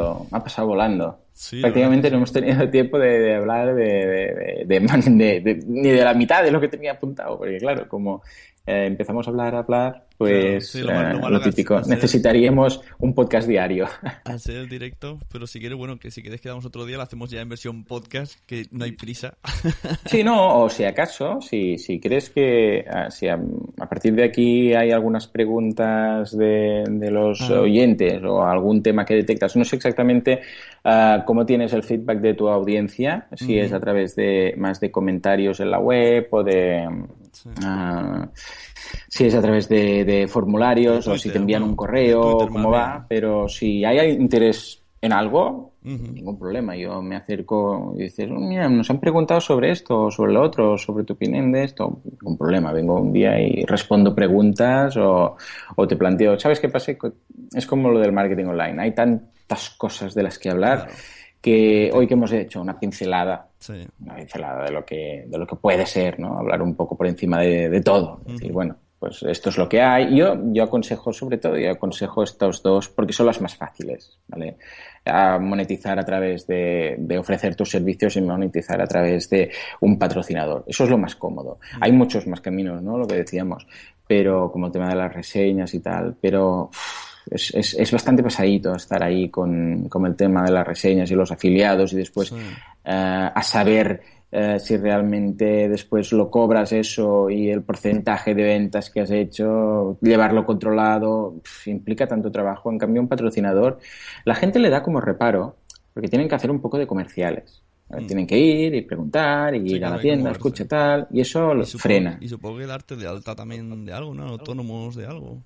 Me 0.00 0.38
ha 0.38 0.42
pasado 0.42 0.68
volando. 0.68 1.18
Prácticamente 1.60 2.10
no 2.10 2.18
hemos 2.18 2.32
tenido 2.32 2.68
tiempo 2.70 2.98
de, 2.98 3.34
hablar 3.34 3.74
de, 3.74 4.64
de, 4.66 5.64
ni 5.66 5.90
de 5.90 6.04
la 6.04 6.14
mitad 6.14 6.42
de 6.42 6.50
lo 6.50 6.60
que 6.60 6.68
tenía 6.68 6.92
apuntado, 6.92 7.38
porque 7.38 7.58
claro, 7.58 7.88
como 7.88 8.22
eh, 8.66 8.86
empezamos 8.86 9.26
a 9.26 9.30
hablar, 9.30 9.54
a 9.54 9.58
hablar, 9.58 10.04
pues 10.28 10.74
lo, 10.74 10.90
eh, 10.92 11.40
típico. 11.42 11.80
Necesitaríamos 11.80 12.80
un 12.98 13.14
podcast 13.14 13.48
diario. 13.48 13.86
Hacer 14.24 14.56
el 14.56 14.68
directo, 14.68 15.18
pero 15.30 15.46
si 15.46 15.60
quieres, 15.60 15.78
bueno, 15.78 15.98
que 15.98 16.10
si 16.10 16.22
quieres 16.22 16.40
quedamos 16.40 16.64
otro 16.64 16.86
día, 16.86 16.96
lo 16.96 17.02
hacemos 17.02 17.30
ya 17.30 17.40
en 17.40 17.48
versión 17.48 17.84
podcast, 17.84 18.38
que 18.46 18.66
no 18.70 18.84
hay 18.84 18.92
prisa. 18.92 19.34
Sí, 20.06 20.24
no, 20.24 20.62
o 20.62 20.68
si 20.68 20.84
acaso, 20.84 21.40
si, 21.40 21.78
si 21.78 22.00
crees 22.00 22.30
que 22.30 22.84
ah, 22.88 23.10
si 23.10 23.28
a, 23.28 23.38
partir 23.88 24.14
de 24.14 24.24
aquí 24.24 24.74
hay 24.74 24.90
algunas 24.90 25.26
preguntas 25.26 26.36
de, 26.36 26.84
de 26.88 27.10
los 27.10 27.40
ah. 27.42 27.60
oyentes 27.60 28.22
o 28.24 28.42
algún 28.42 28.82
tema 28.82 29.04
que 29.04 29.14
detectas, 29.14 29.56
no 29.56 29.64
sé 29.64 29.76
exactamente 29.76 30.40
uh, 30.84 31.24
cómo 31.24 31.46
tienes 31.46 31.72
el 31.72 31.82
feedback 31.82 32.20
de 32.20 32.34
tu 32.34 32.48
audiencia, 32.48 33.26
si 33.36 33.58
es 33.58 33.72
a 33.72 33.80
través 33.80 34.16
de 34.16 34.54
más 34.56 34.80
de 34.80 34.90
comentarios 34.90 35.60
en 35.60 35.70
la 35.70 35.78
web 35.78 36.28
o 36.30 36.42
de 36.42 36.88
Ah, 37.64 38.28
si 39.08 39.24
es 39.24 39.34
a 39.34 39.40
través 39.40 39.68
de, 39.68 40.26
formularios 40.28 41.06
o 41.08 41.16
si 41.16 41.30
te 41.30 41.38
envían 41.38 41.62
un 41.62 41.76
correo, 41.76 42.48
cómo 42.50 42.70
va, 42.70 43.06
pero 43.08 43.48
si 43.48 43.84
hay 43.84 44.10
interés 44.10 44.82
en 45.00 45.12
algo, 45.12 45.72
ningún 45.82 46.38
problema. 46.38 46.76
Yo 46.76 47.02
me 47.02 47.16
acerco 47.16 47.92
y 47.96 48.04
dices, 48.04 48.30
oh, 48.30 48.38
mira, 48.38 48.68
nos 48.68 48.88
han 48.88 49.00
preguntado 49.00 49.40
sobre 49.40 49.72
esto, 49.72 50.10
sobre 50.10 50.32
lo 50.32 50.42
otro, 50.42 50.78
sobre 50.78 51.04
tu 51.04 51.14
opinión 51.14 51.50
de 51.50 51.64
esto. 51.64 52.00
Ningún 52.04 52.38
problema. 52.38 52.72
Vengo 52.72 53.00
un 53.00 53.12
día 53.12 53.40
y 53.40 53.64
respondo 53.64 54.14
preguntas 54.14 54.96
o, 54.96 55.36
te 55.88 55.96
planteo, 55.96 56.38
¿sabes 56.38 56.60
qué 56.60 56.68
pasa? 56.68 56.92
Es 57.52 57.66
como 57.66 57.90
lo 57.90 57.98
del 57.98 58.12
marketing 58.12 58.46
online. 58.46 58.80
Hay 58.80 58.94
tantas 58.94 59.70
cosas 59.70 60.14
de 60.14 60.22
las 60.22 60.38
que 60.38 60.50
hablar 60.50 60.88
que 61.42 61.90
hoy 61.92 62.06
que 62.06 62.14
hemos 62.14 62.32
hecho 62.32 62.60
una 62.60 62.78
pincelada, 62.78 63.48
una 64.00 64.14
pincelada 64.14 64.64
de 64.64 64.70
lo 64.70 64.84
que 64.84 65.24
de 65.26 65.38
lo 65.38 65.46
que 65.46 65.56
puede 65.56 65.84
ser, 65.84 66.20
¿no? 66.20 66.38
Hablar 66.38 66.62
un 66.62 66.76
poco 66.76 66.96
por 66.96 67.08
encima 67.08 67.40
de, 67.40 67.80
todo, 67.80 68.20
decir, 68.24 68.52
bueno, 68.52 68.76
pues 69.00 69.24
esto 69.24 69.50
es 69.50 69.58
lo 69.58 69.68
que 69.68 69.82
hay. 69.82 70.16
Yo 70.16 70.36
yo 70.52 70.62
aconsejo 70.62 71.12
sobre 71.12 71.38
todo, 71.38 71.58
yo 71.58 71.72
aconsejo 71.72 72.22
estos 72.22 72.62
dos 72.62 72.88
porque 72.88 73.12
son 73.12 73.26
las 73.26 73.40
más 73.40 73.56
fáciles, 73.56 74.20
¿vale? 74.28 74.56
A 75.04 75.40
monetizar 75.40 75.98
a 75.98 76.04
través 76.04 76.46
de, 76.46 76.94
de, 76.96 77.18
ofrecer 77.18 77.56
tus 77.56 77.70
servicios 77.70 78.14
y 78.16 78.20
monetizar 78.20 78.80
a 78.80 78.86
través 78.86 79.28
de 79.28 79.50
un 79.80 79.98
patrocinador. 79.98 80.62
Eso 80.68 80.84
es 80.84 80.90
lo 80.90 80.96
más 80.96 81.16
cómodo. 81.16 81.58
Hay 81.80 81.90
muchos 81.90 82.24
más 82.28 82.40
caminos, 82.40 82.80
¿no? 82.80 82.96
Lo 82.96 83.06
que 83.08 83.16
decíamos, 83.16 83.66
pero 84.06 84.52
como 84.52 84.66
el 84.66 84.72
tema 84.72 84.88
de 84.88 84.94
las 84.94 85.12
reseñas 85.12 85.74
y 85.74 85.80
tal, 85.80 86.14
pero 86.20 86.70
es, 87.30 87.54
es, 87.54 87.74
es, 87.74 87.92
bastante 87.92 88.22
pesadito 88.22 88.74
estar 88.74 89.02
ahí 89.02 89.28
con, 89.28 89.88
con, 89.88 90.06
el 90.06 90.16
tema 90.16 90.42
de 90.42 90.50
las 90.50 90.66
reseñas 90.66 91.10
y 91.10 91.14
los 91.14 91.30
afiliados 91.30 91.92
y 91.92 91.96
después 91.96 92.32
eh, 92.32 93.30
a 93.34 93.42
saber 93.42 94.00
eh, 94.34 94.58
si 94.58 94.78
realmente 94.78 95.68
después 95.68 96.10
lo 96.12 96.30
cobras 96.30 96.72
eso 96.72 97.28
y 97.28 97.50
el 97.50 97.62
porcentaje 97.62 98.34
de 98.34 98.42
ventas 98.42 98.88
que 98.88 99.02
has 99.02 99.10
hecho, 99.10 99.98
llevarlo 100.00 100.46
controlado, 100.46 101.34
implica 101.66 102.06
tanto 102.06 102.32
trabajo. 102.32 102.72
En 102.72 102.78
cambio, 102.78 103.02
un 103.02 103.08
patrocinador, 103.08 103.78
la 104.24 104.34
gente 104.34 104.58
le 104.58 104.70
da 104.70 104.82
como 104.82 105.02
reparo 105.02 105.56
porque 105.92 106.08
tienen 106.08 106.30
que 106.30 106.34
hacer 106.34 106.50
un 106.50 106.62
poco 106.62 106.78
de 106.78 106.86
comerciales. 106.86 107.62
Mm. 107.90 108.06
Tienen 108.06 108.26
que 108.26 108.38
ir 108.38 108.74
y 108.74 108.80
preguntar 108.80 109.54
y 109.54 109.74
ir 109.74 109.84
a 109.84 109.90
la 109.90 110.00
tienda, 110.00 110.30
escucha 110.30 110.66
tal, 110.66 111.06
y 111.10 111.20
eso 111.20 111.52
lo 111.52 111.66
frena. 111.66 112.16
Y 112.18 112.28
supongo 112.28 112.56
que 112.56 112.66
darte 112.66 112.96
de 112.96 113.06
alta 113.06 113.36
también 113.36 113.84
de 113.84 113.92
algo, 113.92 114.14
¿no? 114.14 114.28
Autónomos 114.28 114.96
de 114.96 115.06
algo. 115.06 115.42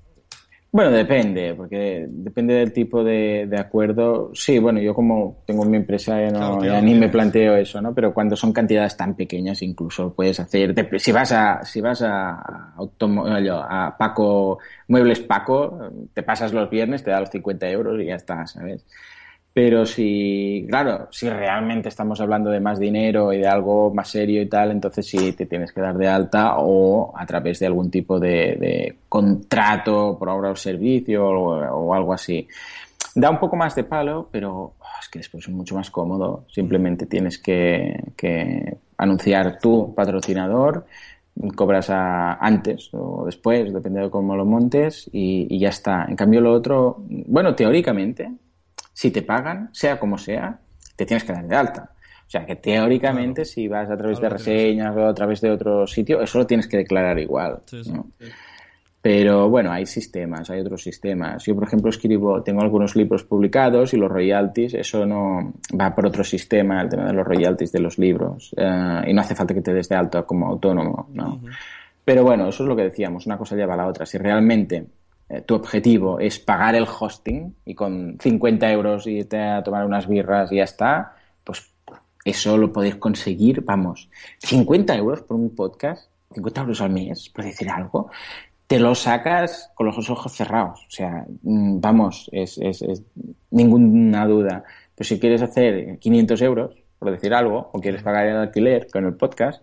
Bueno, 0.77 0.91
depende, 0.91 1.55
porque 1.55 2.05
depende 2.07 2.53
del 2.53 2.71
tipo 2.71 3.03
de, 3.03 3.49
acuerdo. 3.59 4.31
Sí, 4.35 4.59
bueno, 4.59 4.79
yo 4.79 4.93
como 4.93 5.43
tengo 5.47 5.65
mi 5.65 5.79
empresa 5.79 6.21
ya, 6.21 6.83
ni 6.83 6.93
me 6.93 7.09
planteo 7.09 7.57
eso, 7.57 7.81
¿no? 7.81 7.95
Pero 7.95 8.13
cuando 8.13 8.37
son 8.37 8.53
cantidades 8.53 8.95
tan 8.95 9.17
pequeñas, 9.17 9.63
incluso 9.63 10.13
puedes 10.13 10.39
hacer. 10.39 10.75
Si 11.01 11.13
vas 11.13 11.33
a, 11.33 11.65
si 11.65 11.81
vas 11.81 12.03
a, 12.03 12.75
a 12.77 13.97
Paco, 13.97 14.59
Muebles 14.89 15.21
Paco, 15.21 15.93
te 16.13 16.23
pasas 16.23 16.53
los 16.53 16.69
viernes, 16.69 17.03
te 17.03 17.11
da 17.11 17.21
los 17.21 17.31
50 17.31 17.71
euros 17.71 17.99
y 17.99 18.05
ya 18.09 18.17
está, 18.17 18.47
¿sabes? 18.47 18.85
Pero 19.57 19.87
si, 19.87 20.67
claro, 20.69 21.09
si 21.11 21.31
realmente 21.31 21.89
estamos 21.89 22.21
hablando 22.21 22.51
de 22.51 22.61
más 22.61 22.79
dinero 22.79 23.33
y 23.33 23.39
de 23.39 23.49
algo 23.49 23.91
más 23.91 24.11
serio 24.11 24.43
y 24.43 24.47
tal, 24.51 24.71
entonces 24.71 25.07
sí 25.07 25.33
te 25.33 25.47
tienes 25.47 25.73
que 25.73 25.81
dar 25.81 25.97
de 25.97 26.07
alta 26.07 26.57
o 26.59 27.15
a 27.17 27.25
través 27.25 27.59
de 27.61 27.65
algún 27.65 27.91
tipo 27.91 28.21
de, 28.21 28.99
contrato 29.09 30.19
por 30.19 30.29
obra 30.29 30.51
o 30.51 30.57
servicio 30.57 31.25
o, 31.27 31.95
algo 31.95 32.13
así. 32.13 32.47
Da 33.15 33.31
un 33.31 33.39
poco 33.39 33.57
más 33.57 33.75
de 33.75 33.85
palo, 33.85 34.29
pero 34.31 34.75
oh, 34.79 34.85
es 35.01 35.09
que 35.09 35.21
después 35.21 35.49
es 35.49 35.55
mucho 35.55 35.75
más 35.75 35.91
cómodo. 35.91 36.45
Simplemente 36.53 37.07
tienes 37.07 37.39
que, 37.39 38.77
anunciar 38.99 39.59
tu 39.59 39.95
patrocinador, 39.95 40.85
cobras 41.55 41.89
antes 41.89 42.91
o 42.93 43.25
después, 43.25 43.73
depende 43.73 44.03
de 44.03 44.11
cómo 44.11 44.37
lo 44.37 44.45
montes, 44.45 45.09
y, 45.15 45.47
y, 45.49 45.59
ya 45.59 45.71
está. 45.71 46.05
En 46.07 46.15
cambio, 46.15 46.43
lo 46.43 46.53
otro, 46.53 46.99
bueno, 47.09 47.55
teóricamente, 47.55 48.31
si 48.97 49.11
te 49.11 49.21
pagan, 49.21 49.69
sea 49.73 50.01
como 50.01 50.17
sea, 50.17 50.59
te 50.97 51.05
tienes 51.05 51.23
que 51.23 51.35
dar 51.35 51.47
de 51.47 51.55
alta. 51.55 51.91
O 52.27 52.31
sea, 52.31 52.47
que 52.47 52.57
teóricamente 52.57 53.45
si 53.45 53.69
vas 53.69 53.91
a 53.91 53.97
través 53.97 54.19
de 54.21 54.29
reseñas 54.31 54.97
o 54.97 55.07
a 55.07 55.13
través 55.13 55.43
de 55.43 55.51
otro 55.51 55.87
sitio, 55.87 56.23
eso 56.23 56.39
lo 56.39 56.47
tienes 56.47 56.67
que 56.67 56.79
declarar 56.79 57.19
igual. 57.19 57.61
Pero 59.03 59.51
bueno, 59.51 59.71
hay 59.71 59.85
sistemas, 59.85 60.49
hay 60.49 60.61
otros 60.61 60.83
sistemas. 60.83 61.45
Yo, 61.45 61.55
por 61.55 61.65
ejemplo, 61.65 61.91
escribo, 61.91 62.43
tengo 62.43 62.63
algunos 62.63 62.97
libros 62.97 63.23
publicados 63.25 63.93
y 63.93 63.99
los 63.99 64.11
royalties, 64.11 64.73
eso 64.73 65.05
no 65.05 65.53
va 65.79 65.95
por 65.95 66.07
otro 66.07 66.25
sistema, 66.25 66.81
el 66.81 66.89
tema 66.89 67.05
de 67.05 67.13
los 67.13 67.27
royalties 67.27 67.73
de 67.73 67.81
los 67.81 67.99
libros. 67.99 68.55
Eh, 68.57 69.03
y 69.09 69.13
no 69.13 69.21
hace 69.21 69.35
falta 69.35 69.53
que 69.53 69.61
te 69.61 69.75
des 69.75 69.91
de 69.91 69.95
alta 69.95 70.23
como 70.23 70.47
autónomo, 70.47 71.11
¿no? 71.13 71.43
Pero 72.03 72.25
bueno, 72.25 72.49
eso 72.49 72.63
es 72.63 72.69
lo 72.69 72.75
que 72.75 72.85
decíamos, 72.85 73.27
una 73.27 73.37
cosa 73.37 73.57
lleva 73.57 73.75
a 73.75 73.77
la 73.77 73.87
otra. 73.87 74.07
Si 74.07 74.17
realmente 74.17 74.87
eh, 75.29 75.41
tu 75.41 75.55
objetivo 75.55 76.21
es 76.21 76.39
pagar 76.39 76.75
el 76.75 76.87
hosting 76.87 77.55
y 77.65 77.75
con 77.75 78.17
50 78.21 78.71
euros 78.71 79.07
irte 79.07 79.41
a 79.41 79.63
tomar 79.63 79.85
unas 79.85 80.07
birras 80.07 80.53
y 80.53 80.57
ya 80.57 80.65
está, 80.65 81.17
pues 81.43 81.71
eso 82.25 82.57
lo 82.57 82.73
podéis 82.73 82.97
conseguir, 82.97 83.63
vamos, 83.63 84.09
50 84.39 84.97
euros 84.97 85.23
por 85.23 85.37
un 85.37 85.55
podcast, 85.55 86.11
50 86.33 86.61
euros 86.61 86.81
al 86.81 86.91
mes, 86.91 87.29
por 87.31 87.45
decir 87.45 87.71
algo, 87.71 88.11
te 88.67 88.81
lo 88.81 88.95
sacas 88.95 89.71
con 89.75 89.87
los 89.87 90.11
ojos 90.11 90.33
cerrados. 90.33 90.81
O 90.89 90.91
sea, 90.91 91.25
mm, 91.43 91.81
vamos, 91.81 92.29
es, 92.33 92.59
es, 92.59 92.83
es 92.83 93.03
ninguna 93.51 94.27
duda. 94.27 94.65
Pero 94.95 95.09
si 95.09 95.21
quieres 95.21 95.43
hacer 95.43 95.99
500 95.99 96.43
euros, 96.43 96.77
por 96.99 97.11
decir 97.11 97.33
algo, 97.35 97.71
o 97.73 97.81
quieres 97.81 98.03
pagar 98.03 98.27
el 98.27 98.37
alquiler 98.37 98.89
con 98.91 99.05
el 99.07 99.15
podcast, 99.15 99.63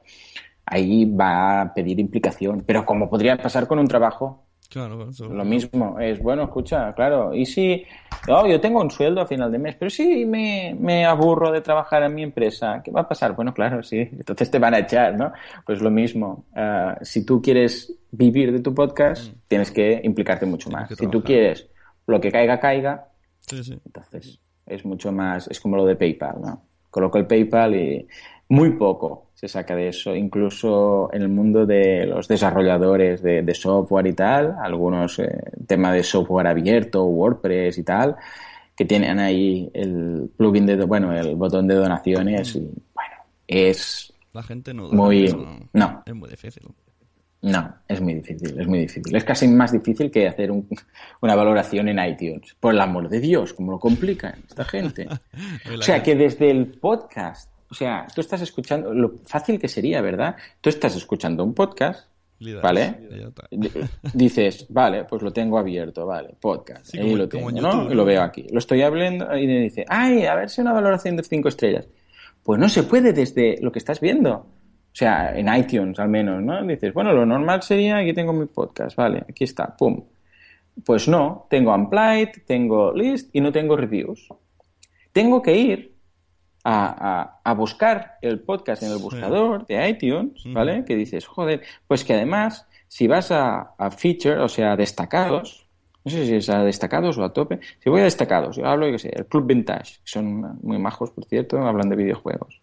ahí 0.66 1.06
va 1.06 1.62
a 1.62 1.74
pedir 1.74 2.00
implicación. 2.00 2.64
Pero 2.66 2.86
como 2.86 3.10
podría 3.10 3.38
pasar 3.38 3.68
con 3.68 3.80
un 3.80 3.88
trabajo, 3.88 4.43
Claro, 4.74 5.08
lo 5.30 5.46
mismo. 5.46 6.00
Es, 6.00 6.20
bueno, 6.20 6.46
escucha, 6.46 6.92
claro, 6.96 7.32
y 7.32 7.46
si 7.46 7.86
oh, 8.28 8.48
yo 8.48 8.60
tengo 8.60 8.82
un 8.82 8.90
sueldo 8.90 9.22
a 9.22 9.28
final 9.28 9.52
de 9.52 9.60
mes, 9.60 9.76
pero 9.76 9.92
si 9.92 10.26
me, 10.26 10.76
me 10.80 11.06
aburro 11.06 11.52
de 11.52 11.62
trabajar 11.62 12.02
en 12.02 12.16
mi 12.16 12.24
empresa, 12.24 12.82
¿qué 12.84 12.90
va 12.90 13.02
a 13.02 13.08
pasar? 13.08 13.36
Bueno, 13.36 13.54
claro, 13.54 13.84
sí, 13.84 13.98
entonces 14.00 14.50
te 14.50 14.58
van 14.58 14.74
a 14.74 14.80
echar, 14.80 15.16
¿no? 15.16 15.32
Pues 15.64 15.80
lo 15.80 15.92
mismo. 15.92 16.46
Ah, 16.56 16.98
si 17.04 17.24
tú 17.24 17.40
quieres 17.40 17.94
vivir 18.10 18.52
de 18.52 18.62
tu 18.62 18.74
podcast, 18.74 19.36
tienes 19.48 19.70
que 19.70 20.02
implicarte 20.04 20.48
mucho 20.48 20.70
Tienes 20.70 20.90
más. 20.90 20.98
Si 20.98 21.06
tú 21.06 21.22
quieres 21.22 21.70
lo 22.08 22.20
que 22.20 22.32
caiga, 22.32 22.60
caiga, 22.60 23.10
Sí, 23.42 23.64
sí. 23.64 23.80
entonces 23.86 24.40
es 24.66 24.86
mucho 24.86 25.12
más, 25.12 25.48
es 25.50 25.60
como 25.60 25.78
lo 25.78 25.86
de 25.86 25.96
PayPal, 25.96 26.42
¿no? 26.42 26.64
Coloco 26.90 27.20
el 27.20 27.28
PayPal 27.28 27.76
y 27.76 28.08
muy 28.50 28.72
poco 28.72 29.32
se 29.34 29.48
saca 29.48 29.76
de 29.76 29.90
eso, 29.90 30.16
incluso 30.16 31.10
en 31.12 31.22
el 31.24 31.30
mundo 31.30 31.66
de 31.66 32.06
los 32.06 32.28
desarrolladores 32.28 33.22
de, 33.22 33.42
de 33.42 33.54
software 33.56 34.08
y 34.08 34.14
tal, 34.14 34.56
algunos 34.62 35.20
eh, 35.20 35.28
tema 35.68 35.92
de 35.92 36.02
software 36.04 36.48
abierto, 36.48 37.04
WordPress 37.04 37.78
y 37.78 37.84
tal, 37.84 38.16
que 38.76 38.86
tienen 38.86 39.20
ahí 39.20 39.70
el 39.74 40.30
plugin 40.38 40.66
de, 40.66 40.76
bueno, 40.86 41.12
el 41.14 41.36
botón 41.36 41.68
de 41.68 41.76
donaciones 41.76 42.56
y 42.56 42.60
bueno, 42.60 43.16
es 43.48 44.14
La 44.34 44.44
gente 44.44 44.74
no... 44.74 44.90
Muy- 44.90 45.26
eso 45.26 45.46
no. 45.74 46.04
Es 46.06 46.14
muy 46.16 46.30
difícil. 46.30 46.64
no, 47.42 47.76
es 47.88 48.00
muy 48.00 48.14
difícil, 48.14 48.58
es 48.60 48.68
muy 48.68 48.80
difícil. 48.80 49.14
Es 49.16 49.24
casi 49.26 49.48
más 49.50 49.74
difícil 49.74 50.10
que 50.10 50.28
hacer 50.28 50.52
un- 50.52 50.68
una 51.22 51.36
valoración 51.36 51.90
en 51.90 52.00
iTunes. 52.00 52.56
Por 52.60 52.74
el 52.74 52.80
amor 52.80 53.10
de 53.10 53.20
Dios, 53.20 53.54
cómo 53.54 53.74
lo 53.74 53.80
complican 53.80 54.36
esta 54.48 54.64
gente. 54.64 55.08
O 55.78 55.82
sea, 55.82 56.02
que 56.02 56.16
desde 56.16 56.50
el 56.50 56.68
podcast, 56.68 57.50
o 57.74 57.76
sea, 57.76 58.06
tú 58.14 58.22
estás 58.22 58.40
escuchando, 58.40 58.94
lo 58.94 59.16
fácil 59.26 59.58
que 59.58 59.68
sería, 59.68 60.00
¿verdad? 60.00 60.36
Tú 60.62 60.70
estás 60.70 60.96
escuchando 60.96 61.44
un 61.44 61.56
podcast, 61.56 62.08
¿vale? 62.62 63.00
Dices, 64.14 64.68
vale, 64.70 65.06
pues 65.06 65.24
lo 65.24 65.34
tengo 65.34 65.58
abierto, 65.58 66.06
vale, 66.06 66.36
podcast. 66.40 66.86
Sí, 66.86 67.00
ahí 67.00 67.16
lo 67.16 67.28
tengo, 67.28 67.50
en 67.50 67.56
¿no? 67.56 67.90
Lo 67.90 68.06
veo 68.06 68.22
aquí. 68.22 68.46
Lo 68.52 68.60
estoy 68.60 68.84
hablando 68.84 69.36
y 69.36 69.48
me 69.48 69.60
dice, 69.60 69.86
ay, 69.90 70.24
a 70.28 70.36
ver 70.36 70.52
si 70.52 70.62
una 70.62 70.72
valoración 70.72 71.16
de 71.18 71.24
cinco 71.24 71.50
estrellas. 71.50 71.90
Pues 72.44 72.60
no 72.60 72.70
se 72.70 72.84
puede 72.84 73.12
desde 73.12 73.58
lo 73.60 73.72
que 73.72 73.80
estás 73.80 74.00
viendo. 74.00 74.34
O 74.34 74.96
sea, 74.96 75.36
en 75.36 75.52
iTunes 75.52 75.98
al 75.98 76.10
menos, 76.10 76.44
¿no? 76.44 76.64
Dices, 76.68 76.94
bueno, 76.94 77.12
lo 77.12 77.26
normal 77.26 77.64
sería, 77.64 77.98
aquí 77.98 78.14
tengo 78.14 78.34
mi 78.34 78.46
podcast, 78.46 78.96
vale, 78.96 79.26
aquí 79.28 79.46
está, 79.46 79.76
pum. 79.76 80.00
Pues 80.86 81.08
no, 81.08 81.48
tengo 81.50 81.74
Unplied, 81.74 82.44
tengo 82.46 82.94
List 82.94 83.36
y 83.36 83.42
no 83.42 83.52
tengo 83.52 83.76
reviews. 83.76 84.28
Tengo 85.12 85.42
que 85.42 85.58
ir 85.58 85.93
a, 86.64 87.22
a- 87.22 87.42
a 87.44 87.54
buscar 87.54 88.18
el 88.22 88.40
podcast 88.40 88.84
en 88.84 88.92
el 88.92 88.98
buscador 89.00 89.66
de 89.68 89.90
iTunes, 89.90 90.44
¿vale? 90.54 90.86
Que 90.86 90.96
dices, 90.96 91.26
joder, 91.26 91.62
pues 91.88 92.04
que 92.04 92.14
además, 92.14 92.68
si 92.88 93.08
vas 93.08 93.32
a, 93.32 93.74
a 93.78 93.92
feature, 93.92 94.40
o 94.40 94.48
sea, 94.48 94.74
a 94.74 94.76
destacados, 94.78 95.68
no 96.06 96.12
sé 96.12 96.26
si 96.26 96.36
es 96.36 96.50
a 96.50 96.64
destacados 96.64 97.18
o 97.18 97.24
a 97.24 97.32
tope, 97.34 97.60
si 97.82 97.90
voy 97.90 98.02
a 98.02 98.06
destacados, 98.06 98.58
yo 98.58 98.66
hablo, 98.66 98.86
yo 98.88 98.94
qué 98.94 99.00
sé, 99.00 99.10
el 99.16 99.26
Club 99.26 99.46
Vintage, 99.48 99.96
que 99.96 100.02
son 100.10 100.60
muy 100.62 100.78
majos, 100.78 101.12
por 101.12 101.26
cierto, 101.26 101.58
hablan 101.60 101.90
de 101.90 101.96
videojuegos, 101.96 102.62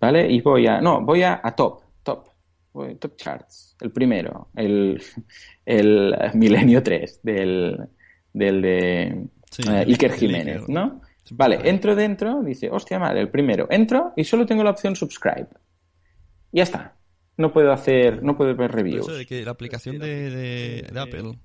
¿vale? 0.00 0.30
Y 0.30 0.40
voy 0.40 0.66
a, 0.66 0.80
no, 0.80 1.00
voy 1.02 1.22
a, 1.22 1.40
a 1.42 1.54
top, 1.54 1.80
top, 2.02 2.28
voy, 2.72 2.94
top 2.96 3.16
charts, 3.16 3.76
el 3.80 3.90
primero, 3.92 4.48
el, 4.56 5.02
el 5.66 6.14
Milenio 6.34 6.82
3, 6.82 7.20
del, 7.22 7.78
del 8.32 8.62
de 8.62 9.26
Sí, 9.50 9.62
eh, 9.68 9.84
Iker 9.86 10.12
Jiménez. 10.12 10.66
¿no? 10.68 11.02
Vale, 11.34 11.60
entro 11.68 11.94
dentro, 11.94 12.42
dice, 12.42 12.68
hostia 12.70 12.98
madre, 12.98 13.20
el 13.20 13.28
primero. 13.30 13.66
Entro 13.70 14.12
y 14.16 14.24
solo 14.24 14.44
tengo 14.46 14.62
la 14.62 14.70
opción 14.70 14.94
subscribe. 14.96 15.48
Y 16.52 16.58
ya 16.58 16.62
está. 16.64 16.96
No 17.36 17.52
puedo 17.52 17.72
hacer, 17.72 18.22
no 18.22 18.36
puedo 18.36 18.54
ver 18.54 18.70
reviews. 18.72 19.06
eso 19.08 19.16
de 19.16 19.24
que 19.26 19.42
la 19.44 19.52
aplicación 19.52 19.98
de, 19.98 20.30
de, 20.30 20.88
de 20.92 21.00
Apple... 21.00 21.38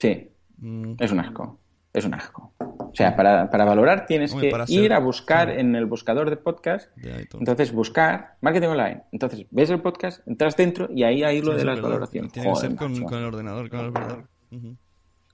Sí, 0.00 0.30
mm, 0.58 0.94
es 0.98 1.12
un 1.12 1.20
asco. 1.20 1.60
Es 1.92 2.04
un 2.04 2.14
asco. 2.14 2.52
O 2.58 2.92
sea, 2.94 3.14
para, 3.16 3.48
para 3.50 3.64
valorar 3.64 4.06
tienes 4.06 4.32
Hombre, 4.32 4.50
que 4.50 4.66
ser- 4.66 4.84
ir 4.84 4.92
a 4.92 4.98
buscar 4.98 5.52
sí. 5.52 5.60
en 5.60 5.74
el 5.76 5.86
buscador 5.86 6.30
de 6.30 6.36
podcast. 6.36 6.90
Entonces, 7.34 7.72
buscar 7.72 8.36
marketing 8.40 8.68
online. 8.68 9.02
Entonces, 9.12 9.46
ves 9.50 9.70
el 9.70 9.80
podcast, 9.80 10.26
entras 10.26 10.56
dentro 10.56 10.88
y 10.92 11.02
ahí 11.04 11.22
hay 11.22 11.40
lo 11.40 11.52
Sí, 11.58 11.64
de. 11.64 12.06
Tiene 12.10 12.28
que 12.30 12.40
Joder, 12.42 12.56
ser 12.70 12.76
con, 12.76 13.00
con 13.04 13.18
el 13.18 13.24
ordenador, 13.24 13.66
es 13.66 13.70
verdad. 13.70 14.18
Ujú. 14.50 14.76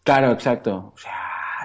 Claro, 0.02 0.32
exacto. 0.32 0.92
O 0.94 0.98
sea, 0.98 1.12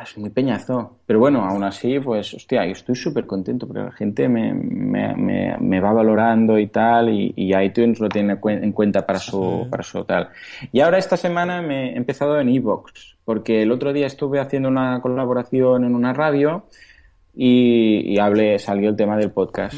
es 0.03 0.17
muy 0.17 0.29
peñazo. 0.29 0.99
Pero 1.05 1.19
bueno, 1.19 1.43
aún 1.43 1.63
así, 1.63 1.99
pues, 1.99 2.33
hostia, 2.33 2.65
yo 2.65 2.71
estoy 2.71 2.95
súper 2.95 3.25
contento 3.25 3.67
porque 3.67 3.83
la 3.83 3.91
gente 3.91 4.27
me, 4.27 4.53
me, 4.53 5.15
me, 5.15 5.57
me 5.59 5.79
va 5.79 5.93
valorando 5.93 6.57
y 6.57 6.67
tal, 6.67 7.09
y, 7.09 7.33
y 7.35 7.55
iTunes 7.55 7.99
lo 7.99 8.09
tiene 8.09 8.37
en 8.43 8.71
cuenta 8.71 9.05
para 9.05 9.19
su, 9.19 9.67
para 9.69 9.83
su 9.83 10.03
tal. 10.03 10.29
Y 10.71 10.81
ahora 10.81 10.97
esta 10.97 11.17
semana 11.17 11.61
me 11.61 11.93
he 11.93 11.97
empezado 11.97 12.39
en 12.39 12.49
Evox, 12.49 13.17
porque 13.25 13.61
el 13.61 13.71
otro 13.71 13.93
día 13.93 14.07
estuve 14.07 14.39
haciendo 14.39 14.69
una 14.69 15.01
colaboración 15.01 15.83
en 15.83 15.95
una 15.95 16.13
radio 16.13 16.65
y, 17.33 18.13
y 18.13 18.19
hablé, 18.19 18.59
salió 18.59 18.89
el 18.89 18.95
tema 18.95 19.17
del 19.17 19.31
podcast. 19.31 19.77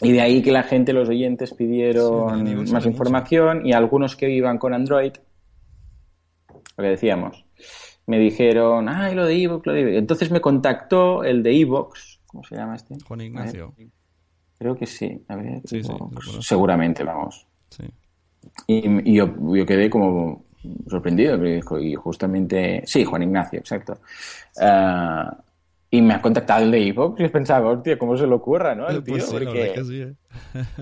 Y 0.00 0.10
de 0.10 0.20
ahí 0.20 0.42
que 0.42 0.50
la 0.50 0.62
gente, 0.62 0.92
los 0.92 1.08
oyentes, 1.08 1.52
pidieron 1.54 2.70
más 2.72 2.86
información 2.86 3.66
y 3.66 3.72
algunos 3.72 4.16
que 4.16 4.30
iban 4.30 4.58
con 4.58 4.74
Android, 4.74 5.12
lo 6.76 6.82
que 6.82 6.90
decíamos, 6.90 7.44
me 8.12 8.18
dijeron, 8.18 8.88
ay, 8.88 9.14
lo 9.14 9.24
de 9.26 9.34
iVoox, 9.34 9.66
lo 9.66 9.72
de 9.72 9.80
iVoox. 9.80 9.96
Entonces 9.96 10.30
me 10.30 10.40
contactó 10.40 11.24
el 11.24 11.42
de 11.42 11.52
iVoox, 11.54 12.18
¿cómo 12.26 12.44
se 12.44 12.56
llama 12.56 12.76
este? 12.76 12.96
Juan 13.08 13.20
Ignacio. 13.22 13.74
Creo 14.58 14.76
que 14.76 14.86
sí, 14.86 15.24
a 15.28 15.36
ver, 15.36 15.62
Sí, 15.64 15.82
sí, 15.82 15.92
seguramente, 16.40 17.02
vamos. 17.02 17.46
Sí. 17.70 17.84
Y, 18.66 19.10
y 19.10 19.14
yo, 19.16 19.26
yo 19.56 19.64
quedé 19.66 19.88
como 19.88 20.44
sorprendido, 20.88 21.38
y 21.80 21.94
justamente, 21.94 22.82
sí, 22.86 23.04
Juan 23.04 23.22
Ignacio, 23.24 23.58
exacto. 23.58 23.98
Ah, 24.60 25.36
y 25.90 26.00
me 26.00 26.14
ha 26.14 26.22
contactado 26.22 26.64
el 26.64 26.70
de 26.70 26.80
iVoox 26.80 27.20
y 27.20 27.28
pensaba, 27.28 27.70
hostia, 27.70 27.98
¿cómo 27.98 28.16
se 28.16 28.26
le 28.26 28.34
ocurra, 28.34 28.74
no? 28.74 28.88
El 28.88 29.02
tío, 29.02 29.14
Pues 29.14 29.24
sí, 29.26 29.32
la 29.34 29.44
porque... 29.44 29.84
sí, 29.84 30.00
¿eh? 30.02 30.14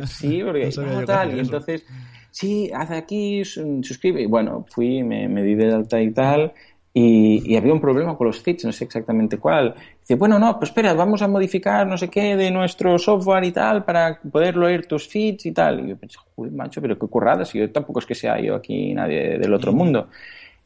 Sí, 0.06 0.42
porque 0.44 0.70
No 0.76 0.82
no, 1.00 1.06
tal, 1.06 1.34
y 1.36 1.40
entonces, 1.40 1.84
sí, 2.30 2.70
haz 2.74 2.90
aquí, 2.90 3.44
su- 3.44 3.80
suscribe. 3.82 4.22
Y 4.22 4.26
bueno, 4.26 4.64
fui, 4.68 5.02
me, 5.02 5.28
me 5.28 5.42
di 5.42 5.54
de 5.54 5.72
alta 5.74 6.00
y 6.00 6.12
tal, 6.12 6.52
y, 6.92 7.52
y 7.52 7.56
había 7.56 7.72
un 7.72 7.80
problema 7.80 8.16
con 8.16 8.26
los 8.26 8.40
feeds, 8.40 8.64
no 8.64 8.72
sé 8.72 8.84
exactamente 8.84 9.38
cuál. 9.38 9.74
Dice, 10.00 10.16
bueno, 10.16 10.38
no, 10.38 10.58
pues 10.58 10.70
espera, 10.70 10.92
vamos 10.92 11.22
a 11.22 11.28
modificar 11.28 11.86
no 11.86 11.96
sé 11.96 12.08
qué 12.08 12.36
de 12.36 12.50
nuestro 12.50 12.98
software 12.98 13.44
y 13.44 13.52
tal 13.52 13.84
para 13.84 14.20
poder 14.20 14.56
leer 14.56 14.86
tus 14.86 15.06
feeds 15.06 15.46
y 15.46 15.52
tal. 15.52 15.84
Y 15.84 15.90
yo 15.90 15.96
pensé, 15.96 16.18
joder, 16.34 16.52
macho, 16.52 16.80
pero 16.82 16.98
qué 16.98 17.06
currada, 17.06 17.44
si 17.44 17.58
yo 17.58 17.70
tampoco 17.70 18.00
es 18.00 18.06
que 18.06 18.14
sea 18.16 18.40
yo 18.40 18.56
aquí 18.56 18.92
nadie 18.92 19.38
del 19.38 19.54
otro 19.54 19.72
mundo. 19.72 20.08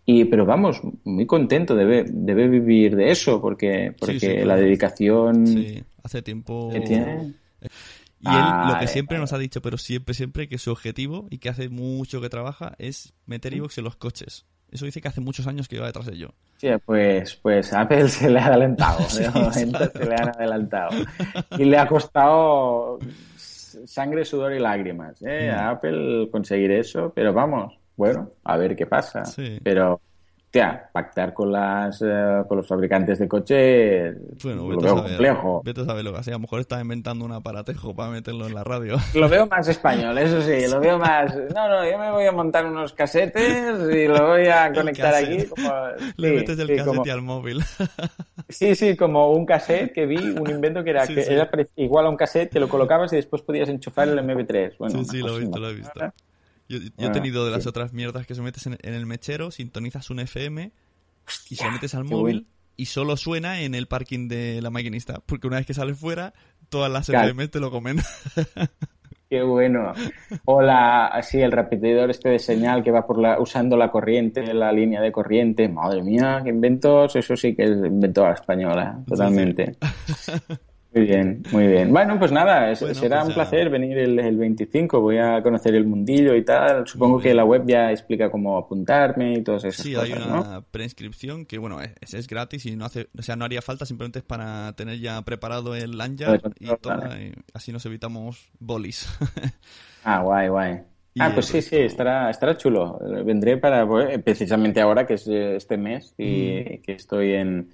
Y, 0.07 0.25
pero 0.25 0.47
vamos, 0.47 0.81
muy 1.05 1.27
contento, 1.27 1.75
debe, 1.75 2.05
debe 2.07 2.49
vivir 2.49 2.97
de 2.97 3.11
eso, 3.11 3.41
porque, 3.41 3.95
porque 3.99 4.21
sí, 4.21 4.29
la 4.29 4.43
claro. 4.45 4.61
dedicación 4.61 5.47
Sí, 5.47 5.83
hace 6.03 6.23
tiempo... 6.23 6.71
que 6.71 6.81
tiene. 6.81 7.35
Y 8.21 8.29
él 8.29 8.45
lo 8.69 8.79
que 8.79 8.87
siempre 8.87 9.17
vale. 9.17 9.25
nos 9.25 9.33
ha 9.35 9.39
dicho, 9.39 9.61
pero 9.61 9.77
siempre, 9.77 10.15
siempre, 10.15 10.49
que 10.49 10.57
su 10.57 10.71
objetivo 10.71 11.27
y 11.29 11.39
que 11.39 11.51
hace 11.51 11.69
mucho 11.69 12.23
que 12.23 12.31
trabaja 12.31 12.75
es 12.79 13.13
meter 13.27 13.55
iVoox 13.55 13.77
en 13.77 13.85
los 13.85 13.97
coches. 13.97 14.47
Eso 14.75 14.85
dice 14.87 15.01
que 15.01 15.07
hace 15.07 15.21
muchos 15.21 15.47
años 15.47 15.69
que 15.69 15.79
va 15.79 15.87
detrás 15.87 16.07
de 16.07 16.15
ello. 16.15 16.35
Sí, 16.57 16.69
pues, 16.85 17.37
pues 17.37 17.73
Apple 17.73 18.09
se 18.09 18.29
le 18.29 18.41
ha 18.41 18.47
adelantado, 18.47 18.99
de 19.05 19.07
Sí, 19.09 19.23
momento 19.33 19.79
claro. 19.79 19.93
se 19.93 20.05
le 20.05 20.15
han 20.17 20.29
adelantado. 20.31 20.91
Y 21.57 21.65
le 21.65 21.79
ha 21.79 21.87
costado 21.87 22.99
sangre, 23.87 24.25
sudor 24.25 24.53
y 24.53 24.59
lágrimas 24.59 25.23
¿eh? 25.23 25.49
Mm. 25.53 25.55
a 25.55 25.71
Apple 25.71 26.29
conseguir 26.31 26.73
eso, 26.73 27.13
pero 27.15 27.33
vamos, 27.33 27.73
bueno, 27.97 28.33
a 28.43 28.57
ver 28.57 28.75
qué 28.75 28.87
pasa. 28.87 29.25
Sí. 29.25 29.61
Pero, 29.63 30.01
hostia, 30.55 30.89
pactar 30.93 31.35
con 31.35 31.51
las 31.51 32.01
eh, 32.01 32.43
con 32.47 32.59
los 32.59 32.67
fabricantes 32.69 33.19
de 33.19 33.27
coches 33.27 34.17
Bueno, 34.45 34.69
lo 34.71 34.81
veo 34.81 34.95
complejo. 35.03 35.63
vete 35.65 35.81
a 35.81 35.85
saber 35.85 36.05
lo 36.05 36.13
que 36.13 36.19
hacía. 36.21 36.35
A 36.35 36.37
lo 36.37 36.43
mejor 36.43 36.61
está 36.61 36.81
inventando 36.81 37.25
un 37.25 37.33
aparatejo 37.33 37.95
para 37.95 38.11
meterlo 38.11 38.47
en 38.47 38.55
la 38.55 38.63
radio. 38.63 38.97
Lo 39.15 39.29
veo 39.29 39.47
más 39.47 39.67
español, 39.69 40.17
eso 40.19 40.41
sí, 40.43 40.67
lo 40.71 40.79
veo 40.81 40.99
más. 41.01 41.35
No, 41.55 41.69
no, 41.69 41.91
yo 41.91 41.99
me 41.99 42.11
voy 42.11 42.27
a 42.27 42.33
montar 42.33 42.67
unos 42.67 42.93
casetes 42.93 43.75
y 43.93 44.07
lo 44.07 44.27
voy 44.29 44.47
a 44.47 44.73
conectar 44.75 45.15
aquí. 45.15 45.45
Como... 45.47 45.71
Le 46.17 46.29
sí, 46.31 46.35
metes 46.37 46.59
el 46.59 46.67
sí, 46.69 46.77
casete 46.77 46.97
como- 46.97 47.13
al 47.13 47.23
móvil. 47.23 47.61
Sí, 48.49 48.75
sí, 48.75 48.97
como 48.97 49.33
un 49.33 49.47
cassette 49.47 49.93
que 49.93 50.07
vi, 50.07 50.17
un 50.19 50.49
invento 50.51 50.85
que 50.85 50.91
era, 50.91 51.07
Sí, 51.07 51.15
que 51.15 51.23
era 51.23 51.49
igual 51.77 52.07
a 52.07 52.11
un 52.11 52.17
cassette 52.17 52.51
que 52.53 52.61
lo 52.61 52.69
colocabas 52.69 53.13
y 53.13 53.17
después 53.17 53.43
podías 53.43 53.69
enchufar 53.69 54.09
el 54.09 54.19
MP3. 54.19 54.75
Bueno, 54.79 54.99
sí, 55.01 55.05
sí, 55.11 55.19
lo 55.19 55.37
he 55.37 55.41
visto, 55.41 55.59
lo 55.59 55.71
he 55.71 55.75
visto. 55.75 56.01
Yo, 56.81 56.87
he 56.87 56.91
Bueno, 56.97 57.13
tenido 57.13 57.45
de 57.45 57.51
las 57.53 57.63
sí. 57.65 57.69
otras 57.69 57.93
mierdas 57.93 58.27
que 58.27 58.35
se 58.35 58.43
metes 58.43 58.67
en, 58.67 58.79
en 58.83 58.95
el 58.95 59.07
mechero, 59.07 59.51
sintonizas 59.51 60.11
un 60.11 60.21
FM 60.21 60.73
y 61.51 61.57
se 61.57 61.65
lo 61.65 61.71
metes 61.73 61.95
al 61.95 62.05
móvil 62.05 62.37
bueno. 62.41 62.49
y 62.77 62.87
solo 62.87 63.17
suena 63.17 63.61
en 63.63 63.75
el 63.75 63.87
parking 63.87 64.29
de 64.29 64.61
la 64.63 64.71
maquinista. 64.71 65.21
Porque 65.27 65.47
una 65.47 65.57
vez 65.57 65.67
que 65.67 65.75
sales 65.75 65.99
fuera, 65.99 66.35
todas 66.69 66.91
las 66.91 67.07
Claro. 67.07 67.25
FM 67.29 67.49
te 67.49 67.61
lo 67.61 67.71
comen. 67.71 67.99
Qué 69.31 69.43
bueno. 69.43 69.93
O 70.45 70.61
la, 70.63 71.07
así, 71.07 71.41
el 71.41 71.51
repetidor 71.51 72.11
este 72.11 72.29
de 72.29 72.39
señal 72.39 72.85
que 72.85 72.91
va 72.93 73.05
por 73.07 73.19
la, 73.19 73.41
usando 73.41 73.77
la 73.77 73.91
corriente, 73.91 74.53
la 74.55 74.71
línea 74.71 75.01
de 75.01 75.11
corriente. 75.11 75.69
Madre 75.69 76.03
mía, 76.03 76.41
qué 76.45 76.51
inventos. 76.51 77.17
Eso 77.17 77.35
sí 77.37 77.57
que 77.57 77.65
es 77.65 77.71
invento 77.71 78.25
a 78.25 78.29
la 78.29 78.35
española, 78.35 79.03
totalmente. 79.09 79.77
Muy 80.95 81.07
bien, 81.07 81.43
muy 81.51 81.67
bien. 81.67 81.91
Bueno, 81.93 82.17
pues 82.21 82.31
nada, 82.31 82.71
es- 82.71 82.79
Bueno, 82.81 82.95
será 82.95 83.17
pues 83.17 83.25
un 83.25 83.31
ya. 83.31 83.35
placer 83.35 83.69
venir 83.69 83.99
el, 83.99 84.17
el 84.17 84.37
25. 84.37 85.01
Voy 85.01 85.19
a 85.19 85.43
conocer 85.43 85.75
el 85.75 85.87
mundillo 85.87 86.37
y 86.37 86.45
tal. 86.45 86.87
Supongo 86.87 87.19
que 87.19 87.35
la 87.35 87.45
web 87.45 87.65
ya 87.67 87.91
explica 87.91 88.31
cómo 88.31 88.57
apuntarme 88.57 89.35
y 89.35 89.43
todas 89.43 89.65
esas 89.65 89.85
Sí, 89.85 89.93
cosas, 89.95 90.11
hay 90.11 90.29
¿no? 90.29 90.41
una 90.41 90.61
preinscripción 90.61 91.47
que, 91.47 91.59
bueno, 91.59 91.81
es, 92.01 92.15
es 92.15 92.29
gratis 92.29 92.65
y 92.67 92.77
no 92.77 92.85
hace, 92.85 93.09
o 93.19 93.23
sea, 93.23 93.35
no 93.35 93.45
haría 93.45 93.61
falta, 93.61 93.87
simplemente 93.87 94.21
es 94.21 94.25
para 94.25 94.73
tener 94.77 95.01
ya 95.01 95.21
preparado 95.23 95.75
el 95.75 95.99
lanyard 95.99 96.41
Vale, 96.43 96.55
y 96.61 96.67
toda, 96.81 97.21
y 97.21 97.33
así 97.53 97.73
nos 97.73 97.85
evitamos 97.87 98.51
bolis. 98.61 99.09
Ah, 100.05 100.21
guay, 100.23 100.49
guay. 100.49 100.81
Ah, 101.19 101.31
pues 101.33 101.47
sí, 101.47 101.63
sí, 101.63 101.77
estará, 101.77 102.29
estará 102.29 102.57
chulo. 102.57 102.99
Vendré 103.25 103.57
para, 103.57 103.87
pues, 103.87 104.21
precisamente 104.23 104.81
ahora 104.81 105.07
que 105.07 105.15
es 105.15 105.27
eh, 105.29 105.57
este 105.57 105.77
mes 105.77 106.15
y 106.19 106.79
Mm. 106.79 106.83
que 106.83 106.93
estoy 106.93 107.33
en, 107.35 107.71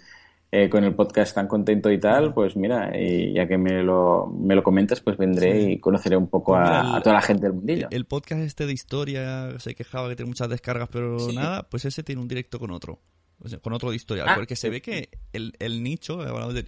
eh, 0.53 0.69
con 0.69 0.83
el 0.85 0.95
podcast 0.95 1.35
tan 1.35 1.47
contento 1.47 1.91
y 1.93 2.01
tal, 2.01 2.35
pues 2.35 2.57
mira, 2.57 2.91
y 2.99 3.33
ya 3.35 3.47
que 3.47 3.57
me 3.57 3.83
lo, 3.85 4.27
me 4.27 4.55
lo 4.57 4.63
comentas, 4.65 5.01
pues 5.01 5.17
vendré 5.17 5.65
Sí. 5.67 5.73
y 5.73 5.79
conoceré 5.79 6.17
un 6.17 6.27
poco 6.29 6.57
a, 6.57 6.81
el- 6.81 6.95
a 6.97 7.01
toda 7.03 7.15
la 7.15 7.23
gente 7.23 7.43
del 7.45 7.53
mundillo. 7.53 7.89
El 7.91 8.05
podcast 8.07 8.43
este 8.43 8.67
de 8.67 8.73
historia 8.73 9.59
se 9.61 9.75
quejaba 9.75 10.09
que 10.09 10.17
tiene 10.17 10.29
muchas 10.31 10.49
descargas, 10.49 10.89
pero 10.91 11.19
Sí. 11.21 11.37
nada, 11.37 11.63
pues 11.69 11.85
ese 11.85 12.03
tiene 12.03 12.21
un 12.21 12.27
directo 12.29 12.59
con 12.59 12.71
otro. 12.73 12.99
O 13.43 13.49
sea, 13.49 13.59
con 13.59 13.73
otro 13.73 13.89
de 13.91 13.97
historia. 13.97 14.25
Ah, 14.27 14.35
porque 14.35 14.55
se 14.57 14.69
ve 14.69 14.83
que 14.83 15.09
el, 15.33 15.55
el 15.61 15.83
nicho, 15.83 16.19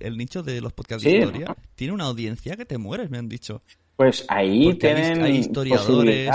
el 0.00 0.16
nicho 0.16 0.42
de 0.42 0.60
los 0.62 0.72
podcasts 0.72 1.04
de 1.04 1.18
historia, 1.18 1.54
tiene 1.74 1.92
una 1.92 2.04
audiencia 2.04 2.56
que 2.56 2.64
te 2.64 2.78
mueres, 2.78 3.10
me 3.10 3.18
han 3.18 3.28
dicho. 3.28 3.62
Pues 3.96 4.24
ahí 4.28 4.66
Porque 4.72 4.78
tienen 4.94 5.22
hay 5.22 5.36
historiadores 5.36 6.30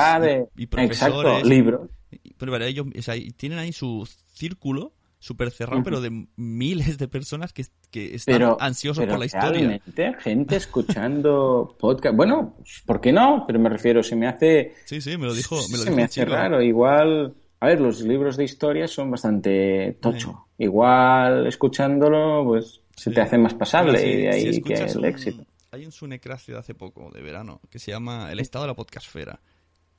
y- 0.55 0.63
y 0.63 0.65
profesores. 0.67 1.31
Exacto, 1.33 1.49
libros. 1.49 1.89
Y- 2.11 2.33
Pero 2.33 2.55
ellos, 2.57 2.85
o 2.95 3.01
sea, 3.01 3.15
y 3.15 3.31
tienen 3.31 3.57
ahí 3.57 3.71
su 3.73 4.07
círculo 4.33 4.93
súper 5.19 5.51
cerrado, 5.51 5.81
pero 5.83 5.99
de 6.01 6.27
miles 6.35 6.97
de 6.97 7.07
personas 7.07 7.51
que, 7.53 7.65
que 7.91 8.15
están 8.15 8.35
Pero, 8.35 8.57
ansiosos 8.59 9.01
pero 9.01 9.13
por 9.13 9.19
la 9.19 9.25
historia. 9.25 9.81
gente 10.19 10.55
escuchando 10.55 11.75
podcast. 11.79 12.15
Bueno, 12.15 12.55
¿por 12.85 13.01
qué 13.01 13.11
no? 13.11 13.43
Pero 13.47 13.59
me 13.59 13.69
refiero, 13.69 14.03
se 14.03 14.15
me 14.15 14.27
hace... 14.27 14.73
Sí, 14.85 15.01
sí, 15.01 15.17
me 15.17 15.25
lo 15.25 15.33
dijo, 15.33 15.55
me 15.55 15.61
lo 15.77 15.77
se 15.77 15.83
dijo 15.85 15.95
me 15.95 16.03
hace 16.03 16.21
chico. 16.21 16.33
raro. 16.33 16.61
Igual, 16.61 17.35
a 17.59 17.67
ver, 17.67 17.81
los 17.81 18.01
libros 18.01 18.37
de 18.37 18.43
historia 18.43 18.87
son 18.87 19.09
bastante 19.11 19.97
tocho. 20.01 20.47
Igual 20.57 21.47
escuchándolo, 21.47 22.43
pues 22.45 22.81
se 22.95 23.09
Sí. 23.09 23.13
te 23.15 23.21
hace 23.21 23.37
más 23.37 23.53
pasable 23.53 24.05
y 24.07 24.15
de 24.23 24.29
ahí 24.29 24.53
si 24.53 24.61
que 24.61 24.73
el 24.73 24.97
un- 24.97 25.05
éxito. 25.05 25.45
Hay 25.71 25.85
un 25.85 25.91
Sunecracia 25.91 26.53
de 26.55 26.59
hace 26.61 26.73
poco, 26.73 27.11
de 27.11 27.21
verano, 27.21 27.59
que 27.69 27.77
se 27.77 27.91
llama 27.91 28.31
El 28.31 28.39
estado 28.39 28.63
de 28.63 28.69
la 28.69 28.75
podcastfera. 28.75 29.41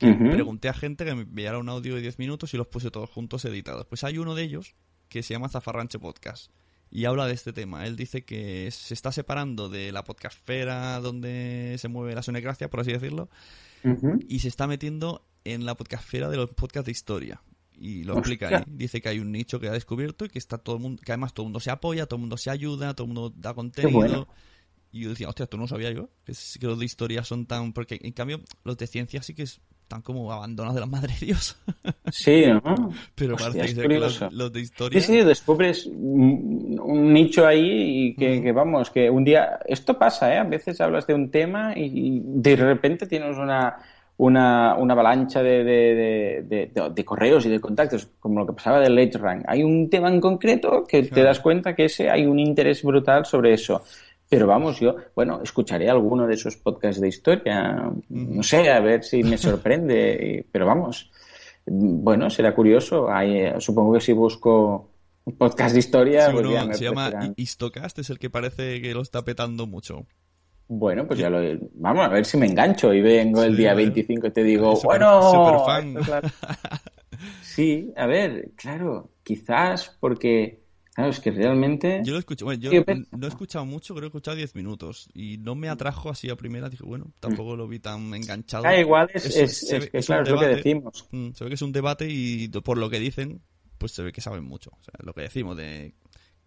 Ujú. 0.01 0.31
Pregunté 0.31 0.67
a 0.69 0.73
gente 0.73 1.05
que 1.05 1.13
me 1.13 1.21
enviara 1.23 1.59
un 1.59 1.69
audio 1.69 1.95
de 1.95 2.01
10 2.01 2.19
minutos 2.19 2.53
y 2.53 2.57
los 2.57 2.67
puse 2.67 2.89
todos 2.89 3.09
juntos 3.09 3.45
editados. 3.45 3.85
Pues 3.85 4.03
hay 4.03 4.17
uno 4.17 4.33
de 4.33 4.43
ellos 4.43 4.75
que 5.09 5.23
se 5.23 5.33
llama 5.33 5.49
Zafarranche 5.49 5.99
Podcast 5.99 6.51
y 6.91 7.05
habla 7.05 7.27
de 7.27 7.33
este 7.33 7.53
tema. 7.53 7.85
Él 7.85 7.95
dice 7.95 8.23
que 8.23 8.69
se 8.71 8.93
está 8.93 9.11
separando 9.11 9.69
de 9.69 9.91
la 9.91 10.03
podcastfera 10.03 10.99
donde 10.99 11.75
se 11.79 11.87
mueve 11.87 12.15
la 12.15 12.23
Sunecracia, 12.23 12.69
por 12.69 12.79
así 12.79 12.91
decirlo, 12.91 13.29
y 14.27 14.39
se 14.39 14.47
está 14.47 14.67
metiendo 14.67 15.25
en 15.43 15.65
la 15.65 15.75
podcastfera 15.75 16.29
de 16.29 16.37
los 16.37 16.49
podcasts 16.51 16.85
de 16.85 16.91
historia. 16.91 17.41
Y 17.81 18.03
lo 18.03 18.17
explica 18.17 18.47
ahí. 18.49 18.63
Dice 18.67 19.01
que 19.01 19.07
hay 19.09 19.19
un 19.19 19.31
nicho 19.31 19.59
que 19.59 19.69
ha 19.69 19.71
descubierto 19.71 20.25
y 20.25 20.29
que 20.29 20.37
está 20.39 20.57
todo 20.57 20.75
el 20.75 20.81
mundo, 20.81 21.01
que 21.05 21.11
además 21.13 21.33
todo 21.33 21.45
el 21.45 21.47
mundo 21.47 21.59
se 21.61 21.71
apoya, 21.71 22.05
todo 22.07 22.17
el 22.17 22.21
mundo 22.21 22.35
se 22.37 22.49
ayuda, 22.49 22.93
todo 22.93 23.05
el 23.07 23.13
mundo 23.13 23.33
da 23.37 23.53
contenido. 23.53 23.91
bueno. 24.09 24.27
Y 24.91 25.01
yo 25.01 25.09
decía, 25.11 25.29
hostia, 25.29 25.43
esto 25.45 25.55
no 25.55 25.63
lo 25.63 25.67
sabía 25.69 25.91
yo, 25.91 26.09
que, 26.25 26.31
es- 26.33 26.57
los 26.61 26.77
de 26.79 26.83
historia 26.85 27.23
son 27.23 27.45
tan... 27.45 27.71
Porque 27.73 27.99
en 28.01 28.11
cambio 28.11 28.41
los 28.65 28.75
de 28.77 28.87
ciencia 28.87 29.21
sí 29.23 29.33
que 29.33 29.43
están 29.89 30.03
como 30.03 30.31
abandonados 30.31 30.75
de 30.75 30.81
la 30.81 30.85
madre 30.85 31.13
de 31.19 31.25
Dios. 31.25 31.57
Sí, 32.11 32.43
¿no? 32.47 32.91
Pero 33.15 33.35
Hostia, 33.35 33.51
parece 33.61 33.81
es 33.81 33.87
que 33.87 33.99
los, 33.99 34.33
los 34.33 34.51
de 34.53 34.59
historia... 34.61 34.99
Sí, 35.01 35.07
sí, 35.07 35.23
descubres 35.23 35.87
un, 35.87 37.13
nicho 37.13 37.45
ahí 37.45 38.07
y 38.09 38.15
que, 38.15 38.41
que, 38.41 38.51
vamos, 38.51 38.89
que 38.91 39.09
un 39.09 39.23
día, 39.23 39.59
esto 39.67 39.97
pasa, 39.97 40.33
¿eh? 40.33 40.37
A 40.37 40.43
veces 40.43 40.79
hablas 40.81 41.05
de 41.07 41.13
un 41.15 41.29
tema 41.31 41.73
y, 41.75 42.21
de 42.23 42.55
repente 42.55 43.05
tienes 43.07 43.37
una, 43.37 43.77
una, 44.17 44.75
una 44.75 44.93
avalancha 44.93 45.41
de, 45.43 45.63
de, 45.63 46.43
de, 46.47 46.89
de- 46.91 47.05
correos 47.05 47.45
y 47.45 47.49
de 47.49 47.59
contactos, 47.59 48.07
como 48.19 48.39
lo 48.39 48.47
que 48.47 48.53
pasaba 48.53 48.79
del 48.79 48.97
Edge 48.97 49.17
Rank. 49.19 49.43
Hay 49.47 49.63
un 49.63 49.89
tema 49.89 50.09
en 50.09 50.19
concreto 50.21 50.83
que 50.87 51.03
te 51.03 51.09
Claro. 51.09 51.27
das 51.29 51.39
cuenta 51.39 51.75
que 51.75 51.85
ese 51.85 52.09
hay 52.09 52.25
un 52.25 52.39
interés 52.39 52.83
brutal 52.83 53.25
sobre 53.25 53.53
eso. 53.53 53.83
Pero 54.29 54.45
vamos, 54.45 54.79
yo, 54.79 54.95
bueno, 55.15 55.41
escucharé 55.43 55.89
alguno 55.89 56.27
de 56.27 56.35
esos 56.35 56.55
podcasts 56.55 57.01
de 57.01 57.07
historia, 57.07 57.91
no 58.09 58.43
sé, 58.43 58.69
a 58.69 58.79
ver 58.79 59.03
si 59.03 59.23
me 59.23 59.37
sorprende, 59.39 60.45
pero 60.51 60.67
vamos, 60.67 61.09
bueno, 61.65 62.29
será 62.29 62.53
curioso. 62.53 63.09
Hay, 63.11 63.37
eh, 63.39 63.53
supongo 63.59 63.93
que 63.93 64.01
si 64.01 64.13
busco 64.13 64.91
un 65.25 65.35
podcast 65.35 65.73
de 65.73 65.79
historia, 65.79 66.27
Sí, 66.27 66.31
pues 66.33 66.45
uno 66.45 66.53
ya 66.55 66.65
me 66.65 66.73
se 66.75 66.83
llama 66.83 67.05
aparecerán. 67.07 67.33
I- 67.37 67.41
Istocast, 67.41 67.99
es 67.99 68.09
el 68.11 68.19
que 68.19 68.29
parece 68.29 68.81
que 68.81 68.93
lo 68.93 69.01
está 69.01 69.25
petando 69.25 69.65
mucho. 69.65 70.05
Bueno, 70.67 71.07
pues 71.07 71.17
ya 71.17 71.31
lo. 71.31 71.39
Vamos 71.73 72.05
a 72.05 72.09
ver 72.09 72.23
si 72.25 72.37
me 72.37 72.45
engancho 72.45 72.93
y 72.93 73.01
vengo 73.01 73.41
el 73.43 73.57
día 73.57 73.71
a 73.71 73.73
ver. 73.73 73.85
25 73.85 74.27
y 74.27 74.31
te 74.31 74.43
digo, 74.43 74.75
Super- 74.75 74.99
bueno. 74.99 75.99
es 75.99 76.07
la- 76.07 76.21
Sí, 77.41 77.91
a 77.97 78.05
ver, 78.05 78.51
claro, 78.55 79.09
quizás 79.23 79.97
porque. 79.99 80.61
Claro, 80.99 81.11
es 81.11 81.21
que 81.21 81.31
realmente. 81.31 82.01
Yo 82.03 82.11
lo 82.11 82.19
escuché, 82.19 82.43
bueno, 82.43 82.61
yo 82.61 82.71
no 83.11 83.25
he 83.25 83.29
escuchado 83.29 83.65
mucho, 83.65 83.95
creo 83.95 84.01
que 84.01 84.17
he 84.17 84.19
escuchado 84.19 84.35
10 84.35 84.53
minutos 84.55 85.07
y 85.13 85.37
no 85.37 85.55
me 85.55 85.69
atrajo 85.69 86.09
así 86.09 86.29
a 86.29 86.35
primera, 86.35 86.67
dije, 86.67 86.83
bueno, 86.83 87.13
tampoco 87.21 87.55
lo 87.55 87.69
vi 87.69 87.79
tan 87.79 88.13
enganchado. 88.13 88.65
Ah, 88.65 88.77
igual 88.77 89.09
es, 89.13 89.89
que, 89.91 89.99
claro, 90.01 90.29
lo 90.29 90.39
que 90.41 90.47
decimos. 90.47 91.07
Mm, 91.11 91.29
Se 91.31 91.45
ve 91.45 91.51
que 91.51 91.53
es 91.53 91.61
un 91.61 91.71
debate 91.71 92.07
y 92.09 92.49
por 92.49 92.77
lo 92.77 92.89
que 92.89 92.99
dicen, 92.99 93.41
pues 93.77 93.93
se 93.93 94.03
ve 94.03 94.11
que 94.11 94.19
saben 94.19 94.43
mucho. 94.43 94.71
O 94.71 94.83
sea, 94.83 94.93
lo 94.99 95.13
que 95.13 95.21
decimos 95.21 95.55
de 95.55 95.93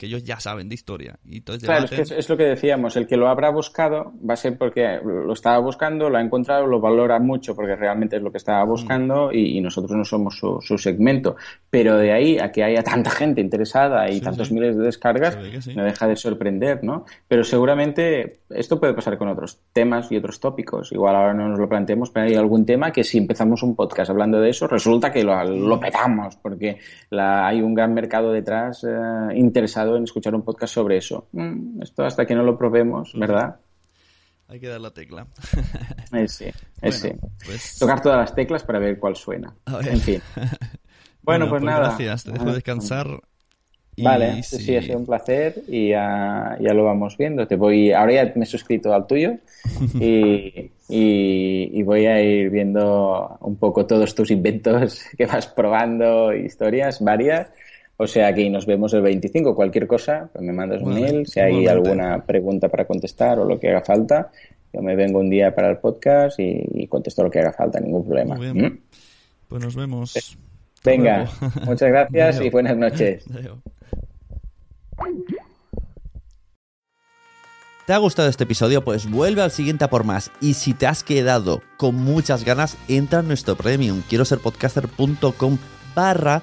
que 0.02 0.06
ellos 0.06 0.24
ya 0.24 0.40
saben 0.40 0.68
de 0.68 0.74
historia. 0.74 1.16
Y 1.24 1.36
entonces 1.36 1.62
Claro, 1.68 1.84
es 1.84 1.90
que 1.92 2.02
es, 2.02 2.10
es 2.10 2.28
lo 2.28 2.36
que 2.36 2.42
decíamos, 2.42 2.96
el 2.96 3.06
que 3.06 3.16
lo 3.16 3.28
habrá 3.28 3.50
buscado 3.50 4.12
va 4.28 4.34
a 4.34 4.36
ser 4.36 4.58
porque 4.58 4.98
lo 5.04 5.32
estaba 5.32 5.58
buscando, 5.60 6.10
lo 6.10 6.18
ha 6.18 6.20
encontrado, 6.20 6.66
lo 6.66 6.80
valora 6.80 7.20
mucho 7.20 7.54
porque 7.54 7.76
realmente 7.76 8.16
es 8.16 8.22
lo 8.22 8.32
que 8.32 8.38
estaba 8.38 8.64
buscando 8.64 9.30
y, 9.32 9.56
y 9.58 9.60
nosotros 9.60 9.92
no 9.96 10.04
somos 10.04 10.36
su, 10.36 10.58
su 10.60 10.76
segmento. 10.76 11.36
Pero 11.70 11.96
de 11.98 12.12
ahí 12.12 12.38
a 12.40 12.50
que 12.50 12.64
haya 12.64 12.82
tanta 12.82 13.10
gente 13.10 13.40
interesada 13.40 14.08
y 14.10 14.14
Sí, 14.14 14.20
tantos 14.22 14.48
sí. 14.48 14.54
miles 14.54 14.76
de 14.76 14.82
descargas, 14.84 15.38
sí. 15.60 15.72
me 15.76 15.84
deja 15.84 16.08
de 16.08 16.16
sorprender, 16.16 16.82
¿no? 16.82 17.04
Pero 17.28 17.44
seguramente 17.44 18.40
esto 18.50 18.80
puede 18.80 18.94
pasar 18.94 19.16
con 19.18 19.28
otros 19.28 19.60
temas 19.72 20.10
y 20.10 20.16
otros 20.16 20.40
tópicos. 20.40 20.90
Igual 20.90 21.14
ahora 21.14 21.32
no 21.34 21.48
nos 21.48 21.58
lo 21.60 21.68
planteemos, 21.68 22.10
pero 22.10 22.26
hay 22.26 22.34
algún 22.34 22.66
tema 22.66 22.90
que 22.90 23.04
si 23.04 23.18
empezamos 23.18 23.62
un 23.62 23.76
podcast 23.76 24.10
hablando 24.10 24.40
de 24.40 24.50
eso, 24.50 24.66
resulta 24.66 25.12
que 25.12 25.22
lo, 25.22 25.42
lo 25.44 25.78
petamos 25.78 26.36
porque 26.36 26.78
la- 27.10 27.46
hay 27.46 27.62
un 27.62 27.72
gran 27.74 27.94
mercado 27.94 28.32
detrás 28.32 28.84
eh, 28.84 29.36
interesado 29.36 29.91
en 29.96 30.04
escuchar 30.04 30.34
un 30.34 30.42
podcast 30.42 30.74
sobre 30.74 30.96
eso. 30.98 31.28
Mm, 31.32 31.82
esto 31.82 32.04
hasta 32.04 32.24
que 32.26 32.34
no 32.34 32.42
lo 32.42 32.56
probemos, 32.58 33.12
¿verdad? 33.14 33.56
Hay 34.48 34.60
que 34.60 34.68
dar 34.68 34.80
la 34.80 34.90
tecla. 34.92 35.26
Eh, 36.12 36.28
sí, 36.28 36.44
eh, 36.44 36.52
Bueno, 36.82 36.96
sí. 36.98 37.08
pues- 37.46 37.78
Tocar 37.78 38.02
todas 38.02 38.18
las 38.18 38.34
teclas 38.34 38.62
para 38.64 38.78
ver 38.78 38.98
cuál 38.98 39.16
suena. 39.16 39.54
A 39.64 39.78
ver. 39.78 39.88
En 39.88 40.00
fin. 40.00 40.20
Bueno, 41.24 41.48
pues 41.48 41.62
nada. 41.62 41.86
Gracias, 41.88 42.24
te 42.24 42.32
dejo 42.32 42.48
Ah, 42.48 42.52
descansar. 42.54 43.06
Y 43.94 44.02
Vale, 44.02 44.42
sí, 44.42 44.56
sí, 44.58 44.74
ha 44.76 44.82
sido 44.82 44.98
un 44.98 45.06
placer 45.06 45.54
y 45.68 45.90
ya, 45.90 46.56
ya 46.58 46.74
lo 46.74 46.82
vamos 46.84 47.16
viendo. 47.16 47.46
Te 47.46 47.54
voy, 47.56 47.92
ahora 47.92 48.12
ya 48.14 48.32
me 48.34 48.42
he 48.42 48.46
suscrito 48.46 48.92
al 48.92 49.06
tuyo 49.06 49.34
y, 50.00 50.72
y- 50.88 51.70
y 51.78 51.82
voy 51.84 52.06
a 52.06 52.20
ir 52.20 52.50
viendo 52.50 53.36
un 53.40 53.54
poco 53.56 53.86
todos 53.86 54.14
tus 54.14 54.30
inventos 54.32 55.02
que 55.16 55.26
vas 55.26 55.46
probando, 55.46 56.34
historias 56.34 57.00
varias. 57.00 57.50
O 57.96 58.06
sea 58.06 58.34
que 58.34 58.48
nos 58.50 58.66
vemos 58.66 58.92
el 58.94 59.02
25. 59.02 59.54
Cualquier 59.54 59.86
cosa, 59.86 60.28
pues 60.32 60.44
me 60.44 60.52
mandas 60.52 60.82
un 60.82 60.94
mail. 60.94 61.26
Si 61.26 61.40
hay 61.40 61.66
alguna 61.66 62.24
pregunta 62.24 62.68
para 62.68 62.84
contestar 62.86 63.38
o 63.38 63.44
lo 63.44 63.60
que 63.60 63.68
haga 63.68 63.82
falta, 63.82 64.30
yo 64.72 64.82
me 64.82 64.96
vengo 64.96 65.20
un 65.20 65.30
día 65.30 65.54
para 65.54 65.70
el 65.70 65.78
podcast 65.78 66.40
y, 66.40 66.64
y 66.74 66.86
contesto 66.86 67.22
lo 67.22 67.30
que 67.30 67.40
haga 67.40 67.52
falta, 67.52 67.78
ningún 67.78 68.04
problema. 68.04 68.34
Muy 68.34 68.52
bien. 68.52 68.66
¿Mm? 68.66 68.78
Pues 69.48 69.62
nos 69.62 69.76
vemos. 69.76 70.36
Venga, 70.84 71.30
muchas 71.66 71.88
gracias 71.90 72.40
y 72.40 72.50
buenas 72.50 72.76
noches. 72.76 73.24
¿Te 77.86 77.92
ha 77.92 77.98
gustado 77.98 78.28
este 78.28 78.44
episodio? 78.44 78.84
Pues 78.84 79.10
vuelve 79.10 79.42
al 79.42 79.50
siguiente 79.50 79.84
a 79.84 79.90
por 79.90 80.04
más. 80.04 80.30
Y 80.40 80.54
si 80.54 80.72
te 80.72 80.86
has 80.86 81.02
quedado 81.02 81.62
con 81.76 81.96
muchas 81.96 82.44
ganas, 82.44 82.78
entra 82.88 83.20
en 83.20 83.28
nuestro 83.28 83.56
premium. 83.56 84.02
Quiero 84.08 84.24
ser 84.24 84.38
podcaster.com 84.38 85.58
barra 85.94 86.42